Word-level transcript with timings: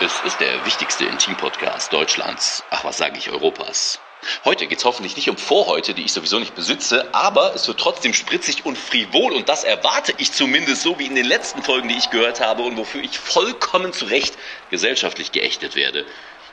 Es 0.00 0.12
ist 0.24 0.38
der 0.38 0.64
wichtigste 0.64 1.06
Intim-Podcast 1.06 1.92
Deutschlands. 1.92 2.62
Ach, 2.70 2.84
was 2.84 2.98
sage 2.98 3.18
ich, 3.18 3.30
Europas. 3.30 3.98
Heute 4.44 4.68
geht 4.68 4.78
es 4.78 4.84
hoffentlich 4.84 5.16
nicht 5.16 5.28
um 5.28 5.36
Vorhäute, 5.36 5.92
die 5.92 6.04
ich 6.04 6.12
sowieso 6.12 6.38
nicht 6.38 6.54
besitze, 6.54 7.12
aber 7.12 7.52
es 7.56 7.66
wird 7.66 7.80
trotzdem 7.80 8.14
spritzig 8.14 8.64
und 8.64 8.78
frivol 8.78 9.32
und 9.32 9.48
das 9.48 9.64
erwarte 9.64 10.14
ich 10.18 10.30
zumindest 10.30 10.82
so 10.82 11.00
wie 11.00 11.06
in 11.06 11.16
den 11.16 11.26
letzten 11.26 11.64
Folgen, 11.64 11.88
die 11.88 11.96
ich 11.96 12.10
gehört 12.10 12.40
habe 12.40 12.62
und 12.62 12.76
wofür 12.76 13.02
ich 13.02 13.18
vollkommen 13.18 13.92
zu 13.92 14.04
Recht 14.04 14.38
gesellschaftlich 14.70 15.32
geächtet 15.32 15.74
werde. 15.74 16.06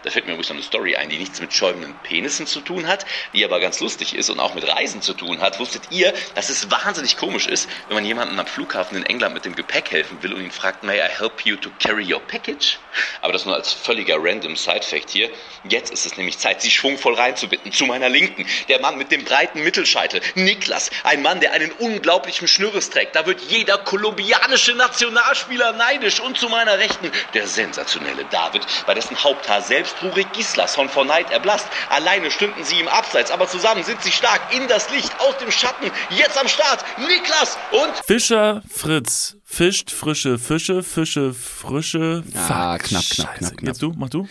Da 0.05 0.11
fällt 0.11 0.27
mir 0.27 0.33
übrigens 0.33 0.51
eine 0.51 0.61
Story 0.61 0.95
ein, 0.95 1.09
die 1.09 1.17
nichts 1.17 1.41
mit 1.41 1.51
schäumenden 1.51 1.97
Penissen 1.97 2.45
zu 2.45 2.61
tun 2.61 2.85
hat, 2.85 3.07
die 3.33 3.43
aber 3.43 3.59
ganz 3.59 3.79
lustig 3.79 4.15
ist 4.15 4.29
und 4.29 4.39
auch 4.39 4.53
mit 4.53 4.67
Reisen 4.67 5.01
zu 5.01 5.15
tun 5.15 5.41
hat. 5.41 5.59
Wusstet 5.59 5.89
ihr, 5.89 6.13
dass 6.35 6.49
es 6.49 6.69
wahnsinnig 6.69 7.17
komisch 7.17 7.47
ist, 7.47 7.67
wenn 7.87 7.95
man 7.95 8.05
jemandem 8.05 8.37
am 8.37 8.45
Flughafen 8.45 8.97
in 8.97 9.05
England 9.07 9.33
mit 9.33 9.45
dem 9.45 9.55
Gepäck 9.55 9.89
helfen 9.89 10.21
will 10.21 10.33
und 10.33 10.41
ihn 10.41 10.51
fragt, 10.51 10.83
may 10.83 10.99
I 10.99 11.09
help 11.09 11.43
you 11.43 11.55
to 11.55 11.71
carry 11.79 12.13
your 12.13 12.19
package? 12.19 12.77
Aber 13.21 13.33
das 13.33 13.45
nur 13.45 13.55
als 13.55 13.73
völliger 13.73 14.17
random 14.19 14.55
Side-Fact 14.55 15.09
hier. 15.09 15.31
Jetzt 15.63 15.91
ist 15.91 16.05
es 16.05 16.17
nämlich 16.17 16.37
Zeit, 16.37 16.61
sie 16.61 16.69
schwungvoll 16.69 17.15
reinzubitten. 17.15 17.71
Zu 17.71 17.85
meiner 17.85 18.07
Linken, 18.07 18.45
der 18.67 18.79
Mann 18.81 18.99
mit 18.99 19.11
dem 19.11 19.25
breiten 19.25 19.63
Mittelscheitel, 19.63 20.21
Niklas, 20.35 20.91
ein 21.03 21.23
Mann, 21.23 21.39
der 21.39 21.53
einen 21.53 21.71
unglaublichen 21.71 22.47
Schnürres 22.47 22.91
trägt. 22.91 23.15
Da 23.15 23.25
wird 23.25 23.41
jeder 23.41 23.79
kolumbianische 23.79 24.75
Nationalspieler 24.75 25.73
neidisch. 25.73 26.19
Und 26.19 26.37
zu 26.37 26.47
meiner 26.47 26.77
Rechten, 26.77 27.11
der 27.33 27.47
sensationelle 27.47 28.25
David, 28.25 28.67
bei 28.85 28.93
dessen 28.93 29.23
Haupthaar 29.23 29.63
selbst 29.63 29.94
Rurik 30.01 30.31
Gislason 30.33 30.89
vor 30.89 31.05
Neid 31.05 31.31
erblasst. 31.31 31.67
Alleine 31.89 32.31
stünden 32.31 32.63
sie 32.63 32.79
im 32.79 32.87
Abseits, 32.87 33.31
aber 33.31 33.47
zusammen 33.47 33.83
sind 33.83 34.01
sie 34.01 34.11
stark. 34.11 34.41
In 34.53 34.67
das 34.67 34.89
Licht, 34.89 35.11
aus 35.19 35.37
dem 35.37 35.51
Schatten. 35.51 35.91
Jetzt 36.09 36.37
am 36.37 36.47
Start, 36.47 36.83
Niklas 36.97 37.57
und... 37.71 38.05
Fischer 38.05 38.61
Fritz 38.69 39.37
fischt 39.55 39.91
frische 39.91 40.37
Fische, 40.37 40.83
Fische 40.83 41.33
frische. 41.33 42.23
Ah, 42.33 42.77
knapp, 42.77 43.03
knapp, 43.09 43.35
knapp, 43.35 43.57
knapp. 43.57 43.63
Jetzt 43.63 43.81
du, 43.81 43.93
mach 43.95 44.09
du. 44.09 44.27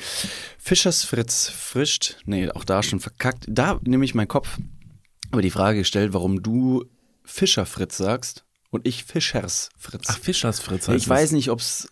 Fischers 0.58 1.04
Fritz 1.04 1.48
frischt. 1.48 2.16
Nee, 2.26 2.50
auch 2.50 2.64
da 2.64 2.82
schon 2.82 3.00
verkackt. 3.00 3.44
Da 3.48 3.78
nehme 3.82 4.04
ich 4.04 4.14
meinen 4.14 4.28
Kopf. 4.28 4.58
Aber 5.30 5.42
die 5.42 5.50
Frage 5.50 5.78
gestellt, 5.78 6.12
warum 6.12 6.42
du 6.42 6.84
Fischer 7.24 7.64
Fritz 7.64 7.96
sagst 7.96 8.44
und 8.70 8.86
ich 8.86 9.04
Fischers 9.04 9.70
Fritz. 9.78 10.04
Ach, 10.08 10.18
Fischers 10.18 10.60
Fritz 10.60 10.88
heißt 10.88 11.02
ich 11.02 11.08
weiß 11.08 11.32
nicht, 11.32 11.50
ob's 11.50 11.88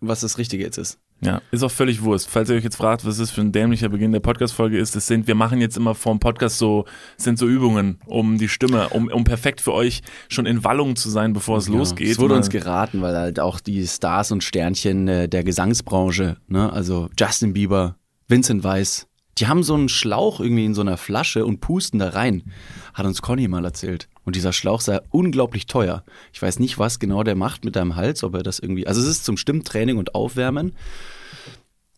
was 0.00 0.20
das 0.20 0.38
Richtige 0.38 0.64
jetzt 0.64 0.78
ist. 0.78 0.98
Ja, 1.20 1.40
ist 1.50 1.62
auch 1.62 1.70
völlig 1.70 2.02
Wurst. 2.02 2.28
Falls 2.28 2.50
ihr 2.50 2.56
euch 2.56 2.64
jetzt 2.64 2.76
fragt, 2.76 3.06
was 3.06 3.16
das 3.16 3.30
für 3.30 3.40
ein 3.40 3.50
dämlicher 3.52 3.88
Beginn 3.88 4.12
der 4.12 4.20
Podcast-Folge 4.20 4.78
ist, 4.78 4.94
das 4.94 5.06
sind, 5.06 5.26
wir 5.26 5.34
machen 5.34 5.60
jetzt 5.60 5.76
immer 5.76 5.94
vorm 5.94 6.20
Podcast 6.20 6.58
so, 6.58 6.84
sind 7.16 7.38
so 7.38 7.46
Übungen, 7.46 7.98
um 8.06 8.36
die 8.36 8.48
Stimme, 8.48 8.90
um, 8.90 9.08
um 9.08 9.24
perfekt 9.24 9.60
für 9.62 9.72
euch 9.72 10.02
schon 10.28 10.44
in 10.44 10.64
Wallung 10.64 10.96
zu 10.96 11.08
sein, 11.08 11.32
bevor 11.32 11.58
es 11.58 11.68
Ja, 11.68 11.74
losgeht. 11.74 12.10
Es 12.10 12.18
wurde 12.18 12.34
uns 12.34 12.50
geraten, 12.50 13.00
weil 13.00 13.16
halt 13.16 13.40
auch 13.40 13.60
die 13.60 13.86
Stars 13.86 14.32
und 14.32 14.44
Sternchen 14.44 15.08
äh, 15.08 15.28
der 15.28 15.44
Gesangsbranche, 15.44 16.36
ne, 16.48 16.70
also 16.72 17.08
Justin 17.18 17.54
Bieber, 17.54 17.96
Vincent 18.28 18.62
Weiss, 18.62 19.06
die 19.38 19.46
haben 19.46 19.62
so 19.62 19.74
einen 19.74 19.88
Schlauch 19.88 20.40
irgendwie 20.40 20.64
in 20.64 20.74
so 20.74 20.82
einer 20.82 20.96
Flasche 20.96 21.44
und 21.44 21.60
pusten 21.60 21.98
da 21.98 22.10
rein. 22.10 22.52
Hat 22.92 23.06
uns 23.06 23.22
Conny 23.22 23.48
mal 23.48 23.64
erzählt. 23.64 24.08
Und 24.24 24.36
dieser 24.36 24.52
Schlauch 24.52 24.80
sei 24.80 25.00
unglaublich 25.10 25.66
teuer. 25.66 26.02
Ich 26.32 26.40
weiß 26.40 26.58
nicht, 26.58 26.78
was 26.78 26.98
genau 26.98 27.22
der 27.22 27.34
macht 27.34 27.64
mit 27.64 27.76
deinem 27.76 27.96
Hals, 27.96 28.24
ob 28.24 28.34
er 28.34 28.42
das 28.42 28.58
irgendwie. 28.58 28.86
Also 28.86 29.00
es 29.00 29.06
ist 29.06 29.24
zum 29.24 29.36
Stimmtraining 29.36 29.96
und 29.98 30.14
Aufwärmen. 30.14 30.74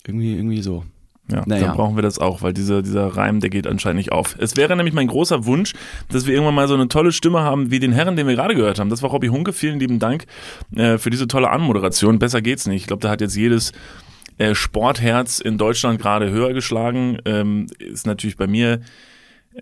Irgendwie, 0.06 0.34
irgendwie 0.34 0.62
so. 0.62 0.84
Ja, 1.30 1.42
Naja. 1.44 1.66
dann 1.66 1.76
brauchen 1.76 1.96
wir 1.96 2.02
das 2.02 2.20
auch, 2.20 2.42
weil 2.42 2.52
dieser, 2.52 2.82
dieser 2.82 3.08
Reim, 3.08 3.40
der 3.40 3.50
geht 3.50 3.66
anscheinend 3.66 3.96
nicht 3.98 4.12
auf. 4.12 4.36
Es 4.38 4.56
wäre 4.56 4.76
nämlich 4.76 4.94
mein 4.94 5.08
großer 5.08 5.44
Wunsch, 5.44 5.72
dass 6.08 6.26
wir 6.26 6.34
irgendwann 6.34 6.54
mal 6.54 6.68
so 6.68 6.74
eine 6.74 6.86
tolle 6.86 7.10
Stimme 7.10 7.40
haben 7.40 7.72
wie 7.72 7.80
den 7.80 7.90
Herren, 7.92 8.14
den 8.14 8.28
wir 8.28 8.34
gerade 8.36 8.54
gehört 8.54 8.78
haben. 8.78 8.90
Das 8.90 9.02
war 9.02 9.10
Robby 9.10 9.26
Hunke. 9.28 9.52
Vielen 9.52 9.80
lieben 9.80 9.98
Dank 9.98 10.26
äh, 10.76 10.98
für 10.98 11.10
diese 11.10 11.26
tolle 11.26 11.50
Anmoderation. 11.50 12.20
Besser 12.20 12.42
geht's 12.42 12.66
nicht. 12.66 12.82
Ich 12.82 12.86
glaube, 12.86 13.02
da 13.02 13.10
hat 13.10 13.20
jetzt 13.20 13.34
jedes 13.34 13.72
äh, 14.38 14.54
Sportherz 14.54 15.40
in 15.40 15.58
Deutschland 15.58 16.00
gerade 16.00 16.30
höher 16.30 16.52
geschlagen. 16.52 17.18
Ähm, 17.24 17.66
ist 17.80 18.06
natürlich 18.06 18.36
bei 18.36 18.46
mir, 18.46 18.80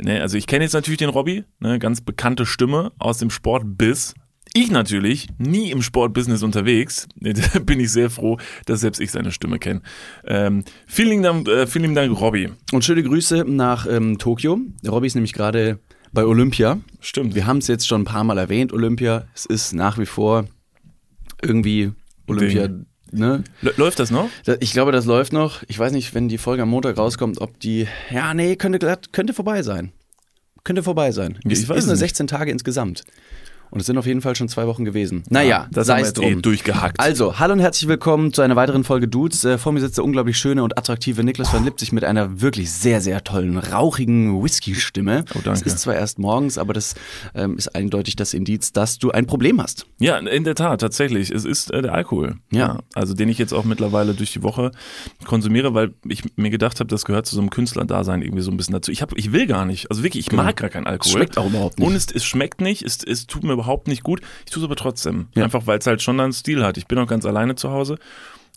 ne, 0.00 0.20
also 0.20 0.36
ich 0.36 0.46
kenne 0.46 0.64
jetzt 0.64 0.72
natürlich 0.72 0.98
den 0.98 1.10
Robby, 1.10 1.44
ne, 1.60 1.78
ganz 1.78 2.00
bekannte 2.00 2.46
Stimme 2.46 2.92
aus 2.98 3.18
dem 3.18 3.30
Sportbiz. 3.30 4.14
Ich 4.56 4.70
natürlich, 4.70 5.28
nie 5.38 5.72
im 5.72 5.82
Sportbusiness 5.82 6.44
unterwegs, 6.44 7.08
da 7.16 7.58
bin 7.58 7.80
ich 7.80 7.90
sehr 7.90 8.08
froh, 8.08 8.38
dass 8.66 8.80
selbst 8.80 9.00
ich 9.00 9.10
seine 9.10 9.32
Stimme 9.32 9.58
kenne. 9.58 9.82
Ähm, 10.24 10.64
vielen, 10.86 11.10
lieben 11.10 11.22
Dank, 11.22 11.48
äh, 11.48 11.66
vielen 11.66 11.82
lieben 11.82 11.94
Dank, 11.94 12.20
Robby. 12.20 12.50
Und 12.72 12.84
schöne 12.84 13.02
Grüße 13.02 13.44
nach 13.48 13.86
ähm, 13.86 14.18
Tokio. 14.18 14.58
Der 14.84 14.92
Robby 14.92 15.08
ist 15.08 15.14
nämlich 15.14 15.32
gerade 15.32 15.80
bei 16.12 16.24
Olympia. 16.24 16.78
Stimmt. 17.00 17.34
Wir 17.34 17.46
haben 17.46 17.58
es 17.58 17.66
jetzt 17.66 17.88
schon 17.88 18.02
ein 18.02 18.04
paar 18.04 18.22
Mal 18.22 18.38
erwähnt, 18.38 18.72
Olympia. 18.72 19.26
Es 19.34 19.44
ist 19.44 19.72
nach 19.72 19.98
wie 19.98 20.06
vor 20.06 20.44
irgendwie 21.42 21.90
Olympia. 22.28 22.68
Ne? 23.14 23.44
Läuft 23.76 23.98
das 23.98 24.10
noch? 24.10 24.28
Ich 24.60 24.72
glaube, 24.72 24.92
das 24.92 25.04
läuft 25.06 25.32
noch. 25.32 25.62
Ich 25.68 25.78
weiß 25.78 25.92
nicht, 25.92 26.14
wenn 26.14 26.28
die 26.28 26.38
Folge 26.38 26.62
am 26.62 26.68
Montag 26.70 26.96
rauskommt, 26.98 27.40
ob 27.40 27.58
die. 27.60 27.86
Ja, 28.10 28.34
nee, 28.34 28.56
könnte, 28.56 28.78
glatt- 28.78 29.12
könnte 29.12 29.32
vorbei 29.32 29.62
sein. 29.62 29.92
Könnte 30.64 30.82
vorbei 30.82 31.12
sein. 31.12 31.38
Ich 31.44 31.52
ist 31.52 31.62
es 31.62 31.68
nur 31.68 31.76
nicht. 31.94 31.98
16 31.98 32.26
Tage 32.26 32.50
insgesamt. 32.50 33.04
Und 33.70 33.80
es 33.80 33.86
sind 33.86 33.98
auf 33.98 34.06
jeden 34.06 34.20
Fall 34.20 34.36
schon 34.36 34.48
zwei 34.48 34.66
Wochen 34.68 34.84
gewesen. 34.84 35.24
Naja, 35.30 35.66
das 35.72 35.88
sei 35.88 35.94
haben 35.94 35.98
wir 35.98 36.02
es 36.02 36.08
jetzt 36.10 36.22
eh 36.22 36.30
drum. 36.32 36.42
durchgehackt. 36.42 37.00
Also, 37.00 37.40
hallo 37.40 37.54
und 37.54 37.60
herzlich 37.60 37.88
willkommen 37.88 38.32
zu 38.32 38.42
einer 38.42 38.54
weiteren 38.54 38.84
Folge 38.84 39.08
Dudes. 39.08 39.44
Äh, 39.44 39.58
vor 39.58 39.72
mir 39.72 39.80
sitzt 39.80 39.96
der 39.96 40.04
unglaublich 40.04 40.38
schöne 40.38 40.62
und 40.62 40.78
attraktive 40.78 41.24
Niklas 41.24 41.52
van 41.52 41.64
Lipzig 41.64 41.90
mit 41.90 42.04
einer 42.04 42.40
wirklich 42.40 42.70
sehr, 42.70 43.00
sehr 43.00 43.24
tollen, 43.24 43.58
rauchigen 43.58 44.40
Whisky-Stimme. 44.42 45.24
Oh, 45.34 45.40
danke. 45.42 45.60
Es 45.60 45.62
ist 45.62 45.80
zwar 45.80 45.96
erst 45.96 46.20
morgens, 46.20 46.56
aber 46.56 46.72
das 46.72 46.94
ähm, 47.34 47.56
ist 47.56 47.74
eindeutig 47.74 48.14
das 48.14 48.32
Indiz, 48.32 48.72
dass 48.72 48.98
du 48.98 49.10
ein 49.10 49.26
Problem 49.26 49.60
hast. 49.60 49.86
Ja, 49.98 50.18
in 50.18 50.44
der 50.44 50.54
Tat, 50.54 50.80
tatsächlich. 50.80 51.30
Es 51.30 51.44
ist 51.44 51.72
äh, 51.72 51.82
der 51.82 51.94
Alkohol. 51.94 52.36
Ja. 52.52 52.78
Also 52.94 53.14
den 53.14 53.28
ich 53.28 53.38
jetzt 53.38 53.52
auch 53.52 53.64
mittlerweile 53.64 54.14
durch 54.14 54.32
die 54.32 54.44
Woche 54.44 54.70
konsumiere, 55.24 55.74
weil 55.74 55.94
ich 56.06 56.22
mir 56.36 56.50
gedacht 56.50 56.78
habe, 56.78 56.88
das 56.88 57.04
gehört 57.04 57.26
zu 57.26 57.34
so 57.34 57.40
einem 57.40 57.50
Künstlerdasein 57.50 58.22
irgendwie 58.22 58.42
so 58.42 58.52
ein 58.52 58.56
bisschen 58.56 58.74
dazu. 58.74 58.92
Ich, 58.92 59.02
hab, 59.02 59.16
ich 59.16 59.32
will 59.32 59.46
gar 59.46 59.64
nicht. 59.64 59.90
Also 59.90 60.04
wirklich, 60.04 60.26
ich 60.28 60.32
mag 60.32 60.54
gar 60.56 60.70
keinen 60.70 60.86
Alkohol. 60.86 61.12
Schmeckt 61.12 61.38
auch 61.38 61.46
überhaupt 61.46 61.80
nicht. 61.80 61.88
Und 61.88 61.96
es, 61.96 62.06
es 62.12 62.24
schmeckt 62.24 62.60
nicht, 62.60 62.82
es, 62.82 63.02
es 63.02 63.26
tut 63.26 63.42
mir 63.42 63.53
überhaupt 63.54 63.88
nicht 63.88 64.02
gut. 64.02 64.20
Ich 64.44 64.52
tue 64.52 64.62
es 64.62 64.64
aber 64.64 64.76
trotzdem. 64.76 65.28
Ja. 65.34 65.44
Einfach 65.44 65.66
weil 65.66 65.78
es 65.78 65.86
halt 65.86 66.02
schon 66.02 66.20
einen 66.20 66.32
Stil 66.32 66.64
hat. 66.64 66.76
Ich 66.76 66.86
bin 66.86 66.98
auch 66.98 67.06
ganz 67.06 67.24
alleine 67.24 67.54
zu 67.54 67.70
Hause 67.70 67.98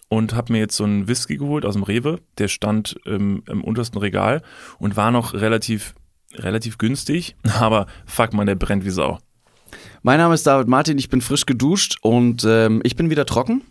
und 0.10 0.34
habe 0.36 0.54
mir 0.54 0.60
jetzt 0.60 0.76
so 0.76 0.84
einen 0.84 1.08
Whisky 1.08 1.38
geholt 1.38 1.66
aus 1.66 1.74
dem 1.74 1.84
Rewe. 1.84 2.20
Der 2.38 2.48
stand 2.48 2.98
ähm, 3.06 3.44
im 3.48 3.64
untersten 3.64 3.98
Regal 3.98 4.42
und 4.80 4.96
war 4.96 5.12
noch 5.12 5.34
relativ, 5.34 5.96
relativ 6.34 6.78
günstig. 6.78 7.36
Aber 7.60 7.88
fuck 8.06 8.34
man, 8.34 8.48
der 8.48 8.56
brennt 8.56 8.86
wie 8.86 8.90
Sau. 8.90 9.20
Mein 10.02 10.20
Name 10.20 10.34
ist 10.34 10.48
David 10.48 10.68
Martin, 10.68 10.98
ich 10.98 11.10
bin 11.10 11.22
frisch 11.22 11.46
geduscht 11.46 11.98
und 12.02 12.46
ähm, 12.48 12.82
ich 12.84 12.96
bin 12.96 13.10
wieder 13.10 13.26
trocken. 13.26 13.64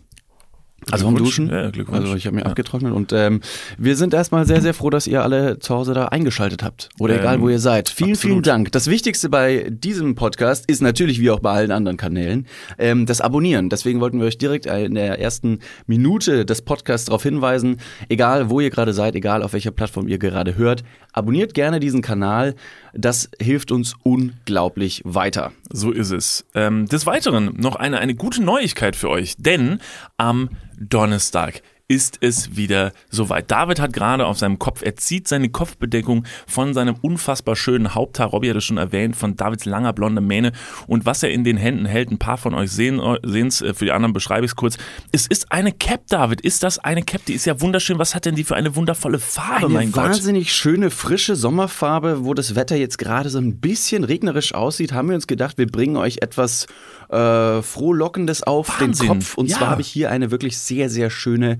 Also 0.91 1.05
vom. 1.05 1.15
Duschen. 1.15 1.49
Ja, 1.49 1.69
Glückwunsch. 1.69 1.99
Also 2.01 2.15
ich 2.15 2.25
habe 2.25 2.35
mir 2.35 2.41
Ja. 2.43 2.47
abgetrocknet 2.47 2.93
und 2.93 3.11
ähm, 3.13 3.41
wir 3.77 3.95
sind 3.95 4.13
erstmal 4.13 4.45
sehr, 4.45 4.61
sehr 4.61 4.73
froh, 4.73 4.89
dass 4.89 5.07
ihr 5.07 5.23
alle 5.23 5.59
zu 5.59 5.73
Hause 5.75 5.93
da 5.93 6.05
eingeschaltet 6.05 6.63
habt. 6.63 6.89
Oder 6.99 7.15
Ähm, 7.15 7.19
egal, 7.21 7.41
wo 7.41 7.49
ihr 7.49 7.59
seid. 7.59 7.89
Vielen, 7.89 8.11
absolut. 8.11 8.33
vielen 8.35 8.43
Dank. 8.43 8.71
Das 8.71 8.87
Wichtigste 8.87 9.29
bei 9.29 9.67
diesem 9.69 10.15
Podcast 10.15 10.69
ist 10.69 10.81
natürlich, 10.81 11.19
wie 11.19 11.29
auch 11.31 11.39
bei 11.39 11.51
allen 11.51 11.71
anderen 11.71 11.97
Kanälen, 11.97 12.47
ähm, 12.77 13.05
das 13.05 13.21
Abonnieren. 13.21 13.69
Deswegen 13.69 13.99
wollten 13.99 14.19
wir 14.19 14.27
euch 14.27 14.37
direkt 14.37 14.65
in 14.67 14.95
der 14.95 15.19
ersten 15.19 15.59
Minute 15.87 16.45
des 16.45 16.61
Podcasts 16.61 17.05
darauf 17.05 17.23
hinweisen, 17.23 17.77
egal 18.09 18.49
wo 18.49 18.59
ihr 18.59 18.69
gerade 18.69 18.93
seid, 18.93 19.15
egal 19.15 19.43
auf 19.43 19.53
welcher 19.53 19.71
Plattform 19.71 20.07
ihr 20.07 20.17
gerade 20.17 20.55
hört, 20.57 20.83
abonniert 21.13 21.53
gerne 21.53 21.79
diesen 21.79 22.01
Kanal. 22.01 22.55
Das 22.97 23.29
hilft 23.39 23.71
uns 23.71 23.95
unglaublich 24.03 25.01
weiter. 25.05 25.51
So 25.71 25.91
ist 25.91 26.11
es. 26.11 26.45
Ähm, 26.55 26.87
des 26.87 27.05
Weiteren 27.05 27.53
noch 27.55 27.75
eine, 27.75 27.99
eine 27.99 28.15
gute 28.15 28.43
Neuigkeit 28.43 28.95
für 28.95 29.09
euch, 29.09 29.35
denn 29.37 29.79
am 30.17 30.49
Donnerstag 30.79 31.61
ist 31.89 32.17
es 32.19 32.57
wieder 32.57 32.91
soweit. 33.09 33.49
David 33.49 33.79
hat 33.79 33.93
gerade 33.93 34.25
auf 34.25 34.37
seinem 34.37 34.59
Kopf, 34.59 34.81
er 34.81 34.97
zieht 34.97 35.27
seine 35.27 35.47
Kopfbedeckung 35.47 36.25
von 36.45 36.73
seinem 36.73 36.95
unfassbar 37.01 37.55
schönen 37.55 37.95
Haupthaar, 37.95 38.27
Robby 38.27 38.49
hat 38.49 38.57
es 38.57 38.65
schon 38.65 38.77
erwähnt, 38.77 39.15
von 39.15 39.37
Davids 39.37 39.63
langer 39.63 39.93
blonder 39.93 40.21
Mähne 40.21 40.51
und 40.87 41.05
was 41.05 41.23
er 41.23 41.31
in 41.31 41.45
den 41.45 41.55
Händen 41.55 41.85
hält, 41.85 42.11
ein 42.11 42.17
paar 42.17 42.37
von 42.37 42.53
euch 42.55 42.71
sehen 42.71 42.99
es, 42.99 43.59
für 43.59 43.85
die 43.85 43.91
anderen 43.91 44.11
beschreibe 44.11 44.45
ich 44.45 44.51
es 44.51 44.55
kurz. 44.57 44.77
Es 45.13 45.27
ist 45.27 45.51
eine 45.51 45.71
Cap, 45.71 46.01
David, 46.09 46.41
ist 46.41 46.61
das 46.63 46.77
eine 46.77 47.03
Cap? 47.03 47.23
Die 47.25 47.33
ist 47.33 47.45
ja 47.45 47.61
wunderschön. 47.61 47.99
Was 47.99 48.15
hat 48.15 48.25
denn 48.25 48.35
die 48.35 48.43
für 48.43 48.57
eine 48.57 48.75
wundervolle 48.75 49.19
Farbe, 49.19 49.67
Eine 49.67 49.73
mein 49.73 49.91
Gott? 49.93 50.03
wahnsinnig 50.03 50.51
schöne, 50.51 50.91
frische 50.91 51.37
Sommerfarbe, 51.37 52.25
wo 52.25 52.33
das 52.33 52.55
Wetter 52.55 52.75
jetzt 52.75 52.97
gerade 52.97 53.29
so 53.29 53.37
ein 53.37 53.59
bisschen 53.59 54.03
regnerisch 54.03 54.53
aussieht, 54.53 54.91
haben 54.91 55.07
wir 55.07 55.15
uns 55.15 55.27
gedacht, 55.27 55.57
wir 55.57 55.67
bringen 55.67 55.95
euch 55.95 56.17
etwas 56.21 56.67
äh, 57.09 57.61
Frohlockendes 57.61 58.43
auf 58.43 58.67
Wahnsinn, 58.81 59.07
den 59.07 59.19
Kopf. 59.19 59.37
Und 59.37 59.49
ja. 59.49 59.57
zwar 59.57 59.69
habe 59.69 59.81
ich 59.81 59.87
hier 59.87 60.11
eine 60.11 60.31
wirklich 60.31 60.57
sehr, 60.57 60.89
sehr 60.89 61.09
schöne 61.09 61.53
äh, 61.53 61.57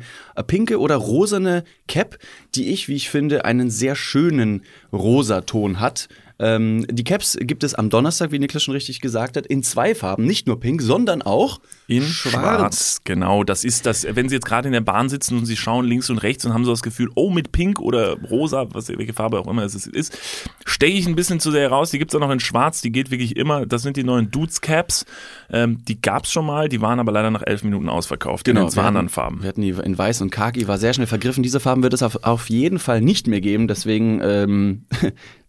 pinke 0.48 0.80
oder 0.80 0.96
rosane 0.96 1.64
Cap, 1.88 2.18
die 2.56 2.70
ich, 2.70 2.88
wie 2.88 2.96
ich 2.96 3.10
finde, 3.10 3.46
einen 3.46 3.70
sehr 3.70 3.96
schönen 3.96 4.64
Rosaton 4.92 5.80
hat. 5.80 6.10
Ähm, 6.40 6.86
die 6.90 7.04
Caps 7.04 7.38
gibt 7.42 7.64
es 7.64 7.74
am 7.74 7.90
Donnerstag, 7.90 8.32
wie 8.32 8.40
Niklas 8.40 8.64
schon 8.64 8.74
richtig 8.74 9.02
gesagt 9.02 9.38
hat, 9.38 9.48
in 9.48 9.64
zwei 9.64 9.96
Farben. 9.96 10.26
Nicht 10.26 10.48
nur 10.48 10.60
pink, 10.60 10.82
sondern 10.82 11.22
auch 11.22 11.60
In 11.88 12.04
schwarz. 12.04 13.02
Genau, 13.04 13.44
das 13.44 13.64
ist 13.64 13.86
das, 13.86 14.06
wenn 14.10 14.30
Sie 14.30 14.36
jetzt 14.36 14.46
gerade 14.46 14.68
in 14.68 14.74
der 14.74 14.82
Bahn 14.82 15.10
sitzen 15.10 15.38
und 15.38 15.46
Sie 15.46 15.58
schauen 15.58 15.86
links 15.86 16.10
und 16.10 16.20
rechts 16.20 16.46
und 16.46 16.54
haben 16.54 16.66
so 16.66 16.72
das 16.72 16.84
Gefühl, 16.84 17.10
oh, 17.16 17.30
mit 17.30 17.52
pink 17.52 17.80
oder 17.80 18.18
rosa, 18.30 18.68
was, 18.72 18.90
welche 18.90 19.14
Farbe 19.14 19.40
auch 19.40 19.48
immer 19.48 19.64
es 19.64 19.88
ist, 19.88 20.18
steche 20.66 20.98
ich 20.98 21.08
ein 21.08 21.16
bisschen 21.16 21.40
zu 21.40 21.52
sehr 21.52 21.62
heraus. 21.62 21.92
Die 21.92 22.00
gibt 22.00 22.12
es 22.12 22.16
auch 22.16 22.20
noch 22.20 22.32
in 22.32 22.40
schwarz, 22.40 22.82
die 22.82 22.92
geht 22.92 23.10
wirklich 23.10 23.36
immer. 23.36 23.66
Das 23.66 23.82
sind 23.82 23.98
die 23.98 24.04
neuen 24.04 24.30
Dudes 24.30 24.62
Caps. 24.62 25.06
Ähm, 25.50 25.84
die 25.86 26.02
gab 26.02 26.26
es 26.26 26.32
schon 26.32 26.46
mal, 26.46 26.70
die 26.70 26.82
waren 26.82 27.00
aber 27.00 27.12
leider 27.12 27.32
nach 27.32 27.44
elf 27.46 27.64
Minuten 27.64 27.90
ausverkauft. 27.90 28.48
in 28.48 28.56
den 28.56 28.70
zwei 28.70 28.84
anderen 28.84 29.10
Farben. 29.10 29.42
Wir 29.42 29.50
hatten 29.50 29.62
die 29.62 29.70
in 29.70 29.98
weiß 29.98 30.22
und 30.22 30.30
khaki, 30.30 30.68
war 30.68 30.78
sehr 30.78 30.94
schnell 30.94 31.08
vergriffen. 31.08 31.44
Diese 31.44 31.60
Farben 31.60 31.84
wird 31.84 31.94
es 31.94 32.04
auf, 32.04 32.24
auf 32.24 32.50
jeden 32.50 32.80
Fall 32.80 33.02
nicht 33.02 33.28
mehr 33.28 33.42
geben. 33.42 33.68
Deswegen, 33.68 34.20
ähm, 34.22 34.86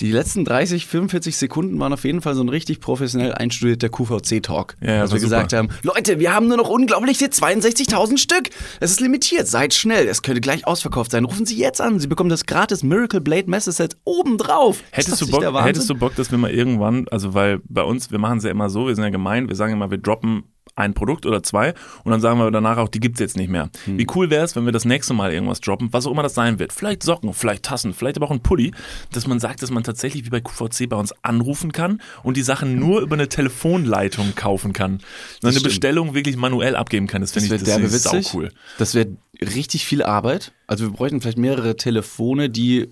die 0.00 0.12
letzten 0.12 0.44
30, 0.44 0.86
45 0.86 1.36
Sekunden 1.36 1.78
waren 1.78 1.92
auf 1.92 2.04
jeden 2.04 2.20
Fall 2.20 2.34
so 2.34 2.42
ein 2.42 2.48
richtig 2.48 2.80
professionell 2.80 3.32
einstudierter 3.34 3.88
QVC-Talk. 3.88 4.76
Ja, 4.80 4.86
ja, 4.86 5.00
Dass 5.02 5.10
war 5.10 5.16
wir 5.16 5.22
gesagt 5.22 5.52
haben, 5.52 5.68
Leute, 5.82 6.18
wir 6.18 6.34
haben 6.34 6.48
nur 6.48 6.56
noch 6.56 6.68
unglaubliche 6.68 7.26
62.000 7.26 8.18
Stück. 8.18 8.50
Es 8.80 8.90
ist 8.90 9.00
limitiert, 9.00 9.46
seid 9.46 9.74
schnell. 9.74 10.06
Es 10.06 10.22
könnte 10.22 10.40
gleich 10.40 10.66
ausverkauft 10.66 11.10
sein. 11.10 11.24
Rufen 11.24 11.46
Sie 11.46 11.56
jetzt 11.56 11.80
an. 11.80 12.00
Sie 12.00 12.08
bekommen 12.08 12.30
das 12.30 12.46
gratis 12.46 12.82
Miracle 12.82 13.20
Blade 13.20 13.48
Messer 13.48 13.72
Set 13.72 13.96
obendrauf. 14.04 14.82
Hättest 14.90 15.20
du, 15.20 15.28
Bock, 15.28 15.64
hättest 15.64 15.88
du 15.90 15.94
Bock, 15.94 16.14
dass 16.16 16.30
wir 16.30 16.38
mal 16.38 16.50
irgendwann, 16.50 17.06
also 17.10 17.34
weil 17.34 17.60
bei 17.68 17.82
uns, 17.82 18.10
wir 18.10 18.18
machen 18.18 18.38
es 18.38 18.44
ja 18.44 18.50
immer 18.50 18.70
so, 18.70 18.86
wir 18.86 18.94
sind 18.94 19.04
ja 19.04 19.10
gemein, 19.10 19.48
wir 19.48 19.56
sagen 19.56 19.72
immer, 19.72 19.90
wir 19.90 19.98
droppen 19.98 20.44
ein 20.74 20.94
Produkt 20.94 21.26
oder 21.26 21.42
zwei 21.42 21.74
und 22.04 22.10
dann 22.12 22.20
sagen 22.20 22.38
wir 22.38 22.50
danach 22.50 22.78
auch, 22.78 22.88
die 22.88 23.00
gibt's 23.00 23.20
jetzt 23.20 23.36
nicht 23.36 23.50
mehr. 23.50 23.70
Hm. 23.84 23.98
Wie 23.98 24.06
cool 24.14 24.30
wäre 24.30 24.44
es, 24.44 24.56
wenn 24.56 24.64
wir 24.64 24.72
das 24.72 24.84
nächste 24.84 25.14
Mal 25.14 25.32
irgendwas 25.32 25.60
droppen, 25.60 25.92
was 25.92 26.06
auch 26.06 26.12
immer 26.12 26.22
das 26.22 26.34
sein 26.34 26.58
wird. 26.58 26.72
Vielleicht 26.72 27.02
Socken, 27.02 27.32
vielleicht 27.34 27.64
Tassen, 27.64 27.92
vielleicht 27.94 28.16
aber 28.16 28.26
auch 28.26 28.30
ein 28.30 28.42
Pulli, 28.42 28.72
dass 29.12 29.26
man 29.26 29.40
sagt, 29.40 29.62
dass 29.62 29.70
man 29.70 29.84
tatsächlich 29.84 30.24
wie 30.24 30.30
bei 30.30 30.40
QVC 30.40 30.88
bei 30.88 30.96
uns 30.96 31.12
anrufen 31.22 31.72
kann 31.72 32.00
und 32.22 32.36
die 32.36 32.42
Sachen 32.42 32.78
nur 32.78 33.00
über 33.00 33.14
eine 33.14 33.28
Telefonleitung 33.28 34.34
kaufen 34.34 34.72
kann. 34.72 34.94
Und 34.94 35.02
eine 35.42 35.52
stimmt. 35.52 35.64
Bestellung 35.64 36.14
wirklich 36.14 36.36
manuell 36.36 36.76
abgeben 36.76 37.06
kann. 37.06 37.20
Das 37.20 37.32
Das 37.32 37.44
finde 37.44 37.56
ich, 37.56 37.62
das 37.64 37.80
witzig. 37.92 38.28
sau 38.28 38.38
cool. 38.38 38.50
Das 38.78 38.94
wäre 38.94 39.08
richtig 39.40 39.84
viel 39.86 40.02
Arbeit. 40.02 40.52
Also 40.66 40.84
wir 40.84 40.92
bräuchten 40.92 41.20
vielleicht 41.20 41.38
mehrere 41.38 41.76
Telefone, 41.76 42.48
die 42.50 42.88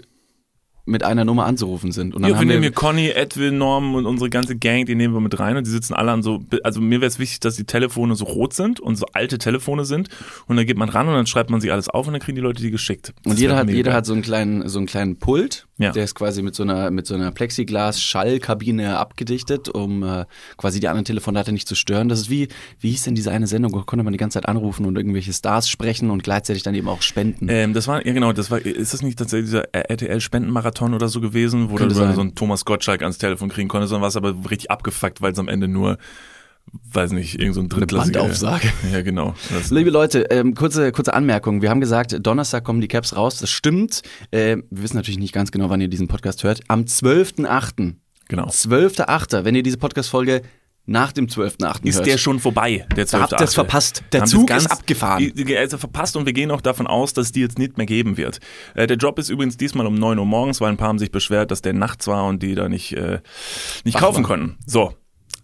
mit 0.87 1.05
einer 1.05 1.25
Nummer 1.25 1.47
anzurufen 1.47 1.93
sind. 1.93 2.15
Und 2.15 2.23
dann 2.23 2.31
Ja, 2.31 2.35
wir 2.37 2.41
haben 2.41 2.47
nehmen 2.49 2.63
wir 2.63 2.69
hier 2.69 2.75
Conny, 2.75 3.09
Edwin, 3.11 3.59
Norm 3.59 3.95
und 3.95 4.07
unsere 4.07 4.31
ganze 4.31 4.57
Gang, 4.57 4.87
die 4.87 4.95
nehmen 4.95 5.15
wir 5.15 5.21
mit 5.21 5.39
rein 5.39 5.57
und 5.57 5.67
die 5.67 5.71
sitzen 5.71 5.95
alle 5.95 6.11
an 6.13 6.23
so, 6.23 6.41
also 6.65 6.81
mir 6.81 7.01
wäre 7.01 7.09
es 7.09 7.19
wichtig, 7.19 7.41
dass 7.41 7.57
die 7.57 7.65
Telefone 7.65 8.15
so 8.15 8.25
rot 8.25 8.53
sind 8.55 8.81
und 8.81 8.97
so 8.97 9.07
alte 9.13 9.39
Telefone 9.39 9.85
sind 9.85 10.09
und 10.47 10.57
dann 10.57 10.67
geht 10.67 10.77
man 10.79 10.89
ran 10.89 11.07
und 11.09 11.15
dann 11.15 11.27
schreibt 11.27 11.51
man 11.51 11.61
sich 11.61 11.71
alles 11.73 11.89
auf 11.89 12.07
und 12.07 12.13
dann 12.15 12.21
kriegen 12.23 12.37
die 12.37 12.43
Leute 12.43 12.63
die 12.63 12.71
geschickt. 12.71 13.13
Und 13.25 13.33
Das 13.35 13.41
jeder 13.41 13.53
wär 13.55 13.61
hat, 13.61 13.69
jeder 13.71 13.91
geil. 13.91 13.95
hat 13.99 14.07
so 14.07 14.13
einen 14.13 14.23
kleinen, 14.23 14.69
so 14.69 14.79
einen 14.79 14.87
kleinen 14.87 15.19
Pult, 15.19 15.67
Ja. 15.79 15.93
der 15.93 16.05
ist 16.05 16.15
quasi 16.15 16.43
mit 16.43 16.55
so 16.55 16.63
einer, 16.63 16.91
mit 16.91 17.07
so 17.07 17.15
einer 17.15 17.31
Plexiglas-Schallkabine 17.31 18.99
abgedichtet, 18.99 19.69
um 19.69 20.03
äh, 20.03 20.25
quasi 20.57 20.81
die 20.81 20.89
anderen 20.89 21.05
Telefonate 21.05 21.53
nicht 21.53 21.69
zu 21.69 21.75
stören. 21.75 22.09
Das 22.09 22.21
ist 22.21 22.31
wie, 22.31 22.49
wie 22.81 22.91
hieß 22.91 23.05
denn 23.05 23.15
diese 23.15 23.31
eine 23.31 23.47
Sendung, 23.47 23.73
da 23.73 23.81
konnte 23.81 24.03
man 24.03 24.13
die 24.13 24.19
ganze 24.19 24.35
Zeit 24.41 24.49
anrufen 24.49 24.87
und 24.87 24.97
irgendwelche 24.97 25.33
Stars 25.33 25.69
sprechen 25.69 26.11
und 26.11 26.23
gleichzeitig 26.23 26.63
dann 26.63 26.75
eben 26.75 26.89
auch 26.89 27.03
spenden. 27.03 27.49
Ähm, 27.49 27.73
das 27.75 27.87
war, 27.89 28.05
ja 28.07 28.13
genau, 28.13 28.33
das 28.33 28.51
war, 28.51 28.59
ist 28.65 28.93
das 28.95 29.03
nicht 29.03 29.19
tatsächlich 29.19 29.47
dieser 29.51 29.73
RTL-Spendenmarathon 29.75 30.80
oder 30.81 31.09
so 31.09 31.21
gewesen, 31.21 31.71
wo 31.71 31.77
Könnte 31.77 31.95
du 31.95 32.01
so 32.01 32.07
sein. 32.07 32.19
einen 32.19 32.35
Thomas 32.35 32.65
Gottschalk 32.65 33.03
ans 33.03 33.19
Telefon 33.19 33.49
kriegen 33.49 33.69
konntest, 33.69 33.91
sondern 33.91 34.07
was 34.07 34.17
aber 34.17 34.35
richtig 34.51 34.71
abgefuckt, 34.71 35.21
weil 35.23 35.33
es 35.33 35.39
am 35.39 35.49
Ende 35.49 35.69
nur, 35.69 35.99
weiß 36.93 37.13
nicht, 37.13 37.39
irgend 37.39 37.55
so 37.55 37.61
ein 37.61 37.69
drittklassige... 37.69 38.19
Bandaufsage. 38.19 38.73
Ja, 38.93 39.03
genau. 39.03 39.35
Das, 39.53 39.71
Liebe 39.71 39.91
Leute, 39.91 40.23
ähm, 40.31 40.55
kurze, 40.55 40.93
kurze 40.93 41.15
Anmerkung. 41.15 41.63
Wir 41.63 41.71
haben 41.71 41.81
gesagt, 41.81 42.17
Donnerstag 42.21 42.65
kommen 42.65 42.81
die 42.81 42.89
Caps 42.89 43.17
raus. 43.17 43.39
Das 43.39 43.51
stimmt. 43.51 44.03
Äh, 44.31 44.57
wir 44.71 44.83
wissen 44.83 44.97
natürlich 44.97 45.19
nicht 45.19 45.33
ganz 45.33 45.53
genau, 45.53 45.71
wann 45.71 45.81
ihr 45.81 45.89
diesen 45.89 46.09
Podcast 46.09 46.45
hört. 46.45 46.61
Am 46.69 46.83
12.8. 46.83 47.95
genau. 48.29 48.47
12.8. 48.47 49.45
Wenn 49.45 49.55
ihr 49.55 49.63
diese 49.63 49.79
Podcast-Folge 49.79 50.43
nach 50.91 51.13
dem 51.13 51.27
12.8. 51.29 51.85
Ist 51.87 51.97
hört. 51.97 52.07
der 52.07 52.19
schon 52.19 52.41
vorbei, 52.41 52.85
der 52.97 53.07
12. 53.07 53.11
Da 53.11 53.21
habt 53.31 53.41
ihr's 53.41 53.55
verpasst. 53.55 54.03
Der 54.13 54.25
Zug 54.25 54.49
wir's 54.51 54.65
ist 54.65 54.71
abgefahren. 54.73 55.33
Die- 55.35 55.45
die- 55.45 55.57
Also 55.57 55.79
verpasst 55.79 56.17
und 56.17 56.27
wir 56.27 56.33
gehen 56.33 56.51
auch 56.51 56.61
davon 56.61 56.87
aus, 56.87 57.13
dass 57.13 57.33
die 57.33 57.41
jetzt 57.41 57.59
nicht 57.59 57.77
mehr 57.77 57.87
geben 57.87 58.17
wird. 58.17 58.41
Äh, 58.75 58.87
der 58.87 58.97
Job 58.97 59.19
ist 59.19 59.29
übrigens 59.31 59.57
diesmal 59.57 59.87
um 59.87 59.95
9 59.95 60.19
Uhr 60.19 60.27
morgens, 60.27 60.61
weil 60.61 60.69
ein 60.71 60.77
paar 60.77 60.89
haben 60.89 60.99
sich 60.99 61.11
beschwert, 61.13 61.51
dass 61.51 61.63
der 61.63 61.73
nachts 61.75 62.07
war 62.09 62.27
und 62.27 62.43
die 62.43 62.55
da 62.55 62.69
nicht, 62.69 62.93
äh, 62.93 63.21
nicht 63.85 63.95
Wach 63.95 64.01
kaufen 64.01 64.25
war. 64.25 64.29
konnten. 64.31 64.57
So. 64.67 64.95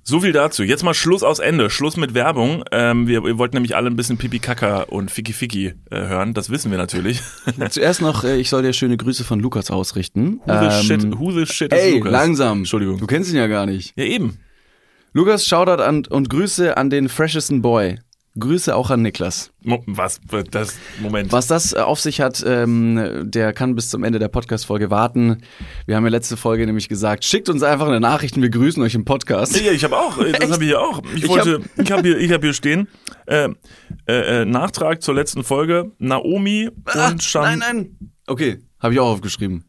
So 0.08 0.20
viel 0.20 0.30
dazu. 0.32 0.62
Jetzt 0.62 0.84
mal 0.84 0.94
Schluss 0.94 1.24
aus 1.24 1.40
Ende. 1.40 1.68
Schluss 1.68 1.96
mit 1.96 2.14
Werbung. 2.14 2.62
Ähm, 2.70 3.08
wir, 3.08 3.24
wir 3.24 3.38
wollten 3.38 3.56
nämlich 3.56 3.74
alle 3.74 3.90
ein 3.90 3.96
bisschen 3.96 4.18
Pipi 4.18 4.38
Kaka 4.38 4.82
und 4.82 5.10
Fiki 5.10 5.32
Fiki 5.32 5.74
äh, 5.90 5.96
hören. 5.96 6.32
Das 6.32 6.48
wissen 6.50 6.70
wir 6.70 6.78
natürlich. 6.78 7.20
Zuerst 7.70 8.02
noch, 8.02 8.22
äh, 8.22 8.36
ich 8.36 8.48
soll 8.48 8.62
dir 8.62 8.72
schöne 8.72 8.96
Grüße 8.96 9.24
von 9.24 9.40
Lukas 9.40 9.68
ausrichten. 9.72 10.40
Who 10.46 10.52
the 10.70 10.76
Ähm, 10.76 10.82
shit, 11.00 11.18
who 11.18 11.32
the 11.32 11.46
shit 11.46 11.72
is 11.72 11.78
Ey, 11.80 11.94
Lukas? 11.94 12.12
langsam. 12.12 12.58
Entschuldigung. 12.58 12.98
Du 12.98 13.06
kennst 13.08 13.30
ihn 13.30 13.36
ja 13.36 13.48
gar 13.48 13.66
nicht. 13.66 13.94
Ja, 13.96 14.04
eben. 14.04 14.38
Lukas, 15.16 15.46
Shoutout 15.46 15.82
an, 15.82 16.04
und 16.10 16.28
Grüße 16.28 16.76
an 16.76 16.90
den 16.90 17.08
freshesten 17.08 17.62
Boy. 17.62 17.98
Grüße 18.38 18.76
auch 18.76 18.90
an 18.90 19.00
Niklas. 19.00 19.50
Was? 19.86 20.20
Das, 20.50 20.74
Moment. 21.00 21.32
Was 21.32 21.46
das 21.46 21.72
äh, 21.72 21.78
auf 21.78 22.00
sich 22.00 22.20
hat, 22.20 22.44
ähm, 22.46 23.22
der 23.24 23.54
kann 23.54 23.74
bis 23.74 23.88
zum 23.88 24.04
Ende 24.04 24.18
der 24.18 24.28
Podcast-Folge 24.28 24.90
warten. 24.90 25.38
Wir 25.86 25.96
haben 25.96 26.04
ja 26.04 26.10
letzte 26.10 26.36
Folge 26.36 26.66
nämlich 26.66 26.90
gesagt, 26.90 27.24
schickt 27.24 27.48
uns 27.48 27.62
einfach 27.62 27.86
eine 27.88 27.98
Nachricht 27.98 28.36
und 28.36 28.42
wir 28.42 28.50
grüßen 28.50 28.82
euch 28.82 28.94
im 28.94 29.06
Podcast. 29.06 29.58
Ja, 29.58 29.72
ich 29.72 29.84
habe 29.84 29.96
auch. 29.96 30.18
äh, 30.18 30.32
Das 30.32 30.50
habe 30.52 30.62
ich 30.64 30.68
hier 30.68 30.82
auch. 30.82 31.00
Ich 31.14 31.22
Ich 31.24 31.28
wollte, 31.30 31.62
ich 31.82 31.90
habe 31.90 32.02
hier, 32.02 32.18
ich 32.18 32.30
habe 32.30 32.46
hier 32.48 32.52
stehen. 32.52 32.86
Äh, 33.24 33.48
äh, 34.06 34.42
äh, 34.42 34.44
Nachtrag 34.44 35.02
zur 35.02 35.14
letzten 35.14 35.42
Folge. 35.44 35.92
Naomi 35.98 36.68
Ah, 36.84 37.08
und 37.08 37.22
Shan. 37.22 37.58
nein, 37.58 37.58
nein. 37.60 38.10
Okay, 38.26 38.58
habe 38.80 38.92
ich 38.92 39.00
auch 39.00 39.12
aufgeschrieben. 39.12 39.64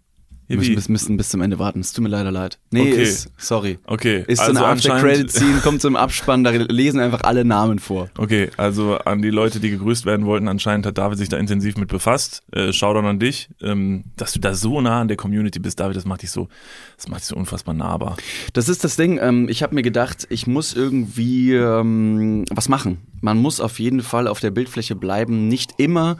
Müssen, 0.55 0.75
bis, 0.75 0.87
müssen 0.87 1.17
bis 1.17 1.29
zum 1.29 1.41
Ende 1.41 1.59
warten. 1.59 1.81
Es 1.81 1.91
tut 1.91 2.03
mir 2.03 2.09
leider 2.09 2.31
leid. 2.31 2.57
Nee, 2.71 2.91
Okay. 2.93 3.03
ist, 3.03 3.29
sorry. 3.37 3.79
Okay, 3.85 4.23
Ist 4.27 4.37
so 4.39 4.43
also 4.45 4.59
eine 4.63 4.71
anscheinend- 4.71 5.03
After-Credit-Scene, 5.03 5.59
kommt 5.59 5.81
zum 5.81 5.95
Abspann, 5.97 6.43
da 6.45 6.51
lesen 6.51 6.99
einfach 7.01 7.21
alle 7.23 7.43
Namen 7.43 7.79
vor. 7.79 8.09
Okay, 8.17 8.49
also 8.55 8.97
an 8.99 9.21
die 9.21 9.29
Leute, 9.29 9.59
die 9.59 9.69
gegrüßt 9.71 10.05
werden 10.05 10.25
wollten, 10.25 10.47
anscheinend 10.47 10.85
hat 10.85 10.97
David 10.97 11.17
sich 11.17 11.27
da 11.27 11.37
intensiv 11.37 11.75
mit 11.77 11.89
befasst. 11.89 12.43
Äh, 12.53 12.71
Shoutout 12.71 13.05
an 13.05 13.19
dich, 13.19 13.49
ähm, 13.61 14.05
dass 14.15 14.31
du 14.31 14.39
da 14.39 14.53
so 14.53 14.79
nah 14.79 15.01
an 15.01 15.09
der 15.09 15.17
Community 15.17 15.59
bist, 15.59 15.79
David, 15.81 15.97
das 15.97 16.05
macht 16.05 16.21
dich 16.21 16.31
so, 16.31 16.47
das 16.95 17.09
macht 17.09 17.19
dich 17.21 17.27
so 17.27 17.35
unfassbar 17.35 17.73
nahbar. 17.73 18.15
Das 18.53 18.69
ist 18.69 18.83
das 18.85 18.95
Ding, 18.95 19.19
ähm, 19.21 19.49
ich 19.49 19.63
habe 19.63 19.75
mir 19.75 19.81
gedacht, 19.83 20.27
ich 20.29 20.47
muss 20.47 20.73
irgendwie 20.73 21.53
ähm, 21.55 22.45
was 22.51 22.69
machen. 22.69 22.99
Man 23.19 23.37
muss 23.39 23.59
auf 23.59 23.79
jeden 23.79 24.01
Fall 24.01 24.27
auf 24.27 24.39
der 24.39 24.51
Bildfläche 24.51 24.95
bleiben, 24.95 25.47
nicht 25.49 25.73
immer 25.77 26.17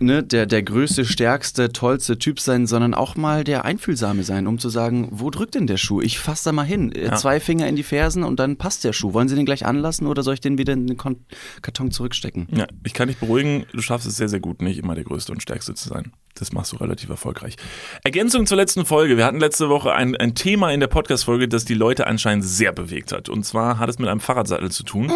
ne, 0.00 0.22
der, 0.22 0.46
der 0.46 0.62
größte, 0.62 1.04
stärkste, 1.04 1.72
tollste 1.72 2.18
Typ 2.18 2.40
sein, 2.40 2.66
sondern 2.66 2.94
auch 2.94 3.16
mal 3.16 3.44
der 3.44 3.64
Einfühlsame 3.64 4.22
sein, 4.22 4.46
um 4.46 4.58
zu 4.58 4.68
sagen, 4.68 5.08
wo 5.10 5.30
drückt 5.30 5.54
denn 5.54 5.66
der 5.66 5.76
Schuh? 5.76 6.00
Ich 6.00 6.18
fass 6.18 6.42
da 6.42 6.52
mal 6.52 6.64
hin. 6.64 6.92
Äh, 6.92 7.06
Ja. 7.06 7.16
Zwei 7.16 7.40
Finger 7.40 7.66
in 7.68 7.76
die 7.76 7.82
Fersen 7.82 8.22
und 8.24 8.38
dann 8.38 8.56
passt 8.56 8.84
der 8.84 8.92
Schuh. 8.92 9.12
Wollen 9.12 9.28
Sie 9.28 9.34
den 9.36 9.46
gleich 9.46 9.64
anlassen 9.66 10.06
oder 10.06 10.22
soll 10.22 10.34
ich 10.34 10.40
den 10.40 10.58
wieder 10.58 10.72
in 10.74 10.86
den 10.86 10.96
Karton 10.96 11.90
zurückstecken? 11.90 12.48
Ja, 12.54 12.66
ich 12.84 12.94
kann 12.94 13.08
dich 13.08 13.16
beruhigen, 13.18 13.64
du 13.72 13.80
schaffst 13.80 14.06
es 14.06 14.16
sehr, 14.16 14.28
sehr 14.28 14.40
gut, 14.40 14.62
nicht 14.62 14.78
immer 14.78 14.94
der 14.94 15.04
Größte 15.04 15.32
und 15.32 15.42
Stärkste 15.42 15.74
zu 15.74 15.88
sein. 15.88 16.12
Das 16.40 16.52
machst 16.52 16.72
du 16.72 16.76
relativ 16.76 17.08
erfolgreich. 17.10 17.56
Ergänzung 18.04 18.46
zur 18.46 18.56
letzten 18.56 18.84
Folge. 18.84 19.16
Wir 19.16 19.24
hatten 19.24 19.40
letzte 19.40 19.68
Woche 19.68 19.92
ein, 19.92 20.16
ein 20.16 20.34
Thema 20.34 20.72
in 20.72 20.80
der 20.80 20.86
Podcast-Folge, 20.86 21.48
das 21.48 21.64
die 21.64 21.74
Leute 21.74 22.06
anscheinend 22.06 22.44
sehr 22.44 22.72
bewegt 22.72 23.12
hat. 23.12 23.28
Und 23.28 23.44
zwar 23.44 23.78
hat 23.78 23.88
es 23.88 23.98
mit 23.98 24.08
einem 24.08 24.20
Fahrradsattel 24.20 24.70
zu 24.70 24.82
tun. 24.82 25.12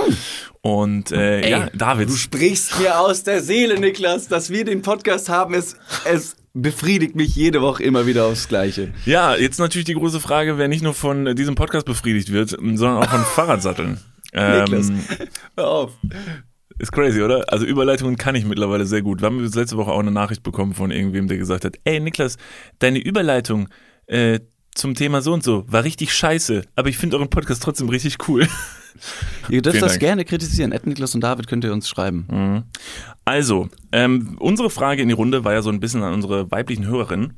Und 0.60 1.12
äh, 1.12 1.48
ja, 1.48 1.68
David. 1.74 2.08
Du 2.08 2.14
sprichst 2.14 2.78
mir 2.80 2.98
aus 2.98 3.22
der 3.22 3.42
Seele, 3.42 3.78
Niklas, 3.78 4.28
dass 4.28 4.50
wir 4.50 4.64
den 4.64 4.82
Podcast 4.82 5.28
haben, 5.28 5.54
es, 5.54 5.76
es 6.04 6.36
befriedigt 6.54 7.16
mich 7.16 7.34
jede 7.34 7.62
Woche 7.62 7.82
immer 7.82 8.06
wieder 8.06 8.26
aufs 8.26 8.48
Gleiche. 8.48 8.92
Ja, 9.06 9.36
jetzt 9.36 9.58
natürlich 9.58 9.86
die 9.86 9.94
große 9.94 10.20
Frage, 10.20 10.58
wer 10.58 10.68
nicht 10.68 10.82
nur 10.82 10.94
von 10.94 11.34
diesem 11.34 11.54
Podcast 11.54 11.86
befriedigt 11.86 12.32
wird, 12.32 12.50
sondern 12.50 12.98
auch 12.98 13.08
von 13.08 13.20
Fahrradsatteln. 13.34 14.00
Niklas. 14.32 14.88
Ähm, 14.88 15.00
Hör 15.56 15.68
auf. 15.68 15.92
Ist 16.82 16.90
crazy, 16.90 17.22
oder? 17.22 17.44
Also 17.46 17.64
Überleitungen 17.64 18.16
kann 18.16 18.34
ich 18.34 18.44
mittlerweile 18.44 18.86
sehr 18.86 19.02
gut. 19.02 19.20
Wir 19.20 19.26
haben 19.26 19.42
jetzt 19.42 19.54
letzte 19.54 19.76
Woche 19.76 19.92
auch 19.92 20.00
eine 20.00 20.10
Nachricht 20.10 20.42
bekommen 20.42 20.74
von 20.74 20.90
irgendwem, 20.90 21.28
der 21.28 21.38
gesagt 21.38 21.64
hat, 21.64 21.76
ey 21.84 22.00
Niklas, 22.00 22.38
deine 22.80 22.98
Überleitung 22.98 23.68
äh, 24.08 24.40
zum 24.74 24.96
Thema 24.96 25.22
so 25.22 25.32
und 25.32 25.44
so 25.44 25.64
war 25.68 25.84
richtig 25.84 26.12
scheiße, 26.12 26.62
aber 26.74 26.88
ich 26.88 26.98
finde 26.98 27.16
euren 27.16 27.30
Podcast 27.30 27.62
trotzdem 27.62 27.88
richtig 27.88 28.28
cool. 28.28 28.48
Ihr 29.48 29.62
dürft 29.62 29.76
Vielen 29.76 29.82
das 29.82 29.92
Dank. 29.92 30.00
gerne 30.00 30.24
kritisieren. 30.24 30.72
Ed, 30.72 30.86
Niklas 30.86 31.14
und 31.14 31.20
David 31.22 31.46
könnt 31.46 31.64
ihr 31.64 31.72
uns 31.72 31.88
schreiben. 31.88 32.64
Also, 33.24 33.68
ähm, 33.92 34.36
unsere 34.40 34.68
Frage 34.68 35.02
in 35.02 35.08
die 35.08 35.14
Runde 35.14 35.44
war 35.44 35.52
ja 35.52 35.62
so 35.62 35.70
ein 35.70 35.80
bisschen 35.80 36.02
an 36.02 36.12
unsere 36.12 36.50
weiblichen 36.50 36.86
Hörerinnen. 36.86 37.34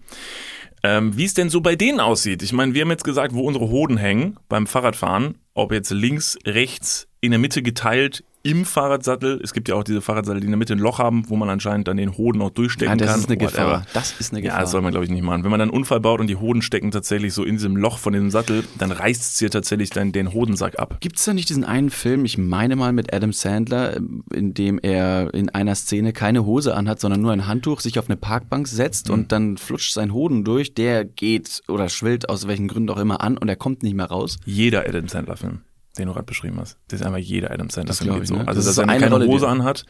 Ähm, 0.82 1.16
wie 1.16 1.24
es 1.24 1.34
denn 1.34 1.50
so 1.50 1.60
bei 1.60 1.76
denen 1.76 2.00
aussieht. 2.00 2.42
Ich 2.42 2.52
meine, 2.52 2.74
wir 2.74 2.82
haben 2.82 2.90
jetzt 2.90 3.04
gesagt, 3.04 3.34
wo 3.34 3.42
unsere 3.42 3.68
Hoden 3.68 3.96
hängen 3.96 4.36
beim 4.48 4.66
Fahrradfahren, 4.66 5.38
ob 5.54 5.72
jetzt 5.72 5.90
links, 5.90 6.36
rechts, 6.44 7.08
in 7.20 7.30
der 7.30 7.38
Mitte 7.38 7.62
geteilt, 7.62 8.24
im 8.44 8.64
Fahrradsattel. 8.64 9.40
Es 9.42 9.52
gibt 9.52 9.68
ja 9.68 9.74
auch 9.74 9.82
diese 9.82 10.00
Fahrradsattel, 10.00 10.40
die 10.40 10.44
in 10.46 10.52
der 10.52 10.58
Mitte 10.58 10.74
ein 10.74 10.78
Loch 10.78 10.98
haben, 11.00 11.24
wo 11.28 11.34
man 11.36 11.48
anscheinend 11.48 11.88
dann 11.88 11.96
den 11.96 12.16
Hoden 12.16 12.40
auch 12.42 12.50
durchstecken 12.50 12.90
Nein, 12.90 12.98
das 12.98 13.08
kann. 13.10 13.20
ist 13.20 13.30
eine 13.30 13.40
Whatever. 13.40 13.48
Gefahr. 13.64 13.86
Das 13.94 14.14
ist 14.20 14.32
eine 14.32 14.42
Gefahr. 14.42 14.58
Ja, 14.58 14.60
das 14.62 14.70
soll 14.70 14.82
man 14.82 14.90
glaube 14.92 15.06
ich 15.06 15.10
nicht 15.10 15.22
machen. 15.22 15.42
Wenn 15.44 15.50
man 15.50 15.58
dann 15.58 15.70
einen 15.70 15.76
Unfall 15.78 15.98
baut 16.00 16.20
und 16.20 16.28
die 16.28 16.36
Hoden 16.36 16.62
stecken 16.62 16.90
tatsächlich 16.90 17.32
so 17.34 17.42
in 17.42 17.56
diesem 17.56 17.76
Loch 17.76 17.98
von 17.98 18.12
dem 18.12 18.30
Sattel, 18.30 18.62
dann 18.78 18.92
reißt 18.92 19.20
es 19.22 19.34
dir 19.38 19.50
tatsächlich 19.50 19.90
dann 19.90 20.12
den 20.12 20.32
Hodensack 20.32 20.78
ab. 20.78 20.98
Gibt 21.00 21.16
es 21.18 21.24
da 21.24 21.32
nicht 21.34 21.48
diesen 21.48 21.64
einen 21.64 21.90
Film, 21.90 22.24
ich 22.26 22.38
meine 22.38 22.76
mal 22.76 22.92
mit 22.92 23.12
Adam 23.14 23.32
Sandler, 23.32 23.96
in 24.32 24.52
dem 24.54 24.78
er 24.78 25.32
in 25.32 25.48
einer 25.48 25.74
Szene 25.74 26.12
keine 26.12 26.44
Hose 26.44 26.74
anhat, 26.76 27.00
sondern 27.00 27.22
nur 27.22 27.32
ein 27.32 27.46
Handtuch, 27.46 27.80
sich 27.80 27.98
auf 27.98 28.08
eine 28.08 28.16
Parkbank 28.16 28.68
setzt 28.68 29.08
Mhm. 29.08 29.14
und 29.14 29.32
dann 29.32 29.56
flutscht 29.56 29.92
sein 29.94 30.12
Hoden 30.12 30.44
durch, 30.44 30.74
der 30.74 31.04
geht 31.06 31.62
oder 31.68 31.88
schwillt 31.88 32.28
aus 32.28 32.46
welchen 32.46 32.68
Gründen 32.68 32.90
auch 32.90 32.98
immer 32.98 33.22
an 33.22 33.38
und 33.38 33.48
er 33.48 33.56
kommt 33.56 33.82
nicht 33.82 33.94
mehr 33.94 34.06
raus. 34.06 34.38
Jeder 34.44 34.86
Adam 34.86 35.08
Sandler-Film, 35.08 35.60
den 35.98 36.06
du 36.06 36.12
gerade 36.12 36.26
beschrieben 36.26 36.58
hast, 36.60 36.78
das 36.88 37.00
ist 37.00 37.06
einfach 37.06 37.18
jeder 37.18 37.50
Adam 37.50 37.70
Sandler-Film. 37.70 38.08
glaub 38.08 38.16
geht 38.16 38.24
ich, 38.24 38.28
so. 38.28 38.36
ne? 38.36 38.48
Also, 38.48 38.58
Das 38.58 38.66
dass 38.66 38.78
er 38.78 38.88
eine 38.88 39.00
keine 39.00 39.12
Rolle, 39.12 39.26
Hose 39.26 39.48
anhat 39.48 39.84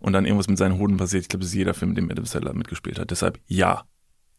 und 0.00 0.12
dann 0.12 0.24
irgendwas 0.24 0.48
mit 0.48 0.58
seinen 0.58 0.78
Hoden 0.78 0.96
passiert. 0.96 1.22
Ich 1.22 1.28
glaube, 1.28 1.42
das 1.42 1.50
ist 1.50 1.56
jeder 1.56 1.74
Film, 1.74 1.94
dem 1.94 2.10
Adam 2.10 2.24
Sandler 2.24 2.52
mitgespielt 2.54 2.98
hat. 2.98 3.10
Deshalb 3.10 3.38
ja. 3.46 3.84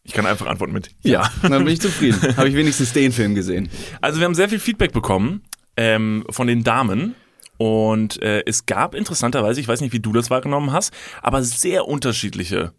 Ich 0.04 0.12
kann 0.14 0.26
einfach 0.26 0.46
antworten 0.46 0.72
mit 0.72 0.90
ja. 1.02 1.28
Dann 1.42 1.64
bin 1.64 1.74
ich 1.74 1.80
zufrieden. 1.80 2.20
Habe 2.36 2.48
ich 2.48 2.54
wenigstens 2.54 2.92
den 2.92 3.12
Film 3.12 3.34
gesehen. 3.34 3.68
Also 4.00 4.20
wir 4.20 4.24
haben 4.24 4.34
sehr 4.34 4.48
viel 4.48 4.58
Feedback 4.60 4.92
bekommen 4.92 5.42
ähm, 5.76 6.24
von 6.30 6.46
den 6.46 6.64
Damen. 6.64 7.14
Und 7.58 8.22
äh, 8.22 8.44
es 8.46 8.66
gab 8.66 8.94
interessanterweise, 8.94 9.60
ich 9.60 9.66
weiß 9.66 9.80
nicht, 9.80 9.92
wie 9.92 9.98
du 9.98 10.12
das 10.12 10.30
wahrgenommen 10.30 10.72
hast, 10.72 10.94
aber 11.22 11.42
sehr 11.42 11.88
unterschiedliche, 11.88 12.72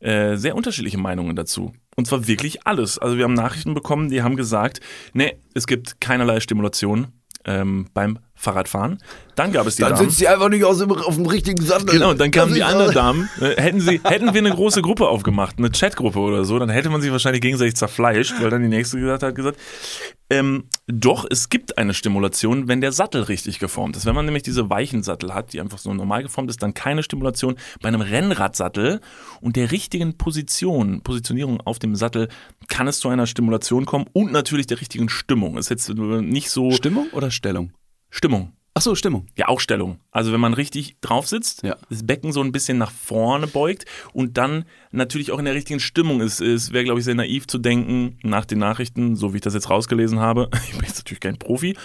äh, 0.00 0.36
sehr 0.36 0.56
unterschiedliche 0.56 0.96
Meinungen 0.96 1.36
dazu. 1.36 1.74
Und 1.94 2.06
zwar 2.06 2.26
wirklich 2.26 2.66
alles. 2.66 2.98
Also 2.98 3.18
wir 3.18 3.24
haben 3.24 3.34
Nachrichten 3.34 3.74
bekommen, 3.74 4.08
die 4.08 4.22
haben 4.22 4.36
gesagt, 4.36 4.80
nee, 5.12 5.36
es 5.52 5.66
gibt 5.66 6.00
keinerlei 6.00 6.40
Stimulation 6.40 7.08
ähm, 7.46 7.86
beim 7.94 8.18
Fahrradfahren. 8.44 8.98
Dann 9.34 9.52
gab 9.52 9.66
es 9.66 9.76
die 9.76 9.82
Damen. 9.82 10.10
sie 10.10 10.28
einfach 10.28 10.48
nicht 10.48 10.64
aus 10.64 10.78
dem, 10.78 10.92
auf 10.92 11.16
dem 11.16 11.26
richtigen 11.26 11.64
Sattel. 11.64 11.86
Genau, 11.86 12.10
und 12.10 12.20
dann 12.20 12.30
kamen 12.30 12.54
die 12.54 12.62
anderen 12.62 12.94
Damen. 12.94 13.28
Äh, 13.40 13.60
hätten, 13.60 13.80
sie, 13.80 14.00
hätten 14.04 14.32
wir 14.32 14.40
eine 14.40 14.52
große 14.52 14.80
Gruppe 14.82 15.08
aufgemacht, 15.08 15.56
eine 15.58 15.70
Chatgruppe 15.70 16.18
oder 16.18 16.44
so, 16.44 16.58
dann 16.58 16.68
hätte 16.68 16.90
man 16.90 17.00
sich 17.00 17.10
wahrscheinlich 17.10 17.42
gegenseitig 17.42 17.74
zerfleischt, 17.74 18.34
weil 18.40 18.50
dann 18.50 18.62
die 18.62 18.68
nächste 18.68 19.00
gesagt 19.00 19.22
hat, 19.24 19.34
gesagt, 19.34 19.58
ähm, 20.30 20.64
doch, 20.86 21.26
es 21.28 21.48
gibt 21.48 21.76
eine 21.78 21.94
Stimulation, 21.94 22.66
wenn 22.66 22.80
der 22.80 22.92
Sattel 22.92 23.22
richtig 23.22 23.58
geformt 23.58 23.96
ist. 23.96 24.06
Wenn 24.06 24.14
man 24.14 24.24
nämlich 24.24 24.42
diese 24.42 24.70
weichen 24.70 25.02
Sattel 25.02 25.34
hat, 25.34 25.52
die 25.52 25.60
einfach 25.60 25.78
so 25.78 25.92
normal 25.92 26.22
geformt 26.22 26.50
ist, 26.50 26.62
dann 26.62 26.74
keine 26.74 27.02
Stimulation. 27.02 27.56
Bei 27.82 27.88
einem 27.88 28.00
Rennradsattel 28.00 29.00
und 29.40 29.56
der 29.56 29.70
richtigen 29.70 30.16
Position, 30.16 31.02
Positionierung 31.02 31.60
auf 31.60 31.78
dem 31.78 31.94
Sattel, 31.94 32.28
kann 32.68 32.88
es 32.88 33.00
zu 33.00 33.08
einer 33.08 33.26
Stimulation 33.26 33.84
kommen 33.84 34.06
und 34.12 34.32
natürlich 34.32 34.66
der 34.66 34.80
richtigen 34.80 35.08
Stimmung. 35.08 35.58
Ist 35.58 35.70
jetzt 35.70 35.88
nicht 35.90 36.50
so 36.50 36.70
Stimmung 36.70 37.08
oder 37.12 37.30
Stellung? 37.30 37.72
Stimmung. 38.14 38.52
Ach 38.74 38.80
so, 38.82 38.94
Stimmung. 38.94 39.26
Ja, 39.36 39.48
auch 39.48 39.58
Stellung. 39.58 39.98
Also 40.12 40.32
wenn 40.32 40.40
man 40.40 40.54
richtig 40.54 40.96
drauf 41.00 41.26
sitzt, 41.26 41.64
Ja. 41.64 41.76
das 41.90 42.06
Becken 42.06 42.32
so 42.32 42.42
ein 42.42 42.52
bisschen 42.52 42.78
nach 42.78 42.92
vorne 42.92 43.48
beugt 43.48 43.86
und 44.12 44.38
dann 44.38 44.64
natürlich 44.92 45.32
auch 45.32 45.38
in 45.40 45.44
der 45.46 45.54
richtigen 45.54 45.80
Stimmung 45.80 46.20
ist. 46.20 46.40
Es 46.40 46.72
wäre, 46.72 46.84
glaube 46.84 47.00
ich, 47.00 47.04
sehr 47.04 47.16
naiv 47.16 47.48
zu 47.48 47.58
denken, 47.58 48.18
nach 48.22 48.44
den 48.44 48.58
Nachrichten, 48.60 49.16
so 49.16 49.32
wie 49.32 49.38
ich 49.38 49.42
das 49.42 49.54
jetzt 49.54 49.68
rausgelesen 49.68 50.20
habe, 50.20 50.48
ich 50.68 50.72
bin 50.76 50.86
jetzt 50.86 50.98
natürlich 50.98 51.20
kein 51.20 51.38
Profi, 51.38 51.76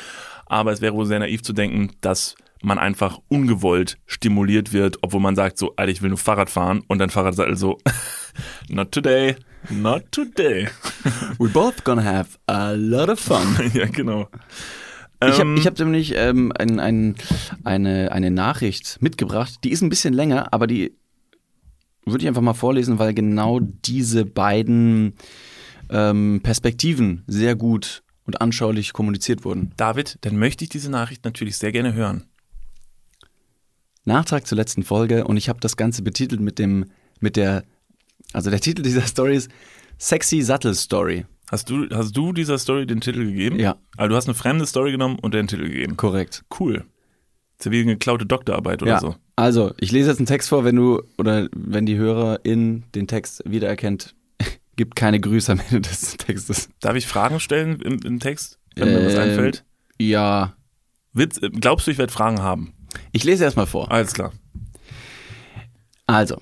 aber 0.45 0.71
es 0.71 0.81
wäre 0.81 0.93
wohl 0.93 1.07
sehr 1.07 1.17
naiv 1.19 1.41
zu 1.41 1.53
denken, 1.53 1.91
dass 2.01 2.35
man 2.61 2.77
einfach 2.77 3.17
ungewollt 3.27 3.97
stimuliert 4.05 4.71
wird, 4.71 4.97
obwohl 5.01 5.21
man 5.21 5.35
sagt 5.35 5.57
so, 5.57 5.73
Alter, 5.77 5.91
ich 5.91 6.01
will 6.03 6.09
nur 6.09 6.17
Fahrrad 6.19 6.49
fahren 6.51 6.83
und 6.87 6.99
dann 6.99 7.09
Fahrradsattel 7.09 7.55
so, 7.57 7.77
not 8.67 8.91
today, 8.91 9.35
not 9.69 10.03
today. 10.11 10.67
We're 11.39 11.49
both 11.51 11.83
gonna 11.83 12.03
have 12.03 12.37
a 12.47 12.73
lot 12.73 13.09
of 13.09 13.19
fun. 13.19 13.57
ja, 13.73 13.85
genau. 13.85 14.27
Ich 15.21 15.39
habe 15.39 15.49
Ähm, 15.49 15.57
ich 15.57 15.65
hab 15.65 15.77
nämlich 15.77 16.13
ähm, 16.15 16.53
ein, 16.57 16.79
ein, 16.79 17.15
eine, 17.63 18.11
eine 18.11 18.31
Nachricht 18.31 19.01
mitgebracht, 19.01 19.59
die 19.63 19.71
ist 19.71 19.81
ein 19.81 19.89
bisschen 19.89 20.13
länger, 20.13 20.53
aber 20.53 20.65
die 20.65 20.93
würde 22.05 22.23
ich 22.23 22.27
einfach 22.27 22.41
mal 22.41 22.53
vorlesen, 22.53 22.99
weil 22.99 23.13
genau 23.13 23.59
diese 23.59 24.25
beiden 24.25 25.13
ähm, 25.89 26.39
Perspektiven 26.41 27.23
sehr 27.27 27.55
gut 27.55 28.03
und 28.25 28.41
anschaulich 28.41 28.93
kommuniziert 28.93 29.43
wurden. 29.43 29.73
David, 29.75 30.17
dann 30.21 30.37
möchte 30.37 30.63
ich 30.63 30.69
diese 30.69 30.89
Nachricht 30.89 31.25
natürlich 31.25 31.57
sehr 31.57 31.71
gerne 31.71 31.93
hören. 31.93 32.23
Nachtrag 34.05 34.47
zur 34.47 34.57
letzten 34.57 34.83
Folge 34.83 35.25
und 35.25 35.37
ich 35.37 35.49
habe 35.49 35.59
das 35.59 35.77
Ganze 35.77 36.01
betitelt 36.01 36.39
mit 36.41 36.59
dem, 36.59 36.85
mit 37.19 37.35
der, 37.35 37.63
also 38.33 38.49
der 38.49 38.61
Titel 38.61 38.83
dieser 38.83 39.05
Story 39.05 39.35
ist 39.35 39.51
Sexy 39.99 40.41
Sattel 40.41 40.73
Story. 40.75 41.25
Hast 41.51 41.69
du, 41.69 41.87
hast 41.91 42.15
du 42.15 42.31
dieser 42.31 42.57
Story 42.59 42.85
den 42.85 43.01
Titel 43.01 43.25
gegeben? 43.25 43.59
Ja. 43.59 43.77
Also 43.97 44.09
du 44.09 44.15
hast 44.15 44.27
eine 44.27 44.35
fremde 44.35 44.65
Story 44.65 44.91
genommen 44.91 45.17
und 45.19 45.33
den 45.33 45.47
Titel 45.47 45.63
gegeben. 45.63 45.97
Korrekt. 45.97 46.43
Cool. 46.59 46.85
Ist 47.57 47.65
ja 47.65 47.71
wie 47.71 47.81
eine 47.81 47.93
geklaute 47.93 48.25
Doktorarbeit 48.25 48.81
oder 48.83 48.91
ja. 48.91 48.99
so. 48.99 49.15
Also, 49.35 49.73
ich 49.79 49.91
lese 49.91 50.09
jetzt 50.09 50.19
einen 50.19 50.27
Text 50.27 50.49
vor, 50.49 50.63
wenn 50.63 50.75
du 50.75 51.01
oder 51.17 51.49
wenn 51.55 51.85
die 51.85 51.97
Hörerin 51.97 52.83
den 52.93 53.07
Text 53.07 53.41
wiedererkennt, 53.45 54.15
gibt 54.75 54.95
keine 54.95 55.19
Grüße 55.19 55.51
am 55.51 55.59
Ende 55.59 55.81
des 55.81 56.17
Textes. 56.17 56.69
Darf 56.79 56.95
ich 56.95 57.07
Fragen 57.07 57.39
stellen 57.39 57.81
im, 57.81 57.99
im 58.03 58.19
Text, 58.19 58.59
wenn 58.75 58.89
mir 58.89 59.05
was 59.05 59.13
Ähm, 59.13 59.19
einfällt? 59.19 59.65
Ja. 59.97 60.55
Witz, 61.13 61.37
äh, 61.41 61.49
glaubst 61.49 61.87
du, 61.87 61.91
ich 61.91 61.97
werde 61.97 62.13
Fragen 62.13 62.41
haben? 62.41 62.73
Ich 63.11 63.23
lese 63.23 63.43
erstmal 63.43 63.65
vor. 63.65 63.91
Alles 63.91 64.13
klar. 64.13 64.31
Also, 66.05 66.41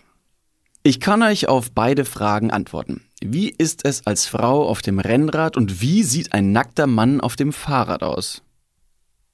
ich 0.83 0.99
kann 0.99 1.23
euch 1.23 1.47
auf 1.47 1.71
beide 1.71 2.05
Fragen 2.05 2.51
antworten. 2.51 3.06
Wie 3.23 3.49
ist 3.49 3.83
es 3.83 4.05
als 4.05 4.27
Frau 4.27 4.67
auf 4.67 4.83
dem 4.83 4.99
Rennrad 4.99 5.57
und 5.57 5.81
wie 5.81 6.03
sieht 6.03 6.33
ein 6.33 6.51
nackter 6.51 6.85
Mann 6.85 7.19
auf 7.19 7.35
dem 7.35 7.51
Fahrrad 7.51 8.03
aus? 8.03 8.43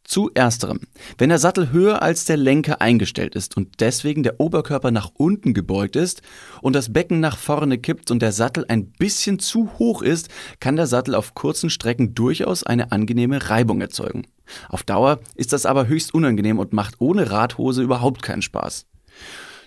Zu 0.05 0.31
ersterem. 0.33 0.79
Wenn 1.17 1.29
der 1.29 1.39
Sattel 1.39 1.71
höher 1.71 2.01
als 2.01 2.23
der 2.23 2.37
Lenker 2.37 2.79
eingestellt 2.79 3.35
ist 3.35 3.57
und 3.57 3.81
deswegen 3.81 4.23
der 4.23 4.39
Oberkörper 4.39 4.91
nach 4.91 5.11
unten 5.15 5.53
gebeugt 5.53 5.97
ist 5.97 6.21
und 6.61 6.75
das 6.77 6.93
Becken 6.93 7.19
nach 7.19 7.37
vorne 7.37 7.77
kippt 7.77 8.09
und 8.09 8.21
der 8.21 8.31
Sattel 8.31 8.65
ein 8.69 8.85
bisschen 8.85 9.39
zu 9.39 9.69
hoch 9.79 10.01
ist, 10.01 10.29
kann 10.61 10.77
der 10.77 10.87
Sattel 10.87 11.13
auf 11.13 11.35
kurzen 11.35 11.69
Strecken 11.69 12.15
durchaus 12.15 12.63
eine 12.63 12.93
angenehme 12.93 13.49
Reibung 13.49 13.81
erzeugen. 13.81 14.27
Auf 14.69 14.83
Dauer 14.83 15.19
ist 15.35 15.51
das 15.51 15.65
aber 15.65 15.87
höchst 15.87 16.13
unangenehm 16.13 16.59
und 16.59 16.71
macht 16.71 16.95
ohne 16.99 17.31
Radhose 17.31 17.81
überhaupt 17.81 18.21
keinen 18.21 18.41
Spaß. 18.41 18.85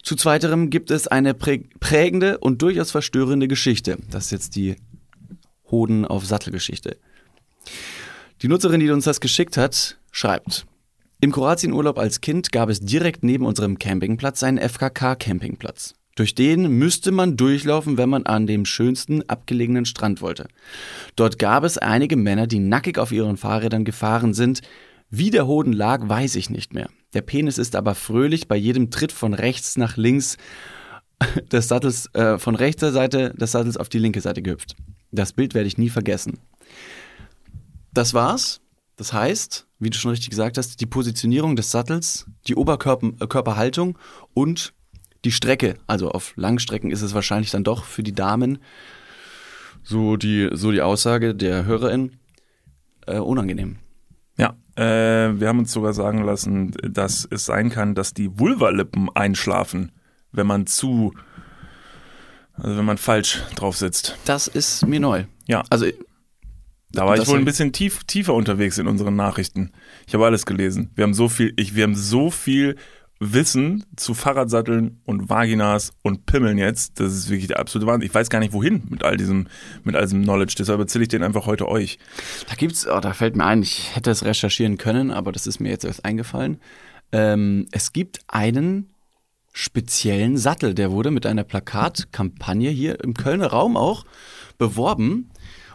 Zu 0.06 0.14
zweiterem 0.14 0.70
gibt 0.70 0.92
es 0.92 1.08
eine 1.08 1.32
prä- 1.32 1.64
prägende 1.80 2.38
und 2.38 2.62
durchaus 2.62 2.92
verstörende 2.92 3.48
Geschichte. 3.48 3.98
Das 4.08 4.26
ist 4.26 4.30
jetzt 4.30 4.54
die 4.54 4.76
Hoden 5.68 6.04
auf 6.04 6.24
Sattelgeschichte. 6.24 6.96
Die 8.40 8.46
Nutzerin, 8.46 8.78
die 8.78 8.88
uns 8.90 9.04
das 9.04 9.20
geschickt 9.20 9.56
hat, 9.56 9.98
schreibt. 10.12 10.64
Im 11.20 11.32
Kroatienurlaub 11.32 11.98
als 11.98 12.20
Kind 12.20 12.52
gab 12.52 12.68
es 12.68 12.78
direkt 12.78 13.24
neben 13.24 13.44
unserem 13.44 13.80
Campingplatz 13.80 14.44
einen 14.44 14.58
FKK-Campingplatz. 14.58 15.94
Durch 16.14 16.36
den 16.36 16.78
müsste 16.78 17.10
man 17.10 17.36
durchlaufen, 17.36 17.98
wenn 17.98 18.08
man 18.08 18.26
an 18.26 18.46
dem 18.46 18.64
schönsten 18.64 19.28
abgelegenen 19.28 19.86
Strand 19.86 20.22
wollte. 20.22 20.46
Dort 21.16 21.40
gab 21.40 21.64
es 21.64 21.78
einige 21.78 22.16
Männer, 22.16 22.46
die 22.46 22.60
nackig 22.60 22.98
auf 22.98 23.10
ihren 23.10 23.36
Fahrrädern 23.36 23.84
gefahren 23.84 24.34
sind. 24.34 24.60
Wie 25.10 25.30
der 25.30 25.48
Hoden 25.48 25.72
lag, 25.72 26.08
weiß 26.08 26.36
ich 26.36 26.48
nicht 26.48 26.74
mehr. 26.74 26.90
Der 27.16 27.22
Penis 27.22 27.56
ist 27.56 27.76
aber 27.76 27.94
fröhlich 27.94 28.46
bei 28.46 28.56
jedem 28.56 28.90
Tritt 28.90 29.10
von 29.10 29.32
rechts 29.32 29.78
nach 29.78 29.96
links 29.96 30.36
des 31.50 31.66
Sattels, 31.66 32.14
äh, 32.14 32.38
von 32.38 32.54
rechter 32.54 32.92
Seite 32.92 33.32
des 33.32 33.52
Sattels 33.52 33.78
auf 33.78 33.88
die 33.88 33.98
linke 33.98 34.20
Seite 34.20 34.42
gehüpft. 34.42 34.76
Das 35.12 35.32
Bild 35.32 35.54
werde 35.54 35.66
ich 35.66 35.78
nie 35.78 35.88
vergessen. 35.88 36.40
Das 37.94 38.12
war's. 38.12 38.60
Das 38.96 39.14
heißt, 39.14 39.66
wie 39.78 39.88
du 39.88 39.96
schon 39.96 40.10
richtig 40.10 40.28
gesagt 40.28 40.58
hast, 40.58 40.78
die 40.78 40.84
Positionierung 40.84 41.56
des 41.56 41.70
Sattels, 41.70 42.26
die 42.48 42.54
Oberkörperhaltung 42.54 43.96
und 44.34 44.74
die 45.24 45.32
Strecke. 45.32 45.78
Also 45.86 46.10
auf 46.10 46.34
Langstrecken 46.36 46.90
ist 46.90 47.00
es 47.00 47.14
wahrscheinlich 47.14 47.50
dann 47.50 47.64
doch 47.64 47.84
für 47.84 48.02
die 48.02 48.12
Damen, 48.14 48.58
so 49.82 50.18
die, 50.18 50.50
so 50.52 50.70
die 50.70 50.82
Aussage 50.82 51.34
der 51.34 51.64
Hörerin, 51.64 52.18
äh, 53.06 53.16
unangenehm. 53.16 53.78
Äh, 54.76 55.40
wir 55.40 55.48
haben 55.48 55.58
uns 55.58 55.72
sogar 55.72 55.92
sagen 55.92 56.22
lassen, 56.24 56.72
dass 56.82 57.26
es 57.30 57.46
sein 57.46 57.70
kann, 57.70 57.94
dass 57.94 58.12
die 58.12 58.38
Vulvalippen 58.38 59.08
einschlafen, 59.14 59.92
wenn 60.32 60.46
man 60.46 60.66
zu, 60.66 61.14
also 62.54 62.76
wenn 62.76 62.84
man 62.84 62.98
falsch 62.98 63.42
drauf 63.54 63.76
sitzt. 63.76 64.18
Das 64.26 64.48
ist 64.48 64.86
mir 64.86 65.00
neu. 65.00 65.24
Ja, 65.46 65.62
Also 65.70 65.86
da 66.92 67.04
war 67.06 67.18
ich 67.18 67.26
wohl 67.26 67.38
ein 67.38 67.44
bisschen 67.44 67.72
tief, 67.72 68.04
tiefer 68.04 68.34
unterwegs 68.34 68.78
in 68.78 68.86
unseren 68.86 69.16
Nachrichten. 69.16 69.72
Ich 70.06 70.14
habe 70.14 70.24
alles 70.24 70.46
gelesen. 70.46 70.90
Wir 70.94 71.04
haben 71.04 71.14
so 71.14 71.28
viel, 71.28 71.52
ich, 71.56 71.74
wir 71.74 71.84
haben 71.84 71.94
so 71.96 72.30
viel 72.30 72.76
Wissen 73.18 73.84
zu 73.96 74.12
Fahrradsatteln 74.12 75.00
und 75.04 75.30
Vaginas 75.30 75.92
und 76.02 76.26
Pimmeln 76.26 76.58
jetzt. 76.58 77.00
Das 77.00 77.14
ist 77.14 77.30
wirklich 77.30 77.46
der 77.46 77.58
absolute 77.58 77.86
Wahnsinn. 77.86 78.06
Ich 78.06 78.14
weiß 78.14 78.28
gar 78.28 78.40
nicht 78.40 78.52
wohin 78.52 78.82
mit 78.90 79.04
all 79.04 79.16
diesem, 79.16 79.48
mit 79.84 79.96
all 79.96 80.02
diesem 80.02 80.22
Knowledge. 80.22 80.54
Deshalb 80.58 80.80
erzähle 80.80 81.02
ich 81.04 81.08
den 81.08 81.22
einfach 81.22 81.46
heute 81.46 81.66
euch. 81.68 81.98
Da 82.48 82.54
gibt's, 82.54 82.86
oh, 82.86 83.00
da 83.00 83.14
fällt 83.14 83.36
mir 83.36 83.46
ein, 83.46 83.62
ich 83.62 83.96
hätte 83.96 84.10
es 84.10 84.24
recherchieren 84.24 84.76
können, 84.76 85.10
aber 85.10 85.32
das 85.32 85.46
ist 85.46 85.60
mir 85.60 85.70
jetzt 85.70 85.84
erst 85.84 86.04
eingefallen. 86.04 86.60
Ähm, 87.12 87.68
es 87.72 87.92
gibt 87.92 88.20
einen 88.26 88.90
speziellen 89.52 90.36
Sattel, 90.36 90.74
der 90.74 90.90
wurde 90.90 91.10
mit 91.10 91.24
einer 91.24 91.44
Plakatkampagne 91.44 92.68
hier 92.68 93.02
im 93.02 93.14
Kölner 93.14 93.46
Raum 93.46 93.78
auch 93.78 94.04
beworben. 94.58 95.30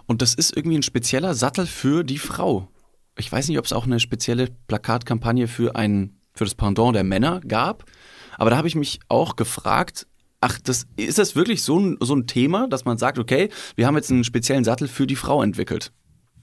Und 0.05 0.21
das 0.21 0.35
ist 0.35 0.55
irgendwie 0.55 0.77
ein 0.77 0.83
spezieller 0.83 1.33
Sattel 1.33 1.65
für 1.65 2.03
die 2.03 2.19
Frau. 2.19 2.67
Ich 3.17 3.31
weiß 3.31 3.47
nicht, 3.47 3.57
ob 3.57 3.65
es 3.65 3.73
auch 3.73 3.85
eine 3.85 3.99
spezielle 3.99 4.49
Plakatkampagne 4.67 5.47
für 5.47 5.75
einen 5.75 6.20
für 6.33 6.45
das 6.45 6.55
Pendant 6.55 6.95
der 6.95 7.03
Männer 7.03 7.41
gab. 7.47 7.85
Aber 8.37 8.49
da 8.49 8.57
habe 8.57 8.67
ich 8.67 8.75
mich 8.75 8.99
auch 9.09 9.35
gefragt, 9.35 10.07
ach, 10.39 10.59
das, 10.63 10.87
ist 10.97 11.17
das 11.19 11.35
wirklich 11.35 11.63
so 11.63 11.79
ein, 11.79 11.97
so 11.99 12.15
ein 12.15 12.27
Thema, 12.27 12.67
dass 12.67 12.85
man 12.85 12.97
sagt, 12.97 13.19
okay, 13.19 13.49
wir 13.75 13.85
haben 13.87 13.95
jetzt 13.95 14.11
einen 14.11 14.23
speziellen 14.23 14.63
Sattel 14.63 14.87
für 14.87 15.05
die 15.07 15.15
Frau 15.15 15.43
entwickelt? 15.43 15.91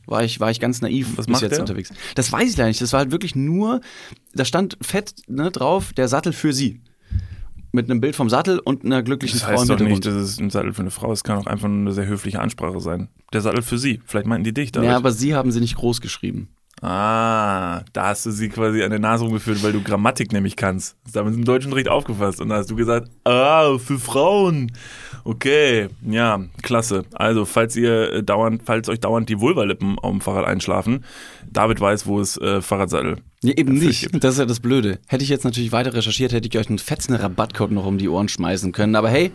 War 0.06 0.24
ich, 0.24 0.40
war 0.40 0.50
ich 0.50 0.58
ganz 0.58 0.80
naiv 0.80 1.16
Was 1.16 1.26
bis 1.26 1.40
jetzt 1.42 1.52
der? 1.52 1.60
unterwegs. 1.60 1.92
Das 2.14 2.32
weiß 2.32 2.50
ich 2.50 2.56
leider 2.56 2.68
nicht. 2.68 2.80
Das 2.80 2.92
war 2.92 3.00
halt 3.00 3.10
wirklich 3.10 3.34
nur, 3.36 3.80
da 4.32 4.44
stand 4.46 4.78
fett 4.80 5.14
ne, 5.26 5.50
drauf, 5.50 5.92
der 5.92 6.08
Sattel 6.08 6.32
für 6.32 6.52
sie. 6.52 6.80
Mit 7.72 7.90
einem 7.90 8.00
Bild 8.00 8.16
vom 8.16 8.30
Sattel 8.30 8.58
und 8.58 8.86
einer 8.86 9.02
glücklichen 9.02 9.38
Das 9.38 9.42
Frau 9.42 9.52
im 9.52 9.58
heißt 9.58 9.70
doch 9.70 9.76
Hintergrund. 9.76 10.04
nicht, 10.06 10.16
dass 10.16 10.30
es 10.30 10.38
ein 10.38 10.48
Sattel 10.48 10.72
für 10.72 10.80
eine 10.80 10.90
Frau 10.90 11.12
ist. 11.12 11.24
Kann 11.24 11.36
auch 11.36 11.46
einfach 11.46 11.68
nur 11.68 11.80
eine 11.80 11.92
sehr 11.92 12.06
höfliche 12.06 12.40
Ansprache 12.40 12.80
sein. 12.80 13.08
Der 13.34 13.42
Sattel 13.42 13.60
für 13.60 13.76
sie. 13.76 14.00
Vielleicht 14.06 14.26
meinten 14.26 14.44
die 14.44 14.54
dich 14.54 14.72
damit. 14.72 14.88
ja, 14.88 14.96
aber 14.96 15.12
sie 15.12 15.34
haben 15.34 15.52
sie 15.52 15.60
nicht 15.60 15.76
groß 15.76 16.00
geschrieben. 16.00 16.48
Ah, 16.82 17.82
da 17.92 18.08
hast 18.08 18.26
du 18.26 18.30
sie 18.30 18.48
quasi 18.48 18.82
an 18.82 18.90
der 18.90 18.98
Nase 18.98 19.24
rumgeführt, 19.24 19.62
weil 19.62 19.72
du 19.72 19.82
Grammatik 19.82 20.32
nämlich 20.32 20.56
kannst. 20.56 20.96
Das 21.02 21.08
ist 21.08 21.16
damit 21.16 21.34
im 21.34 21.44
deutschen 21.44 21.72
Recht 21.72 21.88
aufgefasst. 21.88 22.40
Und 22.40 22.48
da 22.48 22.56
hast 22.56 22.70
du 22.70 22.76
gesagt, 22.76 23.10
ah, 23.24 23.78
für 23.78 23.98
Frauen. 23.98 24.72
Okay, 25.24 25.88
ja, 26.08 26.40
klasse. 26.62 27.04
Also, 27.12 27.44
falls 27.44 27.76
ihr 27.76 28.12
äh, 28.12 28.22
dauernd, 28.22 28.62
falls 28.64 28.88
euch 28.88 29.00
dauernd 29.00 29.28
die 29.28 29.40
Vulvalippen 29.40 29.98
auf 29.98 30.10
dem 30.10 30.20
Fahrrad 30.20 30.46
einschlafen, 30.46 31.04
David 31.50 31.80
weiß, 31.80 32.06
wo 32.06 32.20
es 32.20 32.36
äh, 32.38 32.62
Fahrradsattel. 32.62 33.16
Ja, 33.42 33.52
eben 33.54 33.74
nicht. 33.74 34.10
gibt. 34.10 34.24
Das 34.24 34.34
ist 34.34 34.38
ja 34.40 34.46
das 34.46 34.60
Blöde. 34.60 34.98
Hätte 35.06 35.22
ich 35.22 35.30
jetzt 35.30 35.44
natürlich 35.44 35.72
weiter 35.72 35.94
recherchiert, 35.94 36.32
hätte 36.32 36.48
ich 36.48 36.58
euch 36.58 36.68
einen 36.68 36.78
fetzen 36.78 37.14
Rabattcode 37.14 37.72
noch 37.72 37.86
um 37.86 37.98
die 37.98 38.08
Ohren 38.08 38.28
schmeißen 38.28 38.72
können. 38.72 38.96
Aber 38.96 39.10
hey, 39.10 39.32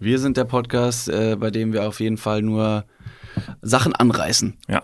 wir 0.00 0.18
sind 0.18 0.36
der 0.36 0.44
Podcast, 0.44 1.08
äh, 1.08 1.36
bei 1.38 1.50
dem 1.50 1.72
wir 1.72 1.86
auf 1.86 2.00
jeden 2.00 2.18
Fall 2.18 2.42
nur 2.42 2.84
Sachen 3.62 3.94
anreißen. 3.94 4.58
Ja. 4.68 4.82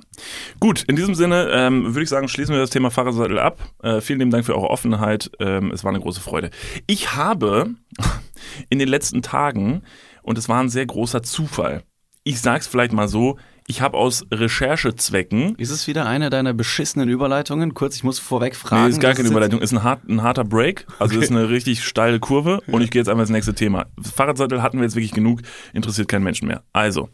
Gut, 0.61 0.83
in 0.85 0.97
diesem 0.97 1.15
Sinne 1.15 1.49
ähm, 1.53 1.95
würde 1.95 2.03
ich 2.03 2.09
sagen, 2.09 2.29
schließen 2.29 2.55
wir 2.55 2.61
das 2.61 2.71
Thema 2.71 2.91
Fahrradsattel 2.91 3.39
ab. 3.39 3.59
Äh, 3.83 4.01
vielen 4.01 4.19
lieben 4.19 4.31
Dank 4.31 4.45
für 4.45 4.55
eure 4.55 4.71
Offenheit. 4.71 5.31
Ähm, 5.41 5.71
es 5.73 5.85
war 5.85 5.91
eine 5.91 6.01
große 6.01 6.21
Freude. 6.21 6.51
Ich 6.87 7.15
habe 7.15 7.75
in 8.71 8.79
den 8.79 8.89
letzten 8.89 9.23
Tagen, 9.23 9.83
und 10.23 10.39
es 10.39 10.49
war 10.49 10.61
ein 10.61 10.69
sehr 10.69 10.87
großer 10.87 11.23
Zufall, 11.23 11.83
ich 12.25 12.41
sag's 12.41 12.67
vielleicht 12.67 12.93
mal 12.93 13.09
so, 13.09 13.39
ich 13.67 13.81
habe 13.81 13.97
aus 13.97 14.27
Recherchezwecken, 14.31 15.55
Ist 15.57 15.71
es 15.71 15.87
wieder 15.87 16.07
eine 16.07 16.29
deiner 16.29 16.53
beschissenen 16.53 17.09
Überleitungen? 17.09 17.73
Kurz, 17.75 17.97
ich 17.97 18.05
muss 18.05 18.19
vorweg 18.19 18.57
fragen. 18.57 18.85
nee, 18.85 18.91
ist 18.91 19.01
gar 19.01 19.15
keine 19.15 19.29
Überleitung, 19.29 19.61
ist 19.61 19.73
ein, 19.73 19.83
hart, 19.83 20.07
ein 20.09 20.23
harter 20.23 20.45
Break, 20.45 20.87
also 20.99 21.19
ist 21.19 21.31
eine 21.31 21.49
richtig 21.49 21.83
steile 21.85 22.21
Kurve 22.21 22.61
und 22.67 22.83
ich 22.83 22.91
gehe 22.91 23.01
jetzt 23.01 23.09
einmal 23.09 23.25
ins 23.25 23.31
nächste 23.33 23.55
Thema. 23.55 23.87
Fahrradsattel 24.01 24.63
hatten 24.63 24.79
wir 24.79 24.85
jetzt 24.85 24.97
wirklich 24.97 25.13
genug, 25.13 25.41
interessiert 25.73 26.09
keinen 26.09 26.25
Menschen 26.25 26.47
mehr. 26.49 26.63
Also, 26.73 27.09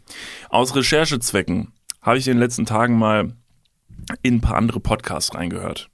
aus 0.49 0.75
Recherchezwecken 0.75 1.71
habe 2.01 2.17
ich 2.17 2.27
in 2.27 2.33
den 2.33 2.39
letzten 2.41 2.65
Tagen 2.65 2.97
mal 2.97 3.33
in 4.21 4.35
ein 4.35 4.41
paar 4.41 4.57
andere 4.57 4.79
Podcasts 4.79 5.33
reingehört. 5.33 5.89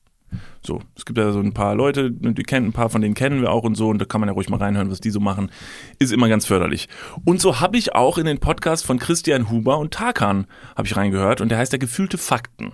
So, 0.68 0.82
es 0.98 1.06
gibt 1.06 1.18
ja 1.18 1.32
so 1.32 1.40
ein 1.40 1.54
paar 1.54 1.76
Leute, 1.76 2.12
die 2.12 2.44
kennen, 2.44 2.68
ein 2.68 2.74
paar 2.74 2.90
von 2.90 3.02
denen 3.02 3.14
kennen 3.16 3.42
wir 3.42 3.52
auch 3.52 3.64
und 3.64 3.76
so, 3.76 3.88
und 3.88 4.00
da 4.00 4.06
kann 4.06 4.20
man 4.20 4.28
ja 4.28 4.34
ruhig 4.34 4.50
mal 4.50 4.58
reinhören, 4.58 4.92
was 4.92 5.00
die 5.00 5.12
so 5.12 5.22
machen. 5.22 5.50
Ist 5.98 6.12
immer 6.12 6.28
ganz 6.28 6.46
förderlich. 6.46 6.90
Und 7.24 7.40
so 7.40 7.62
habe 7.62 7.78
ich 7.78 7.96
auch 7.96 8.18
in 8.18 8.26
den 8.26 8.40
Podcast 8.40 8.86
von 8.86 9.00
Christian 9.00 9.50
Huber 9.50 9.78
und 9.78 9.94
Tarkan 9.94 10.46
habe 10.76 10.86
ich 10.86 10.98
reingehört 10.98 11.40
und 11.40 11.50
der 11.50 11.58
heißt 11.58 11.72
ja 11.72 11.78
Gefühlte 11.78 12.18
Fakten. 12.18 12.74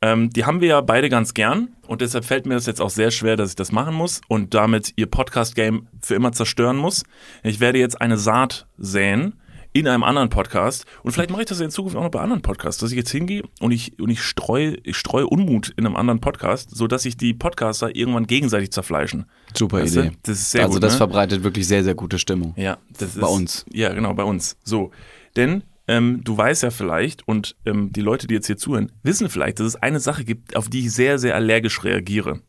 Ähm, 0.00 0.30
die 0.30 0.46
haben 0.46 0.62
wir 0.62 0.68
ja 0.68 0.80
beide 0.80 1.10
ganz 1.10 1.34
gern 1.34 1.76
und 1.86 2.00
deshalb 2.00 2.24
fällt 2.24 2.46
mir 2.46 2.54
das 2.54 2.64
jetzt 2.64 2.80
auch 2.80 2.88
sehr 2.88 3.10
schwer, 3.10 3.36
dass 3.36 3.50
ich 3.50 3.56
das 3.56 3.70
machen 3.70 3.94
muss 3.94 4.22
und 4.26 4.54
damit 4.54 4.94
ihr 4.96 5.06
Podcast-Game 5.08 5.88
für 6.00 6.14
immer 6.14 6.32
zerstören 6.32 6.78
muss. 6.78 7.02
Ich 7.42 7.60
werde 7.60 7.78
jetzt 7.78 8.00
eine 8.00 8.16
Saat 8.16 8.66
säen 8.78 9.34
in 9.72 9.86
einem 9.86 10.02
anderen 10.02 10.28
Podcast 10.28 10.86
und 11.02 11.12
vielleicht 11.12 11.30
mache 11.30 11.42
ich 11.42 11.48
das 11.48 11.58
ja 11.58 11.64
in 11.64 11.70
Zukunft 11.70 11.96
auch 11.96 12.02
noch 12.02 12.10
bei 12.10 12.20
anderen 12.20 12.42
Podcasts, 12.42 12.80
dass 12.80 12.90
ich 12.90 12.96
jetzt 12.96 13.10
hingehe 13.10 13.42
und 13.60 13.70
ich, 13.70 13.98
und 14.00 14.10
ich 14.10 14.22
streue 14.22 14.76
ich 14.82 14.96
streue 14.96 15.26
Unmut 15.26 15.72
in 15.76 15.86
einem 15.86 15.96
anderen 15.96 16.20
Podcast, 16.20 16.74
sodass 16.74 17.02
sich 17.02 17.16
die 17.16 17.34
Podcaster 17.34 17.94
irgendwann 17.94 18.26
gegenseitig 18.26 18.72
zerfleischen. 18.72 19.26
Super 19.54 19.82
Weißt 19.82 19.96
du? 19.96 20.00
Idee. 20.00 20.16
Das 20.22 20.38
ist 20.38 20.50
sehr 20.50 20.62
also 20.62 20.74
gut, 20.74 20.82
das 20.82 20.94
ne? 20.94 20.98
verbreitet 20.98 21.44
wirklich 21.44 21.66
sehr, 21.66 21.84
sehr 21.84 21.94
gute 21.94 22.18
Stimmung. 22.18 22.54
Ja, 22.56 22.78
das 22.98 23.14
ist 23.14 23.20
Bei 23.20 23.28
uns. 23.28 23.64
Ja, 23.72 23.92
genau, 23.92 24.14
bei 24.14 24.24
uns. 24.24 24.56
So, 24.64 24.90
denn 25.36 25.62
ähm, 25.88 26.20
du 26.22 26.36
weißt 26.36 26.62
ja 26.62 26.70
vielleicht 26.70 27.26
und 27.26 27.56
ähm, 27.64 27.92
die 27.92 28.02
Leute, 28.02 28.26
die 28.26 28.34
jetzt 28.34 28.46
hier 28.46 28.58
zuhören, 28.58 28.92
wissen 29.02 29.28
vielleicht, 29.30 29.58
dass 29.58 29.66
es 29.66 29.76
eine 29.76 30.00
Sache 30.00 30.24
gibt, 30.24 30.54
auf 30.54 30.68
die 30.68 30.80
ich 30.80 30.92
sehr, 30.92 31.18
sehr 31.18 31.34
allergisch 31.34 31.82
reagiere. 31.82 32.40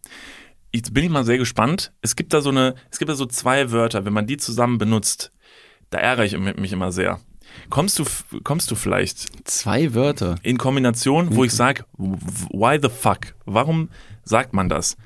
Jetzt 0.74 0.94
bin 0.94 1.04
ich 1.04 1.10
mal 1.10 1.24
sehr 1.24 1.38
gespannt. 1.38 1.94
Es 2.02 2.16
gibt 2.16 2.34
da 2.34 2.42
so 2.42 2.50
eine, 2.50 2.76
es 2.92 3.00
gibt 3.00 3.10
da 3.10 3.16
so 3.16 3.26
zwei 3.26 3.72
Wörter, 3.72 4.06
wenn 4.06 4.14
man 4.14 4.28
die 4.28 4.38
zusammen 4.38 4.78
benutzt, 4.78 5.32
da 5.90 5.98
ärgere 6.00 6.26
ich 6.26 6.38
mich 6.38 6.72
immer 6.72 6.92
sehr. 6.92 7.20
Kommst 7.70 7.98
du, 8.00 8.06
kommst 8.44 8.70
du 8.72 8.76
vielleicht 8.76 9.48
Zwei 9.48 9.94
Wörter. 9.94 10.36
in 10.44 10.58
Kombination, 10.58 11.36
wo 11.36 11.44
ich 11.44 11.52
sage, 11.52 11.84
why 11.98 12.78
the 12.82 12.90
fuck? 12.90 13.34
Warum 13.46 13.90
sagt 14.24 14.54
man 14.54 14.70
das? 14.70 14.98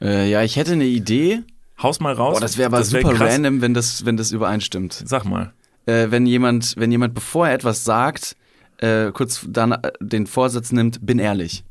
Äh, 0.00 0.30
ja, 0.30 0.42
ich 0.42 0.56
hätte 0.56 0.72
eine 0.72 0.84
Idee. 0.84 1.40
Haus 1.82 2.00
mal 2.00 2.12
raus. 2.12 2.34
Boah, 2.34 2.40
das 2.40 2.56
wäre 2.56 2.66
aber 2.66 2.78
wär 2.78 2.84
super 2.84 3.14
krass. 3.14 3.34
random, 3.34 3.60
wenn 3.60 3.74
das, 3.74 4.04
wenn 4.04 4.16
das 4.16 4.32
übereinstimmt. 4.32 5.02
Sag 5.04 5.24
mal. 5.24 5.52
Äh, 5.86 6.10
wenn 6.10 6.26
jemand, 6.26 6.74
wenn 6.76 6.90
jemand, 6.90 7.14
bevor 7.14 7.48
er 7.48 7.54
etwas 7.54 7.84
sagt, 7.84 8.36
äh, 8.78 9.10
kurz 9.12 9.44
dann 9.48 9.72
äh, 9.72 9.92
den 10.00 10.26
Vorsatz 10.26 10.72
nimmt, 10.72 11.04
bin 11.04 11.18
ehrlich. 11.18 11.64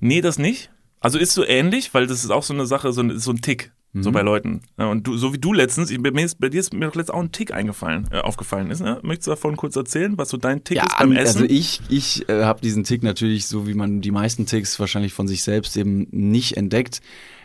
Nee, 0.00 0.20
das 0.20 0.38
nicht. 0.38 0.70
Also 1.00 1.18
ist 1.18 1.32
so 1.32 1.44
ähnlich, 1.44 1.92
weil 1.94 2.06
das 2.06 2.22
ist 2.24 2.30
auch 2.30 2.42
so 2.44 2.54
eine 2.54 2.66
Sache, 2.66 2.92
so 2.92 3.02
ein, 3.02 3.18
so 3.18 3.32
ein 3.32 3.40
Tick. 3.40 3.72
So 3.94 4.08
Mhm. 4.08 4.14
bei 4.14 4.22
Leuten. 4.22 4.60
Ja, 4.78 4.86
Und 4.86 5.06
du, 5.06 5.18
so 5.18 5.34
wie 5.34 5.38
du 5.38 5.52
letztens, 5.52 5.90
ich, 5.90 6.02
bei, 6.02 6.10
mir 6.12 6.24
ist, 6.24 6.40
bei 6.40 6.48
dir 6.48 6.60
ist 6.60 6.72
mir 6.72 6.86
doch 6.86 6.94
letztens 6.94 7.10
auch 7.14 7.20
ein 7.22 7.30
Tick 7.32 7.52
eingefallen, 7.52 8.08
äh, 8.10 8.20
aufgefallen 8.20 8.70
ist. 8.70 8.80
Ne? 8.80 8.98
Möchtest 9.02 9.26
du 9.26 9.32
davon 9.32 9.56
kurz 9.56 9.76
erzählen, 9.76 10.16
was 10.16 10.30
so 10.30 10.38
dein 10.38 10.64
Tick 10.64 10.78
ist 10.78 10.98
beim 10.98 11.10
an- 11.10 11.16
Essen? 11.16 11.42
also 11.42 11.52
ich, 11.54 11.80
ich 11.90 12.26
äh, 12.28 12.44
habe 12.44 12.62
diesen 12.62 12.84
Tick 12.84 13.02
natürlich, 13.02 13.46
so 13.46 13.66
wie 13.66 13.74
man 13.74 14.00
die 14.00 14.10
meisten 14.10 14.46
Ticks 14.46 14.80
wahrscheinlich 14.80 15.12
von 15.12 15.28
sich 15.28 15.42
selbst 15.42 15.76
eben 15.76 16.06
nicht 16.10 16.56
entdeckt. 16.56 17.00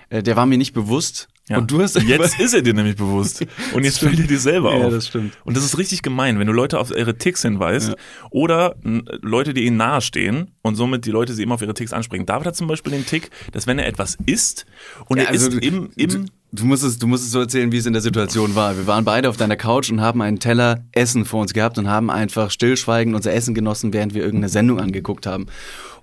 Äh, 0.09 0.23
der 0.23 0.37
war 0.37 0.45
mir 0.45 0.57
nicht 0.57 0.71
bewusst. 0.73 1.27
Ja. 1.49 1.59
Und 1.59 1.71
du 1.71 1.81
hast 1.81 1.97
jetzt 2.01 2.39
ist 2.41 2.53
er 2.53 2.61
dir 2.61 2.73
nämlich 2.73 2.97
bewusst. 2.97 3.45
Und 3.73 3.85
jetzt 3.85 3.99
fällt 3.99 4.19
er 4.19 4.27
dir 4.27 4.39
selber 4.39 4.71
auf. 4.73 4.83
Ja, 4.83 4.89
das 4.89 5.07
stimmt. 5.07 5.37
Und 5.45 5.55
das 5.55 5.63
ist 5.63 5.77
richtig 5.77 6.01
gemein, 6.01 6.39
wenn 6.39 6.47
du 6.47 6.51
Leute 6.51 6.77
auf 6.77 6.91
ihre 6.91 7.17
Ticks 7.17 7.41
hinweist 7.43 7.95
oder 8.31 8.75
n, 8.83 9.03
Leute, 9.21 9.53
die 9.53 9.63
ihnen 9.65 9.77
nahestehen 9.77 10.51
und 10.61 10.75
somit 10.75 11.05
die 11.05 11.11
Leute 11.11 11.33
sie 11.33 11.43
immer 11.43 11.55
auf 11.55 11.61
ihre 11.61 11.73
Ticks 11.73 11.93
ansprechen. 11.93 12.25
David 12.25 12.47
hat 12.47 12.55
zum 12.57 12.67
Beispiel 12.67 12.91
den 12.91 13.05
Tick, 13.05 13.29
dass 13.53 13.65
wenn 13.65 13.79
er 13.79 13.87
etwas 13.87 14.17
isst 14.25 14.65
und 15.07 15.17
Ja, 15.19 15.23
er 15.23 15.29
also 15.29 15.47
isst 15.47 15.63
im, 15.63 15.89
im 15.95 16.25
du, 16.51 16.65
musst 16.65 16.83
es, 16.83 16.97
du 16.97 17.07
musst 17.07 17.25
es 17.25 17.31
so 17.31 17.39
erzählen, 17.39 17.71
wie 17.71 17.77
es 17.77 17.85
in 17.85 17.93
der 17.93 18.01
Situation 18.01 18.55
war. 18.55 18.77
Wir 18.77 18.87
waren 18.87 19.05
beide 19.05 19.29
auf 19.29 19.37
deiner 19.37 19.55
Couch 19.55 19.89
und 19.89 20.01
haben 20.01 20.21
einen 20.21 20.39
Teller 20.39 20.85
Essen 20.91 21.25
vor 21.25 21.41
uns 21.41 21.53
gehabt 21.53 21.77
und 21.77 21.87
haben 21.87 22.09
einfach 22.09 22.51
stillschweigend 22.51 23.15
unser 23.15 23.33
Essen 23.33 23.53
genossen, 23.53 23.93
während 23.93 24.13
wir 24.13 24.21
irgendeine 24.21 24.49
Sendung 24.49 24.79
angeguckt 24.79 25.25
haben. 25.25 25.47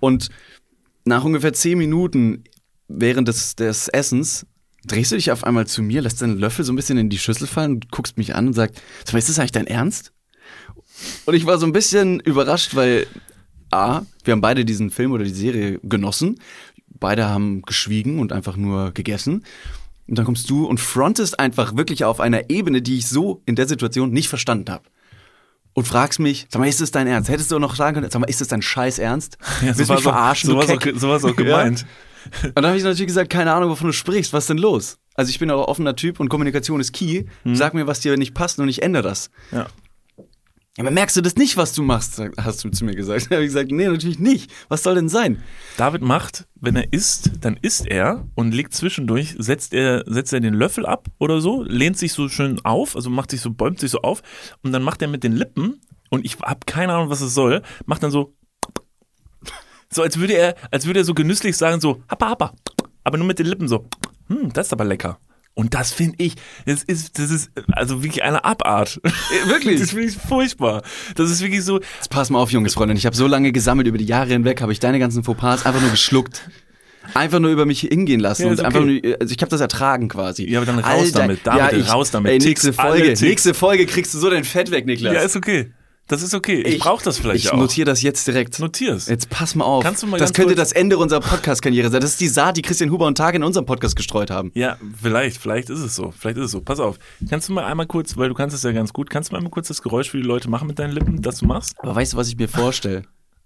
Und 0.00 0.28
nach 1.04 1.24
ungefähr 1.24 1.52
zehn 1.52 1.78
Minuten 1.78 2.44
während 2.88 3.28
des, 3.28 3.56
des 3.56 3.88
Essens 3.88 4.46
drehst 4.86 5.12
du 5.12 5.16
dich 5.16 5.30
auf 5.30 5.44
einmal 5.44 5.66
zu 5.66 5.82
mir, 5.82 6.02
lässt 6.02 6.20
deinen 6.22 6.38
Löffel 6.38 6.64
so 6.64 6.72
ein 6.72 6.76
bisschen 6.76 6.98
in 6.98 7.08
die 7.08 7.18
Schüssel 7.18 7.46
fallen 7.46 7.80
guckst 7.90 8.18
mich 8.18 8.34
an 8.34 8.48
und 8.48 8.52
sagst, 8.52 8.80
sag 9.04 9.14
mal, 9.14 9.18
ist 9.18 9.28
das 9.28 9.38
eigentlich 9.38 9.52
dein 9.52 9.66
Ernst? 9.66 10.12
Und 11.24 11.34
ich 11.34 11.46
war 11.46 11.58
so 11.58 11.66
ein 11.66 11.72
bisschen 11.72 12.20
überrascht, 12.20 12.74
weil 12.74 13.06
A, 13.70 14.02
wir 14.22 14.32
haben 14.32 14.40
beide 14.40 14.64
diesen 14.64 14.90
Film 14.90 15.12
oder 15.12 15.24
die 15.24 15.30
Serie 15.30 15.80
genossen. 15.82 16.38
Beide 16.86 17.26
haben 17.26 17.62
geschwiegen 17.62 18.20
und 18.20 18.32
einfach 18.32 18.56
nur 18.56 18.92
gegessen. 18.92 19.44
Und 20.06 20.18
dann 20.18 20.24
kommst 20.24 20.50
du 20.50 20.66
und 20.66 20.80
frontest 20.80 21.38
einfach 21.38 21.76
wirklich 21.76 22.04
auf 22.04 22.20
einer 22.20 22.50
Ebene, 22.50 22.82
die 22.82 22.98
ich 22.98 23.08
so 23.08 23.42
in 23.46 23.56
der 23.56 23.66
Situation 23.66 24.10
nicht 24.10 24.28
verstanden 24.28 24.70
habe. 24.70 24.84
Und 25.72 25.88
fragst 25.88 26.20
mich, 26.20 26.46
sag 26.50 26.60
mal, 26.60 26.68
ist 26.68 26.80
das 26.80 26.92
dein 26.92 27.06
Ernst? 27.06 27.28
Hättest 27.28 27.50
du 27.50 27.56
auch 27.56 27.60
noch 27.60 27.74
sagen 27.74 27.94
können, 27.94 28.10
sag 28.10 28.20
mal, 28.20 28.28
ist 28.30 28.40
das 28.40 28.48
dein 28.48 28.62
scheiß 28.62 28.98
Ernst? 28.98 29.38
Ja, 29.60 29.68
Willst 29.68 29.80
du 29.80 29.88
war 29.88 29.96
mich 29.96 30.02
verarschen, 30.04 30.50
so, 30.50 30.58
Keck? 30.60 30.94
so 30.96 31.08
war's 31.10 31.24
auch 31.24 31.34
gemeint. 31.34 31.84
Und 32.42 32.52
dann 32.56 32.66
habe 32.66 32.76
ich 32.76 32.84
natürlich 32.84 33.08
gesagt, 33.08 33.30
keine 33.30 33.52
Ahnung, 33.52 33.70
wovon 33.70 33.88
du 33.88 33.92
sprichst, 33.92 34.32
was 34.32 34.44
ist 34.44 34.50
denn 34.50 34.58
los? 34.58 34.98
Also 35.14 35.30
ich 35.30 35.38
bin 35.38 35.50
auch 35.50 35.68
offener 35.68 35.96
Typ 35.96 36.20
und 36.20 36.28
Kommunikation 36.28 36.80
ist 36.80 36.92
key. 36.92 37.24
Sag 37.44 37.74
mir, 37.74 37.86
was 37.86 38.00
dir 38.00 38.16
nicht 38.16 38.34
passt 38.34 38.58
und 38.58 38.68
ich 38.68 38.82
ändere 38.82 39.02
das. 39.02 39.30
Ja. 39.52 39.66
Aber 40.76 40.90
merkst 40.90 41.16
du 41.16 41.20
das 41.20 41.36
nicht, 41.36 41.56
was 41.56 41.72
du 41.72 41.84
machst, 41.84 42.20
hast 42.36 42.64
du 42.64 42.68
zu 42.70 42.84
mir 42.84 42.96
gesagt. 42.96 43.26
Da 43.30 43.36
habe 43.36 43.44
ich 43.44 43.50
gesagt, 43.50 43.70
nee, 43.70 43.86
natürlich 43.86 44.18
nicht. 44.18 44.50
Was 44.68 44.82
soll 44.82 44.96
denn 44.96 45.08
sein? 45.08 45.40
David 45.76 46.02
macht, 46.02 46.46
wenn 46.56 46.74
er 46.74 46.92
isst, 46.92 47.30
dann 47.40 47.56
isst 47.62 47.86
er 47.86 48.26
und 48.34 48.52
legt 48.52 48.74
zwischendurch, 48.74 49.36
setzt 49.38 49.72
er, 49.72 50.02
setzt 50.06 50.32
er 50.32 50.40
den 50.40 50.54
Löffel 50.54 50.84
ab 50.84 51.08
oder 51.18 51.40
so, 51.40 51.62
lehnt 51.62 51.96
sich 51.96 52.12
so 52.12 52.28
schön 52.28 52.64
auf, 52.64 52.96
also 52.96 53.08
macht 53.08 53.30
sich 53.30 53.40
so, 53.40 53.50
bäumt 53.52 53.78
sich 53.78 53.92
so 53.92 54.00
auf 54.00 54.22
und 54.62 54.72
dann 54.72 54.82
macht 54.82 55.00
er 55.00 55.08
mit 55.08 55.22
den 55.22 55.32
Lippen, 55.32 55.80
und 56.14 56.24
ich 56.24 56.38
habe 56.40 56.60
keine 56.66 56.94
Ahnung, 56.94 57.10
was 57.10 57.20
es 57.20 57.34
soll, 57.34 57.62
macht 57.86 58.02
dann 58.02 58.10
so, 58.10 58.34
so 59.90 60.02
als 60.02 60.18
würde 60.18 60.34
er, 60.34 60.54
als 60.70 60.86
würde 60.86 61.00
er 61.00 61.04
so 61.04 61.14
genüsslich 61.14 61.56
sagen, 61.56 61.80
so, 61.80 62.02
happa, 62.08 62.30
happa, 62.30 62.54
aber 63.02 63.18
nur 63.18 63.26
mit 63.26 63.38
den 63.38 63.46
Lippen 63.46 63.68
so, 63.68 63.86
hm, 64.28 64.52
das 64.52 64.68
ist 64.68 64.72
aber 64.72 64.84
lecker. 64.84 65.18
Und 65.54 65.74
das 65.74 65.92
finde 65.92 66.16
ich, 66.18 66.34
das 66.66 66.82
ist, 66.82 67.18
das 67.18 67.30
ist 67.30 67.50
also 67.72 68.02
wirklich 68.02 68.24
eine 68.24 68.44
Abart. 68.44 69.00
wirklich? 69.46 69.80
Das 69.84 69.90
finde 69.90 70.06
ich 70.06 70.16
furchtbar. 70.16 70.82
Das 71.14 71.30
ist 71.30 71.42
wirklich 71.42 71.62
so, 71.62 71.80
Jetzt 71.80 72.10
pass 72.10 72.30
mal 72.30 72.40
auf, 72.40 72.50
junges 72.50 72.74
Freundin. 72.74 72.96
Ich 72.96 73.06
habe 73.06 73.14
so 73.14 73.26
lange 73.26 73.52
gesammelt 73.52 73.86
über 73.86 73.98
die 73.98 74.04
Jahre 74.04 74.28
hinweg, 74.28 74.60
habe 74.62 74.72
ich 74.72 74.80
deine 74.80 74.98
ganzen 74.98 75.22
Fauxpas 75.22 75.64
einfach 75.64 75.80
nur 75.80 75.90
geschluckt. 75.90 76.48
Einfach 77.12 77.38
nur 77.38 77.50
über 77.50 77.66
mich 77.66 77.80
hingehen 77.80 78.18
lassen. 78.18 78.42
Ja, 78.42 78.48
und 78.48 78.54
ist 78.54 78.64
einfach 78.64 78.80
okay. 78.80 79.00
nur, 79.04 79.20
also 79.20 79.34
ich 79.34 79.40
habe 79.42 79.50
das 79.50 79.60
ertragen 79.60 80.08
quasi. 80.08 80.48
Ja, 80.48 80.60
aber 80.60 80.66
dann 80.66 80.78
raus 80.78 81.12
damit. 81.12 81.40
David, 81.44 81.92
raus 81.92 82.10
damit. 82.10 82.32
Ey, 82.32 82.38
nächste 82.38 82.72
Folge, 82.72 83.14
nächste 83.20 83.52
Folge 83.52 83.86
kriegst 83.86 84.14
du 84.14 84.18
so 84.18 84.30
dein 84.30 84.44
Fett 84.44 84.70
weg, 84.70 84.86
Niklas. 84.86 85.12
ja, 85.12 85.20
ist 85.20 85.36
okay. 85.36 85.70
Das 86.06 86.22
ist 86.22 86.34
okay. 86.34 86.60
Ich, 86.60 86.80
brauche 86.80 87.02
das 87.02 87.18
vielleicht 87.18 87.46
ich 87.46 87.52
auch. 87.52 87.56
notiere 87.56 87.86
das 87.86 88.02
jetzt 88.02 88.26
direkt. 88.26 88.58
Notier's. 88.58 89.08
Jetzt 89.08 89.30
pass 89.30 89.54
mal 89.54 89.64
auf. 89.64 89.82
Kannst 89.82 90.02
du 90.02 90.06
mal 90.06 90.18
das 90.18 90.34
könnte 90.34 90.54
das 90.54 90.72
Ende 90.72 90.98
unserer 90.98 91.20
Podcast-Karriere 91.20 91.90
sein. 91.90 92.00
Das 92.00 92.10
ist 92.10 92.20
die 92.20 92.28
Saat, 92.28 92.58
die 92.58 92.62
Christian 92.62 92.90
Huber 92.90 93.06
und 93.06 93.16
Tage 93.16 93.36
in 93.36 93.42
unserem 93.42 93.64
Podcast 93.64 93.96
gestreut 93.96 94.30
haben. 94.30 94.50
Ja, 94.54 94.76
vielleicht, 95.00 95.38
vielleicht 95.38 95.70
ist 95.70 95.80
es 95.80 95.96
so. 95.96 96.12
Vielleicht 96.16 96.36
ist 96.36 96.44
es 96.46 96.50
so. 96.50 96.60
Pass 96.60 96.78
auf. 96.78 96.98
Kannst 97.30 97.48
du 97.48 97.54
mal 97.54 97.64
einmal 97.64 97.86
kurz, 97.86 98.16
weil 98.18 98.28
du 98.28 98.34
kannst 98.34 98.54
es 98.54 98.62
ja 98.62 98.72
ganz 98.72 98.92
gut, 98.92 99.08
kannst 99.08 99.30
du 99.30 99.34
mal 99.34 99.38
einmal 99.38 99.50
kurz 99.50 99.68
das 99.68 99.80
Geräusch 99.80 100.10
für 100.10 100.18
die 100.18 100.26
Leute 100.26 100.50
machen 100.50 100.66
mit 100.68 100.78
deinen 100.78 100.92
Lippen, 100.92 101.22
das 101.22 101.38
du 101.38 101.46
machst? 101.46 101.74
Aber 101.78 101.94
weißt 101.94 102.12
du, 102.12 102.16
was 102.18 102.28
ich 102.28 102.36
mir 102.36 102.48
vorstelle? 102.48 103.04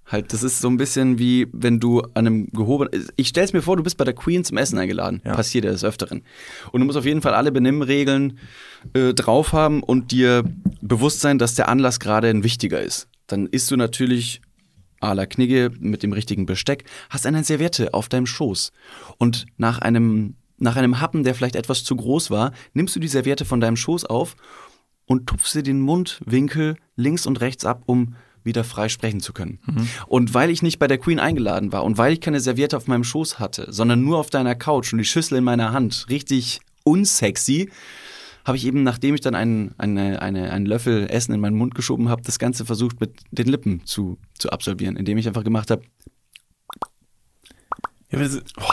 Halt, 0.09 0.33
das 0.33 0.43
ist 0.43 0.61
so 0.61 0.69
ein 0.69 0.79
bisschen 0.79 1.19
wie, 1.19 1.49
wenn 1.53 1.81
du 1.81 2.01
an 2.01 2.27
einem 2.27 2.51
gehobenen. 2.51 3.09
Ich 3.17 3.29
stell's 3.29 3.53
mir 3.53 3.61
vor, 3.61 3.77
du 3.77 3.83
bist 3.83 3.99
bei 3.99 4.05
der 4.05 4.15
Queen 4.15 4.43
zum 4.43 4.57
Essen 4.57 4.79
eingeladen. 4.79 5.21
Ja. 5.25 5.35
Passiert 5.35 5.67
ja 5.67 5.71
des 5.71 5.85
Öfteren. 5.85 6.23
Und 6.73 6.81
du 6.81 6.87
musst 6.87 6.97
auf 6.97 7.05
jeden 7.05 7.21
Fall 7.21 7.35
alle 7.35 7.53
Benimmregeln 7.53 8.39
äh, 8.95 9.13
drauf 9.13 9.53
haben 9.53 9.83
und 9.83 10.11
dir 10.11 10.45
bewusst 10.81 11.21
sein, 11.21 11.39
dass 11.39 11.55
der 11.55 11.69
Anlass 11.69 12.01
gerade 12.01 12.29
ein 12.29 12.43
wichtiger 12.43 12.81
ist. 12.81 13.07
Dann 13.27 13.47
isst 13.47 13.71
du 13.71 13.77
natürlich 13.77 14.41
à 15.01 15.15
la 15.15 15.27
Knigge 15.27 15.71
mit 15.79 16.03
dem 16.03 16.13
richtigen 16.15 16.47
Besteck, 16.47 16.85
hast 17.11 17.27
eine 17.27 17.45
Serviette 17.45 17.93
auf 17.93 18.09
deinem 18.09 18.27
Schoß. 18.27 18.73
Und 19.19 19.45
nach 19.59 19.79
einem, 19.79 20.37
nach 20.57 20.77
einem 20.77 21.01
Happen, 21.01 21.23
der 21.23 21.35
vielleicht 21.35 21.55
etwas 21.55 21.85
zu 21.85 21.95
groß 21.95 22.31
war, 22.31 22.53
nimmst 22.73 22.97
du 22.97 23.01
die 23.01 23.09
Serviette 23.09 23.45
von 23.45 23.61
deinem 23.61 23.77
Schoß 23.77 24.07
auf 24.07 24.37
und 25.05 25.27
tupfst 25.27 25.55
dir 25.55 25.63
den 25.63 25.81
Mundwinkel 25.81 26.77
links 26.97 27.27
und 27.27 27.41
rechts 27.41 27.65
ab, 27.65 27.83
um 27.87 28.15
wieder 28.45 28.65
frei 28.65 28.89
sprechen 28.89 29.21
zu 29.21 29.33
können. 29.33 29.59
Und 30.07 30.35
weil 30.35 30.51
ich 30.51 30.63
nicht 30.63 30.79
bei 30.79 30.87
der 30.87 30.99
Queen 30.99 31.21
eingeladen 31.21 31.73
war 31.73 31.85
und 31.85 31.99
weil 31.99 32.13
ich 32.13 32.21
keine 32.21 32.41
Serviette 32.41 32.77
auf 32.77 32.87
meinem 32.87 33.05
Schoß 33.05 33.39
hatte, 33.39 33.67
sondern 33.71 34.03
nur 34.03 34.19
auf 34.19 34.31
deiner 34.31 34.55
Couch 34.55 34.93
und 34.93 34.99
die 34.99 35.05
Schüssel 35.05 35.39
in 35.39 35.45
meiner 35.45 35.73
Hand, 35.73 36.07
richtig 36.09 36.61
unsexy, 36.85 37.71
habe 38.45 38.57
ich 38.57 38.65
eben, 38.67 38.83
nachdem 38.83 39.15
ich 39.15 39.21
dann 39.21 39.35
einen, 39.35 39.75
eine, 39.77 40.23
eine, 40.23 40.51
einen 40.51 40.65
Löffel 40.65 41.07
Essen 41.11 41.35
in 41.35 41.41
meinen 41.41 41.57
Mund 41.57 41.75
geschoben 41.75 42.09
habe, 42.09 42.23
das 42.23 42.39
Ganze 42.39 42.65
versucht 42.65 43.01
mit 43.01 43.13
den 43.31 43.47
Lippen 43.47 43.85
zu, 43.85 44.19
zu 44.39 44.51
absolvieren, 44.51 44.97
indem 44.97 45.19
ich 45.19 45.29
einfach 45.29 45.45
gemacht 45.45 45.71
habe, 45.71 45.83
Ja, 48.11 48.19
das 48.19 48.41
oh, 48.59 48.65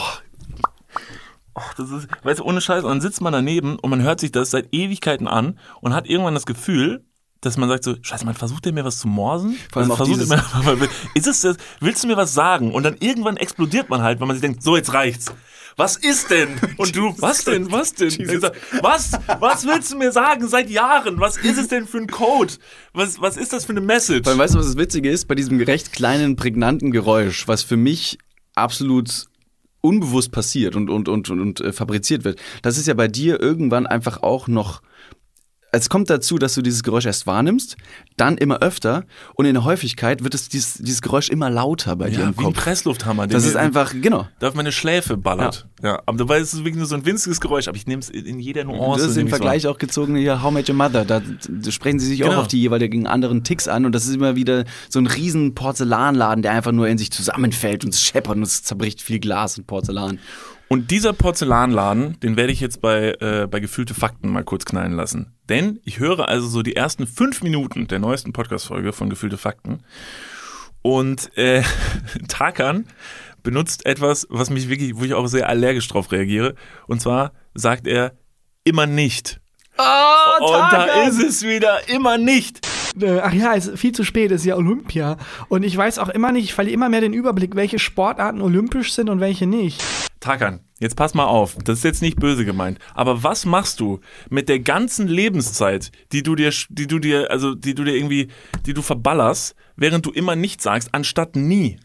oh, 1.56 1.62
das 1.78 1.92
ist, 1.92 2.08
weißt 2.24 2.40
du, 2.40 2.44
ohne 2.46 2.62
Scheiß, 2.62 2.84
und 2.84 2.90
dann 2.90 3.02
sitzt 3.02 3.22
man 3.22 3.34
daneben 3.34 3.78
und 3.78 3.90
man 3.90 4.02
hört 4.02 4.22
sich 4.22 4.32
das 4.32 4.52
seit 4.52 4.74
Ewigkeiten 4.74 5.28
an 5.28 5.60
und 5.82 5.94
hat 5.94 6.08
irgendwann 6.08 6.36
das 6.36 6.46
Gefühl, 6.46 7.04
dass 7.42 7.58
man 7.58 7.70
sagt 7.70 7.84
so, 7.84 7.96
scheiße, 8.02 8.26
man 8.26 8.34
versucht 8.34 8.66
der 8.66 8.74
mir 8.74 8.86
was 8.86 9.00
zu 9.00 9.08
morsen? 9.08 9.56
Vor 9.72 9.82
allem 9.82 9.92
Also 9.92 10.04
auch 10.04 10.08
versucht 10.08 10.64
er 10.66 10.76
mir, 10.76 10.90
ist 11.16 11.28
es 11.28 11.42
das, 11.42 11.58
willst 11.80 12.04
du 12.04 12.08
mir 12.08 12.18
was 12.18 12.34
sagen? 12.34 12.74
Und 12.74 12.84
dann 12.84 12.96
irgendwann 13.00 13.38
explodiert 13.38 13.90
man 13.90 14.02
halt, 14.02 14.20
weil 14.20 14.28
man 14.28 14.36
sich 14.36 14.42
denkt, 14.42 14.64
so, 14.64 14.76
jetzt 14.76 14.94
reicht's. 14.94 15.32
Was 15.78 15.98
ist 15.98 16.32
denn? 16.32 16.50
Und 16.78 16.96
du, 16.96 17.14
was 17.20 17.44
denn, 17.44 17.72
was 17.72 17.94
denn? 17.94 18.10
Sag, 18.10 18.56
Was? 18.82 19.12
Was 19.40 19.66
willst 19.66 19.92
du 19.92 19.98
mir 19.98 20.12
sagen 20.12 20.48
seit 20.48 20.70
Jahren? 20.70 21.20
Was 21.20 21.38
ist 21.38 21.58
es 21.58 21.68
denn 21.68 21.86
für 21.86 21.98
ein 21.98 22.08
Code? 22.08 22.54
Was, 22.94 23.20
was 23.20 23.36
ist 23.36 23.52
das 23.52 23.66
für 23.66 23.72
eine 23.74 23.82
Message? 23.82 24.26
Weil 24.26 24.38
weißt 24.38 24.56
du, 24.56 24.60
was 24.60 24.68
das 24.68 24.78
Witzige 24.78 25.10
ist? 25.12 25.28
Bei 25.28 25.36
diesem 25.36 25.60
recht 25.60 25.92
kleinen, 25.92 26.38
prägnanten 26.38 26.92
Geräusch, 26.92 27.48
was 27.48 27.64
für 27.64 27.78
mich 27.78 28.18
absolut 28.56 29.26
unbewusst 29.82 30.32
passiert 30.32 30.76
und, 30.76 30.90
und, 30.90 31.10
und, 31.10 31.30
und, 31.30 31.40
und 31.42 31.62
äh, 31.62 31.74
fabriziert 31.74 32.24
wird, 32.24 32.40
das 32.62 32.78
ist 32.78 32.88
ja 32.88 32.94
bei 32.94 33.08
dir 33.08 33.40
irgendwann 33.40 33.86
einfach 33.86 34.24
auch 34.24 34.48
noch. 34.48 34.82
Es 35.76 35.90
kommt 35.90 36.10
dazu, 36.10 36.38
dass 36.38 36.54
du 36.56 36.62
dieses 36.62 36.84
Geräusch 36.84 37.06
erst 37.06 37.28
wahrnimmst, 37.28 37.76
dann 38.18 38.38
immer 38.38 38.60
öfter 38.62 39.04
und 39.36 39.46
in 39.46 39.54
der 39.54 39.64
Häufigkeit 39.64 40.24
wird 40.24 40.34
es 40.34 40.48
dieses, 40.50 40.76
dieses 40.76 41.02
Geräusch 41.02 41.30
immer 41.30 41.50
lauter 41.50 41.96
bei 41.96 42.10
dir 42.10 42.20
ja, 42.20 42.26
im 42.28 42.36
wie 42.38 42.42
ein 42.42 42.46
Kopf. 42.54 42.64
Presslufthammer. 42.64 43.28
den 43.28 43.34
Das 43.34 43.44
mir- 43.44 43.50
ist 43.50 43.56
einfach, 43.56 43.94
genau. 44.02 44.28
da 44.40 44.48
auf 44.48 44.54
meine 44.56 44.72
Schläfe 44.72 45.18
ballert. 45.18 45.68
Ja. 45.84 46.02
aber 46.06 46.18
dabei 46.18 46.40
ist 46.40 46.54
es 46.54 46.60
wirklich 46.60 46.78
nur 46.78 46.86
so 46.88 46.96
ein 46.96 47.06
winziges 47.06 47.40
Geräusch, 47.42 47.68
aber 47.68 47.78
ich 47.78 47.86
nehme 47.86 48.00
es 48.02 48.10
in 48.10 48.40
jeder 48.40 48.64
Nuance. 48.64 49.02
Das 49.04 49.12
ist 49.12 49.18
im 49.18 49.28
Vergleich 49.28 49.68
auch 49.68 49.78
gezogen 49.78 50.16
hier 50.16 50.42
How 50.42 50.52
Met 50.52 50.70
Your 50.70 50.76
Mother. 50.76 51.06
Da, 51.06 51.22
da 51.22 51.72
sprechen 51.72 52.00
sie 52.00 52.08
sich 52.08 52.24
auch 52.24 52.30
Genau. 52.30 52.42
auf 52.42 52.48
die 52.48 52.60
jeweiligen 52.62 53.06
anderen 53.06 53.44
Ticks 53.44 53.68
an 53.68 53.86
und 53.86 53.94
das 53.94 54.08
ist 54.08 54.16
immer 54.16 54.36
wieder 54.36 54.64
so 54.90 55.00
ein 55.00 55.08
riesen 55.08 55.54
Porzellanladen, 55.54 56.42
der 56.42 56.54
einfach 56.54 56.72
nur 56.72 56.88
in 56.88 56.98
sich 56.98 57.12
zusammenfällt 57.12 57.84
und 57.84 57.94
es 57.94 58.02
scheppert 58.02 58.38
und 58.38 58.44
es 58.44 58.64
zerbricht 58.64 59.02
viel 59.02 59.20
Glas 59.20 59.58
und 59.58 59.68
Porzellan. 59.68 60.20
Und 60.68 60.90
dieser 60.92 61.14
Porzellanladen, 61.14 62.20
den 62.22 62.38
werde 62.38 62.52
ich 62.52 62.60
jetzt 62.60 62.82
bei, 62.82 63.16
äh, 63.20 63.48
bei 63.50 63.60
Gefühlte 63.60 63.94
Fakten 63.94 64.30
mal 64.30 64.44
kurz 64.44 64.66
knallen 64.66 64.94
lassen. 64.94 65.36
Denn 65.48 65.80
ich 65.84 66.00
höre 66.00 66.28
also 66.28 66.48
so 66.48 66.64
die 66.64 66.76
ersten 66.76 67.06
fünf 67.06 67.44
Minuten 67.44 67.88
der 67.88 68.00
neuesten 68.00 68.34
Podcast-Folge 68.34 68.92
von 68.92 69.10
Gefühlte 69.10 69.38
Fakten. 69.38 69.84
Und 70.82 71.36
äh, 71.38 71.62
Tarkan 72.28 72.88
benutzt 73.44 73.86
etwas, 73.86 74.28
was 74.30 74.50
mich 74.50 74.68
wirklich, 74.68 74.98
wo 74.98 75.04
ich 75.04 75.14
auch 75.14 75.28
sehr 75.28 75.48
allergisch 75.48 75.88
drauf 75.88 76.12
reagiere. 76.12 76.56
Und 76.88 77.00
zwar 77.02 77.32
sagt 77.54 77.86
er 77.86 78.14
immer 78.64 78.88
nicht. 78.88 79.40
Oh, 79.78 80.46
Und 80.46 80.72
da 80.72 81.04
ist 81.04 81.22
es 81.22 81.44
wieder, 81.44 81.88
immer 81.90 82.18
nicht. 82.18 82.68
Äh, 83.00 83.20
ach 83.20 83.34
ja, 83.34 83.56
es 83.56 83.68
ist 83.68 83.80
viel 83.80 83.92
zu 83.92 84.04
spät, 84.04 84.32
es 84.32 84.42
ist 84.42 84.48
ja 84.48 84.56
Olympia. 84.56 85.18
Und 85.50 85.64
ich 85.64 85.76
weiß 85.76 86.00
auch 86.00 86.10
immer 86.10 86.32
nicht, 86.32 86.46
ich 86.46 86.54
verliere 86.54 86.74
immer 86.74 86.90
mehr 86.90 87.02
den 87.02 87.14
Überblick, 87.14 87.56
welche 87.56 87.78
Sportarten 87.78 88.42
olympisch 88.42 88.94
sind 88.94 89.10
und 89.10 89.20
welche 89.20 89.48
nicht. 89.48 89.84
Takan, 90.26 90.62
jetzt 90.80 90.96
pass 90.96 91.14
mal 91.14 91.26
auf. 91.26 91.56
Das 91.66 91.78
ist 91.78 91.84
jetzt 91.84 92.02
nicht 92.02 92.20
böse 92.20 92.46
gemeint. 92.46 92.80
Aber 92.96 93.22
was 93.22 93.46
machst 93.46 93.80
du 93.80 94.00
mit 94.28 94.50
der 94.50 94.60
ganzen 94.60 95.08
Lebenszeit, 95.08 95.92
die 96.12 96.24
du 96.24 96.34
dir, 96.34 96.52
die 96.70 96.88
du 96.88 96.98
dir, 96.98 97.30
also 97.30 97.54
die 97.54 97.76
du 97.76 97.84
dir 97.84 97.96
irgendwie, 97.96 98.30
die 98.66 98.74
du 98.74 98.82
verballerst, 98.82 99.56
während 99.76 100.04
du 100.04 100.10
immer 100.10 100.36
nicht 100.36 100.64
sagst, 100.64 100.90
anstatt 100.94 101.36
nie? 101.36 101.78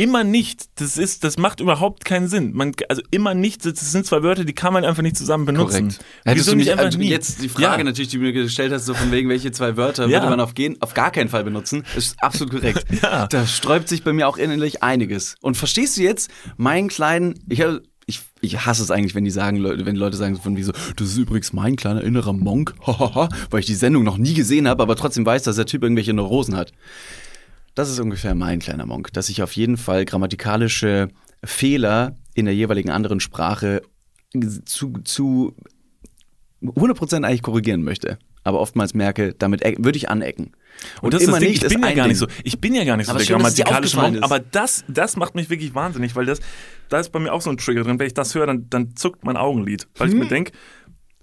Immer 0.00 0.24
nicht. 0.24 0.64
Das 0.80 0.96
ist, 0.96 1.24
das 1.24 1.36
macht 1.36 1.60
überhaupt 1.60 2.06
keinen 2.06 2.26
Sinn. 2.26 2.52
Man, 2.54 2.72
also 2.88 3.02
immer 3.10 3.34
nicht. 3.34 3.66
Das 3.66 3.92
sind 3.92 4.06
zwei 4.06 4.22
Wörter, 4.22 4.44
die 4.44 4.54
kann 4.54 4.72
man 4.72 4.82
einfach 4.86 5.02
nicht 5.02 5.14
zusammen 5.18 5.44
benutzen. 5.44 5.88
Korrekt. 5.88 6.04
Hättest 6.24 6.46
Wieso 6.46 6.50
du 6.52 6.56
nicht 6.56 6.70
einfach 6.70 6.86
also 6.86 6.98
jetzt 7.00 7.42
die 7.42 7.50
Frage 7.50 7.78
Ja. 7.82 7.84
natürlich, 7.84 8.08
die 8.08 8.16
du 8.16 8.22
mir 8.22 8.32
gestellt 8.32 8.72
hast, 8.72 8.86
so 8.86 8.94
von 8.94 9.12
wegen, 9.12 9.28
welche 9.28 9.52
zwei 9.52 9.76
Wörter 9.76 10.04
Ja. 10.06 10.12
würde 10.22 10.30
man 10.30 10.40
auf, 10.40 10.54
gehen, 10.54 10.76
auf 10.80 10.94
gar 10.94 11.10
keinen 11.10 11.28
Fall 11.28 11.44
benutzen, 11.44 11.84
ist 11.98 12.16
absolut 12.22 12.54
korrekt. 12.54 12.86
Ja. 13.02 13.26
Da 13.26 13.46
sträubt 13.46 13.88
sich 13.88 14.02
bei 14.02 14.14
mir 14.14 14.26
auch 14.26 14.38
innerlich 14.38 14.82
einiges. 14.82 15.34
Und 15.42 15.58
verstehst 15.58 15.98
du 15.98 16.02
jetzt 16.02 16.30
meinen 16.56 16.88
kleinen, 16.88 17.34
ich, 17.50 17.60
hab- 17.60 17.82
ich, 18.06 18.20
ich 18.40 18.64
hasse 18.64 18.82
es 18.82 18.90
eigentlich, 18.90 19.14
wenn 19.14 19.24
die 19.26 19.30
sagen, 19.30 19.58
Leute, 19.58 19.84
wenn 19.84 19.96
Leute 19.96 20.16
sagen 20.16 20.34
so 20.34 20.40
von 20.40 20.56
wie 20.56 20.62
so, 20.62 20.72
das 20.96 21.08
ist 21.08 21.18
übrigens 21.18 21.52
mein 21.52 21.76
kleiner 21.76 22.02
innerer 22.02 22.32
Monk, 22.32 22.74
weil 23.50 23.60
ich 23.60 23.66
die 23.66 23.74
Sendung 23.74 24.04
noch 24.04 24.16
nie 24.16 24.32
gesehen 24.32 24.66
habe, 24.66 24.82
aber 24.82 24.96
trotzdem 24.96 25.26
weiß, 25.26 25.42
dass 25.42 25.56
der 25.56 25.66
Typ 25.66 25.82
irgendwelche 25.82 26.14
Neurosen 26.14 26.56
hat. 26.56 26.72
Das 27.74 27.88
ist 27.90 28.00
ungefähr 28.00 28.34
mein 28.34 28.58
kleiner 28.58 28.86
Monk, 28.86 29.12
dass 29.12 29.28
ich 29.28 29.42
auf 29.42 29.52
jeden 29.52 29.76
Fall 29.76 30.04
grammatikalische 30.04 31.08
Fehler 31.44 32.16
in 32.34 32.44
der 32.46 32.54
jeweiligen 32.54 32.90
anderen 32.90 33.20
Sprache 33.20 33.82
zu, 34.64 34.92
zu 35.04 35.54
100% 36.62 37.24
eigentlich 37.24 37.42
korrigieren 37.42 37.82
möchte. 37.82 38.18
Aber 38.42 38.60
oftmals 38.60 38.94
merke, 38.94 39.34
damit 39.34 39.62
würde 39.84 39.96
ich 39.98 40.08
anecken. 40.08 40.52
Und 41.02 41.12
das 41.12 41.22
ist 41.22 41.30
das 41.30 41.38
Ding, 41.40 41.50
ich 41.50 41.62
ist 41.62 41.72
bin 41.74 41.82
ja 41.82 41.92
gar 41.92 42.08
nicht 42.08 42.16
so, 42.16 42.26
Ding. 42.26 42.36
ich 42.44 42.58
bin 42.58 42.74
ja 42.74 42.84
gar 42.84 42.96
nicht 42.96 43.06
so 43.06 43.10
Aber 43.10 43.18
der 43.18 43.26
schön, 43.26 43.36
grammatikalische 43.36 43.96
Monk, 43.98 44.16
ist. 44.16 44.22
aber 44.22 44.38
das, 44.38 44.84
das 44.88 45.16
macht 45.16 45.34
mich 45.34 45.50
wirklich 45.50 45.74
wahnsinnig, 45.74 46.16
weil 46.16 46.24
das, 46.24 46.40
da 46.88 47.00
ist 47.00 47.10
bei 47.12 47.18
mir 47.18 47.32
auch 47.34 47.42
so 47.42 47.50
ein 47.50 47.58
Trigger 47.58 47.82
drin. 47.84 47.98
Wenn 47.98 48.06
ich 48.06 48.14
das 48.14 48.34
höre, 48.34 48.46
dann, 48.46 48.68
dann 48.70 48.96
zuckt 48.96 49.24
mein 49.24 49.36
Augenlid, 49.36 49.88
weil 49.96 50.08
ich 50.08 50.14
Hm. 50.14 50.20
mir 50.20 50.28
denke, 50.28 50.52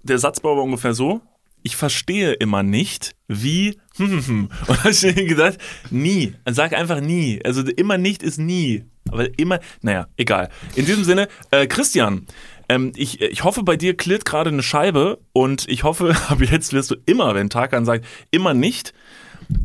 der 0.04 0.18
Satzbau 0.18 0.56
war 0.56 0.62
ungefähr 0.62 0.94
so, 0.94 1.20
ich 1.68 1.76
verstehe 1.76 2.32
immer 2.32 2.62
nicht, 2.62 3.14
wie. 3.26 3.78
Und 3.98 4.48
habe 4.68 4.90
ich 4.90 5.02
gedacht, 5.02 5.58
nie, 5.90 6.32
sag 6.46 6.72
einfach 6.72 7.02
nie. 7.02 7.40
Also 7.44 7.60
immer 7.60 7.98
nicht 7.98 8.22
ist 8.22 8.38
nie, 8.38 8.84
aber 9.10 9.38
immer, 9.38 9.60
naja, 9.82 10.06
egal. 10.16 10.48
In 10.76 10.86
diesem 10.86 11.04
Sinne, 11.04 11.28
äh, 11.50 11.66
Christian, 11.66 12.26
ähm, 12.70 12.92
ich, 12.96 13.20
ich 13.20 13.44
hoffe, 13.44 13.64
bei 13.64 13.76
dir 13.76 13.94
klirrt 13.98 14.24
gerade 14.24 14.48
eine 14.48 14.62
Scheibe 14.62 15.18
und 15.34 15.68
ich 15.68 15.84
hoffe, 15.84 16.16
ab 16.28 16.40
jetzt 16.40 16.72
wirst 16.72 16.90
du 16.90 16.96
immer, 17.04 17.34
wenn 17.34 17.50
Tarkan 17.50 17.84
sagt, 17.84 18.06
immer 18.30 18.54
nicht, 18.54 18.94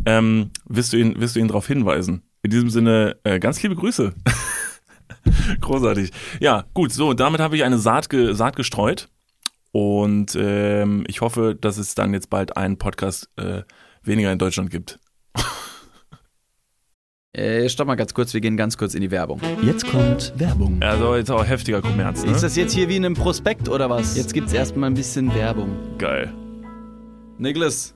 ähm, 0.05 0.49
wirst 0.65 0.91
du 0.91 0.97
ihn, 0.97 1.21
wirst 1.21 1.37
du 1.37 1.39
ihn 1.39 1.47
darauf 1.47 1.67
hinweisen. 1.67 2.23
In 2.41 2.51
diesem 2.51 2.69
Sinne, 2.69 3.15
äh, 3.23 3.39
ganz 3.39 3.63
liebe 3.63 3.77
Grüße. 3.77 4.13
Großartig. 5.61 6.11
Ja, 6.41 6.65
gut, 6.73 6.91
so, 6.91 7.13
damit 7.13 7.39
habe 7.39 7.55
ich 7.55 7.63
eine 7.63 7.77
Saat, 7.77 8.09
ge, 8.09 8.33
Saat 8.33 8.57
gestreut. 8.57 9.07
Und 9.75 10.37
ähm, 10.39 11.03
ich 11.07 11.21
hoffe, 11.21 11.55
dass 11.59 11.77
es 11.77 11.95
dann 11.95 12.13
jetzt 12.13 12.29
bald 12.29 12.55
einen 12.55 12.77
Podcast 12.77 13.27
äh, 13.37 13.63
weniger 14.03 14.31
in 14.31 14.37
Deutschland 14.39 14.69
gibt. 14.69 14.99
Äh, 17.35 17.67
stopp 17.67 17.87
mal 17.87 17.95
ganz 17.95 18.13
kurz, 18.13 18.31
wir 18.35 18.41
gehen 18.41 18.57
ganz 18.57 18.77
kurz 18.77 18.93
in 18.93 19.01
die 19.01 19.09
Werbung. 19.09 19.41
Jetzt 19.63 19.87
kommt 19.89 20.33
Werbung. 20.37 20.77
Also 20.83 21.15
jetzt 21.15 21.31
auch 21.31 21.43
heftiger 21.43 21.81
Kommerz, 21.81 22.23
ne? 22.23 22.29
Ist 22.31 22.43
das 22.43 22.55
jetzt 22.55 22.73
hier 22.73 22.89
wie 22.89 22.95
in 22.97 23.03
einem 23.05 23.15
Prospekt 23.15 23.67
oder 23.69 23.89
was? 23.89 24.15
Jetzt 24.15 24.35
gibt's 24.35 24.53
erstmal 24.53 24.91
ein 24.91 24.93
bisschen 24.93 25.33
Werbung. 25.33 25.75
Geil. 25.97 26.31
Niklas, 27.39 27.95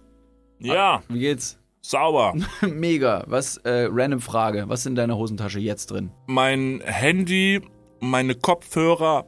Ja, 0.57 1.03
wie 1.09 1.19
geht's? 1.19 1.59
sauber. 1.83 2.33
Mega. 2.61 3.23
Was, 3.27 3.57
äh, 3.57 3.87
random 3.91 4.21
Frage. 4.21 4.65
Was 4.69 4.79
ist 4.79 4.85
in 4.87 4.95
deiner 4.95 5.15
Hosentasche 5.15 5.59
jetzt 5.59 5.91
drin? 5.91 6.09
Mein 6.25 6.81
Handy, 6.83 7.61
meine 7.99 8.33
Kopfhörer 8.33 9.27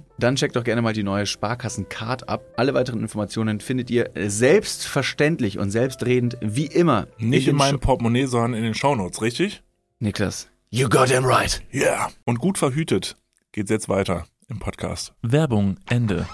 dann 0.23 0.35
checkt 0.35 0.55
doch 0.55 0.63
gerne 0.63 0.81
mal 0.81 0.93
die 0.93 1.03
neue 1.03 1.25
Sparkassen-Card 1.25 2.29
ab. 2.29 2.43
Alle 2.57 2.73
weiteren 2.73 3.01
Informationen 3.01 3.59
findet 3.59 3.89
ihr 3.89 4.09
selbstverständlich 4.15 5.57
und 5.57 5.71
selbstredend 5.71 6.37
wie 6.41 6.67
immer 6.67 7.07
Nicht 7.17 7.47
den 7.47 7.51
in 7.51 7.57
meinem 7.57 7.79
Portemonnaie, 7.79 8.25
sondern 8.25 8.53
in 8.53 8.63
den 8.63 8.73
Shownotes, 8.73 9.21
richtig? 9.21 9.63
Niklas. 9.99 10.49
You 10.69 10.87
got 10.87 11.09
him 11.09 11.25
right. 11.25 11.61
Yeah. 11.73 12.11
Und 12.25 12.39
gut 12.39 12.57
verhütet 12.57 13.17
geht's 13.51 13.69
jetzt 13.69 13.89
weiter 13.89 14.25
im 14.47 14.59
Podcast. 14.59 15.13
Werbung, 15.21 15.77
Ende. 15.89 16.27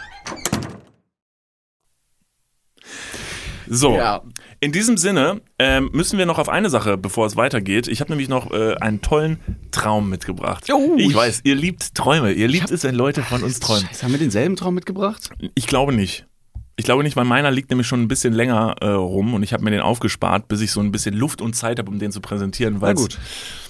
So, 3.69 3.95
Ja. 3.95 4.21
in 4.59 4.71
diesem 4.71 4.97
Sinne 4.97 5.41
ähm, 5.59 5.89
müssen 5.93 6.17
wir 6.17 6.25
noch 6.25 6.39
auf 6.39 6.49
eine 6.49 6.69
Sache, 6.69 6.97
bevor 6.97 7.25
es 7.27 7.35
weitergeht. 7.35 7.87
Ich 7.87 7.99
habe 8.01 8.11
nämlich 8.11 8.29
noch 8.29 8.51
äh, 8.51 8.75
einen 8.75 9.01
tollen 9.01 9.39
Traum 9.71 10.09
mitgebracht. 10.09 10.65
Oh, 10.71 10.95
ich 10.97 11.07
ich- 11.09 11.15
weiß, 11.15 11.41
ihr 11.43 11.55
liebt 11.55 11.95
Träume. 11.95 12.31
Ihr 12.33 12.47
liebt 12.47 12.71
es, 12.71 12.83
wenn 12.83 12.95
Leute 12.95 13.21
von 13.23 13.43
uns 13.43 13.59
träumen. 13.59 13.85
Scheiße, 13.87 14.03
haben 14.03 14.11
wir 14.11 14.19
denselben 14.19 14.55
Traum 14.55 14.75
mitgebracht? 14.75 15.29
Ich 15.55 15.67
glaube 15.67 15.93
nicht. 15.93 16.25
Ich 16.79 16.85
glaube 16.85 17.01
nicht, 17.03 17.15
weil 17.15 17.25
meiner 17.25 17.49
liegt 17.49 17.71
nämlich 17.71 17.87
schon 17.87 18.01
ein 18.03 18.07
bisschen 18.07 18.33
länger 18.33 18.75
äh, 18.81 18.87
rum 18.89 19.33
und 19.33 19.41
ich 19.41 19.51
habe 19.53 19.63
mir 19.63 19.71
den 19.71 19.81
aufgespart, 19.81 20.47
bis 20.47 20.61
ich 20.61 20.71
so 20.71 20.79
ein 20.79 20.91
bisschen 20.91 21.15
Luft 21.15 21.41
und 21.41 21.55
Zeit 21.55 21.79
habe, 21.79 21.89
um 21.89 21.97
den 21.97 22.11
zu 22.11 22.21
präsentieren. 22.21 22.77
Na 22.79 22.93
gut. 22.93 23.17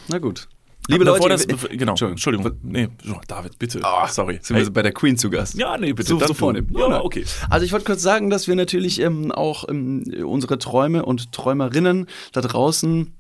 Na 0.10 0.18
gut. 0.20 0.50
Liebe 0.88 1.04
Leute, 1.04 1.30
das, 1.30 1.46
genau, 1.48 1.92
Entschuldigung. 1.92 2.12
Entschuldigung. 2.12 2.52
Nee, 2.64 2.88
David, 3.28 3.60
bitte. 3.60 3.82
Ah, 3.84 4.08
Sorry. 4.08 4.40
Sind 4.42 4.58
wir 4.58 4.70
bei 4.72 4.84
der 4.84 4.94
Queen 4.94 5.18
zu 5.18 5.30
Gast? 5.30 5.56
Ja, 5.56 5.78
nee, 5.78 5.94
bitte. 5.94 6.10
So, 6.10 6.20
so 6.20 6.28
du. 6.28 6.34
vornehm. 6.34 6.68
Ja, 6.72 6.88
Nein. 6.88 7.02
okay. 7.02 7.26
Also 7.50 7.66
ich 7.66 7.74
wollte 7.74 7.86
kurz 7.86 8.02
sagen, 8.02 8.30
dass 8.30 8.48
wir 8.48 8.56
natürlich 8.56 9.02
ähm, 9.02 9.32
auch 9.32 9.68
ähm, 9.68 10.04
unsere 10.26 10.58
Träume 10.58 11.06
und 11.06 11.32
Träumerinnen 11.34 12.08
da 12.32 12.42
draußen 12.42 13.14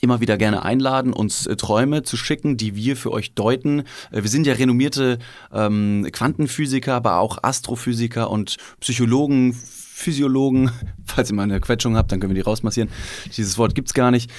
immer 0.00 0.20
wieder 0.20 0.36
gerne 0.36 0.62
einladen, 0.64 1.12
uns 1.12 1.46
äh, 1.46 1.56
Träume 1.56 2.02
zu 2.02 2.16
schicken, 2.16 2.56
die 2.56 2.76
wir 2.76 2.96
für 2.96 3.10
euch 3.10 3.34
deuten. 3.34 3.80
Äh, 4.12 4.22
wir 4.22 4.28
sind 4.28 4.46
ja 4.46 4.54
renommierte 4.54 5.18
ähm, 5.52 6.06
Quantenphysiker, 6.12 6.94
aber 6.94 7.18
auch 7.18 7.42
Astrophysiker 7.42 8.30
und 8.30 8.56
Psychologen, 8.80 9.52
Physiologen. 9.54 10.70
Falls 11.04 11.30
ihr 11.30 11.34
mal 11.34 11.42
eine 11.42 11.60
Quetschung 11.60 11.96
habt, 11.96 12.12
dann 12.12 12.20
können 12.20 12.30
wir 12.30 12.40
die 12.40 12.48
rausmassieren. 12.48 12.90
Dieses 13.36 13.58
Wort 13.58 13.74
gibt's 13.74 13.94
gar 13.94 14.10
nicht. 14.10 14.30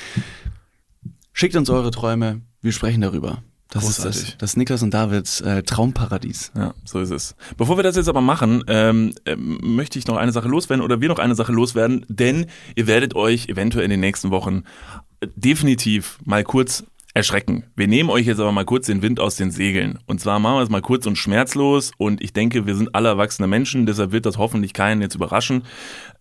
Schickt 1.34 1.56
uns 1.56 1.70
eure 1.70 1.92
Träume, 1.92 2.42
wir 2.62 2.72
sprechen 2.72 3.02
darüber. 3.02 3.44
Das 3.72 3.88
ist 3.88 3.98
Großartig. 3.98 4.24
das, 4.32 4.38
das 4.38 4.58
Niklas 4.58 4.84
und 4.84 4.94
Davids 4.94 5.40
äh, 5.42 5.64
Traumparadies. 5.64 6.52
Ja, 6.56 6.74
so 6.84 7.00
ist 7.00 7.10
es. 7.10 7.36
Bevor 7.56 7.78
wir 7.78 7.84
das 7.84 7.96
jetzt 7.96 8.10
aber 8.10 8.20
machen, 8.20 8.66
ähm, 8.68 9.14
ähm, 9.26 9.60
möchte 9.62 9.98
ich 9.98 10.08
noch 10.08 10.18
eine 10.18 10.34
Sache 10.34 10.50
loswerden 10.50 10.84
oder 10.84 11.00
wir 11.00 11.08
noch 11.08 11.20
eine 11.20 11.36
Sache 11.36 11.54
loswerden, 11.54 12.06
denn 12.10 12.48
ihr 12.76 12.88
werdet 12.88 13.16
euch 13.16 13.48
eventuell 13.48 13.86
in 13.86 13.92
den 13.92 14.02
nächsten 14.02 14.30
Wochen 14.30 14.64
äh, 15.22 15.28
definitiv 15.38 16.20
mal 16.26 16.44
kurz 16.44 16.84
erschrecken. 17.14 17.64
Wir 17.76 17.88
nehmen 17.88 18.10
euch 18.10 18.26
jetzt 18.26 18.40
aber 18.40 18.52
mal 18.52 18.66
kurz 18.66 18.88
den 18.88 19.02
Wind 19.02 19.22
aus 19.22 19.36
den 19.36 19.52
Segeln. 19.52 20.00
Und 20.06 20.20
zwar 20.20 20.40
machen 20.40 20.58
wir 20.58 20.64
es 20.64 20.70
mal 20.70 20.82
kurz 20.82 21.06
und 21.06 21.18
schmerzlos 21.18 21.92
und 21.98 22.22
ich 22.22 22.34
denke, 22.34 22.66
wir 22.66 22.76
sind 22.76 22.94
alle 22.94 23.10
erwachsene 23.10 23.48
Menschen, 23.48 23.86
deshalb 23.86 24.12
wird 24.12 24.26
das 24.26 24.38
hoffentlich 24.38 24.74
keinen 24.74 25.02
jetzt 25.02 25.16
überraschen. 25.16 25.64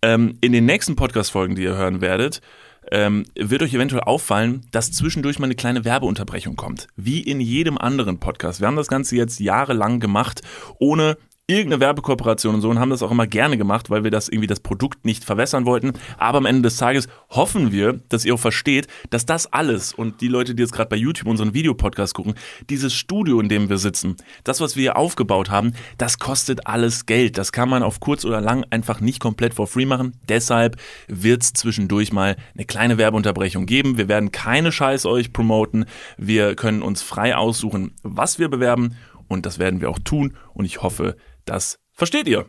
Ähm, 0.01 0.37
in 0.39 0.53
den 0.53 0.65
nächsten 0.65 0.95
Podcast-Folgen, 0.95 1.55
die 1.55 1.63
ihr 1.63 1.75
hören 1.75 1.99
werdet, 1.99 2.41
ähm, 2.89 3.25
wird 3.35 3.61
euch 3.61 3.73
eventuell 3.73 4.03
auffallen, 4.03 4.65
dass 4.71 4.91
zwischendurch 4.91 5.39
mal 5.39 5.45
eine 5.45 5.55
kleine 5.55 5.85
Werbeunterbrechung 5.85 6.55
kommt. 6.55 6.87
Wie 6.95 7.21
in 7.21 7.39
jedem 7.39 7.77
anderen 7.77 8.19
Podcast. 8.19 8.59
Wir 8.59 8.67
haben 8.67 8.75
das 8.75 8.87
Ganze 8.87 9.15
jetzt 9.15 9.39
jahrelang 9.39 9.99
gemacht, 9.99 10.41
ohne 10.79 11.17
irgendeine 11.51 11.81
Werbekooperation 11.81 12.55
und 12.55 12.61
so 12.61 12.69
und 12.69 12.79
haben 12.79 12.89
das 12.89 13.03
auch 13.03 13.11
immer 13.11 13.27
gerne 13.27 13.57
gemacht, 13.57 13.89
weil 13.89 14.03
wir 14.03 14.11
das 14.11 14.29
irgendwie 14.29 14.47
das 14.47 14.59
Produkt 14.59 15.05
nicht 15.05 15.23
verwässern 15.23 15.65
wollten. 15.65 15.93
Aber 16.17 16.37
am 16.39 16.45
Ende 16.45 16.63
des 16.63 16.77
Tages 16.77 17.07
hoffen 17.29 17.71
wir, 17.71 17.99
dass 18.09 18.25
ihr 18.25 18.33
auch 18.33 18.39
versteht, 18.39 18.87
dass 19.09 19.25
das 19.25 19.51
alles 19.51 19.93
und 19.93 20.21
die 20.21 20.27
Leute, 20.27 20.55
die 20.55 20.63
jetzt 20.63 20.73
gerade 20.73 20.89
bei 20.89 20.95
YouTube 20.95 21.27
unseren 21.27 21.53
Videopodcast 21.53 22.13
gucken, 22.13 22.35
dieses 22.69 22.93
Studio, 22.93 23.39
in 23.39 23.49
dem 23.49 23.69
wir 23.69 23.77
sitzen, 23.77 24.15
das, 24.43 24.61
was 24.61 24.75
wir 24.75 24.81
hier 24.81 24.97
aufgebaut 24.97 25.49
haben, 25.49 25.73
das 25.97 26.19
kostet 26.19 26.67
alles 26.67 27.05
Geld. 27.05 27.37
Das 27.37 27.51
kann 27.51 27.69
man 27.69 27.83
auf 27.83 27.99
kurz 27.99 28.25
oder 28.25 28.41
lang 28.41 28.65
einfach 28.69 28.99
nicht 28.99 29.19
komplett 29.19 29.53
for 29.53 29.67
free 29.67 29.85
machen. 29.85 30.13
Deshalb 30.29 30.77
wird 31.07 31.43
es 31.43 31.53
zwischendurch 31.53 32.11
mal 32.13 32.35
eine 32.55 32.65
kleine 32.65 32.97
Werbeunterbrechung 32.97 33.65
geben. 33.65 33.97
Wir 33.97 34.07
werden 34.07 34.31
keine 34.31 34.71
Scheiß 34.71 35.05
euch 35.05 35.33
promoten. 35.33 35.85
Wir 36.17 36.55
können 36.55 36.81
uns 36.81 37.01
frei 37.01 37.35
aussuchen, 37.35 37.93
was 38.03 38.39
wir 38.39 38.49
bewerben 38.49 38.95
und 39.31 39.45
das 39.45 39.59
werden 39.59 39.79
wir 39.79 39.89
auch 39.89 39.99
tun 39.99 40.33
und 40.53 40.65
ich 40.65 40.81
hoffe, 40.81 41.15
das 41.45 41.79
versteht 41.93 42.27
ihr. 42.27 42.45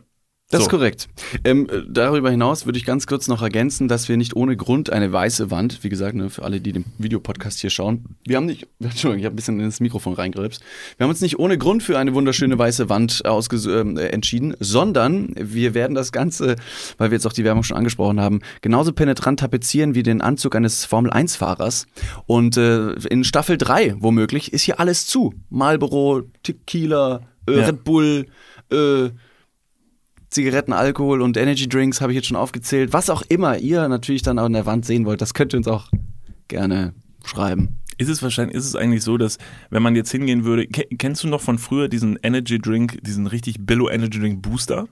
Das 0.49 0.59
So. 0.59 0.65
ist 0.65 0.69
korrekt. 0.69 1.07
Ähm, 1.45 1.67
äh, 1.67 1.81
darüber 1.89 2.29
hinaus 2.29 2.65
würde 2.67 2.77
ich 2.77 2.85
ganz 2.85 3.07
kurz 3.07 3.27
noch 3.27 3.41
ergänzen, 3.41 3.87
dass 3.87 4.07
wir 4.07 4.17
nicht 4.17 4.35
ohne 4.35 4.55
Grund 4.55 4.91
eine 4.91 5.11
weiße 5.11 5.49
Wand, 5.49 5.83
wie 5.83 5.89
gesagt, 5.89 6.15
ne, 6.15 6.29
für 6.29 6.43
alle, 6.43 6.61
die 6.61 6.73
den 6.73 6.85
Videopodcast 6.99 7.59
hier 7.59 7.71
schauen, 7.71 8.17
wir 8.27 8.37
haben 8.37 8.45
nicht, 8.45 8.67
Entschuldigung, 8.79 9.19
ich 9.19 9.25
habe 9.25 9.33
ein 9.33 9.37
bisschen 9.37 9.59
ins 9.61 9.79
Mikrofon 9.79 10.13
reingeripst, 10.13 10.61
wir 10.97 11.05
haben 11.05 11.09
uns 11.09 11.21
nicht 11.21 11.39
ohne 11.39 11.57
Grund 11.57 11.81
für 11.81 11.97
eine 11.97 12.13
wunderschöne 12.13 12.59
weiße 12.59 12.87
Wand 12.89 13.23
ähm, 13.25 13.97
äh, 13.97 14.07
entschieden, 14.09 14.53
sondern 14.59 15.33
wir 15.39 15.73
werden 15.73 15.95
das 15.95 16.11
Ganze, 16.11 16.57
weil 16.99 17.09
wir 17.09 17.15
jetzt 17.15 17.25
auch 17.25 17.33
die 17.33 17.45
Werbung 17.45 17.63
schon 17.63 17.77
angesprochen 17.77 18.19
haben, 18.19 18.41
genauso 18.61 18.91
penetrant 18.91 19.39
tapezieren 19.39 19.95
wie 19.95 20.03
den 20.03 20.21
Anzug 20.21 20.55
eines 20.55 20.85
Formel-1-Fahrers. 20.85 21.87
Und 22.27 22.57
äh, 22.57 22.91
in 23.09 23.23
Staffel 23.23 23.57
3 23.57 23.95
womöglich 23.97 24.53
ist 24.53 24.63
hier 24.63 24.79
alles 24.79 25.07
zu. 25.07 25.33
Marlboro, 25.49 26.23
Tequila, 26.43 27.21
äh, 27.47 27.57
Ja. 27.57 27.65
Red 27.65 27.83
Bull, 27.83 28.27
äh, 28.73 29.11
Zigaretten, 30.29 30.73
Alkohol 30.73 31.21
und 31.21 31.37
Energy 31.37 31.69
Drinks 31.69 32.01
habe 32.01 32.11
ich 32.11 32.15
jetzt 32.15 32.27
schon 32.27 32.37
aufgezählt. 32.37 32.91
Was 32.91 33.09
auch 33.09 33.21
immer 33.21 33.57
ihr 33.59 33.87
natürlich 33.87 34.23
dann 34.23 34.39
an 34.39 34.53
der 34.53 34.65
Wand 34.65 34.83
sehen 34.85 35.05
wollt, 35.05 35.21
das 35.21 35.33
könnt 35.33 35.53
ihr 35.53 35.57
uns 35.57 35.67
auch 35.67 35.89
gerne 36.47 36.93
schreiben. 37.23 37.77
Ist 37.99 38.09
es 38.09 38.23
wahrscheinlich, 38.23 38.57
ist 38.57 38.65
es 38.65 38.75
eigentlich 38.75 39.03
so, 39.03 39.17
dass 39.17 39.37
wenn 39.69 39.83
man 39.83 39.95
jetzt 39.95 40.11
hingehen 40.11 40.43
würde, 40.43 40.65
ke- 40.65 40.87
kennst 40.97 41.23
du 41.23 41.27
noch 41.27 41.41
von 41.41 41.59
früher 41.59 41.87
diesen 41.87 42.17
Energy 42.23 42.57
Drink, 42.57 42.97
diesen 43.03 43.27
richtig 43.27 43.57
Billo 43.59 43.87
Energy 43.89 44.19
Drink 44.19 44.41
Booster, 44.41 44.87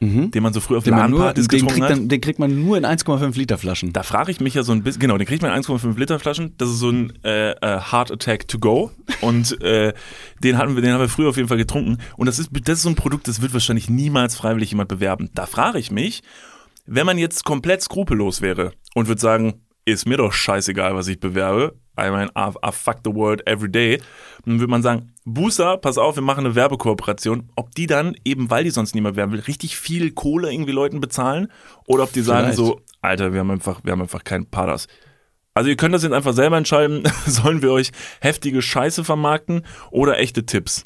den 0.00 0.42
man 0.42 0.52
so 0.52 0.60
früher 0.60 0.78
auf 0.78 0.84
Den, 0.84 0.94
LAN-Partys 0.94 1.48
getrunken 1.48 1.74
kriegt 1.74 1.84
hat? 1.84 1.90
dann, 1.90 2.08
den 2.08 2.20
kriegt 2.20 2.38
man 2.38 2.64
nur 2.64 2.76
in 2.76 2.84
1,5 2.84 3.36
Liter 3.38 3.58
Flaschen. 3.58 3.92
Da 3.92 4.02
frage 4.02 4.30
ich 4.30 4.40
mich 4.40 4.54
ja 4.54 4.62
so 4.62 4.72
ein 4.72 4.82
bisschen, 4.82 5.00
genau, 5.00 5.16
den 5.16 5.26
kriegt 5.26 5.42
man 5.42 5.52
in 5.52 5.62
1,5 5.62 5.98
Liter 5.98 6.18
Flaschen. 6.18 6.54
Das 6.58 6.68
ist 6.68 6.78
so 6.78 6.90
ein 6.90 7.12
äh, 7.24 7.52
äh, 7.52 7.80
Heart 7.80 8.12
Attack 8.12 8.48
to 8.48 8.58
go. 8.58 8.90
Und 9.20 9.60
äh, 9.62 9.92
den 10.42 10.58
hatten 10.58 10.74
wir, 10.74 10.82
den 10.82 10.92
haben 10.92 11.00
wir 11.00 11.08
früher 11.08 11.28
auf 11.30 11.36
jeden 11.36 11.48
Fall 11.48 11.58
getrunken. 11.58 11.98
Und 12.16 12.26
das 12.26 12.38
ist, 12.38 12.50
das 12.52 12.78
ist 12.78 12.82
so 12.82 12.88
ein 12.90 12.96
Produkt, 12.96 13.28
das 13.28 13.40
wird 13.40 13.52
wahrscheinlich 13.52 13.88
niemals 13.88 14.36
freiwillig 14.36 14.70
jemand 14.70 14.88
bewerben. 14.88 15.30
Da 15.34 15.46
frage 15.46 15.78
ich 15.78 15.90
mich, 15.90 16.22
wenn 16.86 17.06
man 17.06 17.18
jetzt 17.18 17.44
komplett 17.44 17.82
skrupellos 17.82 18.40
wäre 18.40 18.72
und 18.94 19.08
würde 19.08 19.20
sagen, 19.20 19.63
ist 19.84 20.06
mir 20.06 20.16
doch 20.16 20.32
scheißegal, 20.32 20.94
was 20.94 21.08
ich 21.08 21.20
bewerbe. 21.20 21.76
I 21.98 22.10
mean, 22.10 22.30
I, 22.36 22.50
I 22.66 22.72
fuck 22.72 22.98
the 23.04 23.14
world 23.14 23.46
every 23.46 23.70
day. 23.70 24.00
Dann 24.44 24.58
würde 24.58 24.70
man 24.70 24.82
sagen, 24.82 25.12
Booster, 25.24 25.76
pass 25.76 25.98
auf, 25.98 26.16
wir 26.16 26.22
machen 26.22 26.44
eine 26.44 26.54
Werbekooperation. 26.54 27.50
Ob 27.54 27.74
die 27.74 27.86
dann, 27.86 28.16
eben 28.24 28.50
weil 28.50 28.64
die 28.64 28.70
sonst 28.70 28.94
niemand 28.94 29.16
werben 29.16 29.32
will, 29.32 29.40
richtig 29.40 29.76
viel 29.76 30.10
Kohle 30.12 30.52
irgendwie 30.52 30.72
Leuten 30.72 31.00
bezahlen 31.00 31.48
oder 31.86 32.04
ob 32.04 32.12
die 32.12 32.22
sagen 32.22 32.52
Vielleicht. 32.52 32.56
so, 32.56 32.80
Alter, 33.00 33.32
wir 33.32 33.40
haben 33.40 33.50
einfach, 33.50 33.84
wir 33.84 33.92
haben 33.92 34.02
einfach 34.02 34.24
keinen 34.24 34.46
Paras. 34.46 34.88
Also 35.54 35.70
ihr 35.70 35.76
könnt 35.76 35.94
das 35.94 36.02
jetzt 36.02 36.12
einfach 36.12 36.32
selber 36.32 36.56
entscheiden, 36.56 37.04
sollen 37.26 37.62
wir 37.62 37.70
euch 37.70 37.92
heftige 38.20 38.60
Scheiße 38.60 39.04
vermarkten 39.04 39.64
oder 39.90 40.18
echte 40.18 40.44
Tipps? 40.44 40.82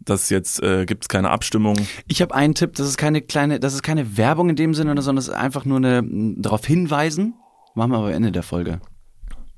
Das 0.00 0.30
jetzt 0.30 0.62
äh, 0.62 0.86
gibt 0.86 1.04
es 1.04 1.08
keine 1.08 1.30
Abstimmung. 1.30 1.76
Ich 2.08 2.22
habe 2.22 2.34
einen 2.34 2.54
Tipp, 2.54 2.74
das 2.74 2.88
ist 2.88 2.96
keine 2.96 3.20
kleine, 3.20 3.60
das 3.60 3.74
ist 3.74 3.82
keine 3.82 4.16
Werbung 4.16 4.48
in 4.48 4.56
dem 4.56 4.74
Sinne, 4.74 5.00
sondern 5.02 5.18
es 5.18 5.28
ist 5.28 5.34
einfach 5.34 5.64
nur 5.64 5.76
eine 5.76 6.02
darauf 6.38 6.64
hinweisen. 6.66 7.34
Machen 7.74 7.92
wir 7.92 7.98
aber 7.98 8.12
Ende 8.12 8.32
der 8.32 8.42
Folge. 8.42 8.80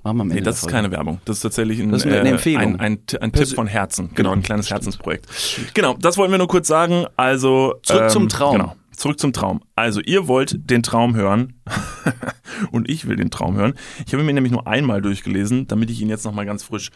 Machen 0.05 0.16
wir 0.16 0.22
am 0.22 0.31
Ende 0.31 0.35
Nee, 0.35 0.40
das 0.42 0.57
ist 0.57 0.61
Folge. 0.62 0.75
keine 0.75 0.90
Werbung. 0.90 1.20
Das 1.25 1.37
ist 1.37 1.42
tatsächlich 1.42 1.81
ein, 1.81 1.90
Das 1.92 2.05
ist 2.05 2.12
eine 2.12 2.29
äh, 2.29 2.33
Empfehlung. 2.33 2.77
ein, 2.81 2.98
ein, 2.98 3.20
ein 3.20 3.33
Tipp 3.33 3.48
von 3.48 3.66
Herzen. 3.66 4.11
Genau, 4.14 4.33
ein 4.33 4.42
kleines 4.42 4.70
Herzensprojekt. 4.70 5.27
Genau, 5.75 5.94
das 5.94 6.16
wollten 6.16 6.33
wir 6.33 6.38
nur 6.38 6.48
kurz 6.48 6.66
sagen. 6.68 7.07
Also 7.16 7.75
Zurück 7.83 8.11
zum 8.11 8.29
Traum. 8.29 8.53
Genau, 8.59 8.77
zurück 8.96 9.18
zum 9.20 9.33
Traum. 9.33 9.62
Also 9.77 10.01
ihr 10.01 10.27
wollt 10.29 10.70
den 10.70 10.83
Traum 10.83 11.14
hören 11.14 11.61
und 12.72 12.90
ich 12.90 13.07
will 13.07 13.16
den 13.16 13.31
Traum 13.31 13.55
hören. 13.57 13.75
Ich 14.07 14.12
habe 14.12 14.22
ihn 14.22 14.27
mir 14.27 14.35
nämlich 14.35 14.53
nur 14.53 14.66
einmal 14.66 15.01
durchgelesen, 15.03 15.68
damit 15.68 15.90
ich 15.90 16.01
ihn 16.01 16.09
jetzt 16.09 16.25
nochmal 16.25 16.46
ganz 16.46 16.64
frisch 16.64 16.90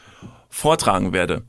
vortragen 0.49 1.13
werde. 1.13 1.45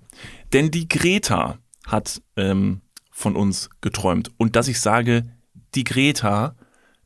Denn 0.53 0.69
die 0.71 0.87
Greta 0.87 1.57
hat 1.87 2.21
ähm, 2.35 2.81
von 3.11 3.35
uns 3.35 3.69
geträumt. 3.81 4.29
Und 4.37 4.55
dass 4.55 4.67
ich 4.67 4.79
sage, 4.79 5.25
die 5.73 5.83
Greta 5.83 6.55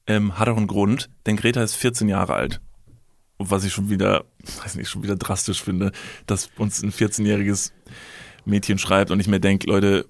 ähm, 0.08 0.38
hat 0.38 0.50
auch 0.50 0.58
einen 0.58 0.68
Grund, 0.68 1.10
denn 1.26 1.38
Greta 1.38 1.62
ist 1.64 1.76
14 1.76 2.10
Jahre 2.10 2.34
alt. 2.34 2.62
Und 3.38 3.50
was 3.50 3.64
ich 3.64 3.74
schon 3.74 3.90
wieder, 3.90 4.26
weiß 4.64 4.76
nicht, 4.76 4.90
schon 4.90 5.04
wieder 5.04 5.16
drastisch 5.16 5.64
finde, 5.64 5.92
dass 6.28 6.50
uns 6.58 6.84
ein 6.84 6.92
14-jähriges 6.92 7.72
Mädchen 8.46 8.78
schreibt 8.78 9.12
und 9.12 9.20
ich 9.20 9.28
mir 9.28 9.40
denke, 9.40 9.68
Leute, 9.68 10.06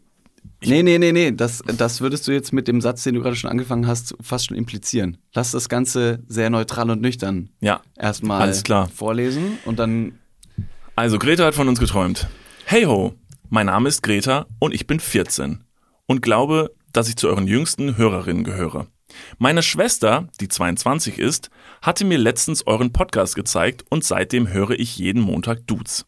Nee, 0.63 0.83
nee, 0.83 0.99
nee, 0.99 1.11
nee, 1.11 1.31
das, 1.31 1.63
das 1.77 2.01
würdest 2.01 2.27
du 2.27 2.31
jetzt 2.31 2.53
mit 2.53 2.67
dem 2.67 2.81
Satz, 2.81 3.03
den 3.03 3.15
du 3.15 3.21
gerade 3.21 3.35
schon 3.35 3.49
angefangen 3.49 3.87
hast, 3.87 4.15
fast 4.21 4.47
schon 4.47 4.57
implizieren. 4.57 5.17
Lass 5.33 5.51
das 5.51 5.69
Ganze 5.69 6.23
sehr 6.27 6.49
neutral 6.51 6.89
und 6.91 7.01
nüchtern 7.01 7.49
ja, 7.61 7.81
erstmal 7.97 8.41
Alles 8.41 8.63
klar. 8.63 8.87
vorlesen 8.89 9.57
und 9.65 9.79
dann 9.79 10.19
Also 10.95 11.17
Greta 11.17 11.45
hat 11.45 11.55
von 11.55 11.67
uns 11.67 11.79
geträumt. 11.79 12.27
Hey 12.65 12.83
ho, 12.83 13.13
mein 13.49 13.67
Name 13.67 13.89
ist 13.89 14.03
Greta 14.03 14.45
und 14.59 14.73
ich 14.73 14.85
bin 14.85 14.99
14 14.99 15.63
und 16.05 16.21
glaube, 16.21 16.71
dass 16.93 17.09
ich 17.09 17.15
zu 17.15 17.27
euren 17.27 17.47
jüngsten 17.47 17.97
Hörerinnen 17.97 18.43
gehöre. 18.43 18.87
Meine 19.37 19.63
Schwester, 19.63 20.27
die 20.39 20.47
22 20.47 21.19
ist, 21.19 21.49
hatte 21.81 22.05
mir 22.05 22.17
letztens 22.17 22.65
euren 22.67 22.93
Podcast 22.93 23.35
gezeigt 23.35 23.83
und 23.89 24.03
seitdem 24.03 24.47
höre 24.47 24.71
ich 24.71 24.97
jeden 24.97 25.21
Montag 25.21 25.67
Dudes. 25.67 26.05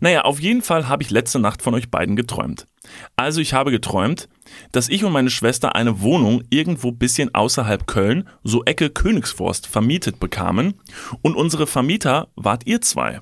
Naja, 0.00 0.22
auf 0.22 0.40
jeden 0.40 0.62
Fall 0.62 0.88
habe 0.88 1.02
ich 1.02 1.10
letzte 1.10 1.38
Nacht 1.38 1.62
von 1.62 1.74
euch 1.74 1.90
beiden 1.90 2.16
geträumt. 2.16 2.66
Also 3.16 3.40
ich 3.40 3.54
habe 3.54 3.70
geträumt, 3.70 4.28
dass 4.70 4.88
ich 4.88 5.04
und 5.04 5.12
meine 5.12 5.30
Schwester 5.30 5.74
eine 5.74 6.00
Wohnung 6.00 6.42
irgendwo 6.50 6.92
bisschen 6.92 7.34
außerhalb 7.34 7.86
Köln, 7.86 8.28
so 8.42 8.64
Ecke 8.64 8.90
Königsforst, 8.90 9.66
vermietet 9.66 10.20
bekamen 10.20 10.74
und 11.22 11.36
unsere 11.36 11.66
Vermieter 11.66 12.28
wart 12.36 12.66
ihr 12.66 12.80
zwei. 12.80 13.20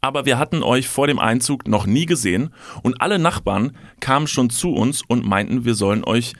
Aber 0.00 0.24
wir 0.24 0.38
hatten 0.38 0.62
euch 0.62 0.88
vor 0.88 1.08
dem 1.08 1.18
Einzug 1.18 1.66
noch 1.66 1.86
nie 1.86 2.06
gesehen 2.06 2.54
und 2.82 3.00
alle 3.00 3.18
Nachbarn 3.18 3.76
kamen 3.98 4.28
schon 4.28 4.50
zu 4.50 4.72
uns 4.72 5.02
und 5.06 5.26
meinten, 5.26 5.64
wir 5.64 5.74
sollen 5.74 6.04
euch 6.04 6.34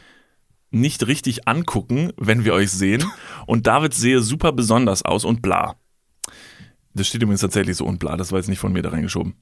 nicht 0.70 1.06
richtig 1.06 1.48
angucken, 1.48 2.12
wenn 2.16 2.44
wir 2.44 2.54
euch 2.54 2.70
sehen. 2.70 3.04
Und 3.46 3.66
David 3.66 3.94
sehe 3.94 4.20
super 4.20 4.52
besonders 4.52 5.04
aus 5.04 5.24
und 5.24 5.42
bla. 5.42 5.76
Das 6.94 7.09
steht 7.09 7.22
übrigens 7.22 7.40
tatsächlich 7.40 7.76
so 7.76 7.85
und 7.85 7.98
bla, 7.98 8.16
das 8.16 8.33
war 8.33 8.38
jetzt 8.38 8.48
nicht 8.48 8.59
von 8.59 8.72
mir 8.72 8.83
da 8.83 8.90
reingeschoben. 8.90 9.35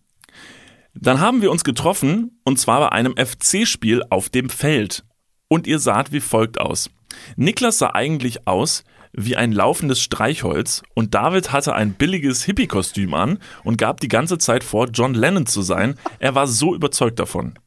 Dann 0.95 1.21
haben 1.21 1.43
wir 1.43 1.51
uns 1.51 1.65
getroffen 1.65 2.41
und 2.45 2.59
zwar 2.59 2.81
bei 2.81 2.93
einem 2.93 3.15
FC-Spiel 3.17 4.03
auf 4.11 4.29
dem 4.29 4.51
Feld. 4.51 5.05
Und 5.49 5.67
ihr 5.67 5.79
saht 5.79 6.13
wie 6.13 6.21
folgt 6.21 6.61
aus. 6.61 6.91
Niklas 7.37 7.79
sah 7.79 7.95
eigentlich 7.95 8.47
aus 8.47 8.85
wie 9.13 9.37
ein 9.37 9.53
laufendes 9.53 10.01
Streichholz 10.01 10.83
und 10.95 11.15
David 11.15 11.53
hatte 11.53 11.75
ein 11.75 11.95
billiges 11.95 12.45
Hippie-Kostüm 12.45 13.15
an 13.15 13.39
und 13.65 13.79
gab 13.79 14.01
die 14.01 14.09
ganze 14.09 14.39
Zeit 14.39 14.63
vor, 14.63 14.89
John 14.93 15.15
Lennon 15.15 15.47
zu 15.47 15.63
sein. 15.63 15.95
Er 16.19 16.35
war 16.35 16.47
so 16.47 16.75
überzeugt 16.75 17.19
davon. 17.19 17.59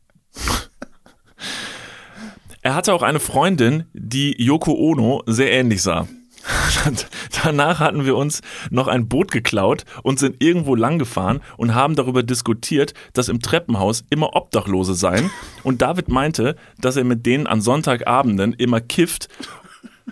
Er 2.64 2.76
hatte 2.76 2.94
auch 2.94 3.02
eine 3.02 3.20
Freundin, 3.20 3.86
die 3.94 4.40
Yoko 4.42 4.74
Ono 4.74 5.24
sehr 5.26 5.52
ähnlich 5.52 5.82
sah. 5.82 6.08
Danach 7.44 7.80
hatten 7.80 8.06
wir 8.06 8.16
uns 8.16 8.42
noch 8.70 8.88
ein 8.88 9.08
Boot 9.08 9.32
geklaut 9.32 9.84
und 10.04 10.20
sind 10.20 10.44
irgendwo 10.44 10.76
lang 10.76 11.00
gefahren 11.00 11.42
und 11.58 11.74
haben 11.74 11.96
darüber 11.96 12.24
diskutiert, 12.24 12.94
dass 13.14 13.30
im 13.30 13.42
Treppenhaus 13.42 14.04
immer 14.10 14.36
Obdachlose 14.36 14.94
seien. 14.94 15.32
Und 15.64 15.82
David 15.82 16.10
meinte, 16.10 16.56
dass 16.80 16.98
er 16.98 17.04
mit 17.04 17.26
denen 17.26 17.48
an 17.48 17.62
Sonntagabenden 17.62 18.54
immer 18.54 18.80
kifft 18.80 19.28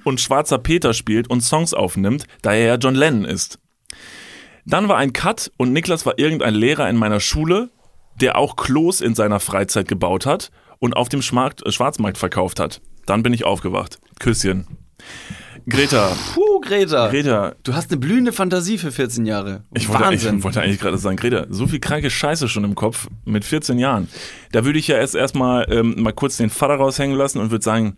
und 0.03 0.19
Schwarzer 0.19 0.57
Peter 0.57 0.93
spielt 0.93 1.29
und 1.29 1.41
Songs 1.41 1.73
aufnimmt, 1.73 2.25
da 2.41 2.53
er 2.53 2.65
ja 2.65 2.75
John 2.75 2.95
Lennon 2.95 3.25
ist. 3.25 3.59
Dann 4.65 4.87
war 4.87 4.97
ein 4.97 5.13
Cut 5.13 5.51
und 5.57 5.73
Niklas 5.73 6.05
war 6.05 6.17
irgendein 6.17 6.53
Lehrer 6.53 6.89
in 6.89 6.95
meiner 6.95 7.19
Schule, 7.19 7.69
der 8.21 8.37
auch 8.37 8.55
Klos 8.55 9.01
in 9.01 9.15
seiner 9.15 9.39
Freizeit 9.39 9.87
gebaut 9.87 10.25
hat 10.25 10.51
und 10.79 10.95
auf 10.95 11.09
dem 11.09 11.21
Schmarkt, 11.21 11.65
äh, 11.65 11.71
Schwarzmarkt 11.71 12.17
verkauft 12.17 12.59
hat. 12.59 12.81
Dann 13.05 13.23
bin 13.23 13.33
ich 13.33 13.45
aufgewacht. 13.45 13.99
Küsschen. 14.19 14.65
Greta, 15.67 16.15
Puh, 16.33 16.61
Greta. 16.61 17.09
Greta, 17.09 17.55
Du 17.63 17.73
hast 17.73 17.91
eine 17.91 17.99
blühende 17.99 18.31
Fantasie 18.31 18.77
für 18.77 18.91
14 18.91 19.25
Jahre. 19.25 19.63
ich 19.75 19.87
wollte, 19.89 20.13
ich 20.15 20.23
wollte 20.43 20.61
eigentlich 20.61 20.79
gerade 20.79 20.97
sagen, 20.97 21.17
Greta, 21.17 21.45
so 21.49 21.67
viel 21.67 21.79
kranke 21.79 22.09
Scheiße 22.09 22.47
schon 22.47 22.63
im 22.63 22.75
Kopf 22.75 23.07
mit 23.25 23.45
14 23.45 23.77
Jahren. 23.77 24.07
Da 24.51 24.65
würde 24.65 24.79
ich 24.79 24.87
ja 24.87 24.97
erst 24.97 25.15
erstmal 25.15 25.67
ähm, 25.71 26.01
mal 26.01 26.13
kurz 26.13 26.37
den 26.37 26.49
Vater 26.49 26.75
raushängen 26.75 27.15
lassen 27.17 27.39
und 27.39 27.51
würde 27.51 27.63
sagen, 27.63 27.97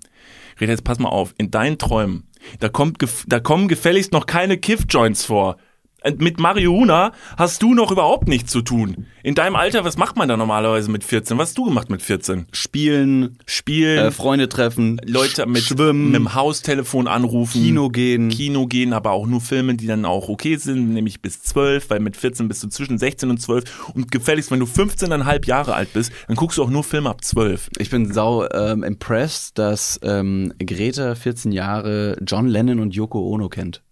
Greta, 0.57 0.71
jetzt 0.71 0.83
pass 0.83 0.99
mal 0.99 1.09
auf, 1.09 1.33
in 1.37 1.49
deinen 1.51 1.77
Träumen, 1.77 2.27
da, 2.59 2.67
kommt, 2.69 2.97
da 3.27 3.39
kommen 3.39 3.67
gefälligst 3.67 4.11
noch 4.11 4.25
keine 4.25 4.57
Kiff-Joints 4.57 5.25
vor. 5.25 5.57
Äh, 6.01 6.13
Mit 6.17 6.39
Marihuana 6.39 7.11
hast 7.37 7.61
du 7.61 7.73
noch 7.73 7.91
überhaupt 7.91 8.27
nichts 8.27 8.51
zu 8.51 8.61
tun. 8.61 9.05
In 9.23 9.35
deinem 9.35 9.55
Alter, 9.55 9.85
was 9.85 9.97
macht 9.97 10.17
man 10.17 10.27
da 10.27 10.35
normalerweise 10.35 10.89
mit 10.89 11.03
14? 11.03 11.37
Was 11.37 11.49
hast 11.49 11.57
du 11.57 11.65
gemacht 11.65 11.89
mit 11.89 12.01
14? 12.01 12.47
Spielen, 12.51 13.37
Spielen, 13.45 14.07
äh, 14.07 14.11
Freunde 14.11 14.49
treffen, 14.49 14.99
Leute 15.05 15.45
mit, 15.45 15.61
schwimmen, 15.61 16.07
mit 16.07 16.15
dem 16.15 16.33
Haustelefon 16.33 17.07
anrufen. 17.07 17.61
Kino 17.61 17.89
gehen. 17.89 18.29
Kino 18.29 18.65
gehen, 18.65 18.93
aber 18.93 19.11
auch 19.11 19.27
nur 19.27 19.41
Filme, 19.41 19.75
die 19.75 19.85
dann 19.85 20.05
auch 20.05 20.27
okay 20.27 20.55
sind, 20.55 20.93
nämlich 20.93 21.21
bis 21.21 21.41
12, 21.43 21.91
weil 21.91 21.99
mit 21.99 22.17
14 22.17 22.47
bist 22.47 22.63
du 22.63 22.67
zwischen 22.69 22.97
16 22.97 23.29
und 23.29 23.37
12 23.39 23.91
und 23.93 24.11
gefälligst, 24.11 24.49
wenn 24.49 24.59
du 24.59 24.65
15,5 24.65 25.47
Jahre 25.47 25.75
alt 25.75 25.93
bist, 25.93 26.11
dann 26.27 26.35
guckst 26.35 26.57
du 26.57 26.63
auch 26.63 26.69
nur 26.69 26.83
Filme 26.83 27.09
ab 27.09 27.23
12. 27.23 27.69
Ich 27.77 27.91
bin 27.91 28.11
sau 28.11 28.49
ähm, 28.49 28.83
impressed, 28.83 29.59
dass 29.59 29.99
ähm, 30.03 30.51
Greta 30.59 31.13
14 31.13 31.51
Jahre 31.51 32.17
John 32.25 32.47
Lennon 32.47 32.79
und 32.79 32.95
Yoko 32.95 33.19
Ono 33.19 33.49
kennt. 33.49 33.83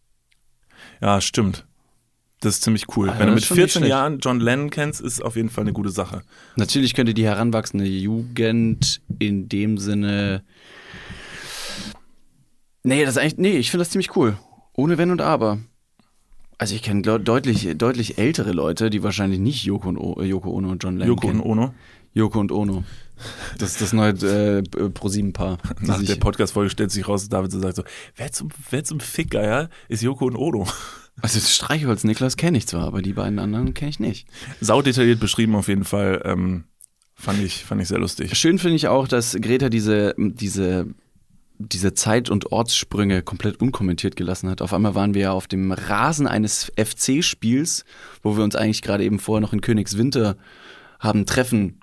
Ja, 1.01 1.21
stimmt. 1.21 1.68
Das 2.41 2.55
ist 2.55 2.63
ziemlich 2.63 2.85
cool. 2.95 3.09
Ah, 3.09 3.15
wenn 3.19 3.27
du 3.27 3.33
mit 3.33 3.43
ist 3.43 3.47
schon 3.47 3.57
nicht 3.57 3.65
14 3.73 3.79
schlecht. 3.81 3.89
Jahren 3.89 4.19
John 4.19 4.39
Lennon 4.39 4.69
kennst, 4.69 5.01
ist 5.01 5.23
auf 5.23 5.35
jeden 5.35 5.49
Fall 5.49 5.63
eine 5.63 5.73
gute 5.73 5.89
Sache. 5.89 6.21
Natürlich 6.55 6.93
könnte 6.93 7.13
die 7.13 7.25
heranwachsende 7.25 7.85
Jugend 7.85 9.01
in 9.19 9.49
dem 9.49 9.77
Sinne. 9.77 10.43
Nee, 12.83 13.03
das 13.03 13.15
ist 13.15 13.17
eigentlich. 13.17 13.37
Nee, 13.37 13.57
ich 13.57 13.71
finde 13.71 13.81
das 13.83 13.91
ziemlich 13.91 14.15
cool. 14.15 14.37
Ohne 14.73 14.97
Wenn 14.97 15.11
und 15.11 15.21
Aber. 15.21 15.59
Also 16.57 16.75
ich 16.75 16.83
kenne 16.83 17.01
deutlich, 17.01 17.69
deutlich 17.77 18.17
ältere 18.17 18.51
Leute, 18.51 18.89
die 18.89 19.01
wahrscheinlich 19.01 19.39
nicht 19.39 19.63
Yoko, 19.63 19.89
und 19.89 19.97
o, 19.97 20.21
Yoko 20.21 20.51
Ono 20.51 20.71
und 20.71 20.83
John 20.83 20.97
Lennon 20.97 21.15
Joko 21.15 21.27
und 21.27 21.37
kennen. 21.37 21.49
Ono. 21.49 21.73
Yoko 22.13 22.39
und 22.39 22.51
Ono. 22.51 22.83
Das 23.57 23.71
ist 23.71 23.81
das 23.81 23.93
neue 23.93 24.11
äh, 24.11 24.61
Pro-7-Paar. 24.61 25.57
die 25.81 25.85
Nach 25.87 26.01
der 26.01 26.15
Podcast-Folge 26.15 26.69
stellt 26.69 26.91
sich 26.91 27.07
raus, 27.07 27.27
David 27.29 27.51
so 27.51 27.59
sagt 27.59 27.75
so, 27.75 27.83
wer 28.15 28.31
zum, 28.31 28.49
wer 28.69 28.83
zum 28.83 28.99
Fickgeier 28.99 29.69
ist 29.89 30.03
Joko 30.03 30.25
und 30.25 30.35
Ono? 30.35 30.67
Also 31.21 31.39
das 31.39 31.53
Streichholz 31.53 32.03
Niklas 32.03 32.37
kenne 32.37 32.57
ich 32.57 32.67
zwar, 32.67 32.85
aber 32.85 33.01
die 33.01 33.13
beiden 33.13 33.39
anderen 33.39 33.73
kenne 33.73 33.89
ich 33.89 33.99
nicht. 33.99 34.27
Sau 34.61 34.81
detailliert 34.81 35.19
beschrieben 35.19 35.55
auf 35.55 35.67
jeden 35.67 35.83
Fall. 35.83 36.21
Ähm, 36.25 36.65
fand, 37.15 37.41
ich, 37.41 37.65
fand 37.65 37.81
ich 37.81 37.87
sehr 37.87 37.99
lustig. 37.99 38.35
Schön 38.37 38.59
finde 38.59 38.75
ich 38.75 38.87
auch, 38.87 39.07
dass 39.07 39.37
Greta 39.39 39.69
diese, 39.69 40.15
diese, 40.17 40.87
diese 41.57 41.93
Zeit- 41.93 42.29
und 42.29 42.51
Ortssprünge 42.51 43.21
komplett 43.21 43.59
unkommentiert 43.61 44.15
gelassen 44.15 44.49
hat. 44.49 44.61
Auf 44.61 44.73
einmal 44.73 44.95
waren 44.95 45.13
wir 45.13 45.21
ja 45.21 45.31
auf 45.31 45.47
dem 45.47 45.71
Rasen 45.71 46.27
eines 46.27 46.71
FC-Spiels, 46.77 47.83
wo 48.23 48.37
wir 48.37 48.43
uns 48.43 48.55
eigentlich 48.55 48.81
gerade 48.81 49.03
eben 49.03 49.19
vorher 49.19 49.41
noch 49.41 49.53
in 49.53 49.61
Königswinter 49.61 50.37
haben 50.99 51.25
treffen 51.25 51.81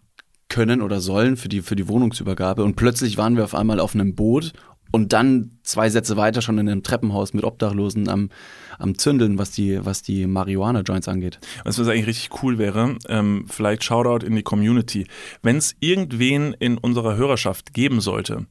können 0.49 0.81
oder 0.81 1.01
sollen 1.01 1.37
für 1.37 1.49
die, 1.49 1.61
für 1.61 1.77
die 1.77 1.88
Wohnungsübergabe. 1.88 2.64
Und 2.64 2.77
plötzlich 2.77 3.18
waren 3.18 3.37
wir 3.37 3.44
auf 3.44 3.55
einmal 3.55 3.81
auf 3.81 3.94
einem 3.94 4.14
Boot 4.14 4.53
und 4.96 5.12
dann 5.12 5.50
zwei 5.62 5.90
Sätze 5.90 6.16
weiter 6.16 6.40
schon 6.40 6.56
in 6.56 6.70
einem 6.70 6.82
Treppenhaus 6.82 7.35
mit 7.35 7.44
Obdachlosen 7.44 8.09
am, 8.09 8.30
am 8.78 8.96
Zündeln, 8.96 9.37
was 9.37 9.50
die, 9.50 9.85
was 9.85 10.00
die 10.00 10.26
Marihuana-Joints 10.26 11.06
angeht. 11.06 11.38
Was 11.64 11.78
eigentlich 11.78 12.06
richtig 12.06 12.42
cool 12.42 12.56
wäre, 12.56 12.96
ähm, 13.11 13.44
vielleicht 13.46 13.85
Shoutout 13.85 14.24
in 14.24 14.35
die 14.35 14.42
Community. 14.42 15.06
Wenn 15.42 15.56
es 15.59 15.76
irgendwen 15.80 16.54
in 16.54 16.78
unserer 16.78 17.14
Hörerschaft 17.14 17.74
geben 17.74 18.00
sollte, 18.00 18.46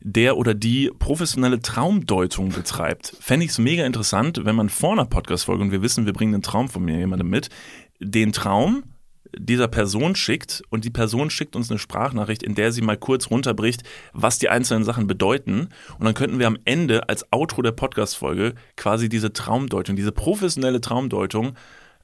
der 0.00 0.36
oder 0.36 0.54
die 0.54 0.92
professionelle 0.96 1.60
Traumdeutung 1.62 2.50
betreibt, 2.50 3.16
fände 3.18 3.44
ich 3.44 3.50
es 3.50 3.58
mega 3.58 3.84
interessant, 3.84 4.42
wenn 4.44 4.54
man 4.54 4.68
vor 4.68 4.92
einer 4.92 5.04
Podcast-Folge, 5.04 5.64
und 5.64 5.72
wir 5.72 5.82
wissen, 5.82 6.06
wir 6.06 6.12
bringen 6.12 6.30
den 6.30 6.42
Traum 6.42 6.68
von 6.68 6.84
mir 6.84 6.96
jemandem 6.96 7.28
mit, 7.28 7.48
den 7.98 8.30
Traum 8.30 8.84
dieser 9.36 9.68
Person 9.68 10.14
schickt 10.14 10.62
und 10.70 10.84
die 10.84 10.90
Person 10.90 11.30
schickt 11.30 11.56
uns 11.56 11.70
eine 11.70 11.78
Sprachnachricht, 11.78 12.42
in 12.42 12.54
der 12.54 12.72
sie 12.72 12.82
mal 12.82 12.96
kurz 12.96 13.30
runterbricht, 13.30 13.82
was 14.12 14.38
die 14.38 14.48
einzelnen 14.48 14.84
Sachen 14.84 15.06
bedeuten. 15.06 15.68
Und 15.98 16.04
dann 16.04 16.14
könnten 16.14 16.38
wir 16.38 16.46
am 16.46 16.58
Ende 16.64 17.08
als 17.08 17.30
Outro 17.32 17.62
der 17.62 17.72
Podcast-Folge 17.72 18.54
quasi 18.76 19.08
diese 19.08 19.32
Traumdeutung, 19.32 19.96
diese 19.96 20.12
professionelle 20.12 20.80
Traumdeutung 20.80 21.54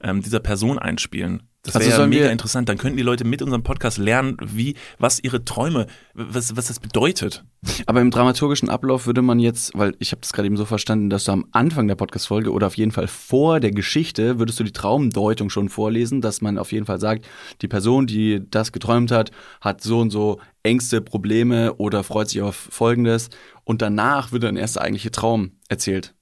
ähm, 0.01 0.21
dieser 0.21 0.39
Person 0.39 0.79
einspielen. 0.79 1.43
Das 1.65 1.73
wäre 1.73 1.83
Also 1.83 1.89
ja 1.89 1.95
sollen 1.97 2.09
mega 2.09 2.29
interessant. 2.29 2.69
Dann 2.69 2.77
könnten 2.77 2.97
die 2.97 3.03
Leute 3.03 3.25
mit 3.25 3.41
unserem 3.41 3.63
Podcast 3.63 3.97
lernen, 3.97 4.37
wie, 4.41 4.75
was 4.99 5.19
ihre 5.23 5.43
Träume, 5.43 5.87
was, 6.13 6.55
was 6.55 6.67
das 6.67 6.79
bedeutet. 6.79 7.43
Aber 7.87 8.01
im 8.01 8.11
dramaturgischen 8.11 8.69
Ablauf 8.69 9.07
würde 9.07 9.23
man 9.23 9.39
jetzt, 9.39 9.71
weil 9.75 9.95
ich 9.99 10.11
habe 10.11 10.21
das 10.21 10.33
gerade 10.33 10.45
eben 10.45 10.57
so 10.57 10.65
verstanden, 10.65 11.09
dass 11.09 11.23
du 11.23 11.31
am 11.31 11.47
Anfang 11.51 11.87
der 11.87 11.95
Podcast-Folge 11.95 12.51
oder 12.51 12.67
auf 12.67 12.77
jeden 12.77 12.91
Fall 12.91 13.07
vor 13.07 13.59
der 13.59 13.71
Geschichte 13.71 14.37
würdest 14.37 14.59
du 14.59 14.63
die 14.63 14.71
Traumdeutung 14.71 15.49
schon 15.49 15.69
vorlesen, 15.69 16.21
dass 16.21 16.41
man 16.41 16.59
auf 16.59 16.71
jeden 16.71 16.85
Fall 16.85 16.99
sagt, 16.99 17.27
die 17.61 17.67
Person, 17.67 18.05
die 18.05 18.41
das 18.49 18.71
geträumt 18.71 19.11
hat, 19.11 19.31
hat 19.61 19.81
so 19.81 19.99
und 19.99 20.11
so 20.11 20.39
Ängste, 20.61 21.01
Probleme 21.01 21.73
oder 21.75 22.03
freut 22.03 22.29
sich 22.29 22.41
auf 22.41 22.55
Folgendes 22.55 23.29
und 23.63 23.81
danach 23.81 24.31
wird 24.31 24.43
dann 24.43 24.57
erst 24.57 24.75
der 24.75 24.83
eigentliche 24.83 25.11
Traum 25.11 25.53
erzählt. 25.67 26.13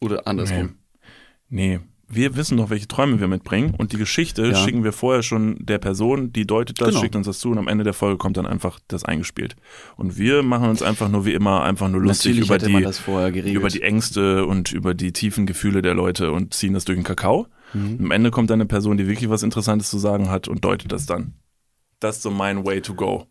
Oder 0.00 0.26
andersrum. 0.26 0.76
Nee. 1.48 1.80
Wir 2.12 2.34
wissen 2.34 2.56
doch, 2.56 2.70
welche 2.70 2.88
Träume 2.88 3.20
wir 3.20 3.28
mitbringen 3.28 3.72
und 3.78 3.92
die 3.92 3.96
Geschichte 3.96 4.46
Ja. 4.46 4.54
schicken 4.56 4.82
wir 4.82 4.92
vorher 4.92 5.22
schon 5.22 5.56
der 5.60 5.78
Person, 5.78 6.32
die 6.32 6.44
deutet 6.44 6.80
das, 6.80 6.88
Genau. 6.88 7.00
schickt 7.00 7.14
uns 7.14 7.26
das 7.28 7.38
zu 7.38 7.50
und 7.52 7.58
am 7.58 7.68
Ende 7.68 7.84
der 7.84 7.92
Folge 7.92 8.16
kommt 8.18 8.36
dann 8.36 8.46
einfach 8.46 8.80
das 8.88 9.04
eingespielt. 9.04 9.54
Und 9.96 10.18
wir 10.18 10.42
machen 10.42 10.68
uns 10.68 10.82
einfach 10.82 11.08
nur 11.08 11.24
wie 11.24 11.34
immer 11.34 11.62
einfach 11.62 11.88
nur 11.88 12.00
lustig 12.00 12.36
über 12.38 12.58
die, 12.58 13.52
über 13.52 13.68
die 13.68 13.82
Ängste 13.82 14.44
und 14.44 14.72
über 14.72 14.92
die 14.94 15.12
tiefen 15.12 15.46
Gefühle 15.46 15.82
der 15.82 15.94
Leute 15.94 16.32
und 16.32 16.52
ziehen 16.52 16.74
das 16.74 16.84
durch 16.84 16.98
den 16.98 17.04
Kakao. 17.04 17.46
Mhm. 17.74 17.98
Am 18.00 18.10
Ende 18.10 18.32
kommt 18.32 18.50
dann 18.50 18.60
eine 18.60 18.66
Person, 18.66 18.96
die 18.96 19.06
wirklich 19.06 19.30
was 19.30 19.44
Interessantes 19.44 19.88
zu 19.88 19.98
sagen 19.98 20.28
hat 20.30 20.48
und 20.48 20.64
deutet 20.64 20.90
das 20.90 21.06
dann. 21.06 21.34
Das 22.00 22.16
ist 22.16 22.22
so 22.22 22.30
mein 22.32 22.64
Way 22.66 22.80
to 22.80 22.94
go. 22.94 23.26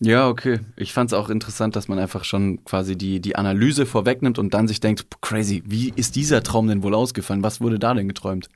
Ja, 0.00 0.28
okay. 0.28 0.60
Ich 0.76 0.92
fand 0.92 1.10
es 1.10 1.18
auch 1.18 1.30
interessant, 1.30 1.76
dass 1.76 1.88
man 1.88 1.98
einfach 1.98 2.24
schon 2.24 2.64
quasi 2.64 2.96
die, 2.96 3.20
die 3.20 3.36
Analyse 3.36 3.86
vorwegnimmt 3.86 4.38
und 4.38 4.52
dann 4.52 4.68
sich 4.68 4.80
denkt, 4.80 5.06
crazy, 5.20 5.62
wie 5.66 5.92
ist 5.94 6.16
dieser 6.16 6.42
Traum 6.42 6.68
denn 6.68 6.82
wohl 6.82 6.94
ausgefallen? 6.94 7.42
Was 7.42 7.60
wurde 7.60 7.78
da 7.78 7.94
denn 7.94 8.08
geträumt? 8.08 8.48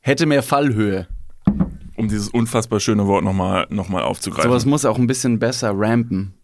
Hätte 0.00 0.26
mehr 0.26 0.42
Fallhöhe. 0.42 1.08
Um 1.96 2.08
dieses 2.08 2.28
unfassbar 2.28 2.78
schöne 2.78 3.06
Wort 3.06 3.24
nochmal 3.24 3.66
noch 3.70 3.88
mal 3.88 4.02
aufzugreifen. 4.02 4.48
Sowas 4.48 4.64
muss 4.64 4.84
auch 4.84 4.98
ein 4.98 5.08
bisschen 5.08 5.40
besser 5.40 5.72
rampen. 5.74 6.34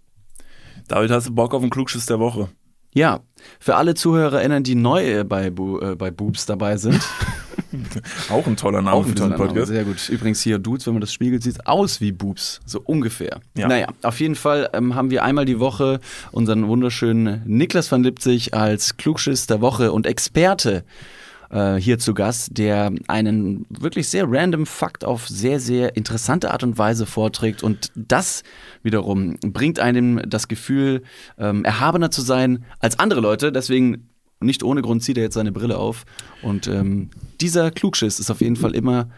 David, 0.88 1.12
hast 1.12 1.28
du 1.28 1.34
Bock 1.34 1.54
auf 1.54 1.60
den 1.60 1.70
Klugschiss 1.70 2.06
der 2.06 2.18
Woche? 2.18 2.48
Ja, 2.92 3.20
für 3.58 3.76
alle 3.76 3.94
ZuhörerInnen, 3.94 4.62
die 4.64 4.74
neu 4.74 5.20
äh, 5.20 5.24
bei, 5.24 5.50
Bu 5.50 5.78
äh, 5.80 5.96
bei 5.96 6.10
Boobs 6.10 6.46
dabei 6.46 6.76
sind. 6.76 7.00
Auch 8.30 8.46
ein 8.46 8.56
toller 8.56 8.82
Name 8.82 8.96
Auch 8.96 9.06
ein 9.06 9.14
toller 9.14 9.30
Name, 9.30 9.44
Podcast. 9.44 9.68
Sehr 9.68 9.84
gut. 9.84 10.08
Übrigens 10.08 10.40
hier 10.42 10.58
Dudes, 10.58 10.86
wenn 10.86 10.94
man 10.94 11.00
das 11.00 11.12
spiegelt, 11.12 11.42
sieht 11.42 11.66
aus 11.66 12.00
wie 12.00 12.12
Boobs. 12.12 12.60
So 12.66 12.80
ungefähr. 12.80 13.40
Ja. 13.56 13.68
Naja, 13.68 13.88
auf 14.02 14.20
jeden 14.20 14.34
Fall 14.34 14.70
ähm, 14.72 14.94
haben 14.94 15.10
wir 15.10 15.24
einmal 15.24 15.44
die 15.44 15.60
Woche 15.60 16.00
unseren 16.32 16.68
wunderschönen 16.68 17.42
Niklas 17.46 17.90
van 17.90 18.02
Lipzig 18.02 18.54
als 18.54 18.96
Klugschiss 18.96 19.46
der 19.46 19.60
Woche 19.60 19.92
und 19.92 20.06
Experte 20.06 20.84
äh, 21.50 21.76
hier 21.76 21.98
zu 21.98 22.14
Gast, 22.14 22.58
der 22.58 22.92
einen 23.06 23.66
wirklich 23.68 24.08
sehr 24.08 24.26
random 24.28 24.66
Fakt 24.66 25.04
auf 25.04 25.28
sehr, 25.28 25.60
sehr 25.60 25.96
interessante 25.96 26.50
Art 26.50 26.62
und 26.62 26.78
Weise 26.78 27.06
vorträgt. 27.06 27.62
Und 27.62 27.92
das 27.94 28.42
wiederum 28.82 29.36
bringt 29.40 29.78
einem 29.78 30.20
das 30.28 30.48
Gefühl, 30.48 31.02
ähm, 31.38 31.64
erhabener 31.64 32.10
zu 32.10 32.22
sein 32.22 32.64
als 32.80 32.98
andere 32.98 33.20
Leute. 33.20 33.52
Deswegen 33.52 34.08
nicht 34.44 34.62
ohne 34.62 34.82
Grund 34.82 35.02
zieht 35.02 35.16
er 35.16 35.24
jetzt 35.24 35.34
seine 35.34 35.52
Brille 35.52 35.78
auf. 35.78 36.04
Und 36.42 36.66
ähm, 36.66 37.10
dieser 37.40 37.70
Klugschiss 37.70 38.18
ist 38.20 38.30
auf 38.30 38.40
jeden 38.40 38.56
Fall 38.56 38.74
immer 38.74 39.08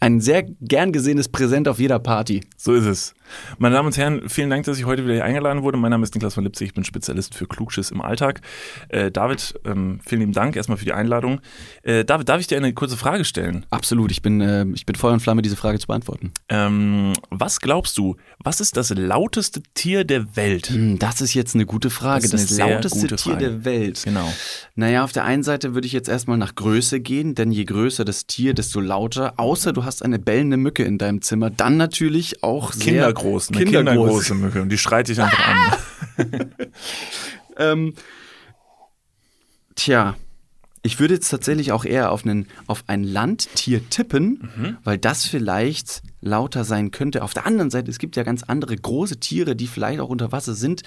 ein 0.00 0.20
sehr 0.20 0.42
gern 0.42 0.92
gesehenes 0.92 1.28
Präsent 1.28 1.68
auf 1.68 1.78
jeder 1.78 1.98
Party. 1.98 2.42
So 2.56 2.72
ist 2.74 2.86
es. 2.86 3.14
Meine 3.58 3.74
Damen 3.74 3.86
und 3.86 3.96
Herren, 3.96 4.28
vielen 4.28 4.50
Dank, 4.50 4.64
dass 4.66 4.78
ich 4.78 4.84
heute 4.86 5.04
wieder 5.04 5.14
hier 5.14 5.24
eingeladen 5.24 5.62
wurde. 5.62 5.78
Mein 5.78 5.90
Name 5.90 6.04
ist 6.04 6.14
Niklas 6.14 6.34
von 6.34 6.44
Lipzig, 6.44 6.68
ich 6.68 6.74
bin 6.74 6.84
Spezialist 6.84 7.34
für 7.34 7.46
Klugschiss 7.46 7.90
im 7.90 8.00
Alltag. 8.00 8.40
Äh, 8.88 9.10
David, 9.10 9.54
ähm, 9.64 10.00
vielen 10.06 10.20
lieben 10.20 10.32
Dank 10.32 10.56
erstmal 10.56 10.78
für 10.78 10.84
die 10.84 10.92
Einladung. 10.92 11.40
Äh, 11.82 12.04
David, 12.04 12.28
darf 12.28 12.40
ich 12.40 12.46
dir 12.46 12.56
eine 12.58 12.72
kurze 12.72 12.96
Frage 12.96 13.24
stellen? 13.24 13.66
Absolut, 13.70 14.10
ich 14.10 14.22
bin, 14.22 14.40
äh, 14.40 14.66
ich 14.74 14.86
bin 14.86 14.96
Feuer 14.96 15.12
und 15.12 15.20
Flamme, 15.20 15.42
diese 15.42 15.56
Frage 15.56 15.78
zu 15.78 15.86
beantworten. 15.86 16.32
Ähm, 16.48 17.12
was 17.30 17.60
glaubst 17.60 17.96
du, 17.98 18.16
was 18.38 18.60
ist 18.60 18.76
das 18.76 18.90
lauteste 18.90 19.62
Tier 19.74 20.04
der 20.04 20.36
Welt? 20.36 20.68
Hm, 20.68 20.98
Das 20.98 21.20
ist 21.20 21.34
jetzt 21.34 21.54
eine 21.54 21.66
gute 21.66 21.90
Frage. 21.90 22.28
Das 22.28 22.48
Das, 22.48 22.58
lauteste 22.58 23.08
Tier 23.08 23.18
Frage. 23.34 23.38
der 23.38 23.64
Welt. 23.64 24.02
Genau. 24.04 24.32
Naja, 24.74 25.04
auf 25.04 25.12
der 25.12 25.24
einen 25.24 25.42
Seite 25.42 25.74
würde 25.74 25.86
ich 25.86 25.92
jetzt 25.92 26.08
erstmal 26.08 26.38
nach 26.38 26.54
Größe 26.54 27.00
gehen, 27.00 27.34
denn 27.34 27.52
je 27.52 27.64
größer 27.64 28.04
das 28.04 28.26
Tier, 28.26 28.54
desto 28.54 28.80
lauter. 28.80 29.34
Außer 29.36 29.72
du 29.72 29.84
hast 29.84 30.02
eine 30.04 30.18
bellende 30.18 30.56
Mücke 30.56 30.84
in 30.84 30.98
deinem 30.98 31.22
Zimmer. 31.22 31.50
Dann 31.50 31.76
natürlich 31.76 32.42
auch 32.42 32.72
sehr 32.72 33.12
Kindergroß, 33.20 33.48
eine 33.50 33.58
kindergroß. 33.64 33.84
kindergroße 33.94 34.34
Mücke. 34.34 34.62
Und 34.62 34.68
die 34.70 34.78
schreit 34.78 35.08
dich 35.08 35.20
einfach 35.20 35.48
an. 35.48 36.50
Ähm, 37.56 37.94
tja, 39.74 40.16
ich 40.82 40.98
würde 40.98 41.14
jetzt 41.14 41.28
tatsächlich 41.28 41.72
auch 41.72 41.84
eher 41.84 42.10
auf, 42.10 42.24
einen, 42.24 42.46
auf 42.66 42.84
ein 42.86 43.04
Landtier 43.04 43.88
tippen, 43.90 44.48
Mhm. 44.56 44.76
weil 44.82 44.96
das 44.96 45.26
vielleicht 45.26 46.02
lauter 46.22 46.64
sein 46.64 46.90
könnte. 46.90 47.22
Auf 47.22 47.34
der 47.34 47.46
anderen 47.46 47.70
Seite, 47.70 47.90
es 47.90 47.98
gibt 47.98 48.16
ja 48.16 48.22
ganz 48.22 48.42
andere 48.44 48.76
große 48.76 49.20
Tiere, 49.20 49.56
die 49.56 49.66
vielleicht 49.66 50.00
auch 50.00 50.08
unter 50.08 50.32
Wasser 50.32 50.54
sind, 50.54 50.82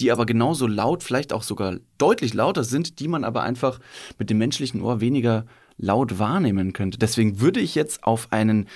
die 0.00 0.10
aber 0.10 0.26
genauso 0.26 0.66
laut, 0.66 1.04
vielleicht 1.04 1.32
auch 1.32 1.44
sogar 1.44 1.76
deutlich 1.98 2.34
lauter 2.34 2.64
sind, 2.64 2.98
die 2.98 3.06
man 3.08 3.22
aber 3.22 3.42
einfach 3.44 3.78
mit 4.18 4.30
dem 4.30 4.38
menschlichen 4.38 4.80
Ohr 4.82 5.00
weniger 5.00 5.46
laut 5.78 6.18
wahrnehmen 6.18 6.72
könnte. 6.72 6.98
Deswegen 6.98 7.38
würde 7.40 7.60
ich 7.60 7.74
jetzt 7.76 8.02
auf 8.02 8.32
einen, 8.32 8.66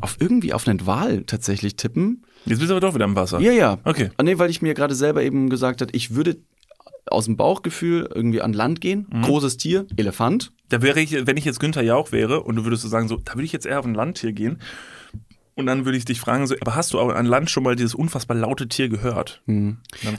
auf 0.00 0.16
irgendwie 0.20 0.52
auf 0.52 0.66
einen 0.66 0.86
Wal 0.86 1.22
tatsächlich 1.24 1.76
tippen. 1.76 2.24
Jetzt 2.46 2.58
bist 2.58 2.70
du 2.70 2.74
aber 2.74 2.80
doch 2.80 2.94
wieder 2.94 3.04
im 3.04 3.16
Wasser. 3.16 3.40
Ja, 3.40 3.52
ja. 3.52 3.78
Okay. 3.84 4.10
Ah, 4.16 4.22
Nee, 4.22 4.38
weil 4.38 4.50
ich 4.50 4.62
mir 4.62 4.74
gerade 4.74 4.94
selber 4.94 5.22
eben 5.22 5.50
gesagt 5.50 5.80
habe, 5.80 5.92
ich 5.94 6.14
würde 6.14 6.36
aus 7.06 7.24
dem 7.26 7.36
Bauchgefühl 7.36 8.08
irgendwie 8.14 8.40
an 8.40 8.52
Land 8.52 8.80
gehen. 8.80 9.06
Mhm. 9.12 9.22
Großes 9.22 9.56
Tier, 9.56 9.86
Elefant. 9.96 10.52
Da 10.68 10.82
wäre 10.82 11.00
ich, 11.00 11.26
wenn 11.26 11.36
ich 11.36 11.44
jetzt 11.44 11.60
Günther 11.60 11.82
Jauch 11.82 12.12
wäre 12.12 12.42
und 12.42 12.56
du 12.56 12.64
würdest 12.64 12.82
so 12.82 12.88
sagen, 12.88 13.08
so, 13.08 13.16
da 13.16 13.34
würde 13.34 13.44
ich 13.44 13.52
jetzt 13.52 13.66
eher 13.66 13.80
auf 13.80 13.86
ein 13.86 13.94
Landtier 13.94 14.32
gehen. 14.32 14.58
Und 15.56 15.66
dann 15.66 15.84
würde 15.84 15.98
ich 15.98 16.04
dich 16.04 16.20
fragen, 16.20 16.46
so, 16.46 16.54
aber 16.60 16.74
hast 16.74 16.94
du 16.94 16.98
auch 17.00 17.10
an 17.10 17.26
Land 17.26 17.50
schon 17.50 17.64
mal 17.64 17.76
dieses 17.76 17.94
unfassbar 17.94 18.36
laute 18.36 18.68
Tier 18.68 18.88
gehört? 18.88 19.42
Du 19.46 19.76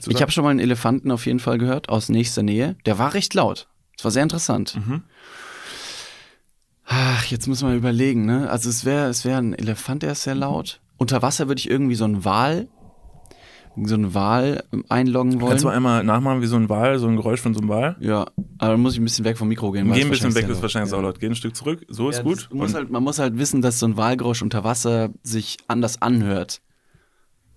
Ich 0.08 0.20
habe 0.22 0.30
schon 0.30 0.44
mal 0.44 0.50
einen 0.50 0.60
Elefanten 0.60 1.10
auf 1.10 1.26
jeden 1.26 1.40
Fall 1.40 1.58
gehört, 1.58 1.88
aus 1.88 2.08
nächster 2.08 2.42
Nähe. 2.42 2.76
Der 2.86 2.98
war 2.98 3.14
recht 3.14 3.34
laut. 3.34 3.66
Das 3.96 4.04
war 4.04 4.10
sehr 4.12 4.22
interessant. 4.22 4.76
Mhm. 4.76 5.02
Ach, 6.84 7.24
jetzt 7.26 7.46
muss 7.46 7.62
man 7.62 7.76
überlegen, 7.76 8.24
ne? 8.26 8.50
Also 8.50 8.68
es 8.68 8.84
wäre 8.84 9.08
es 9.08 9.24
wär 9.24 9.38
ein 9.38 9.54
Elefant, 9.54 10.02
der 10.02 10.12
ist 10.12 10.24
sehr 10.24 10.34
laut. 10.34 10.80
Unter 10.98 11.22
Wasser 11.22 11.48
würde 11.48 11.58
ich 11.60 11.70
irgendwie 11.70 11.94
so 11.94 12.04
einen 12.04 12.24
Wal, 12.24 12.68
so 13.84 13.94
einen 13.94 14.14
Wal 14.14 14.64
ähm, 14.72 14.84
einloggen 14.88 15.40
wollen. 15.40 15.50
Kannst 15.50 15.64
du 15.64 15.68
einmal 15.68 16.04
nachmachen 16.04 16.42
wie 16.42 16.46
so 16.46 16.56
ein 16.56 16.68
Wal, 16.68 16.98
so 16.98 17.06
ein 17.08 17.16
Geräusch 17.16 17.40
von 17.40 17.54
so 17.54 17.60
einem 17.60 17.68
Wal? 17.70 17.96
ja, 18.00 18.26
aber 18.58 18.72
dann 18.72 18.80
muss 18.80 18.94
ich 18.94 19.00
ein 19.00 19.04
bisschen 19.04 19.24
weg 19.24 19.38
vom 19.38 19.48
Mikro 19.48 19.70
gehen. 19.72 19.90
Geh 19.92 20.02
ein 20.02 20.10
bisschen 20.10 20.34
weg, 20.34 20.46
das 20.48 20.58
ist 20.58 20.62
wahrscheinlich 20.62 20.92
auch 20.92 21.00
laut. 21.02 21.18
Geh 21.20 21.26
ein 21.26 21.34
Stück 21.34 21.56
zurück, 21.56 21.84
so 21.88 22.10
ist 22.10 22.18
Ja, 22.18 22.22
gut. 22.22 22.48
du 22.50 22.56
musst 22.56 22.74
Und 22.74 22.80
halt, 22.80 22.90
man 22.90 23.02
muss 23.02 23.18
halt 23.18 23.38
wissen, 23.38 23.62
dass 23.62 23.78
so 23.78 23.86
ein 23.86 23.96
Walgeräusch 23.96 24.42
unter 24.42 24.64
Wasser 24.64 25.10
sich 25.22 25.56
anders 25.68 26.02
anhört. 26.02 26.60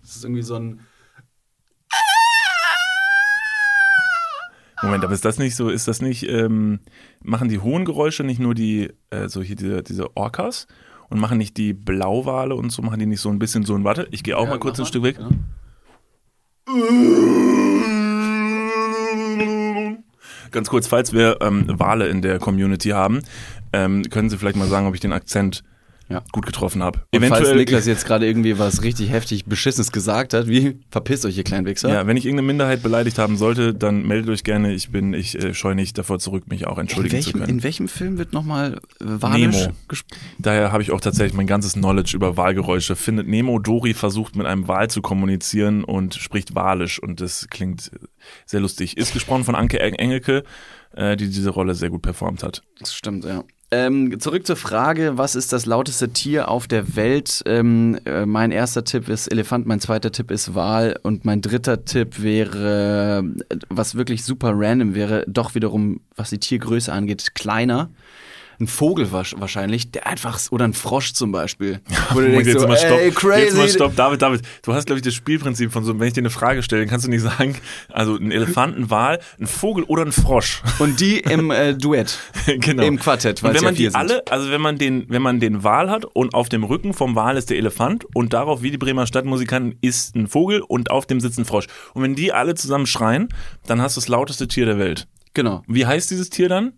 Das 0.02 0.16
ist 0.16 0.24
irgendwie 0.24 0.44
so 0.44 0.56
ein. 0.56 0.80
Moment, 4.84 5.04
aber 5.04 5.14
ist 5.14 5.26
das 5.26 5.40
nicht 5.40 5.56
so, 5.56 5.70
ist 5.70 5.88
das 5.88 6.02
nicht, 6.02 6.24
ähm, 6.30 6.80
machen 7.26 7.50
die 7.50 7.60
hohen 7.60 7.86
Geräusche 7.86 8.24
nicht 8.24 8.40
nur 8.40 8.54
die, 8.54 8.90
äh, 9.10 9.28
so 9.28 9.42
hier 9.42 9.56
diese, 9.56 9.84
diese 9.84 10.16
Orcas 10.16 10.68
und 11.10 11.20
machen 11.20 11.38
nicht 11.38 11.58
die 11.58 11.74
Blauwale 11.74 12.56
und 12.56 12.72
so, 12.72 12.82
machen 12.82 13.00
die 13.00 13.06
nicht 13.06 13.22
so 13.22 13.30
ein 13.30 13.40
bisschen 13.40 13.64
so 13.64 13.76
ein, 13.76 13.84
warte, 13.84 14.08
ich 14.12 14.24
gehe 14.24 14.38
auch 14.38 14.48
mal 14.48 14.60
kurz 14.60 14.80
ein 14.80 14.86
Stück 14.86 15.04
weg. 15.04 15.20
Ja. 15.20 15.30
Ganz 20.52 20.70
kurz, 20.70 20.88
falls 20.88 21.14
wir 21.14 21.40
ähm, 21.42 21.66
Wale 21.68 22.08
in 22.08 22.22
der 22.22 22.40
Community 22.40 22.90
haben, 22.90 23.20
ähm, 23.74 24.04
können 24.10 24.30
Sie 24.30 24.38
vielleicht 24.38 24.58
mal 24.58 24.68
sagen, 24.68 24.88
ob 24.88 24.94
ich 24.96 25.02
den 25.02 25.14
Akzent 25.14 25.64
Ja. 26.08 26.24
gut 26.32 26.46
getroffen 26.46 26.84
habe. 26.84 27.02
Und 27.14 27.26
falls 27.26 27.52
Niklas 27.54 27.88
jetzt 27.88 28.06
gerade 28.06 28.28
irgendwie 28.28 28.60
was 28.60 28.84
richtig 28.84 29.10
heftig 29.10 29.46
Beschissenes 29.46 29.92
gesagt 29.92 30.36
hat, 30.36 30.48
wie 30.48 30.80
verpisst 30.92 31.26
euch, 31.26 31.36
ihr 31.36 31.44
kleinen 31.44 31.66
Wichser. 31.66 31.90
ja, 31.92 32.06
wenn 32.06 32.16
ich 32.16 32.26
irgendeine 32.26 32.46
Minderheit 32.46 32.84
beleidigt 32.84 33.18
haben 33.18 33.38
sollte, 33.38 33.74
dann 33.74 34.06
meldet 34.06 34.30
euch 34.30 34.44
gerne. 34.44 34.72
Ich 34.74 34.92
bin, 34.92 35.16
ich 35.16 35.42
äh, 35.42 35.56
scheue 35.56 35.74
nicht 35.74 35.98
davor 35.98 36.20
zurück, 36.20 36.48
mich 36.48 36.68
auch 36.68 36.78
entschuldigen 36.78 37.22
zu 37.22 37.28
welchem, 37.28 37.40
können. 37.40 37.58
in 37.58 37.64
welchem 37.64 37.88
Film 37.88 38.20
wird 38.20 38.34
nochmal 38.34 38.76
äh, 39.02 39.06
Walisch 39.06 39.70
gesprochen? 39.88 40.22
Daher 40.38 40.72
habe 40.72 40.84
ich 40.84 40.92
auch 40.92 41.02
tatsächlich 41.02 41.34
mein 41.34 41.48
ganzes 41.48 41.74
Knowledge 41.74 42.16
über 42.16 42.38
Wahlgeräusche. 42.38 42.96
Findet 42.96 43.28
Nemo, 43.28 43.58
Dory 43.58 43.96
versucht 43.96 44.36
mit 44.36 44.46
einem 44.46 44.68
Wal 44.68 44.90
zu 44.90 45.02
kommunizieren 45.02 45.84
und 45.84 46.14
spricht 46.14 46.54
Walisch 46.54 47.02
und 47.02 47.20
das 47.20 47.48
klingt 47.50 47.90
sehr 48.46 48.60
lustig. 48.60 48.98
Ist 48.98 49.14
gesprochen 49.14 49.44
von 49.44 49.56
Anke 49.56 49.80
Engelke, 49.80 50.44
äh, 50.94 51.16
die 51.16 51.30
diese 51.30 51.50
Rolle 51.50 51.74
sehr 51.74 51.90
gut 51.90 52.04
performt 52.04 52.44
hat. 52.44 52.62
Das 52.80 52.94
stimmt, 52.94 53.26
ja. 53.26 53.44
Ähm, 53.72 54.20
zurück 54.20 54.46
zur 54.46 54.56
Frage, 54.56 55.18
was 55.18 55.36
ist 55.36 55.52
das 55.52 55.66
lauteste 55.66 56.10
Tier 56.10 56.50
auf 56.50 56.68
der 56.68 56.96
Welt? 56.96 57.42
Ähm, 57.48 58.00
äh, 58.06 58.26
mein 58.26 58.52
erster 58.52 58.84
Tipp 58.84 59.10
ist 59.10 59.28
Elefant, 59.28 59.66
mein 59.66 59.80
zweiter 59.80 60.12
Tipp 60.12 60.30
ist 60.30 60.54
Wal 60.54 61.00
und 61.02 61.26
mein 61.26 61.42
dritter 61.42 61.84
Tipp 61.84 62.22
wäre, 62.22 63.24
äh, 63.50 63.58
was 63.70 63.96
wirklich 63.96 64.24
super 64.24 64.54
random 64.56 64.94
wäre, 64.94 65.26
doch 65.28 65.56
wiederum, 65.56 66.02
was 66.16 66.30
die 66.30 66.40
Tiergröße 66.40 66.94
angeht, 66.94 67.34
kleiner. 67.34 67.90
Ein 68.60 68.68
Vogel 68.68 69.12
wahrscheinlich, 69.12 69.92
der 69.92 70.08
einfach, 70.08 70.40
oder 70.52 70.66
ein 70.66 70.74
Frosch 70.74 71.14
zum 71.14 71.32
Beispiel. 71.32 71.82
Wo 72.12 72.20
du 72.20 72.30
denkst, 72.30 72.48
jetzt 72.48 72.62
so, 72.62 72.68
mal 72.68 72.78
stopp, 72.78 73.00
ey, 73.00 73.12
crazy. 73.12 73.42
Jetzt 73.42 73.58
mal 73.58 73.70
stopp, 73.70 73.96
David, 73.96 74.22
David, 74.22 74.42
du 74.64 74.74
hast, 74.74 74.86
glaube 74.86 75.00
ich, 75.00 75.04
das 75.04 75.14
Spielprinzip 75.14 75.72
von 75.72 75.84
so, 75.84 76.00
wenn 76.00 76.08
ich 76.08 76.14
dir 76.14 76.22
eine 76.22 76.30
Frage 76.30 76.64
stelle, 76.64 76.86
kannst 76.86 77.06
du 77.06 77.10
nicht 77.10 77.22
sagen, 77.22 77.56
also 77.90 78.16
ein 78.16 78.32
Elefant, 78.32 78.78
ein 78.78 78.90
Wal, 78.90 79.20
ein 79.40 79.48
Vogel 79.48 79.84
oder 79.86 80.04
ein 80.04 80.12
Frosch. 80.12 80.62
Und 80.80 81.00
die 81.00 81.20
im 81.20 81.52
äh, 81.52 81.74
Duett. 81.78 82.20
genau. 82.46 82.84
Im 82.84 83.00
Quartett, 83.00 83.44
weil 83.44 83.54
wenn 83.54 83.64
man 83.64 83.76
ja 83.76 83.90
die 83.90 83.96
alle, 83.96 84.24
also 84.30 84.50
wenn 84.52 84.62
man 84.62 84.78
den, 84.78 85.06
wenn 85.10 85.22
man 85.22 85.40
den 85.40 85.64
Wal 85.64 85.90
hat 85.90 86.06
und 86.06 86.34
auf 86.34 86.50
dem 86.50 86.64
Rücken 86.64 86.94
vom 86.94 87.16
Wal 87.16 87.38
ist 87.38 87.50
der 87.50 87.58
Elefant 87.58 88.06
und 88.14 88.34
darauf, 88.34 88.62
wie 88.62 88.72
die 88.72 88.78
Bremer 88.78 89.08
Stadtmusikanten, 89.08 89.78
ist 89.82 90.16
ein 90.16 90.28
Vogel 90.28 90.62
und 90.62 90.92
auf 90.92 91.06
dem 91.06 91.20
sitzt 91.20 91.40
ein 91.40 91.46
Frosch. 91.46 91.68
Und 91.94 92.04
wenn 92.04 92.16
die 92.16 92.32
alle 92.34 92.56
zusammen 92.56 92.86
schreien, 92.86 93.30
dann 93.68 93.82
hast 93.82 93.98
du 93.98 94.02
das 94.02 94.08
lauteste 94.08 94.48
Tier 94.48 94.66
der 94.66 94.78
Welt. 94.78 95.08
Genau. 95.34 95.64
Wie 95.68 95.86
heißt 95.86 96.10
dieses 96.10 96.30
Tier 96.30 96.50
dann? 96.50 96.74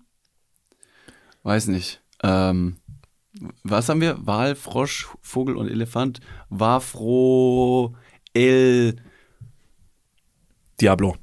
Weiß 1.47 1.67
nicht. 1.67 2.01
Ähm, 2.23 2.75
was 3.63 3.87
haben 3.87 4.01
wir? 4.01 4.17
Wal, 4.19 4.53
Frosch, 4.53 5.07
Vogel 5.21 5.55
und 5.55 5.69
Elefant. 5.69 6.19
Wafro, 6.49 7.95
El. 8.33 8.97
Diablo. 10.81 11.15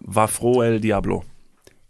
Wafro 0.00 0.60
El 0.64 0.80
Diablo. 0.80 1.22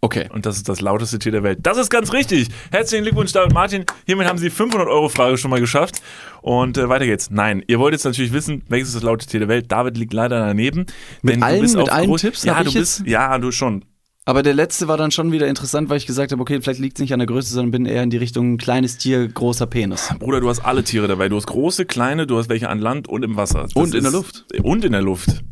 Okay. 0.02 0.28
Und 0.30 0.44
das 0.44 0.58
ist 0.58 0.68
das 0.68 0.82
lauteste 0.82 1.18
Tier 1.18 1.32
der 1.32 1.42
Welt. 1.42 1.60
Das 1.62 1.78
ist 1.78 1.88
ganz 1.88 2.12
richtig. 2.12 2.48
Herzlichen 2.70 3.04
Glückwunsch, 3.04 3.32
David 3.32 3.54
Martin. 3.54 3.86
Hiermit 4.04 4.28
haben 4.28 4.36
Sie 4.36 4.50
500 4.50 4.86
Euro 4.86 5.08
Frage 5.08 5.38
schon 5.38 5.50
mal 5.50 5.60
geschafft. 5.60 6.02
Und 6.42 6.76
äh, 6.76 6.90
weiter 6.90 7.06
geht's. 7.06 7.30
Nein, 7.30 7.64
ihr 7.66 7.78
wollt 7.78 7.94
jetzt 7.94 8.04
natürlich 8.04 8.34
wissen, 8.34 8.62
welches 8.68 8.88
ist 8.88 8.96
das 8.96 9.02
lauteste 9.02 9.30
Tier 9.30 9.40
der 9.40 9.48
Welt. 9.48 9.72
David 9.72 9.96
liegt 9.96 10.12
leider 10.12 10.38
daneben. 10.38 10.84
Mit 11.22 11.42
allen, 11.42 11.62
mit 11.62 11.88
allen 11.88 12.14
Tipps? 12.18 12.44
Ja, 12.44 12.62
du 12.62 12.74
bist, 12.74 13.06
ja, 13.06 13.38
du 13.38 13.50
schon. 13.52 13.86
Aber 14.28 14.42
der 14.42 14.54
letzte 14.54 14.88
war 14.88 14.96
dann 14.96 15.12
schon 15.12 15.30
wieder 15.30 15.46
interessant, 15.46 15.88
weil 15.88 15.98
ich 15.98 16.06
gesagt 16.06 16.32
habe, 16.32 16.42
okay, 16.42 16.60
vielleicht 16.60 16.80
liegt 16.80 16.98
es 16.98 17.00
nicht 17.00 17.12
an 17.12 17.20
der 17.20 17.28
Größe, 17.28 17.54
sondern 17.54 17.70
bin 17.70 17.86
eher 17.86 18.02
in 18.02 18.10
die 18.10 18.16
Richtung 18.16 18.58
kleines 18.58 18.98
Tier, 18.98 19.28
großer 19.28 19.68
Penis. 19.68 20.12
Bruder, 20.18 20.40
du 20.40 20.48
hast 20.48 20.64
alle 20.64 20.82
Tiere 20.82 21.06
dabei. 21.06 21.28
Du 21.28 21.36
hast 21.36 21.46
große, 21.46 21.86
kleine, 21.86 22.26
du 22.26 22.36
hast 22.36 22.48
welche 22.48 22.68
an 22.68 22.80
Land 22.80 23.08
und 23.08 23.22
im 23.22 23.36
Wasser. 23.36 23.62
Das 23.62 23.74
und 23.74 23.94
in 23.94 24.02
der 24.02 24.10
Luft. 24.10 24.44
Und 24.60 24.84
in 24.84 24.90
der 24.90 25.02
Luft. 25.02 25.44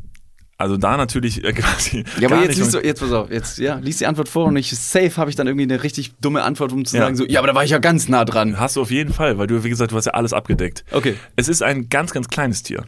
Also 0.57 0.77
da 0.77 0.97
natürlich 0.97 1.45
äh, 1.45 1.53
quasi. 1.53 2.03
Ja, 2.19 2.29
aber 2.29 2.43
jetzt 2.43 2.57
liest 2.57 2.75
du, 2.75 2.81
jetzt 2.81 2.99
pass 2.99 3.13
auf, 3.13 3.31
jetzt 3.31 3.59
ja, 3.59 3.77
liest 3.77 4.01
die 4.01 4.07
Antwort 4.07 4.29
vor 4.29 4.47
und 4.47 4.57
ich 4.57 4.77
safe 4.77 5.17
habe 5.19 5.31
ich 5.31 5.37
dann 5.37 5.47
irgendwie 5.47 5.73
eine 5.73 5.85
richtig 5.85 6.13
dumme 6.21 6.43
Antwort, 6.43 6.73
um 6.73 6.85
zu 6.85 6.97
ja. 6.97 7.05
sagen 7.05 7.15
so, 7.15 7.25
ja, 7.27 7.39
aber 7.39 7.47
da 7.47 7.55
war 7.55 7.63
ich 7.63 7.71
ja 7.71 7.79
ganz 7.79 8.09
nah 8.09 8.25
dran. 8.25 8.59
Hast 8.59 8.75
du 8.75 8.83
auf 8.83 8.91
jeden 8.91 9.13
Fall, 9.13 9.39
weil 9.39 9.47
du 9.47 9.63
wie 9.63 9.69
gesagt, 9.69 9.93
du 9.93 9.97
hast 9.97 10.07
ja 10.07 10.15
alles 10.15 10.33
abgedeckt. 10.33 10.85
Okay. 10.91 11.15
Es 11.37 11.47
ist 11.47 11.63
ein 11.63 11.89
ganz 11.91 12.13
ganz 12.13 12.27
kleines 12.27 12.65
Tier, 12.65 12.85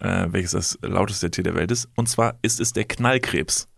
äh, 0.00 0.26
welches 0.30 0.50
das 0.50 0.78
lauteste 0.82 1.30
Tier 1.30 1.44
der 1.44 1.54
Welt 1.54 1.70
ist, 1.70 1.88
und 1.94 2.08
zwar 2.08 2.38
ist 2.42 2.58
es 2.60 2.72
der 2.72 2.84
Knallkrebs 2.84 3.68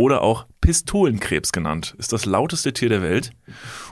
oder 0.00 0.22
auch 0.22 0.46
Pistolenkrebs 0.62 1.52
genannt. 1.52 1.94
Ist 1.98 2.14
das 2.14 2.24
lauteste 2.24 2.72
Tier 2.72 2.88
der 2.88 3.02
Welt. 3.02 3.32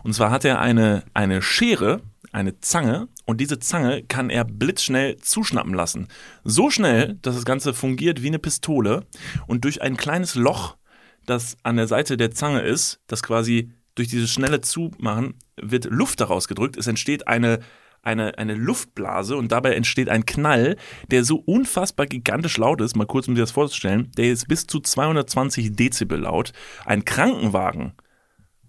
Und 0.03 0.15
zwar 0.15 0.31
hat 0.31 0.43
er 0.47 0.59
eine, 0.59 1.05
eine 1.13 1.43
Schere, 1.43 2.01
eine 2.33 2.59
Zange 2.61 3.09
und 3.27 3.43
diese 3.43 3.59
Zange 3.59 4.03
kann 4.05 4.31
er 4.31 4.45
blitzschnell 4.45 5.19
zuschnappen 5.19 5.75
lassen. 5.75 6.09
So 6.45 6.71
schnell, 6.71 7.19
dass 7.21 7.35
das 7.35 7.45
Ganze 7.45 7.75
fungiert 7.75 8.23
wie 8.23 8.29
eine 8.29 8.39
Pistole 8.39 9.05
und 9.47 9.65
durch 9.65 9.83
ein 9.83 9.99
kleines 9.99 10.35
Loch, 10.35 10.79
das 11.27 11.59
an 11.63 11.77
der 11.77 11.89
Seite 11.89 12.17
der 12.17 12.31
Zange 12.31 12.63
ist, 12.63 13.01
das 13.07 13.23
quasi 13.23 13.71
durch 13.95 14.09
dieses 14.09 14.31
schnelle 14.31 14.63
Zumachen 14.63 15.35
wird 15.61 15.85
Luft 15.91 16.21
daraus 16.21 16.49
gedrückt. 16.49 16.79
Es 16.79 16.87
entsteht 16.87 17.29
eine 17.29 17.59
eine, 18.03 18.39
eine 18.39 18.55
Luftblase 18.55 19.37
und 19.37 19.53
dabei 19.53 19.75
entsteht 19.75 20.09
ein 20.09 20.27
Knall, 20.27 20.77
der 21.11 21.25
so 21.25 21.37
unfassbar 21.37 22.07
gigantisch 22.07 22.57
laut 22.57 22.81
ist, 22.81 22.97
mal 22.97 23.07
kurz 23.07 23.29
um 23.29 23.35
dir 23.35 23.43
das 23.43 23.51
vorzustellen, 23.51 24.11
der 24.17 24.33
ist 24.33 24.49
bis 24.49 24.67
zu 24.67 24.81
220 24.81 25.73
Dezibel 25.73 26.21
laut. 26.21 26.53
Ein 26.85 27.05
Krankenwagen 27.05 27.93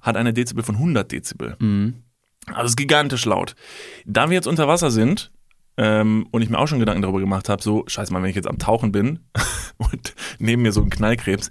hat 0.01 0.17
eine 0.17 0.33
Dezibel 0.33 0.63
von 0.63 0.75
100 0.75 1.11
Dezibel. 1.11 1.55
Mhm. 1.59 2.03
Also 2.47 2.65
ist 2.65 2.77
gigantisch 2.77 3.25
laut. 3.25 3.55
Da 4.05 4.29
wir 4.29 4.35
jetzt 4.35 4.47
unter 4.47 4.67
Wasser 4.67 4.91
sind 4.91 5.31
ähm, 5.77 6.27
und 6.31 6.41
ich 6.41 6.49
mir 6.49 6.57
auch 6.57 6.67
schon 6.67 6.79
Gedanken 6.79 7.01
darüber 7.01 7.19
gemacht 7.19 7.49
habe, 7.49 7.61
so, 7.61 7.83
scheiß 7.87 8.11
mal, 8.11 8.21
wenn 8.21 8.29
ich 8.29 8.35
jetzt 8.35 8.47
am 8.47 8.59
Tauchen 8.59 8.91
bin 8.91 9.19
und 9.77 10.15
neben 10.39 10.61
mir 10.61 10.71
so 10.71 10.81
ein 10.81 10.89
Knallkrebs, 10.89 11.49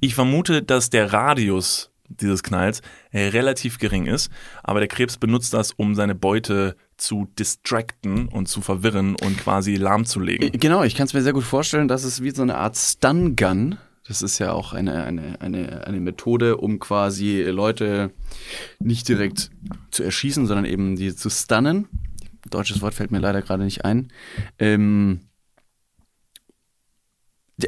ich 0.00 0.14
vermute, 0.14 0.62
dass 0.62 0.90
der 0.90 1.12
Radius 1.12 1.92
dieses 2.08 2.42
Knalls 2.42 2.82
äh, 3.10 3.28
relativ 3.28 3.78
gering 3.78 4.06
ist, 4.06 4.30
aber 4.62 4.80
der 4.80 4.88
Krebs 4.88 5.16
benutzt 5.16 5.54
das, 5.54 5.72
um 5.72 5.94
seine 5.94 6.14
Beute 6.14 6.76
zu 6.96 7.28
distracten 7.38 8.28
und 8.28 8.48
zu 8.48 8.60
verwirren 8.60 9.16
und 9.22 9.38
quasi 9.38 9.76
lahmzulegen. 9.76 10.54
Äh, 10.54 10.58
genau, 10.58 10.82
ich 10.82 10.94
kann 10.94 11.06
es 11.06 11.14
mir 11.14 11.22
sehr 11.22 11.32
gut 11.32 11.44
vorstellen, 11.44 11.88
dass 11.88 12.04
es 12.04 12.22
wie 12.22 12.30
so 12.30 12.42
eine 12.42 12.56
Art 12.56 12.76
Stun-Gun. 12.76 13.78
Das 14.06 14.22
ist 14.22 14.38
ja 14.38 14.52
auch 14.52 14.72
eine, 14.72 15.04
eine, 15.04 15.40
eine, 15.40 15.86
eine 15.86 16.00
Methode, 16.00 16.58
um 16.58 16.78
quasi 16.78 17.42
Leute 17.42 18.12
nicht 18.78 19.08
direkt 19.08 19.50
zu 19.90 20.04
erschießen, 20.04 20.46
sondern 20.46 20.64
eben 20.64 20.96
die 20.96 21.14
zu 21.14 21.28
stunnen. 21.28 21.88
Deutsches 22.48 22.80
Wort 22.80 22.94
fällt 22.94 23.10
mir 23.10 23.18
leider 23.18 23.42
gerade 23.42 23.64
nicht 23.64 23.84
ein. 23.84 24.12
Ähm, 24.60 25.22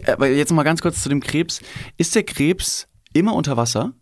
aber 0.07 0.29
jetzt 0.29 0.53
mal 0.53 0.63
ganz 0.63 0.81
kurz 0.81 1.03
zu 1.03 1.09
dem 1.09 1.21
Krebs. 1.21 1.61
Ist 1.97 2.15
der 2.15 2.23
Krebs 2.23 2.87
immer 3.13 3.35
unter 3.35 3.57
Wasser? 3.57 3.95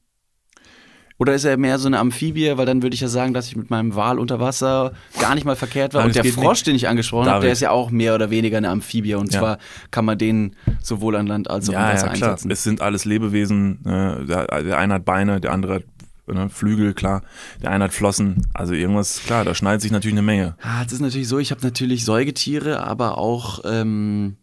Oder 1.18 1.34
ist 1.34 1.44
er 1.44 1.56
mehr 1.56 1.78
so 1.78 1.86
eine 1.88 1.98
Amphibie? 1.98 2.52
Weil 2.56 2.66
dann 2.66 2.82
würde 2.82 2.94
ich 2.94 3.00
ja 3.00 3.08
sagen, 3.08 3.32
dass 3.32 3.46
ich 3.48 3.56
mit 3.56 3.70
meinem 3.70 3.94
Wal 3.94 4.18
unter 4.18 4.38
Wasser 4.38 4.92
gar 5.18 5.34
nicht 5.34 5.44
mal 5.44 5.56
verkehrt 5.56 5.94
war. 5.94 6.02
Nein, 6.02 6.08
und 6.10 6.14
der 6.16 6.24
Frosch, 6.24 6.58
nicht. 6.58 6.66
den 6.66 6.76
ich 6.76 6.88
angesprochen 6.88 7.30
habe, 7.30 7.44
der 7.44 7.52
ist 7.52 7.60
ja 7.60 7.70
auch 7.70 7.90
mehr 7.90 8.14
oder 8.14 8.30
weniger 8.30 8.58
eine 8.58 8.68
Amphibie. 8.68 9.14
Und 9.14 9.32
Ja. 9.32 9.40
zwar 9.40 9.58
kann 9.90 10.04
man 10.04 10.18
den 10.18 10.56
sowohl 10.82 11.16
an 11.16 11.26
Land 11.26 11.48
als 11.50 11.68
auch 11.68 11.72
im 11.72 11.78
Ja, 11.80 11.92
Wasser 11.94 12.06
ja, 12.08 12.12
klar. 12.12 12.30
einsetzen. 12.32 12.50
Es 12.50 12.62
sind 12.62 12.80
alles 12.82 13.04
Lebewesen. 13.06 13.80
Ne? 13.84 14.24
Der, 14.28 14.46
der 14.62 14.78
eine 14.78 14.94
hat 14.94 15.04
Beine, 15.06 15.40
der 15.40 15.52
andere 15.52 15.74
hat 15.76 15.84
ne, 16.26 16.50
Flügel, 16.50 16.92
klar. 16.92 17.22
Der 17.62 17.70
eine 17.70 17.84
hat 17.84 17.94
Flossen. 17.94 18.46
Also 18.52 18.74
irgendwas, 18.74 19.22
klar, 19.24 19.44
da 19.44 19.54
schneidet 19.54 19.80
sich 19.82 19.92
natürlich 19.92 20.14
eine 20.14 20.22
Menge. 20.22 20.56
Ah, 20.60 20.82
es 20.84 20.92
ist 20.92 21.00
natürlich 21.00 21.28
so, 21.28 21.38
ich 21.38 21.50
habe 21.50 21.62
natürlich 21.62 22.04
Säugetiere, 22.04 22.82
aber 22.82 23.16
auch 23.16 23.60
ähm, 23.64 24.36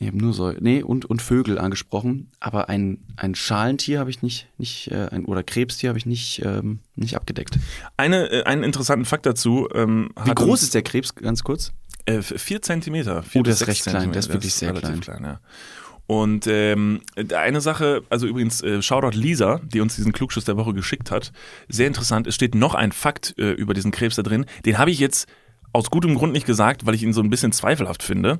ich 0.00 0.08
habe 0.08 0.18
nur 0.18 0.32
Säug 0.32 0.60
nee, 0.60 0.82
und, 0.82 1.04
und 1.04 1.22
Vögel 1.22 1.58
angesprochen. 1.58 2.30
Aber 2.40 2.68
ein, 2.68 2.98
ein 3.16 3.34
Schalentier 3.34 4.00
habe 4.00 4.10
ich 4.10 4.22
nicht, 4.22 4.48
nicht 4.58 4.90
äh, 4.90 5.08
ein, 5.10 5.24
oder 5.24 5.42
Krebstier 5.42 5.88
habe 5.88 5.98
ich 5.98 6.06
nicht, 6.06 6.42
ähm, 6.44 6.80
nicht 6.96 7.16
abgedeckt. 7.16 7.58
Eine, 7.96 8.30
äh, 8.30 8.42
einen 8.44 8.64
interessanten 8.64 9.04
Fakt 9.04 9.24
dazu. 9.24 9.68
Ähm, 9.72 10.10
Wie 10.24 10.34
groß 10.34 10.62
ist 10.62 10.74
der 10.74 10.82
Krebs, 10.82 11.14
ganz 11.14 11.44
kurz? 11.44 11.72
Äh, 12.06 12.22
vier 12.22 12.60
Zentimeter. 12.60 13.22
Vier 13.22 13.40
Oh, 13.40 13.44
der 13.44 13.54
ist 13.54 13.66
recht 13.66 13.84
klein, 13.84 14.10
der 14.12 14.18
ist 14.18 14.26
Zentimeter. 14.26 14.34
wirklich 14.34 14.54
sehr 14.54 14.74
relativ 14.74 15.00
klein. 15.00 15.22
ja. 15.22 15.40
Und 16.06 16.46
ähm, 16.48 17.00
eine 17.34 17.62
Sache, 17.62 18.02
also 18.10 18.26
übrigens, 18.26 18.62
äh, 18.62 18.82
Shoutout 18.82 19.16
Lisa, 19.16 19.60
die 19.64 19.80
uns 19.80 19.96
diesen 19.96 20.12
Klugschuss 20.12 20.44
der 20.44 20.56
Woche 20.58 20.74
geschickt 20.74 21.10
hat. 21.10 21.32
Sehr 21.68 21.86
interessant, 21.86 22.26
es 22.26 22.34
steht 22.34 22.54
noch 22.54 22.74
ein 22.74 22.92
Fakt 22.92 23.34
äh, 23.38 23.52
über 23.52 23.72
diesen 23.72 23.90
Krebs 23.90 24.16
da 24.16 24.22
drin. 24.22 24.44
Den 24.66 24.76
habe 24.76 24.90
ich 24.90 24.98
jetzt 24.98 25.26
aus 25.72 25.90
gutem 25.90 26.14
Grund 26.14 26.32
nicht 26.32 26.46
gesagt, 26.46 26.84
weil 26.84 26.94
ich 26.94 27.02
ihn 27.02 27.12
so 27.12 27.22
ein 27.22 27.30
bisschen 27.30 27.52
zweifelhaft 27.52 28.02
finde. 28.02 28.38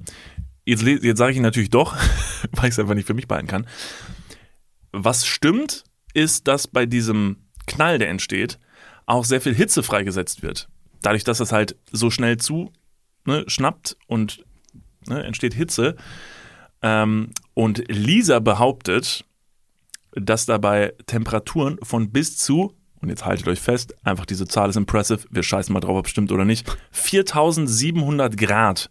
Jetzt, 0.64 0.82
jetzt 0.82 1.18
sage 1.18 1.32
ich 1.32 1.36
ihn 1.36 1.42
natürlich 1.42 1.70
doch, 1.70 1.96
weil 2.52 2.66
ich 2.66 2.70
es 2.70 2.78
einfach 2.78 2.94
nicht 2.94 3.06
für 3.06 3.14
mich 3.14 3.28
behalten 3.28 3.48
kann. 3.48 3.66
Was 4.92 5.26
stimmt, 5.26 5.84
ist, 6.14 6.48
dass 6.48 6.68
bei 6.68 6.86
diesem 6.86 7.36
Knall, 7.66 7.98
der 7.98 8.08
entsteht, 8.08 8.58
auch 9.06 9.24
sehr 9.24 9.40
viel 9.40 9.54
Hitze 9.54 9.82
freigesetzt 9.82 10.42
wird. 10.42 10.68
Dadurch, 11.02 11.24
dass 11.24 11.38
das 11.38 11.52
halt 11.52 11.76
so 11.92 12.10
schnell 12.10 12.38
zu 12.38 12.72
ne, 13.26 13.44
schnappt 13.46 13.96
und 14.06 14.44
ne, 15.06 15.22
entsteht 15.24 15.54
Hitze. 15.54 15.96
Ähm, 16.82 17.30
und 17.54 17.84
Lisa 17.88 18.38
behauptet, 18.38 19.24
dass 20.12 20.46
dabei 20.46 20.94
Temperaturen 21.06 21.78
von 21.82 22.10
bis 22.10 22.36
zu, 22.36 22.74
und 23.00 23.08
jetzt 23.08 23.26
haltet 23.26 23.48
euch 23.48 23.60
fest, 23.60 23.94
einfach 24.04 24.26
diese 24.26 24.46
Zahl 24.46 24.70
ist 24.70 24.76
impressive, 24.76 25.26
wir 25.30 25.42
scheißen 25.42 25.72
mal 25.72 25.80
drauf, 25.80 25.98
ob 25.98 26.06
es 26.06 26.12
stimmt 26.12 26.32
oder 26.32 26.44
nicht, 26.44 26.66
4700 26.92 28.36
Grad. 28.36 28.90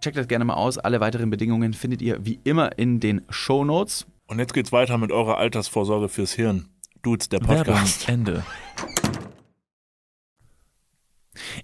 Checkt 0.00 0.16
das 0.16 0.28
gerne 0.28 0.46
mal 0.46 0.54
aus. 0.54 0.78
Alle 0.78 1.00
weiteren 1.00 1.28
Bedingungen 1.28 1.74
findet 1.74 2.00
ihr 2.00 2.24
wie 2.24 2.40
immer 2.44 2.78
in 2.78 3.00
den 3.00 3.22
Show 3.28 3.64
Notes. 3.64 4.06
Und 4.26 4.38
jetzt 4.38 4.54
geht's 4.54 4.72
weiter 4.72 4.96
mit 4.96 5.12
eurer 5.12 5.36
Altersvorsorge 5.36 6.08
fürs 6.08 6.32
Hirn. 6.32 6.68
Dudes, 7.02 7.28
der 7.28 7.40
Podcast. 7.40 8.08
Ende. 8.08 8.44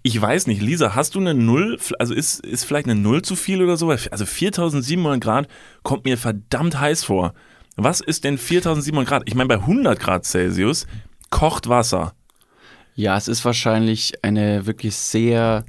Ich 0.02 0.20
weiß 0.20 0.46
nicht, 0.46 0.60
Lisa, 0.60 0.94
hast 0.94 1.14
du 1.14 1.20
eine 1.20 1.34
Null? 1.34 1.78
Also 1.98 2.14
ist, 2.14 2.44
ist 2.44 2.64
vielleicht 2.64 2.86
eine 2.86 3.00
Null 3.00 3.22
zu 3.22 3.36
viel 3.36 3.62
oder 3.62 3.76
so? 3.76 3.90
Also 3.90 4.26
4700 4.26 5.20
Grad 5.20 5.48
kommt 5.82 6.04
mir 6.04 6.18
verdammt 6.18 6.78
heiß 6.78 7.04
vor. 7.04 7.34
Was 7.76 8.00
ist 8.00 8.24
denn 8.24 8.38
4700 8.38 9.08
Grad? 9.08 9.22
Ich 9.26 9.34
meine, 9.34 9.48
bei 9.48 9.56
100 9.56 9.98
Grad 9.98 10.24
Celsius 10.24 10.86
kocht 11.30 11.68
Wasser. 11.68 12.14
Ja, 12.94 13.16
es 13.16 13.28
ist 13.28 13.44
wahrscheinlich 13.44 14.24
eine 14.24 14.66
wirklich 14.66 14.94
sehr. 14.96 15.64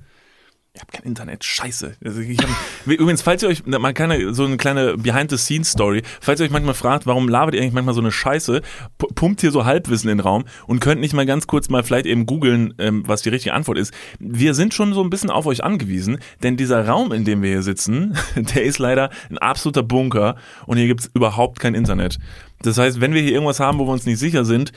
Ich 0.78 0.82
habe 0.82 0.92
kein 0.92 1.06
Internet, 1.06 1.44
scheiße. 1.44 1.96
Also 2.06 2.22
hab, 2.22 2.50
übrigens, 2.86 3.24
falls 3.24 3.42
ihr 3.42 3.50
euch, 3.50 3.66
mal 3.66 3.94
keine, 3.96 4.36
so 4.36 4.46
eine 4.46 4.58
kleine 4.58 4.96
Behind-the-Scenes-Story, 4.96 6.04
falls 6.22 6.40
ihr 6.40 6.46
euch 6.46 6.52
manchmal 6.52 6.76
fragt, 6.76 7.08
warum 7.08 7.28
labert 7.28 7.56
ihr 7.56 7.62
eigentlich 7.62 7.74
manchmal 7.74 7.96
so 7.96 8.02
eine 8.02 8.12
Scheiße, 8.12 8.62
pu- 9.00 9.14
pumpt 9.16 9.42
hier 9.42 9.50
so 9.50 9.66
Halbwissen 9.66 10.08
in 10.12 10.20
den 10.20 10.24
Raum 10.24 10.46
und 10.68 10.80
könnt 10.80 11.02
nicht 11.02 11.16
mal 11.16 11.26
ganz 11.26 11.48
kurz 11.48 11.70
mal 11.70 11.82
vielleicht 11.82 12.06
eben 12.06 12.28
googeln, 12.28 12.76
ähm, 12.78 13.02
was 13.08 13.24
die 13.24 13.30
richtige 13.30 13.56
Antwort 13.56 13.80
ist. 13.80 13.92
Wir 14.20 14.54
sind 14.54 14.76
schon 14.76 14.94
so 14.94 15.04
ein 15.04 15.10
bisschen 15.10 15.32
auf 15.32 15.48
euch 15.48 15.64
angewiesen, 15.64 16.20
denn 16.44 16.58
dieser 16.58 16.88
Raum, 16.88 17.12
in 17.12 17.26
dem 17.26 17.42
wir 17.42 17.50
hier 17.50 17.64
sitzen, 17.64 18.16
der 18.36 18.64
ist 18.64 18.78
leider 18.78 19.10
ein 19.32 19.40
absoluter 19.40 19.82
Bunker 19.82 20.36
und 20.68 20.78
hier 20.78 20.86
gibt's 20.86 21.10
überhaupt 21.16 21.60
kein 21.60 21.74
Internet. 21.74 22.20
Das 22.62 22.78
heißt, 22.78 23.02
wenn 23.02 23.16
wir 23.16 23.22
hier 23.24 23.32
irgendwas 23.34 23.60
haben, 23.60 23.80
wo 23.80 23.88
wir 23.88 23.94
uns 23.94 24.06
nicht 24.06 24.20
sicher 24.20 24.46
sind, 24.46 24.74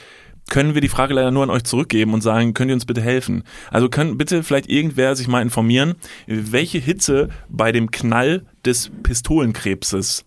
können 0.48 0.74
wir 0.74 0.80
die 0.80 0.88
Frage 0.88 1.14
leider 1.14 1.30
nur 1.30 1.42
an 1.42 1.50
euch 1.50 1.64
zurückgeben 1.64 2.12
und 2.14 2.22
sagen, 2.22 2.54
könnt 2.54 2.70
ihr 2.70 2.74
uns 2.74 2.86
bitte 2.86 3.00
helfen? 3.02 3.44
Also 3.70 3.88
können 3.88 4.18
bitte 4.18 4.42
vielleicht 4.42 4.68
irgendwer 4.68 5.14
sich 5.14 5.28
mal 5.28 5.42
informieren, 5.42 5.94
welche 6.26 6.78
Hitze 6.78 7.28
bei 7.48 7.70
dem 7.72 7.90
Knall 7.90 8.46
des 8.64 8.90
Pistolenkrebses 9.02 10.24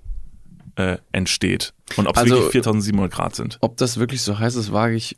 äh, 0.76 0.98
entsteht 1.12 1.74
und 1.98 2.08
ob 2.08 2.16
es 2.16 2.22
Also- 2.24 2.36
wirklich 2.36 2.52
4700 2.54 3.12
Grad 3.12 3.36
sind. 3.36 3.58
Ob 3.62 3.78
das 3.78 3.98
wirklich 4.00 4.22
so 4.22 4.40
heiß 4.40 4.56
ist, 4.56 4.72
wage 4.72 4.96
ich. 4.96 5.18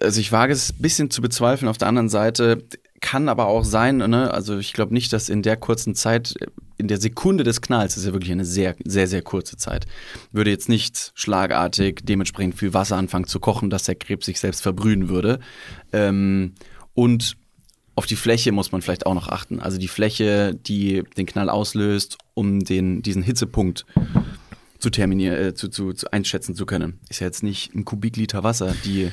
Also 0.00 0.20
ich 0.20 0.30
wage 0.30 0.52
es 0.52 0.70
ein 0.72 0.80
bisschen 0.80 1.10
zu 1.10 1.20
bezweifeln. 1.20 1.68
Auf 1.68 1.76
der 1.78 1.88
anderen 1.88 2.08
Seite 2.08 2.62
kann 3.02 3.28
aber 3.28 3.46
auch 3.46 3.64
sein, 3.64 3.98
ne? 3.98 4.32
also 4.32 4.56
ich 4.56 4.72
glaube 4.72 4.94
nicht, 4.94 5.12
dass 5.12 5.28
in 5.28 5.42
der 5.42 5.58
kurzen 5.58 5.94
Zeit, 5.94 6.34
in 6.78 6.88
der 6.88 6.98
Sekunde 6.98 7.44
des 7.44 7.60
Knalls, 7.60 7.94
das 7.94 8.04
ist 8.04 8.06
ja 8.06 8.12
wirklich 8.14 8.32
eine 8.32 8.46
sehr, 8.46 8.74
sehr, 8.84 9.06
sehr 9.06 9.20
kurze 9.20 9.58
Zeit, 9.58 9.86
würde 10.30 10.50
jetzt 10.50 10.70
nicht 10.70 11.12
schlagartig 11.14 12.00
dementsprechend 12.04 12.54
viel 12.54 12.72
Wasser 12.72 12.96
anfangen 12.96 13.26
zu 13.26 13.40
kochen, 13.40 13.68
dass 13.68 13.84
der 13.84 13.96
Krebs 13.96 14.24
sich 14.24 14.40
selbst 14.40 14.62
verbrühen 14.62 15.10
würde. 15.10 15.40
Ähm, 15.92 16.54
und 16.94 17.36
auf 17.94 18.06
die 18.06 18.16
Fläche 18.16 18.52
muss 18.52 18.72
man 18.72 18.80
vielleicht 18.80 19.04
auch 19.04 19.14
noch 19.14 19.28
achten. 19.28 19.60
Also 19.60 19.76
die 19.76 19.88
Fläche, 19.88 20.54
die 20.54 21.02
den 21.16 21.26
Knall 21.26 21.50
auslöst, 21.50 22.16
um 22.34 22.60
den, 22.60 23.02
diesen 23.02 23.22
Hitzepunkt 23.22 23.84
zu 24.78 24.90
terminieren, 24.90 25.36
äh, 25.36 25.54
zu, 25.54 25.68
zu, 25.68 25.92
zu 25.92 26.10
einschätzen 26.12 26.54
zu 26.54 26.66
können. 26.66 27.00
Ist 27.08 27.20
ja 27.20 27.26
jetzt 27.26 27.42
nicht 27.42 27.74
ein 27.74 27.84
Kubikliter 27.84 28.42
Wasser, 28.42 28.74
die 28.84 29.12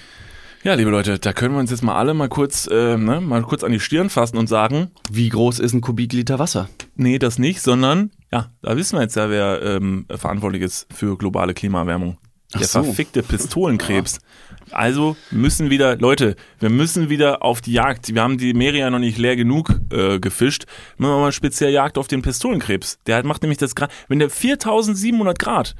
Ja, 0.61 0.73
liebe 0.73 0.91
Leute, 0.91 1.19
da 1.19 1.31
können 1.31 1.53
wir 1.53 1.59
uns 1.61 1.71
jetzt 1.71 1.83
mal 1.83 1.95
alle 1.95 2.13
mal 2.13 2.27
kurz, 2.27 2.67
äh, 2.67 2.97
ne, 2.97 3.21
mal 3.21 3.43
kurz 3.43 3.63
an 3.63 3.71
die 3.71 3.79
Stirn 3.79 4.09
fassen 4.09 4.37
und 4.37 4.47
sagen, 4.47 4.91
wie 5.09 5.29
groß 5.29 5.59
ist 5.59 5.71
ein 5.73 5.79
Kubikliter 5.79 6.37
Wasser? 6.37 6.67
nee, 6.95 7.17
das 7.17 7.39
nicht, 7.39 7.61
sondern, 7.61 8.11
ja, 8.29 8.51
da 8.61 8.75
wissen 8.75 8.97
wir 8.97 9.03
jetzt 9.03 9.15
ja, 9.15 9.29
wer 9.29 9.61
ähm, 9.61 10.05
verantwortlich 10.09 10.61
ist 10.61 10.87
für 10.93 11.17
globale 11.17 11.53
Klimaerwärmung. 11.53 12.17
Der 12.53 12.61
Ach 12.61 12.65
so. 12.65 12.83
verfickte 12.83 13.23
Pistolenkrebs. 13.23 14.19
Also 14.71 15.17
müssen 15.31 15.71
wieder, 15.71 15.97
Leute, 15.97 16.35
wir 16.59 16.69
müssen 16.69 17.09
wieder 17.09 17.41
auf 17.41 17.59
die 17.59 17.73
Jagd. 17.73 18.13
Wir 18.13 18.21
haben 18.21 18.37
die 18.37 18.53
Meere 18.53 18.77
ja 18.77 18.91
noch 18.91 18.99
nicht 18.99 19.17
leer 19.17 19.35
genug 19.35 19.81
äh, 19.91 20.19
gefischt. 20.19 20.65
Machen 20.97 21.13
wir 21.13 21.21
mal 21.21 21.31
speziell 21.31 21.71
Jagd 21.71 21.97
auf 21.97 22.07
den 22.07 22.21
Pistolenkrebs. 22.21 22.99
Der 23.07 23.17
hat, 23.17 23.25
macht 23.25 23.41
nämlich 23.41 23.57
das 23.57 23.73
Grad, 23.73 23.91
wenn 24.09 24.19
der 24.19 24.29
4700 24.29 25.39
Grad, 25.39 25.73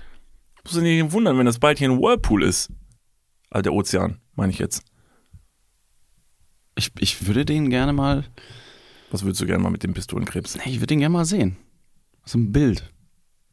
muss 0.63 0.73
du 0.73 0.81
dich 0.81 1.03
nicht 1.03 1.11
wundern, 1.13 1.37
wenn 1.37 1.45
das 1.45 1.59
bald 1.59 1.77
hier 1.77 1.91
ein 1.91 1.99
Whirlpool 1.99 2.41
ist. 2.41 2.71
Also 3.49 3.63
der 3.63 3.73
Ozean, 3.73 4.19
meine 4.35 4.51
ich 4.51 4.59
jetzt. 4.59 4.83
Ich, 6.75 6.91
ich 6.99 7.27
würde 7.27 7.45
den 7.45 7.69
gerne 7.69 7.93
mal, 7.93 8.25
Was 9.11 9.23
würdest 9.23 9.41
du 9.41 9.45
gerne 9.45 9.63
mal 9.63 9.69
mit 9.71 9.83
dem 9.83 9.93
Pistolenkrebs? 9.93 10.55
nee, 10.55 10.71
ich 10.71 10.77
würde 10.77 10.87
den 10.87 10.99
gerne 10.99 11.13
mal 11.13 11.25
sehen. 11.25 11.57
So 12.25 12.37
ein 12.37 12.51
Bild. 12.51 12.93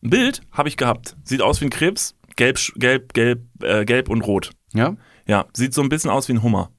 Ein 0.02 0.10
Bild 0.10 0.42
habe 0.52 0.68
ich 0.68 0.76
gehabt. 0.76 1.16
Sieht 1.24 1.42
aus 1.42 1.60
wie 1.60 1.64
ein 1.66 1.70
Krebs. 1.70 2.14
Gelb, 2.36 2.58
gelb, 2.76 3.14
gelb, 3.14 3.40
äh, 3.62 3.84
gelb 3.84 4.10
und 4.10 4.20
rot. 4.20 4.50
Ja? 4.74 4.96
Ja, 5.26 5.46
sieht 5.54 5.72
so 5.72 5.82
ein 5.82 5.88
bisschen 5.88 6.10
aus 6.10 6.28
wie 6.28 6.34
ein 6.34 6.42
Hummer. 6.42 6.70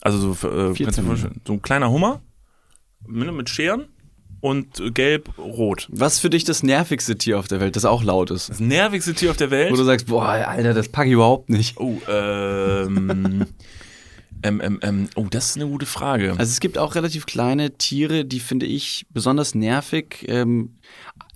Also 0.00 0.32
so, 0.34 0.48
äh, 0.48 0.74
14. 0.74 0.84
kannst 0.84 0.98
du 0.98 1.02
dir 1.02 1.06
vorstellen, 1.06 1.40
so 1.46 1.52
ein 1.52 1.62
kleiner 1.62 1.90
Hummer 1.90 2.20
mit 3.06 3.48
Scheren 3.48 3.88
und 4.42 4.82
gelb-rot. 4.92 5.88
Was 5.90 6.18
für 6.18 6.28
dich 6.28 6.42
das 6.42 6.64
nervigste 6.64 7.16
Tier 7.16 7.38
auf 7.38 7.46
der 7.46 7.60
Welt, 7.60 7.76
das 7.76 7.84
auch 7.84 8.02
laut 8.02 8.30
ist? 8.32 8.50
Das 8.50 8.58
nervigste 8.58 9.14
Tier 9.14 9.30
auf 9.30 9.36
der 9.36 9.52
Welt. 9.52 9.72
Wo 9.72 9.76
du 9.76 9.84
sagst, 9.84 10.08
boah, 10.08 10.26
Alter, 10.26 10.74
das 10.74 10.88
packe 10.88 11.08
ich 11.08 11.14
überhaupt 11.14 11.48
nicht. 11.48 11.78
Oh, 11.78 11.98
ähm, 12.08 13.46
ähm, 14.42 14.60
ähm, 14.60 14.80
ähm, 14.82 15.08
oh, 15.14 15.28
das 15.30 15.50
ist 15.50 15.56
eine 15.56 15.70
gute 15.70 15.86
Frage. 15.86 16.32
Also 16.32 16.50
es 16.50 16.58
gibt 16.58 16.76
auch 16.76 16.96
relativ 16.96 17.24
kleine 17.24 17.78
Tiere, 17.78 18.24
die 18.24 18.40
finde 18.40 18.66
ich 18.66 19.06
besonders 19.10 19.54
nervig, 19.54 20.24
ähm, 20.26 20.76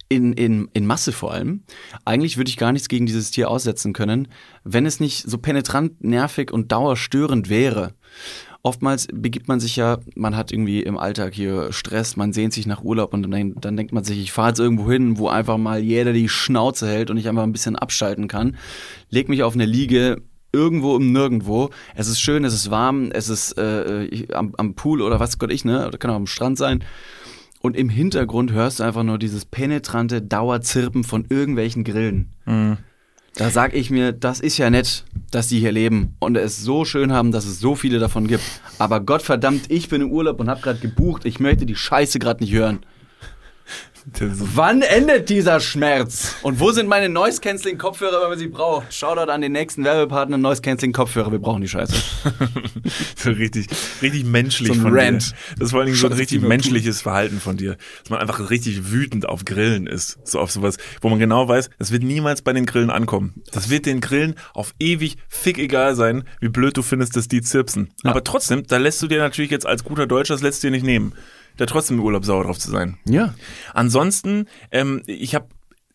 in, 0.09 0.32
in, 0.32 0.68
in 0.72 0.86
Masse 0.86 1.12
vor 1.12 1.32
allem. 1.32 1.62
Eigentlich 2.04 2.36
würde 2.36 2.48
ich 2.48 2.57
gar 2.57 2.72
nichts 2.72 2.88
gegen 2.88 3.07
dieses 3.07 3.30
Tier 3.30 3.48
aussetzen 3.48 3.92
können, 3.92 4.28
wenn 4.64 4.84
es 4.84 4.98
nicht 4.98 5.28
so 5.28 5.38
penetrant 5.38 6.02
nervig 6.02 6.52
und 6.52 6.72
dauerstörend 6.72 7.48
wäre. 7.48 7.94
Oftmals 8.67 9.07
begibt 9.12 9.47
man 9.47 9.61
sich 9.61 9.77
ja, 9.77 9.99
man 10.17 10.37
hat 10.37 10.51
irgendwie 10.51 10.83
im 10.83 10.99
Alltag 10.99 11.35
hier 11.35 11.73
Stress, 11.73 12.17
man 12.17 12.33
sehnt 12.33 12.53
sich 12.53 12.67
nach 12.67 12.83
Urlaub 12.83 13.14
und 13.14 13.23
dann, 13.31 13.55
dann 13.61 13.77
denkt 13.77 13.93
man 13.93 14.03
sich, 14.03 14.19
ich 14.19 14.33
fahre 14.33 14.49
jetzt 14.49 14.59
irgendwo 14.59 14.91
hin, 14.91 15.19
wo 15.19 15.29
einfach 15.29 15.57
mal 15.57 15.79
jeder 15.79 16.12
die 16.12 16.29
Schnauze 16.29 16.89
hält 16.89 17.09
und 17.09 17.17
ich 17.17 17.29
einfach 17.29 17.45
ein 17.45 17.53
bisschen 17.53 17.77
abschalten 17.77 18.27
kann. 18.27 18.57
Leg 19.09 19.29
mich 19.29 19.45
auf 19.45 19.55
eine 19.55 19.67
Liege, 19.67 20.21
irgendwo 20.53 20.97
im 20.97 21.12
Nirgendwo. 21.12 21.71
Es 21.95 22.09
ist 22.09 22.19
schön, 22.21 22.45
es 22.45 22.55
ist 22.55 22.69
warm, 22.73 23.11
es 23.12 23.29
ist 23.29 23.57
äh, 23.57 24.07
ich- 24.07 24.35
am, 24.35 24.53
am 24.57 24.75
Pool 24.75 25.01
oder 25.01 25.21
was 25.21 25.39
Gott 25.39 25.53
ich, 25.53 25.64
ne? 25.64 25.87
Oder 25.87 25.97
kann 25.99 26.11
auch 26.11 26.17
am 26.17 26.27
Strand 26.27 26.59
sein. 26.59 26.83
Und 27.61 27.77
im 27.77 27.89
Hintergrund 27.89 28.51
hörst 28.51 28.81
du 28.81 28.83
einfach 28.83 29.05
nur 29.05 29.19
dieses 29.19 29.45
penetrante 29.45 30.23
Dauerzirpen 30.23 31.05
von 31.05 31.25
irgendwelchen 31.29 31.85
Grillen. 31.85 32.33
Da 33.39 33.51
sag 33.51 33.74
ich 33.74 33.91
mir, 33.91 34.12
das 34.12 34.41
ist 34.41 34.57
ja 34.57 34.70
nett, 34.70 35.05
dass 35.30 35.49
die 35.49 35.61
hier 35.61 35.70
leben 35.70 36.16
und 36.20 36.39
es 36.39 36.62
so 36.62 36.87
schön 36.87 37.12
haben, 37.12 37.32
dass 37.32 37.45
es 37.45 37.61
so 37.61 37.74
viele 37.74 37.99
davon 37.99 38.26
gibt. 38.26 38.43
Aber 38.78 39.01
Gottverdammt, 39.01 39.70
ich 39.70 39.91
bin 39.91 40.01
im 40.01 40.11
Urlaub 40.11 40.41
und 40.41 40.49
hab 40.49 40.62
gerade 40.62 40.78
gebucht. 40.78 41.26
Ich 41.26 41.39
möchte 41.39 41.66
die 41.66 41.76
Scheiße 41.76 42.18
gerade 42.18 42.43
nicht 42.43 42.55
hören. 42.55 42.78
Wann 44.09 44.82
endet 44.82 45.28
dieser 45.28 45.59
Schmerz? 45.59 46.36
Und 46.42 46.61
wo 46.61 46.70
sind 46.70 46.88
meine 46.88 47.09
Noise 47.09 47.40
Canceling 47.40 47.76
Kopfhörer, 47.76 48.22
wenn 48.22 48.28
man 48.30 48.38
sie 48.38 48.46
braucht? 48.46 48.94
Shoutout 48.94 49.30
an 49.32 49.40
den 49.40 49.50
nächsten 49.50 49.82
Werbepartner 49.82 50.38
Noise 50.38 50.62
Canceling 50.62 50.92
Kopfhörer. 50.92 51.32
Wir 51.32 51.40
brauchen 51.40 51.61
die 51.62 51.68
Scheiße. 51.68 51.94
So 53.16 53.30
richtig, 53.32 53.66
richtig 54.02 54.24
menschlich 54.24 54.68
So 54.68 54.74
ein 54.74 54.80
von 54.82 54.96
Rant. 54.96 55.30
dir. 55.30 55.36
Das 55.59 55.66
ist 55.66 55.70
vor 55.70 55.80
allen 55.80 55.86
Dingen 55.86 55.98
so 55.98 56.07
ein 56.07 56.12
richtig 56.12 56.42
menschliches 56.42 57.02
Verhalten 57.02 57.40
von 57.40 57.57
dir. 57.57 57.76
Dass 58.02 58.11
man 58.11 58.20
einfach 58.20 58.50
richtig 58.50 58.92
wütend 58.92 59.28
auf 59.28 59.44
Grillen 59.44 59.88
ist. 59.88 60.18
So 60.22 60.38
auf 60.38 60.52
sowas, 60.52 60.76
wo 61.00 61.09
man 61.09 61.18
genau 61.18 61.48
weiß, 61.48 61.70
das 61.80 61.90
wird 61.90 62.04
niemals 62.04 62.42
bei 62.42 62.52
den 62.52 62.66
Grillen 62.66 62.90
ankommen. 62.90 63.42
Das 63.50 63.68
wird 63.68 63.86
den 63.86 64.00
Grillen 64.00 64.36
auf 64.54 64.74
ewig 64.78 65.16
fick 65.28 65.59
egal 65.59 65.96
sein, 65.96 66.22
wie 66.40 66.48
blöd 66.48 66.76
du 66.76 66.82
findest, 66.82 67.16
dass 67.16 67.26
die 67.26 67.42
zirpsen. 67.42 67.88
Aber 68.04 68.22
trotzdem, 68.22 68.64
da 68.66 68.76
lässt 68.76 69.02
du 69.02 69.09
dir 69.09 69.18
natürlich 69.18 69.50
jetzt 69.50 69.66
als 69.66 69.82
guter 69.82 70.07
Deutscher, 70.07 70.34
das 70.34 70.42
lässt 70.42 70.62
du 70.62 70.68
dir 70.68 70.72
nicht 70.72 70.84
nehmen. 70.84 71.14
Da 71.57 71.66
trotzdem 71.66 71.98
im 71.98 72.04
Urlaub 72.04 72.24
sauer 72.24 72.44
drauf 72.44 72.59
zu 72.59 72.70
sein. 72.70 72.98
Ja. 73.07 73.34
Ansonsten, 73.72 74.46
ähm, 74.70 75.02
ich 75.07 75.34
habe 75.34 75.48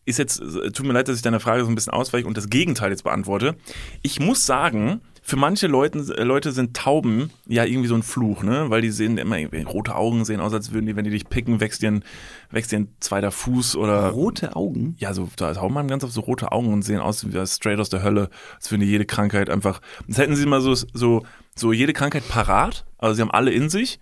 ist 0.04 0.18
jetzt, 0.18 0.38
tut 0.38 0.84
mir 0.84 0.92
leid, 0.92 1.08
dass 1.08 1.16
ich 1.16 1.22
deiner 1.22 1.40
Frage 1.40 1.64
so 1.64 1.70
ein 1.70 1.74
bisschen 1.74 1.92
ausweiche 1.92 2.26
und 2.26 2.36
das 2.36 2.50
Gegenteil 2.50 2.90
jetzt 2.90 3.04
beantworte. 3.04 3.54
Ich 4.02 4.18
muss 4.18 4.44
sagen, 4.46 5.00
für 5.24 5.36
manche 5.36 5.68
Leuten, 5.68 6.10
äh, 6.10 6.24
Leute 6.24 6.50
sind 6.50 6.76
Tauben 6.76 7.30
ja 7.46 7.64
irgendwie 7.64 7.86
so 7.86 7.94
ein 7.94 8.02
Fluch, 8.02 8.42
ne? 8.42 8.68
Weil 8.68 8.82
die 8.82 8.90
sehen 8.90 9.16
immer 9.18 9.38
irgendwie 9.38 9.62
rote 9.62 9.94
Augen, 9.94 10.24
sehen 10.24 10.40
aus, 10.40 10.52
als 10.52 10.72
würden 10.72 10.86
die, 10.86 10.96
wenn 10.96 11.04
die 11.04 11.10
dich 11.10 11.28
picken, 11.28 11.60
wächst 11.60 11.80
dir 11.80 11.92
ein, 11.92 12.04
wächst 12.50 12.72
dir 12.72 12.80
ein 12.80 12.88
zweiter 12.98 13.30
Fuß 13.30 13.76
oder. 13.76 14.08
Rote 14.08 14.56
Augen? 14.56 14.96
Ja, 14.98 15.14
so 15.14 15.28
da 15.36 15.54
Tauben 15.54 15.78
haben 15.78 15.86
ganz 15.86 16.02
oft 16.02 16.12
so 16.12 16.22
rote 16.22 16.50
Augen 16.50 16.72
und 16.72 16.82
sehen 16.82 16.98
aus 16.98 17.24
wie 17.24 17.46
straight 17.46 17.78
aus 17.78 17.88
der 17.88 18.02
Hölle, 18.02 18.30
als 18.56 18.72
würden 18.72 18.80
die 18.80 18.88
jede 18.88 19.06
Krankheit 19.06 19.48
einfach. 19.48 19.80
Als 20.08 20.18
hätten 20.18 20.34
sie 20.34 20.46
mal 20.46 20.60
so, 20.60 20.74
so, 20.74 21.22
so 21.54 21.72
jede 21.72 21.92
Krankheit 21.92 22.26
parat, 22.28 22.84
also 22.98 23.14
sie 23.14 23.22
haben 23.22 23.30
alle 23.30 23.52
in 23.52 23.70
sich 23.70 24.00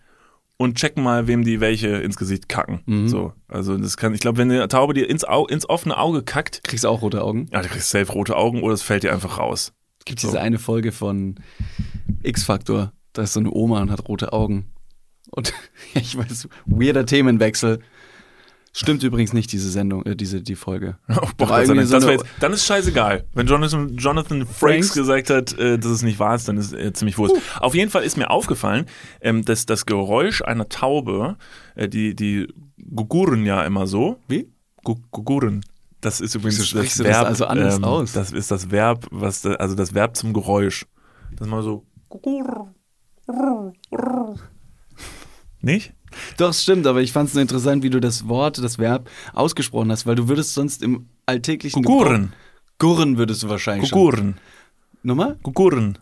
und 0.60 0.76
checken 0.76 1.02
mal, 1.02 1.26
wem 1.26 1.42
die 1.42 1.58
welche 1.60 1.88
ins 1.88 2.18
Gesicht 2.18 2.50
kacken. 2.50 3.08
So, 3.08 3.32
also 3.48 3.78
das 3.78 3.96
kann, 3.96 4.12
ich 4.12 4.20
glaube, 4.20 4.36
wenn 4.36 4.50
eine 4.50 4.68
Taube 4.68 4.92
dir 4.92 5.08
ins, 5.08 5.24
Au, 5.24 5.46
ins 5.46 5.66
offene 5.66 5.96
Auge 5.96 6.22
kackt, 6.22 6.62
Kriegst 6.64 6.84
auch 6.84 7.00
rote 7.00 7.24
Augen? 7.24 7.46
ja, 7.50 7.62
du 7.62 7.68
kriegst 7.68 7.88
safe 7.88 8.12
rote 8.12 8.36
Augen 8.36 8.62
oder 8.62 8.74
es 8.74 8.82
fällt 8.82 9.02
dir 9.02 9.10
einfach 9.10 9.38
raus. 9.38 9.72
Gibt 10.04 10.20
So. 10.20 10.28
diese 10.28 10.38
eine 10.38 10.58
Folge 10.58 10.92
von 10.92 11.36
X-Factor, 12.22 12.92
da 13.14 13.22
ist 13.22 13.32
so 13.32 13.40
eine 13.40 13.50
Oma 13.50 13.80
und 13.80 13.90
hat 13.90 14.06
rote 14.06 14.34
Augen. 14.34 14.66
Und 15.30 15.54
ich 15.94 16.18
weiß, 16.18 16.46
weirder 16.66 17.06
Themenwechsel. 17.06 17.80
Stimmt 18.72 19.02
übrigens 19.02 19.32
nicht, 19.32 19.50
diese 19.52 19.68
Sendung, 19.68 20.06
äh, 20.06 20.14
diese, 20.14 20.42
die 20.42 20.54
Folge. 20.54 20.96
Oh, 21.08 21.26
boah, 21.36 21.64
so 21.66 21.74
jetzt, 21.74 21.92
dann 22.38 22.52
ist 22.52 22.64
scheißegal. 22.66 23.24
Wenn 23.34 23.46
Jonathan, 23.48 23.96
Jonathan 23.96 24.46
Frakes 24.46 24.92
gesagt 24.92 25.28
hat, 25.30 25.58
äh, 25.58 25.76
dass 25.78 25.90
es 25.90 26.02
nicht 26.02 26.18
wahr 26.20 26.36
ist, 26.36 26.46
dann 26.48 26.56
ist 26.56 26.72
äh, 26.72 26.92
ziemlich 26.92 27.18
wurscht. 27.18 27.34
Auf 27.58 27.74
jeden 27.74 27.90
Fall 27.90 28.04
ist 28.04 28.16
mir 28.16 28.30
aufgefallen, 28.30 28.86
ähm, 29.20 29.44
dass 29.44 29.66
das 29.66 29.86
Geräusch 29.86 30.42
einer 30.42 30.68
Taube, 30.68 31.36
äh, 31.74 31.88
die, 31.88 32.14
die 32.14 32.46
gugurren 32.94 33.44
ja 33.44 33.64
immer 33.64 33.86
so. 33.88 34.18
Wie? 34.28 34.48
Gu- 34.84 35.00
Gugurren. 35.10 35.64
Das 36.00 36.20
ist 36.20 36.34
übrigens 36.36 36.60
Wieso 36.60 36.78
das 36.80 36.94
du 36.96 37.02
das 37.02 37.12
Verb. 37.12 37.26
also 37.26 37.46
anders 37.46 37.76
ähm, 37.76 37.84
aus? 37.84 38.12
Das 38.12 38.30
ist 38.32 38.50
das 38.52 38.70
Verb, 38.70 39.06
was, 39.10 39.42
da- 39.42 39.54
also 39.54 39.74
das 39.74 39.94
Verb 39.94 40.16
zum 40.16 40.32
Geräusch. 40.32 40.86
Das 41.36 41.46
ist 41.46 41.50
mal 41.50 41.62
so. 41.62 41.84
Nicht? 45.60 45.92
Doch, 46.36 46.52
stimmt, 46.54 46.86
aber 46.86 47.00
ich 47.02 47.12
fand 47.12 47.28
es 47.28 47.34
nur 47.34 47.42
interessant, 47.42 47.82
wie 47.82 47.90
du 47.90 48.00
das 48.00 48.28
Wort, 48.28 48.58
das 48.58 48.78
Verb 48.78 49.08
ausgesprochen 49.32 49.90
hast, 49.92 50.06
weil 50.06 50.16
du 50.16 50.28
würdest 50.28 50.54
sonst 50.54 50.82
im 50.82 51.06
alltäglichen. 51.26 51.82
Gebrauch- 51.82 52.28
Gurren 52.78 53.18
würdest 53.18 53.42
du 53.42 53.48
wahrscheinlich 53.48 53.90
schon. 53.90 54.36
Nochmal? 55.02 55.38
Gugurren. 55.42 55.98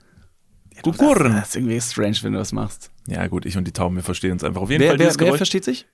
Gugurren. 0.83 1.33
Das 1.33 1.49
ist 1.49 1.57
irgendwie 1.57 1.81
strange, 1.81 2.17
wenn 2.23 2.33
du 2.33 2.39
das 2.39 2.53
machst. 2.53 2.91
Ja, 3.09 3.27
gut, 3.27 3.47
ich 3.47 3.57
und 3.57 3.65
die 3.67 3.73
Tauben, 3.73 3.97
wir 3.97 4.03
verstehen 4.05 4.33
uns 4.33 4.45
einfach. 4.45 4.63
Auf 4.63 4.71
jeden 4.71 4.81
Wer, 4.83 4.91
Fall 4.91 4.99
wer, 5.01 5.15
wer 5.19 5.35
versteht 5.35 5.65
sich? 5.65 5.87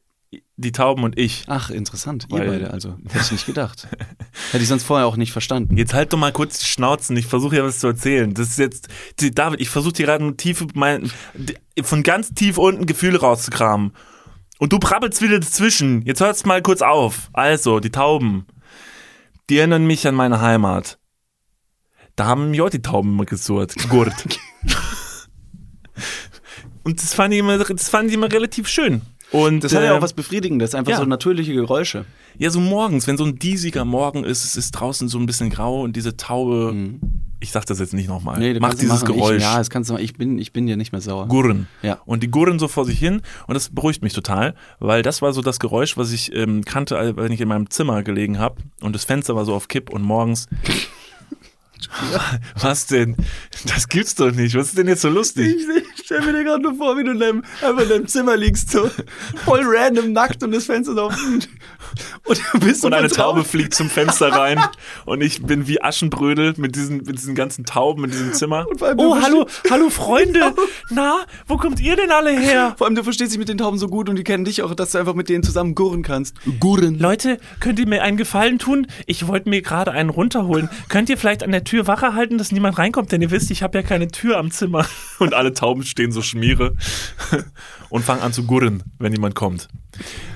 Die 0.56 0.72
Tauben 0.72 1.02
und 1.04 1.18
ich. 1.18 1.44
Ach, 1.48 1.70
interessant. 1.70 2.26
Ihr 2.30 2.38
Weil- 2.38 2.48
beide, 2.48 2.70
also. 2.70 2.96
Hätte 3.08 3.24
ich 3.24 3.32
nicht 3.32 3.46
gedacht. 3.46 3.88
Hätte 4.52 4.62
ich 4.62 4.68
sonst 4.68 4.84
vorher 4.84 5.06
auch 5.06 5.16
nicht 5.16 5.32
verstanden. 5.32 5.76
Jetzt 5.76 5.94
halt 5.94 6.12
doch 6.12 6.18
mal 6.18 6.32
kurz 6.32 6.58
die 6.58 6.66
Schnauzen. 6.66 7.16
Ich 7.16 7.26
versuche 7.26 7.56
ja 7.56 7.64
was 7.64 7.80
zu 7.80 7.88
erzählen. 7.88 8.32
Das 8.34 8.48
ist 8.48 8.58
jetzt, 8.58 8.88
die- 9.20 9.32
David, 9.34 9.60
ich 9.60 9.68
versuche 9.68 9.94
dir 9.94 10.06
gerade 10.06 10.36
tiefe, 10.36 10.66
mein, 10.74 11.10
von 11.82 12.02
ganz 12.02 12.32
tief 12.34 12.58
unten 12.58 12.86
Gefühle 12.86 13.20
rauszukramen. 13.20 13.92
Und 14.58 14.72
du 14.72 14.78
brabbelst 14.78 15.20
wieder 15.22 15.40
dazwischen. 15.40 16.02
Jetzt 16.02 16.20
hört's 16.20 16.44
mal 16.46 16.62
kurz 16.62 16.80
auf. 16.82 17.28
Also, 17.32 17.80
die 17.80 17.90
Tauben. 17.90 18.46
Die 19.50 19.58
erinnern 19.58 19.84
mich 19.86 20.06
an 20.06 20.14
meine 20.14 20.40
Heimat. 20.40 20.98
Da 22.16 22.26
haben 22.26 22.52
mir 22.52 22.64
auch 22.64 22.70
die 22.70 22.80
Tauben 22.80 23.10
immer 23.10 23.24
gesurrt. 23.24 23.74
Gurt. 23.88 24.12
Und 26.84 27.02
das 27.02 27.14
fand 27.14 27.32
ich 27.34 27.40
immer, 27.40 27.58
das 27.58 27.88
fand 27.88 28.08
ich 28.08 28.14
immer 28.14 28.30
relativ 28.30 28.68
schön. 28.68 29.02
Und, 29.34 29.64
Das 29.64 29.74
hat 29.74 29.82
ja 29.82 29.94
äh, 29.94 29.96
auch 29.98 30.02
was 30.02 30.12
Befriedigendes, 30.12 30.74
einfach 30.74 30.92
ja. 30.92 30.98
so 30.98 31.04
natürliche 31.04 31.52
Geräusche. 31.54 32.04
Ja, 32.38 32.50
so 32.50 32.60
morgens, 32.60 33.06
wenn 33.06 33.16
so 33.16 33.24
ein 33.24 33.38
diesiger 33.38 33.84
Morgen 33.84 34.24
ist, 34.24 34.44
es 34.44 34.56
ist 34.56 34.70
draußen 34.72 35.08
so 35.08 35.18
ein 35.18 35.26
bisschen 35.26 35.50
grau 35.50 35.82
und 35.82 35.96
diese 35.96 36.16
Taube, 36.16 36.74
ich 37.40 37.50
sag 37.52 37.66
das 37.66 37.78
jetzt 37.78 37.94
nicht 37.94 38.08
nochmal, 38.08 38.38
Mhm. 38.38 38.60
kannst 38.60 38.74
es 38.76 38.80
dieses 38.80 39.02
machen. 39.02 39.14
Geräusch. 39.16 39.36
Ich, 39.38 39.42
ja, 39.42 39.58
das 39.58 39.70
kannst 39.70 39.90
du 39.90 39.94
machen. 39.94 40.04
Ich 40.04 40.14
bin, 40.14 40.38
ich 40.38 40.52
bin 40.52 40.66
dir 40.66 40.76
nicht 40.76 40.92
mehr 40.92 41.00
sauer. 41.00 41.26
Gurren. 41.28 41.66
Ja. 41.82 41.98
Und 42.06 42.22
die 42.22 42.30
gurren 42.30 42.58
so 42.58 42.68
vor 42.68 42.84
sich 42.84 42.98
hin 42.98 43.22
und 43.46 43.54
das 43.54 43.68
beruhigt 43.70 44.02
mich 44.02 44.12
total, 44.12 44.54
weil 44.78 45.02
das 45.02 45.20
war 45.20 45.32
so 45.32 45.42
das 45.42 45.58
Geräusch, 45.60 45.96
was 45.96 46.12
ich 46.12 46.34
ähm, 46.34 46.64
kannte, 46.64 46.96
als- 46.96 47.16
wenn 47.16 47.32
ich 47.32 47.40
in 47.40 47.48
meinem 47.48 47.70
Zimmer 47.70 48.02
gelegen 48.02 48.38
habe 48.38 48.56
und 48.80 48.94
das 48.94 49.04
Fenster 49.04 49.34
war 49.36 49.44
so 49.44 49.54
auf 49.54 49.68
Kipp 49.68 49.90
und 49.90 50.02
morgens. 50.02 50.46
Was 52.60 52.86
denn? 52.86 53.16
Das 53.66 53.88
gibt's 53.88 54.14
doch 54.14 54.30
nicht. 54.30 54.54
Was 54.54 54.68
ist 54.68 54.78
denn 54.78 54.88
jetzt 54.88 55.02
so 55.02 55.08
lustig? 55.08 55.56
Ich 55.96 56.04
stell 56.04 56.20
mir 56.22 56.32
dir 56.32 56.44
gerade 56.44 56.62
nur 56.62 56.74
vor, 56.76 56.96
wie 56.98 57.04
du 57.04 57.12
in 57.12 57.20
deinem, 57.20 57.44
einfach 57.62 57.82
in 57.82 57.88
deinem 57.88 58.06
Zimmer 58.06 58.36
liegst, 58.36 58.70
so 58.70 58.90
voll 59.44 59.62
random 59.64 60.12
nackt 60.12 60.42
und 60.42 60.52
das 60.52 60.66
Fenster 60.66 60.92
ist 60.92 60.98
offen. 60.98 61.44
Und 62.24 62.60
bist 62.60 62.84
Und 62.84 62.94
eine. 62.94 63.08
Taube 63.08 63.44
fliegt 63.44 63.74
zum 63.74 63.88
Fenster 63.90 64.28
rein 64.32 64.60
und 65.04 65.20
ich 65.22 65.42
bin 65.42 65.66
wie 65.68 65.82
Aschenbrödel 65.82 66.54
mit 66.56 66.74
diesen, 66.74 66.98
mit 66.98 67.18
diesen 67.18 67.34
ganzen 67.34 67.64
Tauben 67.64 68.04
in 68.04 68.10
diesem 68.10 68.32
Zimmer. 68.32 68.66
vor 68.76 68.88
allem 68.88 68.98
du 68.98 69.04
Oh, 69.04 69.16
hallo, 69.20 69.46
hallo 69.70 69.90
Freunde. 69.90 70.54
Na, 70.90 71.18
wo 71.46 71.56
kommt 71.56 71.80
ihr 71.80 71.96
denn 71.96 72.10
alle 72.10 72.30
her? 72.38 72.74
Vor 72.78 72.86
allem, 72.86 72.96
du 72.96 73.02
verstehst 73.04 73.32
dich 73.32 73.38
mit 73.38 73.48
den 73.48 73.58
Tauben 73.58 73.78
so 73.78 73.88
gut 73.88 74.08
und 74.08 74.16
die 74.16 74.24
kennen 74.24 74.44
dich 74.44 74.62
auch, 74.62 74.74
dass 74.74 74.92
du 74.92 74.98
einfach 74.98 75.14
mit 75.14 75.28
denen 75.28 75.42
zusammen 75.42 75.74
gurren 75.74 76.02
kannst. 76.02 76.34
Gurren. 76.60 76.98
Leute, 76.98 77.38
könnt 77.60 77.78
ihr 77.78 77.86
mir 77.86 78.02
einen 78.02 78.16
Gefallen 78.16 78.58
tun? 78.58 78.86
Ich 79.06 79.26
wollte 79.26 79.48
mir 79.48 79.62
gerade 79.62 79.92
einen 79.92 80.10
runterholen. 80.10 80.68
Könnt 80.88 81.08
ihr 81.10 81.18
vielleicht 81.18 81.42
an 81.42 81.52
der 81.52 81.64
Tür 81.64 81.73
Wache 81.86 82.14
halten, 82.14 82.38
dass 82.38 82.52
niemand 82.52 82.78
reinkommt? 82.78 83.12
Denn 83.12 83.22
ihr 83.22 83.30
wisst, 83.30 83.50
ich 83.50 83.62
habe 83.62 83.78
ja 83.78 83.82
keine 83.82 84.08
Tür 84.08 84.38
am 84.38 84.50
Zimmer. 84.50 84.86
Und 85.18 85.34
alle 85.34 85.52
Tauben 85.52 85.82
stehen 85.84 86.12
so 86.12 86.22
schmiere 86.22 86.74
und 87.90 88.04
fangen 88.04 88.22
an 88.22 88.32
zu 88.32 88.44
gurren, 88.44 88.82
wenn 88.98 89.12
jemand 89.12 89.34
kommt. 89.34 89.68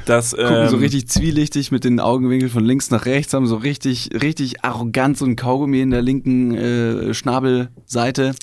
Das, 0.05 0.31
Gucken 0.31 0.47
ähm, 0.47 0.69
so 0.69 0.77
richtig 0.77 1.09
zwielichtig 1.09 1.73
mit 1.73 1.85
den 1.85 2.01
Augenwinkeln 2.01 2.51
von 2.51 2.65
links 2.65 2.91
nach 2.91 3.05
rechts, 3.05 3.35
haben 3.35 3.47
so 3.47 3.57
richtig, 3.57 4.11
richtig 4.23 4.65
arrogant 4.65 5.19
so 5.19 5.25
ein 5.25 5.37
Kaugummi 5.37 5.81
in 5.81 5.91
der 5.91 6.03
linken 6.03 6.55
äh, 6.55 7.15
Schnabelseite, 7.15 8.35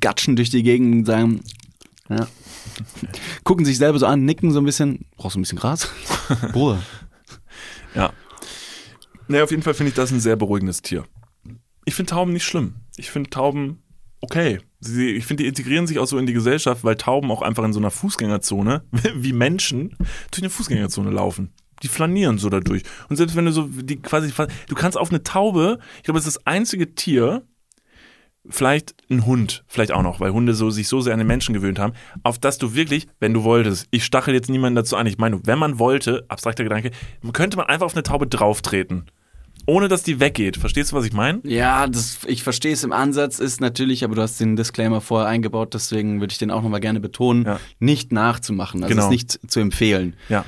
gatschen 0.00 0.36
durch 0.36 0.50
die 0.50 0.62
Gegend 0.62 0.94
und 0.94 1.04
sagen, 1.04 1.40
ja. 2.08 2.26
Gucken 3.44 3.64
sich 3.64 3.78
selber 3.78 3.98
so 3.98 4.06
an, 4.06 4.24
nicken 4.24 4.50
so 4.50 4.58
ein 4.58 4.64
bisschen. 4.64 5.06
Brauchst 5.16 5.36
du 5.36 5.40
ein 5.40 5.42
bisschen 5.42 5.58
Gras? 5.58 5.88
Bruder. 6.52 6.82
Ja. 7.94 8.12
Naja, 9.28 9.44
auf 9.44 9.50
jeden 9.50 9.62
Fall 9.62 9.74
finde 9.74 9.90
ich 9.90 9.94
das 9.94 10.10
ein 10.10 10.20
sehr 10.20 10.36
beruhigendes 10.36 10.82
Tier. 10.82 11.04
Ich 11.84 11.94
finde 11.94 12.10
Tauben 12.10 12.32
nicht 12.32 12.44
schlimm. 12.44 12.74
Ich 12.96 13.10
finde 13.10 13.30
Tauben 13.30 13.82
okay. 14.20 14.60
Sie, 14.80 15.10
ich 15.12 15.26
finde, 15.26 15.42
die 15.42 15.48
integrieren 15.48 15.86
sich 15.86 15.98
auch 15.98 16.06
so 16.06 16.18
in 16.18 16.26
die 16.26 16.32
Gesellschaft, 16.32 16.84
weil 16.84 16.96
Tauben 16.96 17.30
auch 17.30 17.42
einfach 17.42 17.64
in 17.64 17.72
so 17.72 17.80
einer 17.80 17.90
Fußgängerzone, 17.90 18.84
wie 19.14 19.32
Menschen, 19.32 19.96
durch 20.30 20.42
eine 20.42 20.50
Fußgängerzone 20.50 21.10
laufen. 21.10 21.52
Die 21.82 21.88
flanieren 21.88 22.38
so 22.38 22.48
dadurch. 22.50 22.82
Und 23.08 23.16
selbst 23.16 23.36
wenn 23.36 23.46
du 23.46 23.52
so 23.52 23.68
die 23.68 24.00
quasi, 24.00 24.32
du 24.68 24.74
kannst 24.74 24.96
auf 24.98 25.10
eine 25.10 25.22
Taube, 25.22 25.78
ich 25.98 26.04
glaube, 26.04 26.18
es 26.18 26.26
ist 26.26 26.36
das 26.36 26.46
einzige 26.46 26.94
Tier, 26.94 27.46
vielleicht 28.48 28.94
ein 29.10 29.26
Hund, 29.26 29.64
vielleicht 29.66 29.92
auch 29.92 30.02
noch, 30.02 30.20
weil 30.20 30.32
Hunde 30.32 30.54
so, 30.54 30.70
sich 30.70 30.88
so 30.88 31.00
sehr 31.00 31.14
an 31.14 31.18
den 31.18 31.26
Menschen 31.26 31.54
gewöhnt 31.54 31.78
haben, 31.78 31.94
auf 32.22 32.38
das 32.38 32.58
du 32.58 32.74
wirklich, 32.74 33.06
wenn 33.18 33.32
du 33.32 33.42
wolltest, 33.42 33.86
ich 33.90 34.04
stachel 34.04 34.34
jetzt 34.34 34.50
niemanden 34.50 34.76
dazu 34.76 34.96
an, 34.96 35.06
ich 35.06 35.18
meine, 35.18 35.40
wenn 35.46 35.58
man 35.58 35.78
wollte, 35.78 36.26
abstrakter 36.28 36.62
Gedanke, 36.62 36.90
könnte 37.32 37.56
man 37.56 37.66
einfach 37.66 37.86
auf 37.86 37.94
eine 37.94 38.02
Taube 38.02 38.26
drauftreten. 38.26 39.06
Ohne 39.66 39.88
dass 39.88 40.02
die 40.02 40.20
weggeht. 40.20 40.56
Verstehst 40.56 40.92
du, 40.92 40.96
was 40.96 41.04
ich 41.06 41.12
meine? 41.12 41.40
Ja, 41.44 41.86
das, 41.86 42.18
ich 42.26 42.42
verstehe 42.42 42.72
es 42.72 42.84
im 42.84 42.92
Ansatz, 42.92 43.38
ist 43.38 43.60
natürlich, 43.60 44.04
aber 44.04 44.14
du 44.14 44.22
hast 44.22 44.38
den 44.40 44.56
Disclaimer 44.56 45.00
vorher 45.00 45.28
eingebaut, 45.28 45.72
deswegen 45.74 46.20
würde 46.20 46.32
ich 46.32 46.38
den 46.38 46.50
auch 46.50 46.62
nochmal 46.62 46.80
gerne 46.80 47.00
betonen, 47.00 47.44
Ja. 47.44 47.60
nicht 47.78 48.12
nachzumachen, 48.12 48.82
also 48.82 48.94
Genau. 48.94 49.06
es 49.06 49.10
nicht 49.10 49.50
zu 49.50 49.60
empfehlen. 49.60 50.16
Ja. 50.28 50.44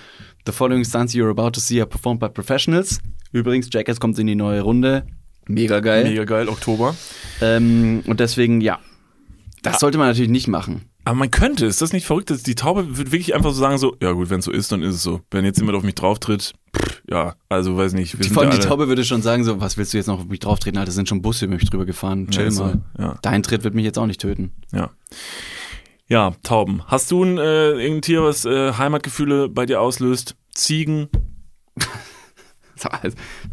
The 0.46 0.52
following 0.52 0.84
stunts 0.84 1.14
you're 1.14 1.30
about 1.30 1.50
to 1.52 1.60
see 1.60 1.80
are 1.80 1.88
performed 1.88 2.20
by 2.20 2.28
professionals. 2.28 3.00
Übrigens, 3.32 3.68
Jackass 3.72 3.98
kommt 4.00 4.18
in 4.18 4.26
die 4.26 4.34
neue 4.36 4.60
Runde. 4.60 5.06
Mega 5.48 5.80
geil. 5.80 6.04
Mega 6.04 6.24
geil, 6.24 6.48
Oktober. 6.48 6.94
Ähm, 7.40 8.02
und 8.06 8.20
deswegen, 8.20 8.60
ja. 8.60 8.78
Das 9.62 9.80
sollte 9.80 9.98
man 9.98 10.08
natürlich 10.08 10.30
nicht 10.30 10.46
machen. 10.48 10.82
Aber 11.06 11.14
man 11.14 11.30
könnte, 11.30 11.66
ist 11.66 11.80
das 11.80 11.92
nicht 11.92 12.04
verrückt? 12.04 12.30
dass 12.30 12.42
Die 12.42 12.56
Taube 12.56 12.98
wird 12.98 13.12
wirklich 13.12 13.32
einfach 13.36 13.52
so 13.52 13.60
sagen, 13.60 13.78
so, 13.78 13.96
ja 14.02 14.10
gut, 14.10 14.28
wenn 14.28 14.40
es 14.40 14.44
so 14.44 14.50
ist, 14.50 14.72
dann 14.72 14.82
ist 14.82 14.96
es 14.96 15.02
so. 15.04 15.20
Wenn 15.30 15.44
jetzt 15.44 15.56
jemand 15.56 15.78
auf 15.78 15.84
mich 15.84 15.94
drauftritt, 15.94 16.52
pff, 16.76 17.02
ja, 17.08 17.36
also 17.48 17.76
weiß 17.76 17.92
nicht. 17.92 18.22
Die, 18.24 18.28
vor 18.28 18.42
allem 18.42 18.50
ja 18.50 18.58
die 18.58 18.66
Taube 18.66 18.88
würde 18.88 19.04
schon 19.04 19.22
sagen, 19.22 19.44
so, 19.44 19.60
was 19.60 19.76
willst 19.76 19.92
du 19.92 19.98
jetzt 19.98 20.08
noch 20.08 20.18
auf 20.18 20.26
mich 20.26 20.40
drauftreten? 20.40 20.80
Alter, 20.80 20.90
sind 20.90 21.08
schon 21.08 21.22
Busse 21.22 21.44
über 21.44 21.54
mich 21.54 21.70
drüber 21.70 21.86
gefahren. 21.86 22.26
Chill 22.30 22.46
Ja, 22.46 22.50
so, 22.50 22.64
mal. 22.64 22.82
ja. 22.98 23.18
Dein 23.22 23.44
Tritt 23.44 23.62
wird 23.62 23.74
mich 23.76 23.84
jetzt 23.84 24.00
auch 24.00 24.06
nicht 24.06 24.20
töten. 24.20 24.50
Ja. 24.72 24.90
Ja, 26.08 26.32
Tauben. 26.42 26.82
Hast 26.88 27.12
du 27.12 27.22
ein 27.22 27.38
äh, 27.38 27.70
irgendein 27.70 28.02
Tier, 28.02 28.24
was 28.24 28.44
äh, 28.44 28.72
Heimatgefühle 28.72 29.48
bei 29.48 29.64
dir 29.64 29.80
auslöst? 29.80 30.34
Ziegen? 30.54 31.08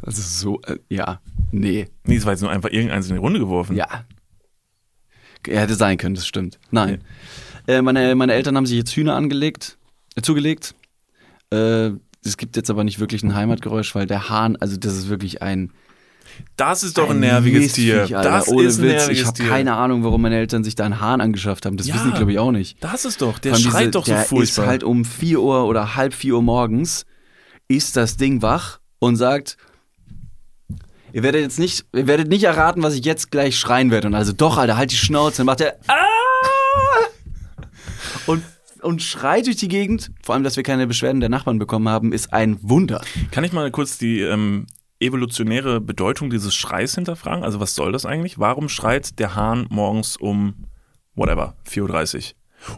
Ist 0.07 0.39
so, 0.39 0.59
äh, 0.63 0.79
ja, 0.89 1.21
nee, 1.51 1.87
Nee, 2.05 2.15
es 2.15 2.25
war 2.25 2.33
jetzt 2.33 2.41
nur 2.41 2.49
einfach 2.49 2.71
irgendeins 2.71 3.07
in 3.09 3.13
die 3.13 3.19
Runde 3.19 3.39
geworfen. 3.39 3.75
ja. 3.75 4.05
Hätte 5.47 5.75
sein 5.75 5.97
können, 5.97 6.15
das 6.15 6.27
stimmt. 6.27 6.59
Nein. 6.71 7.01
Äh, 7.67 7.81
meine, 7.81 8.13
meine 8.15 8.33
Eltern 8.33 8.57
haben 8.57 8.65
sich 8.65 8.77
jetzt 8.77 8.91
Hühner 8.95 9.15
angelegt, 9.15 9.77
äh, 10.15 10.21
zugelegt. 10.21 10.75
Äh, 11.51 11.91
es 12.25 12.37
gibt 12.37 12.55
jetzt 12.55 12.69
aber 12.69 12.83
nicht 12.83 12.99
wirklich 12.99 13.23
ein 13.23 13.35
Heimatgeräusch, 13.35 13.93
weil 13.95 14.05
der 14.05 14.29
Hahn, 14.29 14.55
also 14.57 14.77
das 14.77 14.95
ist 14.95 15.09
wirklich 15.09 15.41
ein 15.41 15.71
Das 16.57 16.83
ist 16.83 16.97
doch 16.97 17.09
ein, 17.09 17.19
nerviges 17.19 17.61
Mistviech, 17.63 18.07
Tier. 18.07 18.17
Alter. 18.17 18.29
Das 18.29 18.47
Ohne 18.47 18.63
ist 18.63 18.77
ein 18.79 18.83
Witz. 18.85 18.91
nerviges 18.93 19.19
Ich 19.21 19.25
habe 19.27 19.43
keine 19.43 19.73
Ahnung, 19.75 20.03
warum 20.03 20.21
meine 20.21 20.37
Eltern 20.37 20.63
sich 20.63 20.75
da 20.75 20.85
einen 20.85 20.99
Hahn 21.01 21.21
angeschafft 21.21 21.65
haben. 21.65 21.77
Das 21.77 21.87
Ja. 21.87 21.95
wissen 21.95 22.11
die, 22.11 22.17
glaube 22.17 22.31
ich, 22.31 22.39
auch 22.39 22.51
nicht. 22.51 22.81
Das 22.83 23.05
ist 23.05 23.21
doch, 23.21 23.39
der 23.39 23.55
schreit 23.55 23.81
diese- 23.81 23.91
doch 23.91 24.05
so 24.05 24.11
der 24.13 24.21
furchtbar. 24.23 24.63
ist 24.63 24.69
halt 24.69 24.83
um 24.83 25.03
4 25.05 25.41
Uhr 25.41 25.65
oder 25.65 25.95
halb 25.95 26.13
4 26.13 26.35
Uhr 26.35 26.41
morgens, 26.41 27.05
ist 27.67 27.97
das 27.97 28.17
Ding 28.17 28.41
wach 28.41 28.79
und 28.99 29.15
sagt, 29.17 29.57
ihr 31.13 31.23
werdet 31.23 31.41
jetzt 31.41 31.59
nicht, 31.59 31.85
ihr 31.93 32.07
werdet 32.07 32.27
nicht 32.27 32.43
erraten, 32.43 32.83
was 32.83 32.95
ich 32.95 33.05
jetzt 33.05 33.31
gleich 33.31 33.57
schreien 33.57 33.91
werde. 33.91 34.07
Und 34.07 34.15
also 34.15 34.33
doch, 34.33 34.57
Alter, 34.57 34.75
halt 34.75 34.91
die 34.91 34.97
Schnauze. 34.97 35.37
Dann 35.37 35.45
macht 35.45 35.61
er 35.61 35.77
"Ah!" 35.87 35.95
und, 38.25 38.43
und 38.81 39.01
schreit 39.01 39.45
durch 39.45 39.55
die 39.57 39.67
Gegend. 39.67 40.11
Vor 40.23 40.35
allem, 40.35 40.43
dass 40.43 40.55
wir 40.57 40.63
keine 40.63 40.87
Beschwerden 40.87 41.19
der 41.21 41.29
Nachbarn 41.29 41.59
bekommen 41.59 41.87
haben, 41.87 42.11
ist 42.11 42.33
ein 42.33 42.57
Wunder. 42.61 43.01
Kann 43.31 43.43
ich 43.43 43.53
mal 43.53 43.69
kurz 43.71 43.97
die 43.97 44.19
ähm, 44.21 44.67
evolutionäre 44.99 45.79
Bedeutung 45.81 46.29
dieses 46.29 46.55
Schreis 46.55 46.95
hinterfragen? 46.95 47.43
Also 47.43 47.59
was 47.59 47.75
soll 47.75 47.91
das 47.91 48.05
eigentlich? 48.05 48.39
Warum 48.39 48.69
schreit 48.69 49.19
der 49.19 49.35
Hahn 49.35 49.67
morgens 49.69 50.17
um, 50.17 50.65
whatever, 51.15 51.55
4.30 51.69 52.15
Uhr? 52.15 52.23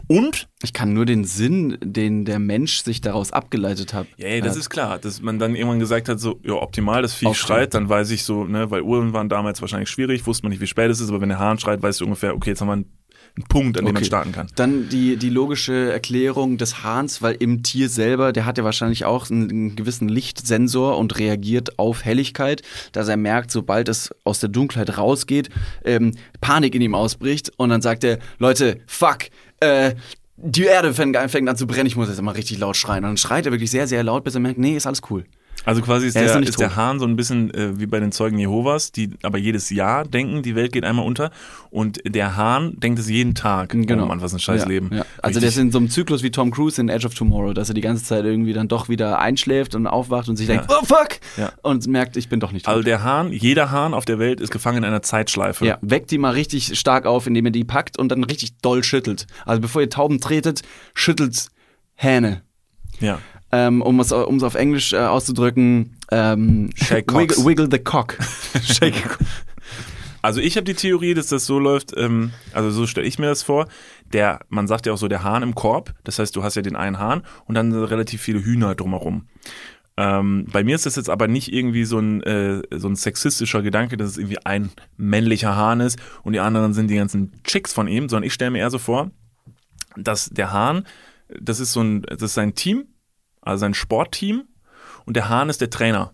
Und, 0.06 0.48
Ich 0.62 0.72
kann 0.72 0.92
nur 0.92 1.06
den 1.06 1.24
Sinn, 1.24 1.78
den 1.82 2.24
der 2.24 2.38
Mensch 2.38 2.82
sich 2.82 3.00
daraus 3.00 3.32
abgeleitet 3.32 3.94
hat. 3.94 4.06
ja, 4.16 4.28
ja, 4.28 4.40
das 4.40 4.52
hat. 4.52 4.58
ist 4.58 4.70
klar, 4.70 4.98
dass 4.98 5.22
man 5.22 5.38
dann 5.38 5.54
irgendwann 5.54 5.78
gesagt 5.78 6.08
hat, 6.08 6.18
so, 6.18 6.40
ja, 6.42 6.54
optimal, 6.54 7.02
das 7.02 7.14
Vieh 7.14 7.34
schreit, 7.34 7.74
dann 7.74 7.88
weiß 7.88 8.10
ich 8.10 8.24
so, 8.24 8.44
ne, 8.44 8.70
weil 8.70 8.82
Uhren 8.82 9.12
waren 9.12 9.28
damals 9.28 9.60
wahrscheinlich 9.60 9.90
schwierig, 9.90 10.26
wusste 10.26 10.44
man 10.44 10.50
nicht, 10.50 10.60
wie 10.60 10.66
spät 10.66 10.90
es 10.90 11.00
ist, 11.00 11.10
aber 11.10 11.20
wenn 11.20 11.28
der 11.28 11.38
Hahn 11.38 11.58
schreit, 11.58 11.82
weißt 11.82 12.00
du 12.00 12.04
ungefähr, 12.04 12.34
okay, 12.34 12.50
jetzt 12.50 12.60
haben 12.60 12.68
wir 12.68 12.72
einen, 12.72 12.92
einen 13.36 13.46
Punkt, 13.48 13.78
an 13.78 13.84
dem 13.84 13.92
man 13.92 14.04
starten 14.04 14.32
kann. 14.32 14.46
Dann 14.56 14.88
die, 14.88 15.16
die 15.18 15.28
logische 15.28 15.92
Erklärung 15.92 16.56
des 16.56 16.82
Hahns, 16.82 17.20
weil 17.20 17.34
im 17.34 17.62
Tier 17.62 17.90
selber, 17.90 18.32
der 18.32 18.46
hat 18.46 18.56
ja 18.56 18.64
wahrscheinlich 18.64 19.04
auch 19.04 19.30
einen, 19.30 19.50
einen 19.50 19.76
gewissen 19.76 20.08
Lichtsensor 20.08 20.96
und 20.96 21.18
reagiert 21.18 21.78
auf 21.78 22.04
Helligkeit, 22.04 22.62
dass 22.92 23.08
er 23.08 23.18
merkt, 23.18 23.50
sobald 23.50 23.90
es 23.90 24.10
aus 24.24 24.40
der 24.40 24.48
Dunkelheit 24.48 24.96
rausgeht, 24.96 25.50
ähm, 25.84 26.12
Panik 26.40 26.74
in 26.74 26.80
ihm 26.80 26.94
ausbricht 26.94 27.52
und 27.58 27.68
dann 27.68 27.82
sagt 27.82 28.04
er, 28.04 28.18
Leute, 28.38 28.80
fuck, 28.86 29.26
äh, 29.60 29.94
die 30.36 30.64
Erde 30.64 30.92
fängt, 30.92 31.16
an 31.16 31.56
zu 31.56 31.66
brennen, 31.66 31.86
ich 31.86 31.96
muss 31.96 32.08
jetzt 32.08 32.20
mal 32.20 32.32
richtig 32.32 32.58
laut 32.58 32.76
schreien. 32.76 33.04
Und 33.04 33.10
dann 33.10 33.16
schreit 33.16 33.46
er 33.46 33.52
wirklich 33.52 33.70
sehr, 33.70 33.86
sehr 33.86 34.02
laut, 34.02 34.24
bis 34.24 34.34
er 34.34 34.40
merkt, 34.40 34.58
nee, 34.58 34.76
ist 34.76 34.86
alles 34.86 35.02
cool. 35.10 35.24
Also 35.66 35.82
quasi 35.82 36.06
ist, 36.06 36.14
Er 36.14 36.24
ist 36.24 36.32
der, 36.32 36.40
nicht 36.40 36.50
ist 36.50 36.60
der. 36.60 36.76
Hahn 36.76 37.00
so 37.00 37.06
ein 37.06 37.16
bisschen 37.16 37.52
äh, 37.52 37.78
wie 37.78 37.86
bei 37.86 37.98
den 37.98 38.12
Zeugen 38.12 38.38
Jehovas, 38.38 38.92
die 38.92 39.10
aber 39.22 39.36
jedes 39.36 39.68
Jahr 39.70 40.04
denken, 40.04 40.42
die 40.42 40.54
Welt 40.54 40.72
geht 40.72 40.84
einmal 40.84 41.04
unter. 41.04 41.32
Und 41.70 42.00
der 42.06 42.36
Hahn 42.36 42.78
denkt 42.78 43.00
es 43.00 43.10
jeden 43.10 43.34
Tag. 43.34 43.74
Oh 43.74 43.96
Mann, 43.96 44.22
was 44.22 44.32
ein 44.32 44.38
scheiß 44.38 44.62
ja, 44.62 44.68
Leben. 44.68 44.90
Ja. 44.94 45.04
Also 45.20 45.40
der 45.40 45.48
ist 45.48 45.58
in 45.58 45.72
so 45.72 45.78
einem 45.78 45.90
Zyklus 45.90 46.22
wie 46.22 46.30
Tom 46.30 46.52
Cruise 46.52 46.80
in 46.80 46.88
Edge 46.88 47.06
of 47.06 47.14
Tomorrow, 47.14 47.52
dass 47.52 47.68
er 47.68 47.74
die 47.74 47.80
ganze 47.80 48.04
Zeit 48.04 48.24
irgendwie 48.24 48.52
dann 48.52 48.68
doch 48.68 48.88
wieder 48.88 49.18
einschläft 49.18 49.74
und 49.74 49.88
aufwacht 49.88 50.28
und 50.28 50.36
sich 50.36 50.46
denkt, 50.46 50.66
oh 50.68 50.84
fuck! 50.84 51.18
Und 51.62 51.86
merkt, 51.88 52.16
ich 52.16 52.28
bin 52.28 52.38
doch 52.38 52.52
nicht 52.52 52.66
tot. 52.66 52.72
Also 52.72 52.84
der 52.84 53.02
Hahn, 53.02 53.32
jeder 53.32 53.72
Hahn 53.72 53.92
auf 53.92 54.04
der 54.04 54.20
Welt 54.20 54.40
ist 54.40 54.52
gefangen 54.52 54.78
in 54.78 54.84
einer 54.84 55.02
Zeitschleife. 55.02 55.66
ja, 55.66 55.78
weckt 55.82 56.12
die 56.12 56.18
mal 56.18 56.30
richtig 56.30 56.78
stark 56.78 57.06
auf, 57.06 57.26
indem 57.26 57.46
ihr 57.46 57.52
die 57.52 57.64
packt 57.64 57.98
und 57.98 58.10
dann 58.10 58.22
richtig 58.22 58.58
doll 58.58 58.84
schüttelt. 58.84 59.26
Also 59.44 59.60
bevor 59.60 59.82
ihr 59.82 59.90
Tauben 59.90 60.20
tretet, 60.20 60.62
schüttelt 60.94 61.48
Hähne. 61.96 62.42
ja. 63.00 63.18
Ähm, 63.56 63.80
um 63.80 64.00
es 64.00 64.12
um 64.12 64.36
es 64.36 64.42
auf 64.42 64.54
Englisch 64.54 64.92
äh, 64.92 64.98
auszudrücken, 64.98 65.96
ähm, 66.10 66.68
Shake 66.74 67.14
wiggle, 67.14 67.42
wiggle 67.46 67.68
the 67.70 67.78
cock. 67.78 68.18
Shake 68.62 69.16
Also 70.20 70.40
ich 70.40 70.56
habe 70.56 70.64
die 70.64 70.74
Theorie, 70.74 71.14
dass 71.14 71.28
das 71.28 71.46
so 71.46 71.58
läuft, 71.58 71.94
ähm, 71.96 72.32
also 72.52 72.70
so 72.70 72.86
stelle 72.86 73.06
ich 73.06 73.18
mir 73.18 73.28
das 73.28 73.42
vor. 73.42 73.66
Der, 74.12 74.40
man 74.50 74.66
sagt 74.66 74.84
ja 74.84 74.92
auch 74.92 74.98
so, 74.98 75.08
der 75.08 75.24
Hahn 75.24 75.42
im 75.42 75.54
Korb. 75.54 75.94
Das 76.04 76.18
heißt, 76.18 76.36
du 76.36 76.42
hast 76.42 76.54
ja 76.54 76.62
den 76.62 76.76
einen 76.76 76.98
Hahn 76.98 77.22
und 77.46 77.54
dann 77.54 77.72
relativ 77.72 78.20
viele 78.20 78.44
Hühner 78.44 78.74
drumherum. 78.74 79.26
Ähm, 79.96 80.46
bei 80.52 80.62
mir 80.62 80.74
ist 80.74 80.84
das 80.84 80.96
jetzt 80.96 81.08
aber 81.08 81.26
nicht 81.26 81.50
irgendwie 81.50 81.86
so 81.86 81.98
ein, 81.98 82.22
äh, 82.24 82.60
so 82.76 82.88
ein 82.88 82.96
sexistischer 82.96 83.62
Gedanke, 83.62 83.96
dass 83.96 84.10
es 84.10 84.18
irgendwie 84.18 84.44
ein 84.44 84.68
männlicher 84.98 85.56
Hahn 85.56 85.80
ist 85.80 85.98
und 86.24 86.34
die 86.34 86.40
anderen 86.40 86.74
sind 86.74 86.88
die 86.88 86.96
ganzen 86.96 87.32
Chicks 87.42 87.72
von 87.72 87.88
ihm, 87.88 88.10
sondern 88.10 88.26
ich 88.26 88.34
stelle 88.34 88.50
mir 88.50 88.58
eher 88.58 88.70
so 88.70 88.78
vor, 88.78 89.10
dass 89.96 90.28
der 90.28 90.52
Hahn, 90.52 90.84
das 91.40 91.58
ist 91.58 91.72
so 91.72 91.80
ein, 91.80 92.02
das 92.02 92.20
ist 92.20 92.34
sein 92.34 92.54
Team, 92.54 92.84
also 93.46 93.60
sein 93.60 93.74
Sportteam 93.74 94.44
und 95.04 95.16
der 95.16 95.28
Hahn 95.28 95.48
ist 95.48 95.60
der 95.60 95.70
Trainer. 95.70 96.12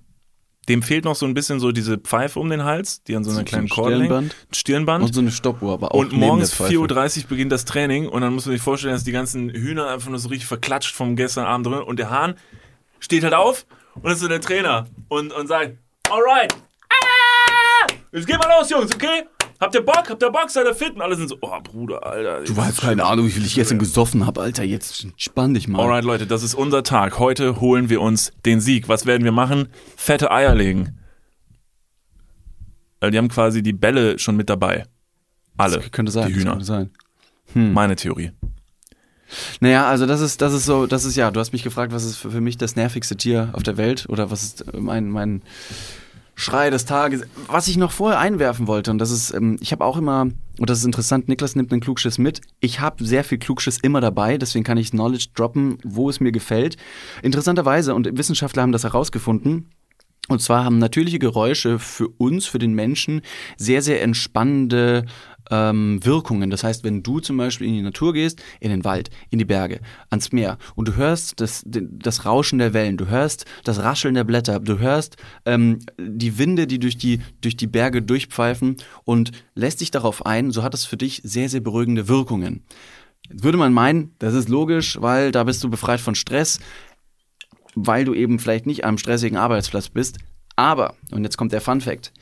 Dem 0.69 0.83
fehlt 0.83 1.05
noch 1.05 1.17
so 1.17 1.27
ein 1.27 1.35
bisschen 1.35 1.59
so 1.59 1.73
diese 1.73 1.99
Pfeife 1.99 2.39
um 2.39 2.49
den 2.49 2.63
Hals, 2.63 3.03
die 3.03 3.17
an 3.17 3.25
so 3.25 3.31
einer 3.31 3.37
So 3.37 3.41
ein 3.41 3.47
kleinen 3.47 3.69
Kordel. 3.69 3.97
Stirnband. 3.97 4.37
Stirnband. 4.53 5.05
Und 5.05 5.13
so 5.13 5.21
eine 5.21 5.33
Stoppuhr, 5.33 5.73
aber 5.73 5.93
auch 5.93 5.99
Und 5.99 6.13
morgens 6.13 6.51
der 6.51 6.69
Pfeife. 6.69 6.79
4.30 6.79 7.23
Uhr 7.23 7.29
beginnt 7.31 7.51
das 7.51 7.65
Training 7.65 8.09
und 8.09 8.21
dann 8.23 8.33
muss 8.33 8.47
man 8.47 8.55
sich 8.55 8.63
vorstellen, 8.63 8.95
dass 8.95 9.03
die 9.03 9.11
ganzen 9.11 9.51
Hühner 9.51 9.89
einfach 9.89 10.09
nur 10.09 10.21
so 10.21 10.29
richtig 10.29 10.47
verklatscht 10.47 10.95
vom 10.95 11.17
gestern 11.17 11.47
Abend 11.47 11.67
drin 11.67 11.81
und 11.81 11.99
der 11.99 12.11
Hahn 12.11 12.37
steht 13.01 13.25
halt 13.25 13.35
auf 13.35 13.67
und 14.01 14.13
ist 14.13 14.21
so 14.21 14.29
der 14.29 14.41
Trainer 14.41 14.87
und, 15.09 15.33
und 15.33 15.49
sagt, 15.49 15.77
alright, 16.09 16.55
ah, 16.89 17.87
jetzt 18.13 18.29
geht 18.29 18.39
mal 18.39 18.49
los, 18.57 18.71
Jungs, 18.71 18.95
okay? 18.95 19.25
Habt 19.63 19.77
ihr 19.77 19.83
Bock? 19.85 20.11
Habt 20.11 20.21
ihr 20.21 20.31
Bock? 20.31 20.51
Seid 20.51 20.67
ihr 20.67 20.75
fit? 20.75 20.97
Und 20.97 21.03
alle 21.03 21.15
sind 21.15 21.29
so, 21.29 21.39
oh 21.41 21.61
Bruder, 21.63 22.05
Alter. 22.05 22.43
Du 22.43 22.57
hast 22.57 22.81
keine 22.81 23.05
Ahnung, 23.05 23.27
wie 23.27 23.31
viel 23.31 23.47
ich 23.47 23.55
gestern 23.55 23.79
gesoffen 23.79 24.27
habe, 24.27 24.41
Alter. 24.41 24.65
Jetzt 24.65 25.07
spann 25.17 25.55
dich 25.55 25.69
mal. 25.69 25.81
Alright, 25.81 26.03
Leute, 26.03 26.27
das 26.27 26.43
ist 26.43 26.55
unser 26.55 26.83
Tag. 26.83 27.21
Heute 27.21 27.61
holen 27.61 27.89
wir 27.89 28.01
uns 28.01 28.33
den 28.45 28.61
Sieg. 28.61 28.89
Was 28.89 29.07
werden 29.07 29.23
wir 29.23 29.31
machen? 29.31 29.69
Fette 29.97 30.33
Eier 30.33 30.57
legen. 30.57 30.99
Äh, 32.99 33.13
Die 33.13 33.19
haben 33.19 33.29
quasi 33.29 33.63
die 33.63 33.73
Bälle 33.73 34.19
schon 34.19 34.35
mit 34.35 34.51
dabei. 34.51 34.85
Alle. 35.57 35.77
Das 35.77 35.93
könnte 35.93 36.11
sein. 36.11 36.27
Die 36.27 36.33
das 36.33 36.41
Hühner. 36.43 36.51
Könnte 36.51 36.65
sein. 36.67 36.91
Meine 37.55 37.95
Theorie. 37.95 38.33
Naja, 39.61 39.87
also 39.87 40.07
das 40.07 40.21
ist, 40.21 40.43
das 40.43 40.53
ist 40.55 40.65
so, 40.67 40.87
das 40.89 41.05
ist 41.05 41.15
ja, 41.15 41.31
du 41.31 41.39
hast 41.39 41.53
mich 41.53 41.63
gefragt, 41.63 41.93
was 41.93 42.05
ist 42.05 42.17
für, 42.17 42.33
für 42.33 42.41
mich 42.41 42.59
das 42.59 42.75
nervigste 42.75 43.17
Tier 43.17 43.51
auf 43.53 43.63
der 43.63 43.77
Welt 43.77 44.07
oder 44.09 44.33
was 44.33 44.43
ist 44.43 44.75
mein, 44.75 45.09
mein 45.09 45.43
Schrei 46.35 46.71
des 46.71 46.85
Tages. 46.85 47.23
Was 47.47 47.69
ich 47.69 47.77
noch 47.77 47.93
vorher 47.93 48.19
einwerfen 48.19 48.67
wollte, 48.67 48.91
und 48.91 48.99
das 48.99 49.11
ist, 49.11 49.33
ähm, 49.33 49.59
ich 49.61 49.73
habe 49.73 49.85
auch 49.85 49.97
immer, 49.97 50.23
und 50.59 50.71
das 50.71 50.79
ist 50.79 50.85
interessant, 50.85 51.29
Niklas 51.29 51.57
nimmt 51.57 51.73
einen 51.73 51.81
Klugschiss 51.81 52.19
mit. 52.19 52.41
Ich 52.61 52.81
habe 52.81 53.05
sehr 53.05 53.25
viel 53.25 53.39
Klugschiss 53.39 53.79
immer 53.83 54.01
dabei, 54.01 54.39
deswegen 54.39 54.65
kann 54.65 54.79
ich 54.79 54.91
Knowledge 54.91 55.29
droppen, 55.35 55.79
wo 55.85 56.09
es 56.09 56.21
mir 56.21 56.33
gefällt. 56.33 56.77
Interessanterweise, 57.23 57.95
und 57.95 58.17
Wissenschaftler 58.17 58.63
haben 58.63 58.73
das 58.73 58.85
herausgefunden, 58.85 59.69
und 60.29 60.41
zwar 60.41 60.65
haben 60.65 60.79
natürliche 60.79 61.19
Geräusche 61.19 61.79
für 61.81 62.09
uns, 62.09 62.47
für 62.47 62.61
den 62.61 62.75
Menschen, 62.75 63.23
sehr, 63.57 63.83
sehr 63.83 64.03
entspannende 64.03 65.05
ähm, 65.51 66.05
Wirkungen. 66.05 66.51
Das 66.51 66.65
heißt, 66.65 66.85
wenn 66.85 67.03
du 67.03 67.21
zum 67.21 67.37
Beispiel 67.37 67.67
in 67.67 67.75
die 67.75 67.83
Natur 67.83 68.13
gehst, 68.13 68.43
in 68.61 68.71
den 68.71 68.85
Wald, 68.85 69.11
in 69.31 69.39
die 69.39 69.45
Berge, 69.45 69.81
ans 70.11 70.33
Meer 70.33 70.59
und 70.75 70.89
du 70.89 70.97
hörst 70.97 71.41
das, 71.41 71.65
das 71.67 72.25
Rauschen 72.25 72.59
der 72.59 72.75
Wellen, 72.75 72.97
du 72.97 73.09
hörst 73.09 73.45
das 73.65 73.83
Rascheln 73.83 74.15
der 74.15 74.25
Blätter, 74.25 74.61
du 74.61 74.79
hörst 74.79 75.17
ähm, 75.45 75.81
die 75.99 76.39
Winde, 76.39 76.67
die 76.67 76.79
durch 76.79 76.97
die, 76.97 77.21
durch 77.41 77.57
die 77.57 77.67
Berge 77.67 78.03
durchpfeifen 78.03 78.77
und 79.05 79.33
lässt 79.55 79.81
dich 79.81 79.91
darauf 79.91 80.27
ein, 80.27 80.51
so 80.51 80.63
hat 80.63 80.75
es 80.75 80.85
für 80.85 80.97
dich 80.97 81.21
sehr, 81.25 81.49
sehr 81.49 81.61
beruhigende 81.61 82.09
Wirkungen. 82.09 82.65
Jetzt 83.29 83.45
würde 83.45 83.59
man 83.59 83.73
meinen, 83.73 84.15
das 84.19 84.35
ist 84.35 84.49
logisch, 84.49 85.01
weil 85.01 85.33
da 85.33 85.45
bist 85.45 85.63
du 85.63 85.71
befreit 85.71 86.01
von 86.01 86.15
Stress, 86.15 86.59
weil 87.75 88.05
du 88.05 88.15
eben 88.15 88.39
vielleicht 88.39 88.67
nicht 88.67 88.85
am 88.85 88.99
stressigen 88.99 89.39
Arbeitsplatz 89.39 89.89
bist. 89.89 90.19
Aber, 90.57 90.95
und 91.11 91.25
jetzt 91.25 91.39
kommt 91.39 91.53
der 91.53 91.61
Fun 91.61 91.81
Fact, 91.81 92.13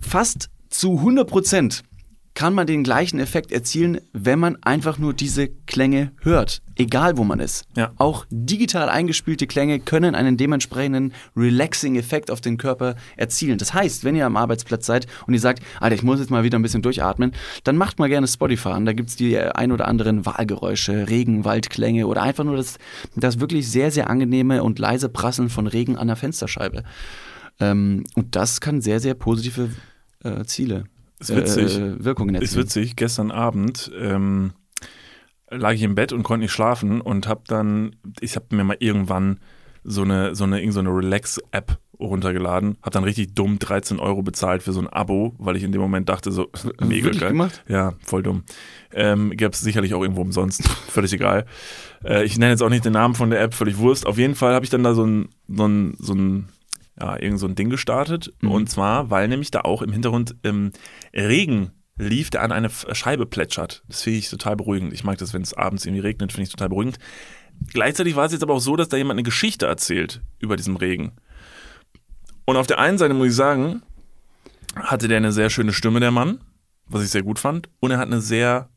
fast 0.00 0.50
zu 0.70 0.98
100 0.98 1.28
Prozent 1.28 1.82
kann 2.34 2.54
man 2.54 2.66
den 2.66 2.84
gleichen 2.84 3.18
Effekt 3.18 3.52
erzielen, 3.52 4.00
wenn 4.12 4.38
man 4.38 4.56
einfach 4.62 4.98
nur 4.98 5.12
diese 5.12 5.48
Klänge 5.48 6.12
hört, 6.22 6.62
egal 6.76 7.16
wo 7.16 7.24
man 7.24 7.40
ist. 7.40 7.64
Ja. 7.76 7.92
Auch 7.96 8.24
digital 8.30 8.88
eingespielte 8.88 9.46
Klänge 9.46 9.80
können 9.80 10.14
einen 10.14 10.36
dementsprechenden 10.36 11.12
relaxing 11.36 11.96
Effekt 11.96 12.30
auf 12.30 12.40
den 12.40 12.56
Körper 12.56 12.94
erzielen. 13.16 13.58
Das 13.58 13.74
heißt, 13.74 14.04
wenn 14.04 14.14
ihr 14.14 14.26
am 14.26 14.36
Arbeitsplatz 14.36 14.86
seid 14.86 15.06
und 15.26 15.34
ihr 15.34 15.40
sagt, 15.40 15.62
Alter, 15.80 15.96
ich 15.96 16.02
muss 16.02 16.20
jetzt 16.20 16.30
mal 16.30 16.44
wieder 16.44 16.58
ein 16.58 16.62
bisschen 16.62 16.82
durchatmen, 16.82 17.32
dann 17.64 17.76
macht 17.76 17.98
mal 17.98 18.08
gerne 18.08 18.28
Spotify 18.28 18.70
an. 18.70 18.86
Da 18.86 18.92
gibt 18.92 19.10
es 19.10 19.16
die 19.16 19.36
ein 19.36 19.72
oder 19.72 19.88
anderen 19.88 20.24
Wahlgeräusche, 20.24 21.08
Regen, 21.08 21.44
Waldklänge 21.44 22.06
oder 22.06 22.22
einfach 22.22 22.44
nur 22.44 22.56
das, 22.56 22.78
das 23.16 23.40
wirklich 23.40 23.68
sehr, 23.68 23.90
sehr 23.90 24.08
angenehme 24.08 24.62
und 24.62 24.78
leise 24.78 25.08
Prasseln 25.08 25.50
von 25.50 25.66
Regen 25.66 25.98
an 25.98 26.06
der 26.06 26.16
Fensterscheibe. 26.16 26.84
Ähm, 27.58 28.04
und 28.14 28.36
das 28.36 28.60
kann 28.60 28.80
sehr, 28.80 29.00
sehr 29.00 29.14
positive 29.14 29.70
äh, 30.24 30.44
Ziele 30.44 30.84
Ist 31.18 31.34
witzig. 31.34 31.78
äh, 31.78 32.04
Wirkungen 32.04 32.34
Ist 32.36 32.42
erzielen. 32.42 32.64
witzig. 32.64 32.96
Gestern 32.96 33.30
Abend 33.30 33.90
ähm, 33.98 34.52
lag 35.50 35.72
ich 35.72 35.82
im 35.82 35.94
Bett 35.94 36.12
und 36.12 36.22
konnte 36.22 36.42
nicht 36.44 36.52
schlafen 36.52 37.00
und 37.00 37.26
habe 37.26 37.42
dann, 37.46 37.96
ich 38.20 38.36
habe 38.36 38.54
mir 38.54 38.64
mal 38.64 38.76
irgendwann 38.80 39.40
so 39.82 40.02
eine, 40.02 40.34
so 40.34 40.44
eine, 40.44 40.60
irgend 40.60 40.74
so 40.74 40.80
eine 40.80 40.90
Relax-App 40.90 41.78
runtergeladen, 41.98 42.76
habe 42.80 42.90
dann 42.92 43.04
richtig 43.04 43.34
dumm 43.34 43.58
13 43.58 43.98
Euro 43.98 44.22
bezahlt 44.22 44.62
für 44.62 44.72
so 44.72 44.80
ein 44.80 44.88
Abo, 44.88 45.34
weil 45.38 45.56
ich 45.56 45.62
in 45.62 45.72
dem 45.72 45.82
Moment 45.82 46.08
dachte 46.08 46.32
so, 46.32 46.48
mega 46.80 47.10
geil. 47.10 47.30
gemacht? 47.30 47.62
Ja, 47.68 47.94
voll 48.04 48.22
dumm. 48.22 48.44
Ähm, 48.92 49.30
Gäbe 49.30 49.50
es 49.52 49.60
sicherlich 49.60 49.92
auch 49.94 50.00
irgendwo 50.02 50.22
umsonst, 50.22 50.66
völlig 50.88 51.12
egal. 51.12 51.44
Äh, 52.04 52.24
ich 52.24 52.38
nenne 52.38 52.52
jetzt 52.52 52.62
auch 52.62 52.70
nicht 52.70 52.84
den 52.86 52.94
Namen 52.94 53.14
von 53.14 53.28
der 53.30 53.42
App, 53.42 53.52
völlig 53.54 53.76
Wurst. 53.78 54.06
Auf 54.06 54.16
jeden 54.18 54.34
Fall 54.34 54.54
habe 54.54 54.64
ich 54.64 54.70
dann 54.70 54.82
da 54.82 54.94
so 54.94 55.04
ein, 55.04 55.28
so 55.48 55.66
ein, 55.66 55.94
so 55.98 56.14
ein 56.14 56.48
ja, 57.00 57.20
irgend 57.20 57.40
so 57.40 57.46
ein 57.46 57.54
Ding 57.54 57.70
gestartet. 57.70 58.32
Mhm. 58.40 58.50
Und 58.50 58.70
zwar, 58.70 59.10
weil 59.10 59.28
nämlich 59.28 59.50
da 59.50 59.62
auch 59.62 59.82
im 59.82 59.92
Hintergrund 59.92 60.36
ähm, 60.44 60.72
Regen 61.14 61.72
lief, 61.98 62.30
der 62.30 62.42
an 62.42 62.52
eine 62.52 62.70
Scheibe 62.70 63.26
plätschert. 63.26 63.82
Das 63.88 64.02
finde 64.02 64.18
ich 64.18 64.30
total 64.30 64.56
beruhigend. 64.56 64.92
Ich 64.92 65.04
mag 65.04 65.18
das, 65.18 65.34
wenn 65.34 65.42
es 65.42 65.54
abends 65.54 65.84
irgendwie 65.84 66.02
regnet, 66.02 66.32
finde 66.32 66.44
ich 66.44 66.50
total 66.50 66.70
beruhigend. 66.70 66.98
Gleichzeitig 67.72 68.16
war 68.16 68.24
es 68.24 68.32
jetzt 68.32 68.42
aber 68.42 68.54
auch 68.54 68.60
so, 68.60 68.76
dass 68.76 68.88
da 68.88 68.96
jemand 68.96 69.18
eine 69.18 69.22
Geschichte 69.22 69.66
erzählt 69.66 70.22
über 70.38 70.56
diesen 70.56 70.76
Regen. 70.76 71.12
Und 72.46 72.56
auf 72.56 72.66
der 72.66 72.78
einen 72.78 72.98
Seite 72.98 73.14
muss 73.14 73.28
ich 73.28 73.34
sagen, 73.34 73.82
hatte 74.74 75.08
der 75.08 75.18
eine 75.18 75.32
sehr 75.32 75.50
schöne 75.50 75.72
Stimme, 75.72 76.00
der 76.00 76.10
Mann, 76.10 76.40
was 76.86 77.02
ich 77.04 77.10
sehr 77.10 77.22
gut 77.22 77.38
fand. 77.38 77.68
Und 77.80 77.90
er 77.90 77.98
hat 77.98 78.06
eine 78.06 78.20
sehr 78.20 78.70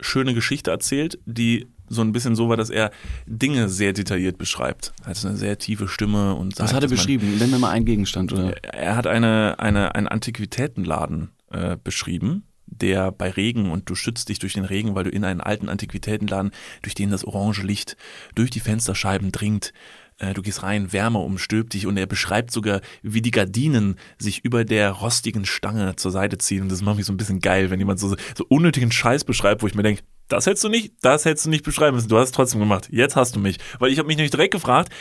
schöne 0.00 0.32
Geschichte 0.32 0.70
erzählt, 0.70 1.18
die 1.26 1.66
so 1.92 2.00
ein 2.02 2.12
bisschen 2.12 2.36
so 2.36 2.48
war, 2.48 2.56
dass 2.56 2.70
er 2.70 2.90
Dinge 3.26 3.68
sehr 3.68 3.92
detailliert 3.92 4.38
beschreibt. 4.38 4.92
Er 5.02 5.08
hat 5.08 5.24
eine 5.26 5.36
sehr 5.36 5.58
tiefe 5.58 5.88
Stimme 5.88 6.34
und 6.36 6.54
sagt, 6.56 6.70
Was 6.70 6.74
hat 6.74 6.78
er 6.78 6.88
dass 6.88 6.90
man- 6.90 6.96
beschrieben? 6.96 7.36
Nenn 7.38 7.50
mir 7.50 7.58
mal 7.58 7.70
einen 7.70 7.84
Gegenstand. 7.84 8.32
Oder? 8.32 8.56
er 8.72 8.96
hat 8.96 9.06
eine, 9.06 9.56
eine, 9.58 9.94
einen 9.94 10.06
Antiquitätenladen 10.08 11.30
äh, 11.50 11.76
beschrieben, 11.82 12.44
der 12.66 13.10
bei 13.12 13.30
Regen 13.30 13.70
und 13.70 13.90
du 13.90 13.94
schützt 13.94 14.28
dich 14.28 14.38
durch 14.38 14.52
den 14.54 14.64
Regen, 14.64 14.94
weil 14.94 15.04
du 15.04 15.10
in 15.10 15.24
einen 15.24 15.40
alten 15.40 15.68
Antiquitätenladen, 15.68 16.52
durch 16.82 16.94
den 16.94 17.10
das 17.10 17.24
orange 17.24 17.62
Licht 17.62 17.96
durch 18.34 18.50
die 18.50 18.60
Fensterscheiben 18.60 19.32
dringt. 19.32 19.72
Äh, 20.18 20.34
du 20.34 20.42
gehst 20.42 20.62
rein, 20.62 20.92
Wärme 20.92 21.18
umstülpt 21.18 21.74
dich 21.74 21.86
und 21.86 21.96
er 21.96 22.06
beschreibt 22.06 22.52
sogar, 22.52 22.80
wie 23.02 23.22
die 23.22 23.32
Gardinen 23.32 23.96
sich 24.18 24.44
über 24.44 24.64
der 24.64 24.90
rostigen 24.92 25.44
Stange 25.44 25.96
zur 25.96 26.12
Seite 26.12 26.38
ziehen. 26.38 26.62
Und 26.62 26.70
das 26.70 26.82
macht 26.82 26.96
mich 26.96 27.06
so 27.06 27.12
ein 27.12 27.16
bisschen 27.16 27.40
geil, 27.40 27.70
wenn 27.70 27.80
jemand 27.80 27.98
so, 27.98 28.14
so 28.36 28.44
unnötigen 28.48 28.92
Scheiß 28.92 29.24
beschreibt, 29.24 29.62
wo 29.62 29.66
ich 29.66 29.74
mir 29.74 29.82
denke, 29.82 30.02
das 30.30 30.46
hättest 30.46 30.64
du 30.64 30.68
nicht, 30.68 30.94
das 31.02 31.24
hättest 31.24 31.46
du 31.46 31.50
nicht 31.50 31.64
beschreiben 31.64 31.96
müssen. 31.96 32.08
Du 32.08 32.16
hast 32.16 32.28
es 32.28 32.32
trotzdem 32.32 32.60
gemacht. 32.60 32.88
Jetzt 32.90 33.16
hast 33.16 33.36
du 33.36 33.40
mich. 33.40 33.58
Weil 33.78 33.90
ich 33.90 33.98
habe 33.98 34.06
mich 34.06 34.16
nämlich 34.16 34.30
direkt 34.30 34.52
gefragt, 34.52 34.92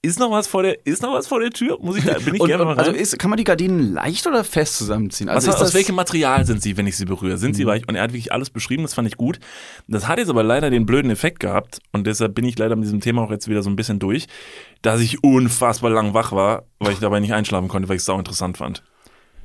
ist 0.00 0.18
noch 0.18 0.30
was 0.30 0.46
vor 0.46 0.62
der, 0.62 0.86
ist 0.86 1.02
noch 1.02 1.12
was 1.12 1.26
vor 1.26 1.40
der 1.40 1.50
Tür? 1.50 1.78
Muss 1.80 1.96
ich 1.96 2.04
da, 2.04 2.14
bin 2.18 2.34
ich 2.34 2.40
Und, 2.40 2.48
gerne 2.48 2.64
mal 2.64 2.72
und, 2.72 2.78
rein? 2.78 2.86
also 2.86 2.98
ist, 2.98 3.18
kann 3.18 3.30
man 3.30 3.36
die 3.36 3.44
Gardinen 3.44 3.92
leicht 3.92 4.26
oder 4.26 4.44
fest 4.44 4.78
zusammenziehen? 4.78 5.28
Also 5.28 5.48
Was, 5.48 5.56
ist 5.56 5.62
aus 5.62 5.74
welchem 5.74 5.94
Material 5.94 6.46
sind 6.46 6.62
sie, 6.62 6.76
wenn 6.76 6.86
ich 6.86 6.96
sie 6.96 7.04
berühre? 7.04 7.36
Sind 7.36 7.54
sie 7.54 7.66
weich? 7.66 7.86
Und 7.88 7.96
er 7.96 8.02
hat 8.02 8.12
wirklich 8.12 8.32
alles 8.32 8.50
beschrieben, 8.50 8.82
das 8.82 8.94
fand 8.94 9.06
ich 9.08 9.16
gut. 9.16 9.38
Das 9.86 10.08
hat 10.08 10.18
jetzt 10.18 10.30
aber 10.30 10.42
leider 10.42 10.70
den 10.70 10.86
blöden 10.86 11.10
Effekt 11.10 11.40
gehabt 11.40 11.80
und 11.92 12.06
deshalb 12.06 12.34
bin 12.34 12.44
ich 12.44 12.58
leider 12.58 12.76
mit 12.76 12.84
diesem 12.84 13.00
Thema 13.00 13.22
auch 13.22 13.30
jetzt 13.30 13.48
wieder 13.48 13.62
so 13.62 13.70
ein 13.70 13.76
bisschen 13.76 13.98
durch, 13.98 14.26
dass 14.82 15.00
ich 15.00 15.22
unfassbar 15.22 15.90
lang 15.90 16.14
wach 16.14 16.32
war, 16.32 16.64
weil 16.78 16.92
ich 16.92 17.00
dabei 17.00 17.20
nicht 17.20 17.34
einschlafen 17.34 17.68
konnte, 17.68 17.88
weil 17.88 17.96
ich 17.96 18.00
es 18.00 18.06
sau 18.06 18.18
interessant 18.18 18.56
fand. 18.56 18.82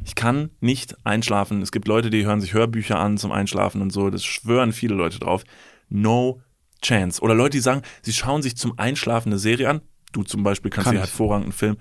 Ich 0.05 0.15
kann 0.15 0.49
nicht 0.59 0.95
einschlafen. 1.05 1.61
Es 1.61 1.71
gibt 1.71 1.87
Leute, 1.87 2.09
die 2.09 2.25
hören 2.25 2.41
sich 2.41 2.53
Hörbücher 2.53 2.99
an 2.99 3.17
zum 3.17 3.31
Einschlafen 3.31 3.81
und 3.81 3.91
so. 3.91 4.09
Das 4.09 4.23
schwören 4.23 4.73
viele 4.73 4.95
Leute 4.95 5.19
drauf. 5.19 5.43
No 5.89 6.41
chance. 6.83 7.21
Oder 7.21 7.35
Leute, 7.35 7.51
die 7.57 7.61
sagen, 7.61 7.81
sie 8.01 8.13
schauen 8.13 8.41
sich 8.41 8.57
zum 8.57 8.77
Einschlafen 8.77 9.29
eine 9.29 9.39
Serie 9.39 9.69
an. 9.69 9.81
Du 10.11 10.23
zum 10.23 10.43
Beispiel 10.43 10.69
kannst 10.69 10.85
Kann 10.85 10.95
dir 10.95 10.99
hervorragend 11.01 11.45
einen 11.45 11.53
Film. 11.53 11.77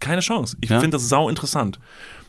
Keine 0.00 0.20
Chance. 0.22 0.56
Ich 0.60 0.70
Ja? 0.70 0.80
finde 0.80 0.96
das 0.96 1.08
sau 1.08 1.28
interessant. 1.28 1.78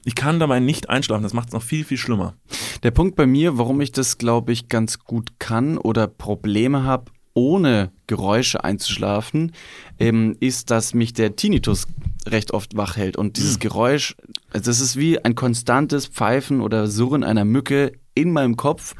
Ich 0.04 0.14
kann 0.16 0.40
dabei 0.40 0.60
nicht 0.60 0.90
einschlafen. 0.90 1.24
Das 1.24 1.34
macht 1.34 1.48
es 1.50 1.54
noch 1.54 1.64
viel, 1.64 1.86
viel 1.86 1.98
schlimmer. 1.98 2.36
Der 2.84 2.92
Punkt 2.92 3.16
bei 3.16 3.26
mir, 3.26 3.58
warum 3.58 3.80
ich 3.82 3.92
das, 3.92 4.18
glaube 4.18 4.52
ich, 4.52 4.68
ganz 4.68 5.00
gut 5.00 5.40
kann 5.40 5.78
oder 5.78 6.08
Probleme 6.08 6.84
habe, 6.84 7.12
ohne 7.36 7.92
Geräusche 8.08 8.64
einzuschlafen, 8.64 9.52
ähm, 10.00 10.36
ist, 10.40 10.72
dass 10.72 10.96
mich 10.96 11.14
der 11.14 11.36
Tinnitus 11.36 11.86
recht 12.26 12.52
oft 12.52 12.76
wach 12.76 12.98
hält. 12.98 13.18
Und 13.18 13.38
dieses 13.38 13.60
Geräusch, 13.60 14.16
also 14.52 14.72
das 14.72 14.80
ist 14.80 14.96
wie 14.96 15.24
ein 15.24 15.36
konstantes 15.36 16.08
Pfeifen 16.08 16.62
oder 16.62 16.88
Surren 16.88 17.24
einer 17.24 17.46
Mücke 17.46 17.92
in 18.16 18.32
meinem 18.32 18.58
Kopf 18.58 18.96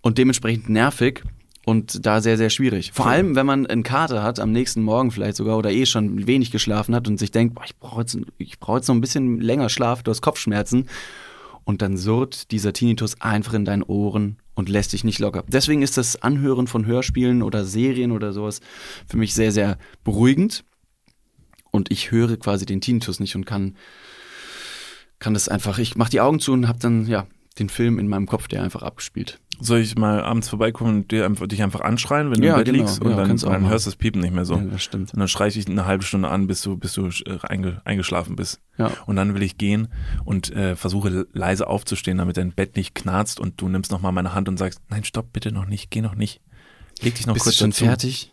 und 0.00 0.18
dementsprechend 0.18 0.68
nervig 0.68 1.22
und 1.68 2.06
da 2.06 2.22
sehr, 2.22 2.38
sehr 2.38 2.48
schwierig. 2.48 2.92
Vor 2.94 3.06
allem, 3.06 3.36
wenn 3.36 3.44
man 3.44 3.66
einen 3.66 3.82
Kater 3.82 4.22
hat, 4.22 4.40
am 4.40 4.52
nächsten 4.52 4.82
Morgen 4.82 5.10
vielleicht 5.10 5.36
sogar 5.36 5.58
oder 5.58 5.70
eh 5.70 5.84
schon 5.84 6.26
wenig 6.26 6.50
geschlafen 6.50 6.94
hat 6.94 7.06
und 7.06 7.18
sich 7.18 7.30
denkt, 7.30 7.54
boah, 7.54 7.64
ich 7.66 7.76
brauche 7.76 8.00
jetzt, 8.00 8.18
ich 8.38 8.58
brauch 8.58 8.76
jetzt 8.76 8.88
noch 8.88 8.94
ein 8.94 9.02
bisschen 9.02 9.38
länger 9.40 9.68
Schlaf, 9.68 10.02
du 10.02 10.10
hast 10.10 10.22
Kopfschmerzen. 10.22 10.88
Und 11.64 11.82
dann 11.82 11.98
surrt 11.98 12.50
dieser 12.50 12.72
Tinnitus 12.72 13.20
einfach 13.20 13.52
in 13.52 13.66
deinen 13.66 13.82
Ohren 13.82 14.38
und 14.58 14.68
lässt 14.68 14.92
dich 14.92 15.04
nicht 15.04 15.20
locker. 15.20 15.44
Deswegen 15.46 15.82
ist 15.82 15.96
das 15.96 16.20
Anhören 16.20 16.66
von 16.66 16.84
Hörspielen 16.84 17.44
oder 17.44 17.64
Serien 17.64 18.10
oder 18.10 18.32
sowas 18.32 18.60
für 19.06 19.16
mich 19.16 19.32
sehr, 19.32 19.52
sehr 19.52 19.78
beruhigend. 20.02 20.64
Und 21.70 21.92
ich 21.92 22.10
höre 22.10 22.36
quasi 22.36 22.66
den 22.66 22.80
Tinnitus 22.80 23.20
nicht 23.20 23.36
und 23.36 23.46
kann, 23.46 23.76
kann 25.20 25.32
das 25.32 25.48
einfach, 25.48 25.78
ich 25.78 25.94
mache 25.94 26.10
die 26.10 26.20
Augen 26.20 26.40
zu 26.40 26.52
und 26.52 26.66
habe 26.66 26.80
dann, 26.80 27.06
ja, 27.06 27.28
den 27.60 27.68
Film 27.68 28.00
in 28.00 28.08
meinem 28.08 28.26
Kopf, 28.26 28.48
der 28.48 28.64
einfach 28.64 28.82
abgespielt. 28.82 29.38
Soll 29.60 29.80
ich 29.80 29.96
mal 29.96 30.22
abends 30.22 30.48
vorbeikommen 30.48 30.96
und 30.96 31.10
dir 31.10 31.24
einfach, 31.26 31.46
dich 31.48 31.62
einfach 31.62 31.80
anschreien, 31.80 32.30
wenn 32.30 32.40
du 32.40 32.46
Ja, 32.46 32.54
im 32.54 32.58
Bett 32.58 32.66
genau. 32.66 32.78
liegst? 32.84 33.00
Und 33.02 33.10
Ja, 33.10 33.16
dann, 33.16 33.36
du 33.36 33.46
dann 33.46 33.68
hörst 33.68 33.86
du 33.86 33.90
das 33.90 33.96
Piepen 33.96 34.20
nicht 34.20 34.32
mehr 34.32 34.44
so. 34.44 34.54
Ja, 34.56 34.62
das 34.62 34.82
stimmt. 34.82 35.12
Und 35.12 35.18
dann 35.18 35.28
schreie 35.28 35.48
ich 35.48 35.54
dich 35.54 35.66
eine 35.66 35.84
halbe 35.84 36.04
Stunde 36.04 36.28
an, 36.28 36.46
bis 36.46 36.62
du, 36.62 36.76
bis 36.76 36.92
du 36.92 37.08
äh, 37.08 37.38
einge, 37.42 37.80
eingeschlafen 37.84 38.36
bist. 38.36 38.60
Ja. 38.76 38.92
Und 39.06 39.16
dann 39.16 39.34
will 39.34 39.42
ich 39.42 39.58
gehen 39.58 39.88
und 40.24 40.50
äh, 40.54 40.76
versuche 40.76 41.26
leise 41.32 41.66
aufzustehen, 41.66 42.18
damit 42.18 42.36
dein 42.36 42.52
Bett 42.52 42.76
nicht 42.76 42.94
knarzt 42.94 43.40
und 43.40 43.60
du 43.60 43.68
nimmst 43.68 43.90
nochmal 43.90 44.12
meine 44.12 44.34
Hand 44.34 44.48
und 44.48 44.58
sagst, 44.58 44.80
nein, 44.90 45.02
stopp, 45.04 45.32
bitte 45.32 45.50
noch 45.52 45.66
nicht, 45.66 45.90
geh 45.90 46.00
noch 46.02 46.14
nicht. 46.14 46.40
Leg 47.00 47.14
dich 47.16 47.26
noch 47.26 47.34
Bist 47.34 47.46
du 47.46 47.50
kurz 47.50 47.56
schon 47.58 47.70
dazu. 47.70 47.84
fertig? 47.84 48.32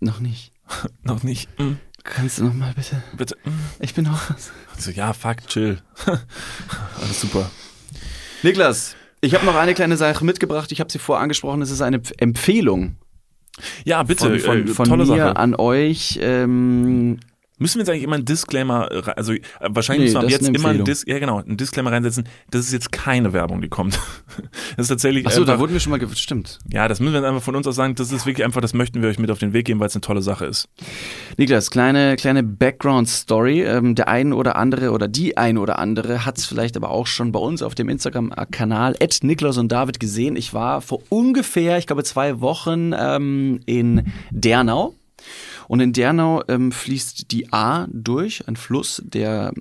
Noch 0.00 0.20
nicht. 0.20 0.52
Noch 1.02 1.22
nicht. 1.22 1.48
Mm, 1.58 1.74
Kannst 2.04 2.38
du 2.38 2.44
noch 2.44 2.54
mal 2.54 2.72
bitte? 2.74 3.02
bitte. 3.16 3.36
Mm. 3.44 3.50
Ich 3.80 3.92
bin 3.94 4.04
noch. 4.04 4.20
So, 4.78 4.90
ja, 4.90 5.12
fuck, 5.12 5.46
chill. 5.46 5.78
Alles 7.00 7.20
super. 7.20 7.50
Niklas, 8.42 8.94
ich 9.24 9.34
habe 9.34 9.44
noch 9.46 9.56
eine 9.56 9.74
kleine 9.74 9.96
Sache 9.96 10.24
mitgebracht. 10.24 10.70
Ich 10.72 10.80
habe 10.80 10.90
sie 10.92 10.98
vorher 10.98 11.22
angesprochen. 11.22 11.62
Es 11.62 11.70
ist 11.70 11.80
eine 11.82 12.00
Empfehlung 12.18 12.96
Ja, 13.84 14.02
bitte. 14.02 14.38
von, 14.38 14.38
von, 14.40 14.64
äh, 14.64 14.66
von 14.68 14.86
tolle 14.88 15.04
mir 15.06 15.16
Sache. 15.16 15.36
an 15.36 15.54
euch. 15.54 16.18
Ähm, 16.22 17.18
Müssen 17.58 17.76
wir 17.76 17.82
jetzt 17.82 17.90
eigentlich 17.90 18.02
immer 18.02 18.16
einen 18.16 18.24
Disclaimer, 18.24 18.88
also 19.16 19.32
äh, 19.32 19.40
wahrscheinlich 19.60 20.12
Nee, 20.12 20.18
müssen 20.20 20.22
wir 20.28 20.30
jetzt 20.30 20.48
immer 20.48 20.68
einen. 20.70 20.84
Dis 20.84 21.04
ja, 21.06 21.18
genau, 21.20 21.38
einen 21.40 21.56
Disclaimer 21.56 21.92
reinsetzen. 21.92 22.24
Das 22.50 22.62
ist 22.66 22.72
jetzt 22.72 22.90
keine 22.90 23.32
Werbung, 23.32 23.60
die 23.62 23.68
kommt. 23.68 23.98
Das 24.76 24.86
ist 24.86 24.88
tatsächlich 24.88 25.24
achso, 25.26 25.44
da 25.44 25.60
wurden 25.60 25.72
wir 25.72 25.78
schon 25.78 25.90
mal. 25.92 25.98
ge- 25.98 26.08
Stimmt. 26.16 26.58
ja, 26.72 26.88
das 26.88 26.98
müssen 26.98 27.12
wir 27.12 27.20
jetzt 27.20 27.28
einfach 27.28 27.42
von 27.42 27.54
uns 27.54 27.66
aus 27.68 27.76
sagen. 27.76 27.94
Das 27.94 28.10
ist 28.10 28.26
wirklich 28.26 28.44
einfach, 28.44 28.60
das 28.60 28.74
möchten 28.74 29.02
wir 29.02 29.08
euch 29.08 29.18
mit 29.20 29.30
auf 29.30 29.38
den 29.38 29.52
Weg 29.52 29.66
geben, 29.66 29.78
weil 29.78 29.86
es 29.86 29.94
eine 29.94 30.00
tolle 30.00 30.20
Sache 30.22 30.46
ist. 30.46 30.68
Niklas, 31.36 31.70
kleine, 31.70 32.16
kleine 32.16 32.42
Background-Story. 32.42 33.62
Ähm, 33.62 33.94
der 33.94 34.08
ein 34.08 34.32
oder 34.32 34.56
andere 34.56 34.90
oder 34.90 35.06
die 35.06 35.36
ein 35.36 35.58
oder 35.58 35.78
andere 35.78 36.26
hat 36.26 36.38
es 36.38 36.46
vielleicht 36.46 36.76
aber 36.76 36.90
auch 36.90 37.06
schon 37.06 37.30
bei 37.30 37.38
uns 37.38 37.62
auf 37.62 37.74
dem 37.76 37.88
Instagram-Kanal 37.88 38.96
Niklas 39.22 39.58
und 39.58 39.70
David 39.70 40.00
gesehen. 40.00 40.34
Ich 40.36 40.54
war 40.54 40.80
vor 40.80 41.00
ungefähr, 41.08 41.78
ich 41.78 41.86
glaube, 41.86 42.02
zwei 42.04 42.40
Wochen 42.40 42.92
ähm, 42.98 43.60
in 43.66 44.12
Dernau. 44.32 44.94
Und 45.68 45.80
in 45.80 45.92
Dernau 45.92 46.42
ähm, 46.48 46.72
fließt 46.72 47.30
die 47.30 47.52
A 47.52 47.86
durch, 47.90 48.46
ein 48.48 48.56
Fluss, 48.56 49.02
der 49.04 49.52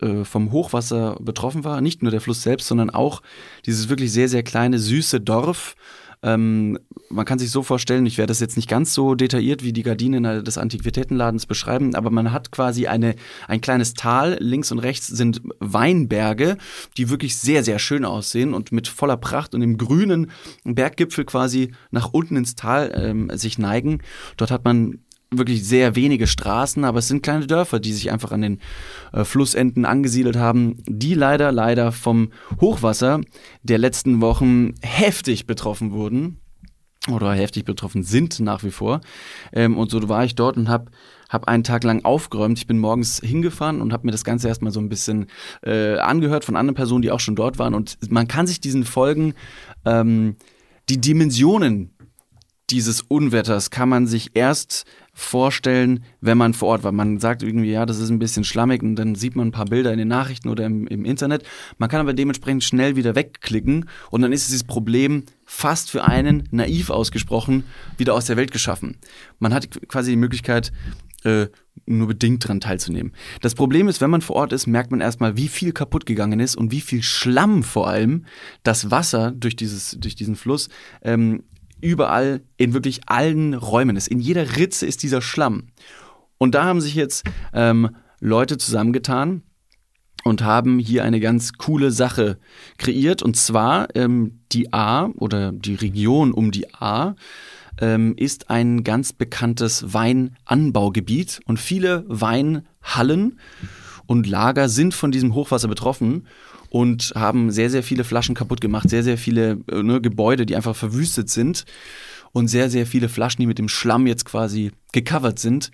äh, 0.00 0.24
vom 0.24 0.52
Hochwasser 0.52 1.16
betroffen 1.20 1.64
war. 1.64 1.80
Nicht 1.80 2.02
nur 2.02 2.10
der 2.10 2.20
Fluss 2.20 2.42
selbst, 2.42 2.66
sondern 2.66 2.90
auch 2.90 3.22
dieses 3.66 3.88
wirklich 3.88 4.12
sehr, 4.12 4.28
sehr 4.28 4.42
kleine, 4.42 4.78
süße 4.78 5.20
Dorf. 5.20 5.76
Ähm, 6.24 6.78
man 7.10 7.26
kann 7.26 7.38
sich 7.38 7.50
so 7.50 7.62
vorstellen, 7.62 8.06
ich 8.06 8.16
werde 8.16 8.30
das 8.30 8.40
jetzt 8.40 8.56
nicht 8.56 8.68
ganz 8.68 8.94
so 8.94 9.14
detailliert 9.14 9.62
wie 9.62 9.74
die 9.74 9.82
Gardinen 9.82 10.42
des 10.42 10.56
Antiquitätenladens 10.56 11.44
beschreiben, 11.44 11.94
aber 11.94 12.10
man 12.10 12.32
hat 12.32 12.50
quasi 12.50 12.86
eine, 12.86 13.14
ein 13.46 13.60
kleines 13.60 13.92
Tal. 13.92 14.38
Links 14.40 14.72
und 14.72 14.78
rechts 14.78 15.06
sind 15.06 15.42
Weinberge, 15.60 16.56
die 16.96 17.10
wirklich 17.10 17.36
sehr, 17.36 17.62
sehr 17.62 17.78
schön 17.78 18.06
aussehen 18.06 18.54
und 18.54 18.72
mit 18.72 18.88
voller 18.88 19.18
Pracht 19.18 19.54
und 19.54 19.60
im 19.60 19.76
grünen 19.76 20.30
Berggipfel 20.64 21.26
quasi 21.26 21.72
nach 21.90 22.12
unten 22.12 22.36
ins 22.36 22.56
Tal 22.56 22.90
ähm, 22.94 23.30
sich 23.34 23.58
neigen. 23.58 24.00
Dort 24.38 24.50
hat 24.50 24.64
man 24.64 25.03
wirklich 25.38 25.64
sehr 25.64 25.96
wenige 25.96 26.26
Straßen, 26.26 26.84
aber 26.84 26.98
es 26.98 27.08
sind 27.08 27.22
kleine 27.22 27.46
Dörfer, 27.46 27.80
die 27.80 27.92
sich 27.92 28.10
einfach 28.10 28.32
an 28.32 28.42
den 28.42 28.60
äh, 29.12 29.24
Flussenden 29.24 29.84
angesiedelt 29.84 30.36
haben, 30.36 30.76
die 30.86 31.14
leider, 31.14 31.52
leider 31.52 31.92
vom 31.92 32.30
Hochwasser 32.60 33.20
der 33.62 33.78
letzten 33.78 34.20
Wochen 34.20 34.74
heftig 34.82 35.46
betroffen 35.46 35.92
wurden 35.92 36.38
oder 37.10 37.32
heftig 37.32 37.64
betroffen 37.64 38.02
sind 38.02 38.40
nach 38.40 38.62
wie 38.64 38.70
vor. 38.70 39.00
Ähm, 39.52 39.76
und 39.76 39.90
so 39.90 40.08
war 40.08 40.24
ich 40.24 40.34
dort 40.34 40.56
und 40.56 40.68
habe 40.68 40.90
hab 41.28 41.48
einen 41.48 41.64
Tag 41.64 41.84
lang 41.84 42.04
aufgeräumt. 42.04 42.58
Ich 42.58 42.66
bin 42.66 42.78
morgens 42.78 43.20
hingefahren 43.20 43.80
und 43.80 43.92
habe 43.92 44.06
mir 44.06 44.12
das 44.12 44.24
Ganze 44.24 44.48
erstmal 44.48 44.72
so 44.72 44.80
ein 44.80 44.88
bisschen 44.88 45.26
äh, 45.62 45.98
angehört 45.98 46.44
von 46.44 46.56
anderen 46.56 46.76
Personen, 46.76 47.02
die 47.02 47.10
auch 47.10 47.20
schon 47.20 47.36
dort 47.36 47.58
waren. 47.58 47.74
Und 47.74 47.98
man 48.10 48.28
kann 48.28 48.46
sich 48.46 48.60
diesen 48.60 48.84
Folgen 48.84 49.34
ähm, 49.84 50.36
die 50.88 51.00
Dimensionen 51.00 51.90
dieses 52.70 53.02
Unwetters 53.02 53.70
kann 53.70 53.88
man 53.88 54.06
sich 54.06 54.30
erst 54.34 54.84
vorstellen, 55.14 56.04
wenn 56.20 56.36
man 56.36 56.54
vor 56.54 56.68
Ort 56.70 56.82
war. 56.82 56.90
Man 56.90 57.20
sagt 57.20 57.44
irgendwie, 57.44 57.70
ja, 57.70 57.86
das 57.86 58.00
ist 58.00 58.10
ein 58.10 58.18
bisschen 58.18 58.42
schlammig 58.42 58.82
und 58.82 58.96
dann 58.96 59.14
sieht 59.14 59.36
man 59.36 59.48
ein 59.48 59.52
paar 59.52 59.66
Bilder 59.66 59.92
in 59.92 59.98
den 59.98 60.08
Nachrichten 60.08 60.48
oder 60.48 60.66
im, 60.66 60.88
im 60.88 61.04
Internet. 61.04 61.44
Man 61.78 61.88
kann 61.88 62.00
aber 62.00 62.12
dementsprechend 62.12 62.64
schnell 62.64 62.96
wieder 62.96 63.14
wegklicken 63.14 63.88
und 64.10 64.22
dann 64.22 64.32
ist 64.32 64.48
dieses 64.48 64.64
Problem 64.64 65.22
fast 65.44 65.90
für 65.90 66.04
einen, 66.04 66.48
naiv 66.50 66.90
ausgesprochen, 66.90 67.62
wieder 67.96 68.12
aus 68.14 68.26
der 68.26 68.36
Welt 68.36 68.50
geschaffen. 68.50 68.96
Man 69.38 69.54
hat 69.54 69.68
quasi 69.88 70.10
die 70.10 70.16
Möglichkeit, 70.16 70.72
äh, 71.22 71.46
nur 71.86 72.08
bedingt 72.08 72.44
daran 72.44 72.60
teilzunehmen. 72.60 73.12
Das 73.40 73.54
Problem 73.54 73.88
ist, 73.88 74.00
wenn 74.00 74.10
man 74.10 74.20
vor 74.20 74.36
Ort 74.36 74.52
ist, 74.52 74.66
merkt 74.66 74.90
man 74.90 75.00
erstmal, 75.00 75.36
wie 75.36 75.48
viel 75.48 75.72
kaputt 75.72 76.06
gegangen 76.06 76.40
ist 76.40 76.56
und 76.56 76.72
wie 76.72 76.80
viel 76.80 77.02
Schlamm 77.02 77.62
vor 77.62 77.88
allem 77.88 78.24
das 78.62 78.90
Wasser 78.90 79.30
durch, 79.30 79.54
dieses, 79.54 79.96
durch 80.00 80.14
diesen 80.16 80.34
Fluss 80.36 80.68
ähm, 81.02 81.44
überall 81.84 82.42
in 82.56 82.72
wirklich 82.72 83.02
allen 83.06 83.54
Räumen 83.54 83.96
ist. 83.96 84.08
In 84.08 84.20
jeder 84.20 84.56
Ritze 84.56 84.86
ist 84.86 85.02
dieser 85.02 85.20
Schlamm. 85.20 85.68
Und 86.38 86.54
da 86.54 86.64
haben 86.64 86.80
sich 86.80 86.94
jetzt 86.94 87.24
ähm, 87.52 87.90
Leute 88.20 88.58
zusammengetan 88.58 89.42
und 90.24 90.42
haben 90.42 90.78
hier 90.78 91.04
eine 91.04 91.20
ganz 91.20 91.52
coole 91.52 91.90
Sache 91.90 92.38
kreiert. 92.78 93.22
Und 93.22 93.36
zwar 93.36 93.94
ähm, 93.94 94.40
die 94.52 94.72
A 94.72 95.06
oder 95.16 95.52
die 95.52 95.74
Region 95.74 96.32
um 96.32 96.50
die 96.50 96.72
A 96.74 97.14
ähm, 97.80 98.14
ist 98.16 98.50
ein 98.50 98.82
ganz 98.82 99.12
bekanntes 99.12 99.92
Weinanbaugebiet 99.92 101.40
und 101.44 101.60
viele 101.60 102.04
Weinhallen 102.08 103.38
und 104.06 104.26
Lager 104.26 104.68
sind 104.68 104.94
von 104.94 105.10
diesem 105.10 105.34
Hochwasser 105.34 105.68
betroffen 105.68 106.26
und 106.70 107.12
haben 107.14 107.50
sehr, 107.50 107.70
sehr 107.70 107.82
viele 107.82 108.04
Flaschen 108.04 108.34
kaputt 108.34 108.60
gemacht, 108.60 108.90
sehr, 108.90 109.02
sehr 109.02 109.18
viele 109.18 109.58
äh, 109.70 109.82
ne, 109.82 110.00
Gebäude, 110.00 110.46
die 110.46 110.56
einfach 110.56 110.76
verwüstet 110.76 111.30
sind 111.30 111.64
und 112.32 112.48
sehr, 112.48 112.68
sehr 112.68 112.86
viele 112.86 113.08
Flaschen, 113.08 113.40
die 113.40 113.46
mit 113.46 113.58
dem 113.58 113.68
Schlamm 113.68 114.06
jetzt 114.06 114.24
quasi 114.24 114.72
gecovert 114.92 115.38
sind. 115.38 115.70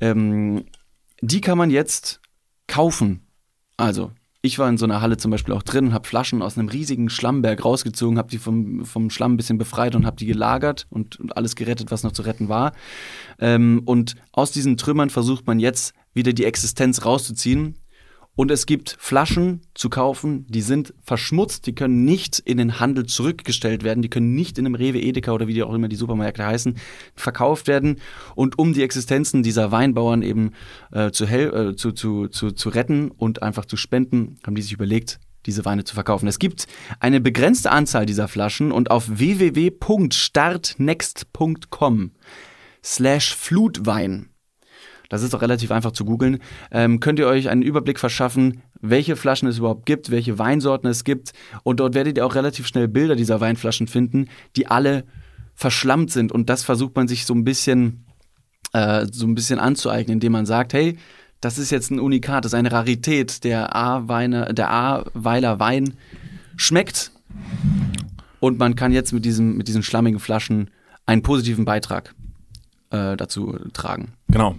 Ähm, 0.00 0.64
die 1.20 1.40
kann 1.40 1.58
man 1.58 1.70
jetzt 1.70 2.20
kaufen. 2.66 3.26
Also, 3.76 4.12
ich 4.40 4.58
war 4.58 4.68
in 4.68 4.78
so 4.78 4.86
einer 4.86 5.00
Halle 5.00 5.16
zum 5.16 5.30
Beispiel 5.30 5.52
auch 5.52 5.62
drin 5.62 5.88
und 5.88 5.92
habe 5.92 6.06
Flaschen 6.06 6.42
aus 6.42 6.56
einem 6.56 6.68
riesigen 6.68 7.10
Schlammberg 7.10 7.64
rausgezogen, 7.64 8.18
habe 8.18 8.30
die 8.30 8.38
vom, 8.38 8.84
vom 8.84 9.10
Schlamm 9.10 9.34
ein 9.34 9.36
bisschen 9.36 9.58
befreit 9.58 9.96
und 9.96 10.06
habe 10.06 10.16
die 10.16 10.26
gelagert 10.26 10.86
und, 10.90 11.18
und, 11.18 11.36
alles 11.36 11.56
gerettet, 11.56 11.90
was 11.90 12.04
noch 12.04 12.12
zu 12.12 12.22
retten 12.22 12.48
war. 12.48 12.72
Ähm, 13.40 13.82
und 13.84 14.14
aus 14.32 14.52
diesen 14.52 14.76
Trümmern 14.76 15.10
versucht 15.10 15.46
man 15.46 15.58
jetzt 15.58 15.92
wieder 16.18 16.34
die 16.34 16.44
Existenz 16.44 17.06
rauszuziehen 17.06 17.76
und 18.38 18.50
es 18.52 18.64
gibt 18.66 18.96
Flaschen 19.00 19.62
zu 19.74 19.90
kaufen, 19.90 20.46
die 20.48 20.60
sind 20.60 20.94
verschmutzt, 21.02 21.66
die 21.66 21.74
können 21.74 22.04
nicht 22.04 22.38
in 22.38 22.58
den 22.58 22.78
Handel 22.78 23.04
zurückgestellt 23.04 23.82
werden, 23.82 24.00
die 24.00 24.10
können 24.10 24.36
nicht 24.36 24.58
in 24.58 24.66
einem 24.66 24.76
Rewe, 24.76 25.00
Edeka 25.00 25.32
oder 25.32 25.48
wie 25.48 25.54
die 25.54 25.64
auch 25.64 25.74
immer 25.74 25.88
die 25.88 25.96
Supermärkte 25.96 26.46
heißen, 26.46 26.76
verkauft 27.16 27.66
werden. 27.66 27.96
Und 28.36 28.56
um 28.56 28.74
die 28.74 28.84
Existenzen 28.84 29.42
dieser 29.42 29.72
Weinbauern 29.72 30.22
eben 30.22 30.52
äh, 30.92 31.10
zu, 31.10 31.24
äh, 31.24 31.74
zu, 31.74 31.90
zu, 31.90 32.28
zu, 32.28 32.52
zu 32.52 32.68
retten 32.68 33.10
und 33.10 33.42
einfach 33.42 33.64
zu 33.64 33.76
spenden, 33.76 34.38
haben 34.46 34.54
die 34.54 34.62
sich 34.62 34.72
überlegt, 34.72 35.18
diese 35.44 35.64
Weine 35.64 35.82
zu 35.82 35.96
verkaufen. 35.96 36.28
Es 36.28 36.38
gibt 36.38 36.68
eine 37.00 37.20
begrenzte 37.20 37.72
Anzahl 37.72 38.06
dieser 38.06 38.28
Flaschen 38.28 38.70
und 38.70 38.92
auf 38.92 39.18
www.startnext.com 39.18 42.12
slash 42.84 43.34
Flutwein 43.34 44.28
das 45.08 45.22
ist 45.22 45.32
doch 45.32 45.42
relativ 45.42 45.70
einfach 45.70 45.92
zu 45.92 46.04
googeln, 46.04 46.38
ähm, 46.70 47.00
könnt 47.00 47.18
ihr 47.18 47.26
euch 47.26 47.48
einen 47.48 47.62
Überblick 47.62 47.98
verschaffen, 47.98 48.62
welche 48.80 49.16
Flaschen 49.16 49.48
es 49.48 49.58
überhaupt 49.58 49.86
gibt, 49.86 50.10
welche 50.10 50.38
Weinsorten 50.38 50.88
es 50.88 51.04
gibt. 51.04 51.32
Und 51.62 51.80
dort 51.80 51.94
werdet 51.94 52.18
ihr 52.18 52.26
auch 52.26 52.34
relativ 52.34 52.66
schnell 52.66 52.88
Bilder 52.88 53.16
dieser 53.16 53.40
Weinflaschen 53.40 53.88
finden, 53.88 54.28
die 54.56 54.66
alle 54.66 55.04
verschlammt 55.54 56.10
sind. 56.10 56.30
Und 56.30 56.48
das 56.50 56.62
versucht 56.62 56.94
man 56.94 57.08
sich 57.08 57.26
so 57.26 57.34
ein 57.34 57.44
bisschen, 57.44 58.06
äh, 58.72 59.06
so 59.10 59.26
ein 59.26 59.34
bisschen 59.34 59.58
anzueignen, 59.58 60.14
indem 60.14 60.32
man 60.32 60.46
sagt, 60.46 60.72
hey, 60.72 60.98
das 61.40 61.58
ist 61.58 61.70
jetzt 61.70 61.90
ein 61.90 62.00
Unikat, 62.00 62.44
das 62.44 62.52
ist 62.52 62.58
eine 62.58 62.72
Rarität. 62.72 63.44
Der 63.44 63.74
A-Weine, 63.74 64.52
der 64.54 64.70
A-Weiler 64.70 65.58
Wein 65.58 65.94
schmeckt. 66.56 67.12
Und 68.40 68.58
man 68.58 68.76
kann 68.76 68.92
jetzt 68.92 69.12
mit, 69.12 69.24
diesem, 69.24 69.56
mit 69.56 69.68
diesen 69.68 69.82
schlammigen 69.82 70.20
Flaschen 70.20 70.70
einen 71.06 71.22
positiven 71.22 71.64
Beitrag 71.64 72.14
äh, 72.90 73.16
dazu 73.16 73.58
tragen. 73.72 74.12
Genau. 74.28 74.56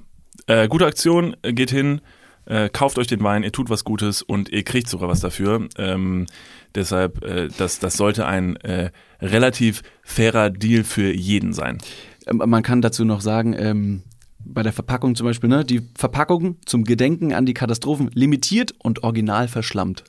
Äh, 0.49 0.67
gute 0.67 0.85
Aktion, 0.87 1.37
äh, 1.43 1.53
geht 1.53 1.69
hin, 1.69 2.01
äh, 2.45 2.69
kauft 2.69 2.97
euch 2.97 3.05
den 3.05 3.23
Wein, 3.23 3.43
ihr 3.43 3.51
tut 3.51 3.69
was 3.69 3.83
Gutes 3.83 4.23
und 4.23 4.49
ihr 4.49 4.63
kriegt 4.63 4.89
sogar 4.89 5.07
was 5.07 5.19
dafür. 5.19 5.69
Ähm, 5.77 6.25
deshalb, 6.73 7.23
äh, 7.23 7.49
das, 7.55 7.77
das 7.77 7.97
sollte 7.97 8.25
ein 8.25 8.55
äh, 8.55 8.89
relativ 9.21 9.83
fairer 10.01 10.49
Deal 10.49 10.83
für 10.83 11.13
jeden 11.13 11.53
sein. 11.53 11.77
Ähm, 12.25 12.41
man 12.43 12.63
kann 12.63 12.81
dazu 12.81 13.05
noch 13.05 13.21
sagen, 13.21 13.55
ähm, 13.55 14.01
bei 14.39 14.63
der 14.63 14.73
Verpackung 14.73 15.13
zum 15.13 15.27
Beispiel, 15.27 15.49
ne, 15.49 15.63
die 15.63 15.87
Verpackung 15.95 16.57
zum 16.65 16.83
Gedenken 16.83 17.31
an 17.31 17.45
die 17.45 17.53
Katastrophen 17.53 18.09
limitiert 18.15 18.73
und 18.79 19.03
original 19.03 19.47
verschlammt. 19.47 20.03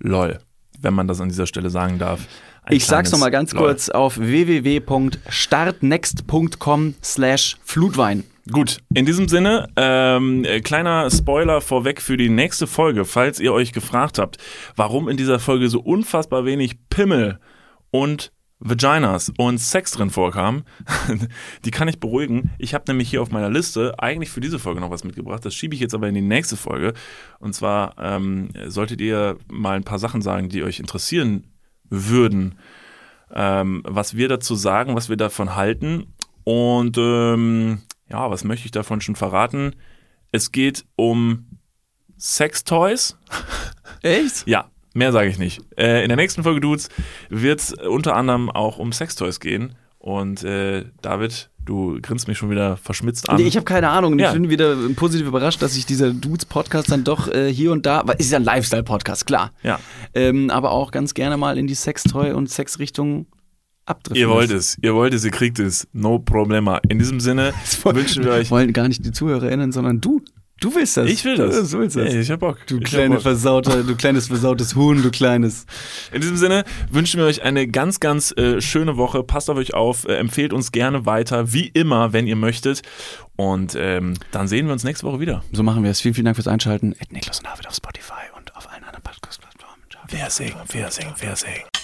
Lol, 0.00 0.40
wenn 0.80 0.94
man 0.94 1.06
das 1.06 1.20
an 1.20 1.28
dieser 1.28 1.46
Stelle 1.46 1.70
sagen 1.70 2.00
darf. 2.00 2.26
Ein 2.64 2.74
ich 2.74 2.84
sag's 2.84 3.12
nochmal 3.12 3.30
ganz 3.30 3.52
Lol. 3.52 3.62
kurz 3.62 3.90
auf 3.90 4.18
www.startnext.com 4.18 6.94
slash 7.00 7.56
Flutwein. 7.62 8.24
Gut, 8.50 8.78
in 8.94 9.04
diesem 9.04 9.28
Sinne, 9.28 9.68
ähm, 9.76 10.42
äh, 10.44 10.60
kleiner 10.60 11.10
Spoiler 11.10 11.60
vorweg 11.60 12.00
für 12.00 12.16
die 12.16 12.30
nächste 12.30 12.66
Folge, 12.66 13.04
falls 13.04 13.40
ihr 13.40 13.52
euch 13.52 13.72
gefragt 13.72 14.18
habt, 14.18 14.38
warum 14.74 15.08
in 15.08 15.18
dieser 15.18 15.38
Folge 15.38 15.68
so 15.68 15.80
unfassbar 15.80 16.46
wenig 16.46 16.78
Pimmel 16.88 17.40
und 17.90 18.32
Vaginas 18.58 19.30
und 19.36 19.58
Sex 19.58 19.92
drin 19.92 20.08
vorkam, 20.08 20.64
die 21.64 21.70
kann 21.70 21.88
ich 21.88 22.00
beruhigen. 22.00 22.50
Ich 22.58 22.72
habe 22.72 22.84
nämlich 22.88 23.10
hier 23.10 23.20
auf 23.20 23.30
meiner 23.30 23.50
Liste 23.50 23.94
eigentlich 23.98 24.30
für 24.30 24.40
diese 24.40 24.58
Folge 24.58 24.80
noch 24.80 24.90
was 24.90 25.04
mitgebracht. 25.04 25.44
Das 25.44 25.54
schiebe 25.54 25.74
ich 25.74 25.80
jetzt 25.80 25.94
aber 25.94 26.08
in 26.08 26.14
die 26.14 26.22
nächste 26.22 26.56
Folge. 26.56 26.94
Und 27.40 27.54
zwar 27.54 27.96
ähm, 27.98 28.48
solltet 28.66 29.00
ihr 29.02 29.36
mal 29.48 29.76
ein 29.76 29.84
paar 29.84 29.98
Sachen 29.98 30.22
sagen, 30.22 30.48
die 30.48 30.62
euch 30.62 30.80
interessieren 30.80 31.48
würden, 31.90 32.58
ähm, 33.32 33.82
was 33.86 34.16
wir 34.16 34.28
dazu 34.28 34.54
sagen, 34.54 34.96
was 34.96 35.10
wir 35.10 35.16
davon 35.16 35.54
halten. 35.54 36.14
Und 36.44 36.96
ähm, 36.96 37.82
ja, 38.10 38.30
was 38.30 38.44
möchte 38.44 38.66
ich 38.66 38.70
davon 38.70 39.00
schon 39.00 39.16
verraten? 39.16 39.74
Es 40.32 40.52
geht 40.52 40.84
um 40.96 41.46
Sextoys. 42.16 43.16
Echt? 44.02 44.46
ja, 44.46 44.70
mehr 44.94 45.12
sage 45.12 45.28
ich 45.28 45.38
nicht. 45.38 45.60
Äh, 45.76 46.02
in 46.02 46.08
der 46.08 46.16
nächsten 46.16 46.42
Folge 46.42 46.60
Dudes 46.60 46.88
wird 47.28 47.60
es 47.60 47.72
unter 47.72 48.14
anderem 48.16 48.50
auch 48.50 48.78
um 48.78 48.92
Sextoys 48.92 49.40
gehen. 49.40 49.74
Und 49.98 50.44
äh, 50.44 50.84
David, 51.02 51.50
du 51.64 51.98
grinst 52.00 52.28
mich 52.28 52.38
schon 52.38 52.50
wieder 52.50 52.76
verschmitzt 52.76 53.28
an. 53.28 53.36
Nee, 53.36 53.48
ich 53.48 53.56
habe 53.56 53.64
keine 53.64 53.88
Ahnung. 53.90 54.18
Ja. 54.18 54.28
Ich 54.28 54.32
bin 54.34 54.48
wieder 54.48 54.76
positiv 54.96 55.26
überrascht, 55.26 55.60
dass 55.60 55.74
sich 55.74 55.86
dieser 55.86 56.12
Dudes-Podcast 56.12 56.90
dann 56.90 57.04
doch 57.04 57.28
äh, 57.28 57.52
hier 57.52 57.72
und 57.72 57.84
da, 57.84 58.02
weil 58.06 58.16
es 58.18 58.26
ist 58.26 58.32
ja 58.32 58.38
ein 58.38 58.44
Lifestyle-Podcast, 58.44 59.26
klar. 59.26 59.52
Ja. 59.62 59.80
Ähm, 60.14 60.50
aber 60.50 60.70
auch 60.70 60.92
ganz 60.92 61.14
gerne 61.14 61.36
mal 61.36 61.58
in 61.58 61.66
die 61.66 61.74
Sextoy- 61.74 62.32
und 62.32 62.48
Sexrichtung 62.48 63.26
abdriften. 63.88 64.16
Ihr 64.16 64.28
wollt 64.28 64.50
es, 64.50 64.76
ihr 64.82 64.94
wollt 64.94 65.14
es, 65.14 65.24
ihr 65.24 65.30
kriegt 65.30 65.58
es. 65.58 65.86
No 65.92 66.18
problema. 66.18 66.80
In 66.88 66.98
diesem 66.98 67.20
Sinne 67.20 67.52
wünschen 67.84 68.24
wir 68.24 68.32
euch. 68.32 68.50
wollen 68.50 68.72
gar 68.72 68.88
nicht 68.88 69.04
die 69.04 69.12
ZuhörerInnen, 69.12 69.72
sondern 69.72 70.00
du. 70.00 70.20
Du 70.60 70.74
willst 70.74 70.96
das. 70.96 71.08
Ich 71.08 71.24
will 71.24 71.36
das. 71.36 71.70
Du 71.70 71.78
willst 71.78 71.94
das. 71.94 72.12
Ey, 72.12 72.20
ich 72.20 72.30
hab 72.32 72.40
Bock. 72.40 72.58
Du 72.66 72.78
Ich 72.78 72.84
kleine 72.84 73.14
Bock. 73.14 73.22
versaute, 73.22 73.84
du 73.84 73.94
kleines 73.94 74.26
versautes 74.26 74.74
Huhn, 74.74 75.00
du 75.04 75.10
kleines. 75.12 75.66
In 76.12 76.20
diesem 76.20 76.36
Sinne 76.36 76.64
wünschen 76.90 77.20
wir 77.20 77.26
euch 77.26 77.42
eine 77.42 77.68
ganz, 77.68 78.00
ganz 78.00 78.32
äh, 78.36 78.60
schöne 78.60 78.96
Woche. 78.96 79.22
Passt 79.22 79.48
auf 79.50 79.56
euch 79.56 79.74
auf, 79.74 80.04
äh, 80.08 80.16
empfehlt 80.16 80.52
uns 80.52 80.72
gerne 80.72 81.06
weiter, 81.06 81.52
wie 81.52 81.68
immer, 81.68 82.12
wenn 82.12 82.26
ihr 82.26 82.34
möchtet. 82.34 82.82
Und 83.36 83.76
ähm, 83.78 84.14
dann 84.32 84.48
sehen 84.48 84.66
wir 84.66 84.72
uns 84.72 84.82
nächste 84.82 85.06
Woche 85.06 85.20
wieder. 85.20 85.44
So 85.52 85.62
machen 85.62 85.84
wir 85.84 85.92
es. 85.92 86.00
Vielen, 86.00 86.14
vielen 86.14 86.24
Dank 86.24 86.36
fürs 86.36 86.48
Einschalten. 86.48 86.92
Ed 86.98 87.12
Niklas 87.12 87.38
und 87.38 87.46
David 87.46 87.68
auf 87.68 87.76
Spotify 87.76 88.14
und 88.36 88.56
auf 88.56 88.68
allen 88.68 88.82
anderen 88.82 89.04
Podcast-Plattformen. 89.04 89.76
Wer 90.08 90.28
singt, 90.28 90.56
wer 90.72 90.90
singt, 90.90 91.14
wer 91.20 91.36
singt. 91.36 91.77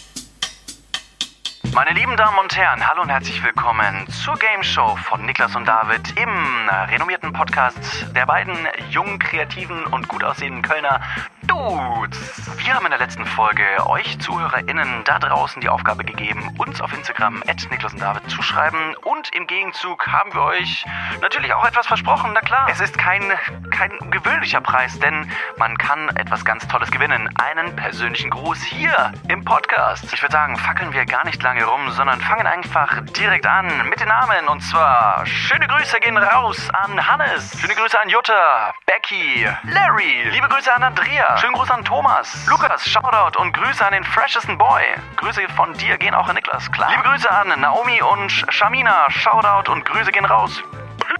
Meine 1.75 1.91
lieben 1.93 2.17
Damen 2.17 2.39
und 2.39 2.57
Herren, 2.57 2.89
hallo 2.89 3.03
und 3.03 3.09
herzlich 3.09 3.43
willkommen 3.43 4.07
zur 4.07 4.37
Game 4.37 4.63
Show 4.63 4.95
von 4.95 5.27
Niklas 5.27 5.57
und 5.57 5.67
David 5.67 6.17
im 6.17 6.69
renommierten 6.89 7.33
Podcast 7.33 8.07
der 8.15 8.27
beiden 8.27 8.57
jungen, 8.91 9.19
kreativen 9.19 9.85
und 9.87 10.07
gut 10.07 10.23
aussehenden 10.23 10.63
Kölner 10.63 11.01
Dudes. 11.47 12.35
Wir 12.65 12.75
haben 12.75 12.87
in 12.87 12.91
der 12.91 12.99
letzten 13.01 13.27
Folge 13.27 13.65
euch 13.87 14.19
ZuhörerInnen 14.21 15.05
da 15.05 15.19
draußen 15.19 15.61
die 15.61 15.69
Aufgabe 15.69 16.05
gegeben, 16.05 16.55
uns 16.59 16.81
auf 16.81 16.93
Instagram 16.93 17.43
at 17.47 17.67
Niklas 17.71 17.93
und 17.93 18.01
David 18.01 18.29
zu 18.31 18.43
schreiben 18.43 18.95
und 19.05 19.35
im 19.35 19.47
Gegenzug 19.47 20.07
haben 20.07 20.33
wir 20.33 20.43
euch 20.43 20.85
natürlich 21.21 21.53
auch 21.53 21.67
etwas 21.67 21.87
versprochen, 21.87 22.31
na 22.35 22.41
klar. 22.41 22.67
Es 22.71 22.81
ist 22.81 22.97
kein, 22.97 23.23
kein 23.71 23.93
gewöhnlicher 24.11 24.61
Preis, 24.61 24.99
denn 24.99 25.31
man 25.57 25.77
kann 25.79 26.09
etwas 26.17 26.45
ganz 26.45 26.67
Tolles 26.69 26.91
gewinnen. 26.91 27.29
Einen 27.39 27.77
persönlichen 27.77 28.31
Gruß 28.31 28.63
hier 28.63 29.13
im 29.29 29.45
Podcast. 29.45 30.05
Ich 30.13 30.23
würde 30.23 30.33
sagen, 30.33 30.57
fackeln 30.57 30.93
wir 30.93 31.05
gar 31.07 31.25
nicht 31.25 31.43
lange 31.43 31.65
rum, 31.65 31.91
sondern 31.91 32.21
fangen 32.21 32.47
einfach 32.47 33.01
direkt 33.17 33.47
an 33.47 33.89
mit 33.89 34.01
den 34.01 34.09
Namen. 34.09 34.49
Und 34.49 34.61
zwar 34.61 35.27
schöne 35.27 35.67
Grüße 35.67 36.01
gehen 36.01 36.17
raus 36.17 36.71
an 36.73 37.07
Hannes, 37.07 37.59
schöne 37.61 37.75
Grüße 37.75 38.01
an 38.01 38.09
Jutta, 38.09 38.73
Becky, 38.87 39.47
Larry, 39.65 40.31
liebe 40.31 40.49
Grüße 40.49 40.73
an 40.73 40.83
Andrea, 40.83 41.34
schönen 41.37 41.55
Gruß 41.55 41.71
an 41.71 41.85
Thomas, 41.85 42.47
Lukas, 42.49 42.87
Shoutout 42.89 43.39
und 43.41 43.53
Grüße 43.53 43.85
an 43.85 43.93
den 43.93 44.05
freshesten 44.05 44.59
Boy. 44.59 44.83
Grüße 45.17 45.43
von 45.57 45.73
dir 45.75 45.99
gehen 45.99 46.15
auch 46.15 46.29
an 46.29 46.35
Niklas, 46.35 46.71
klar. 46.73 46.91
Liebe 46.91 47.03
Grüße 47.03 47.31
an 47.31 47.61
Naomi 47.61 48.01
und 48.03 48.31
Shamina, 48.49 49.11
Shoutout 49.11 49.71
und 49.71 49.85
Grüße 49.85 50.13
gehen 50.13 50.25
raus. 50.25 50.63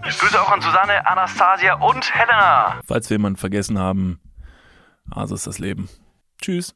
Grüße 0.03 0.41
auch 0.41 0.51
an 0.51 0.61
Susanne, 0.61 1.07
Anastasia 1.07 1.75
und 1.75 2.15
Helena. 2.15 2.81
Falls 2.87 3.09
wir 3.11 3.17
jemanden 3.17 3.39
vergessen 3.39 3.79
haben, 3.79 4.21
also 5.11 5.35
ist 5.35 5.47
das 5.47 5.59
Leben. 5.59 5.89
Tschüss. 6.41 6.75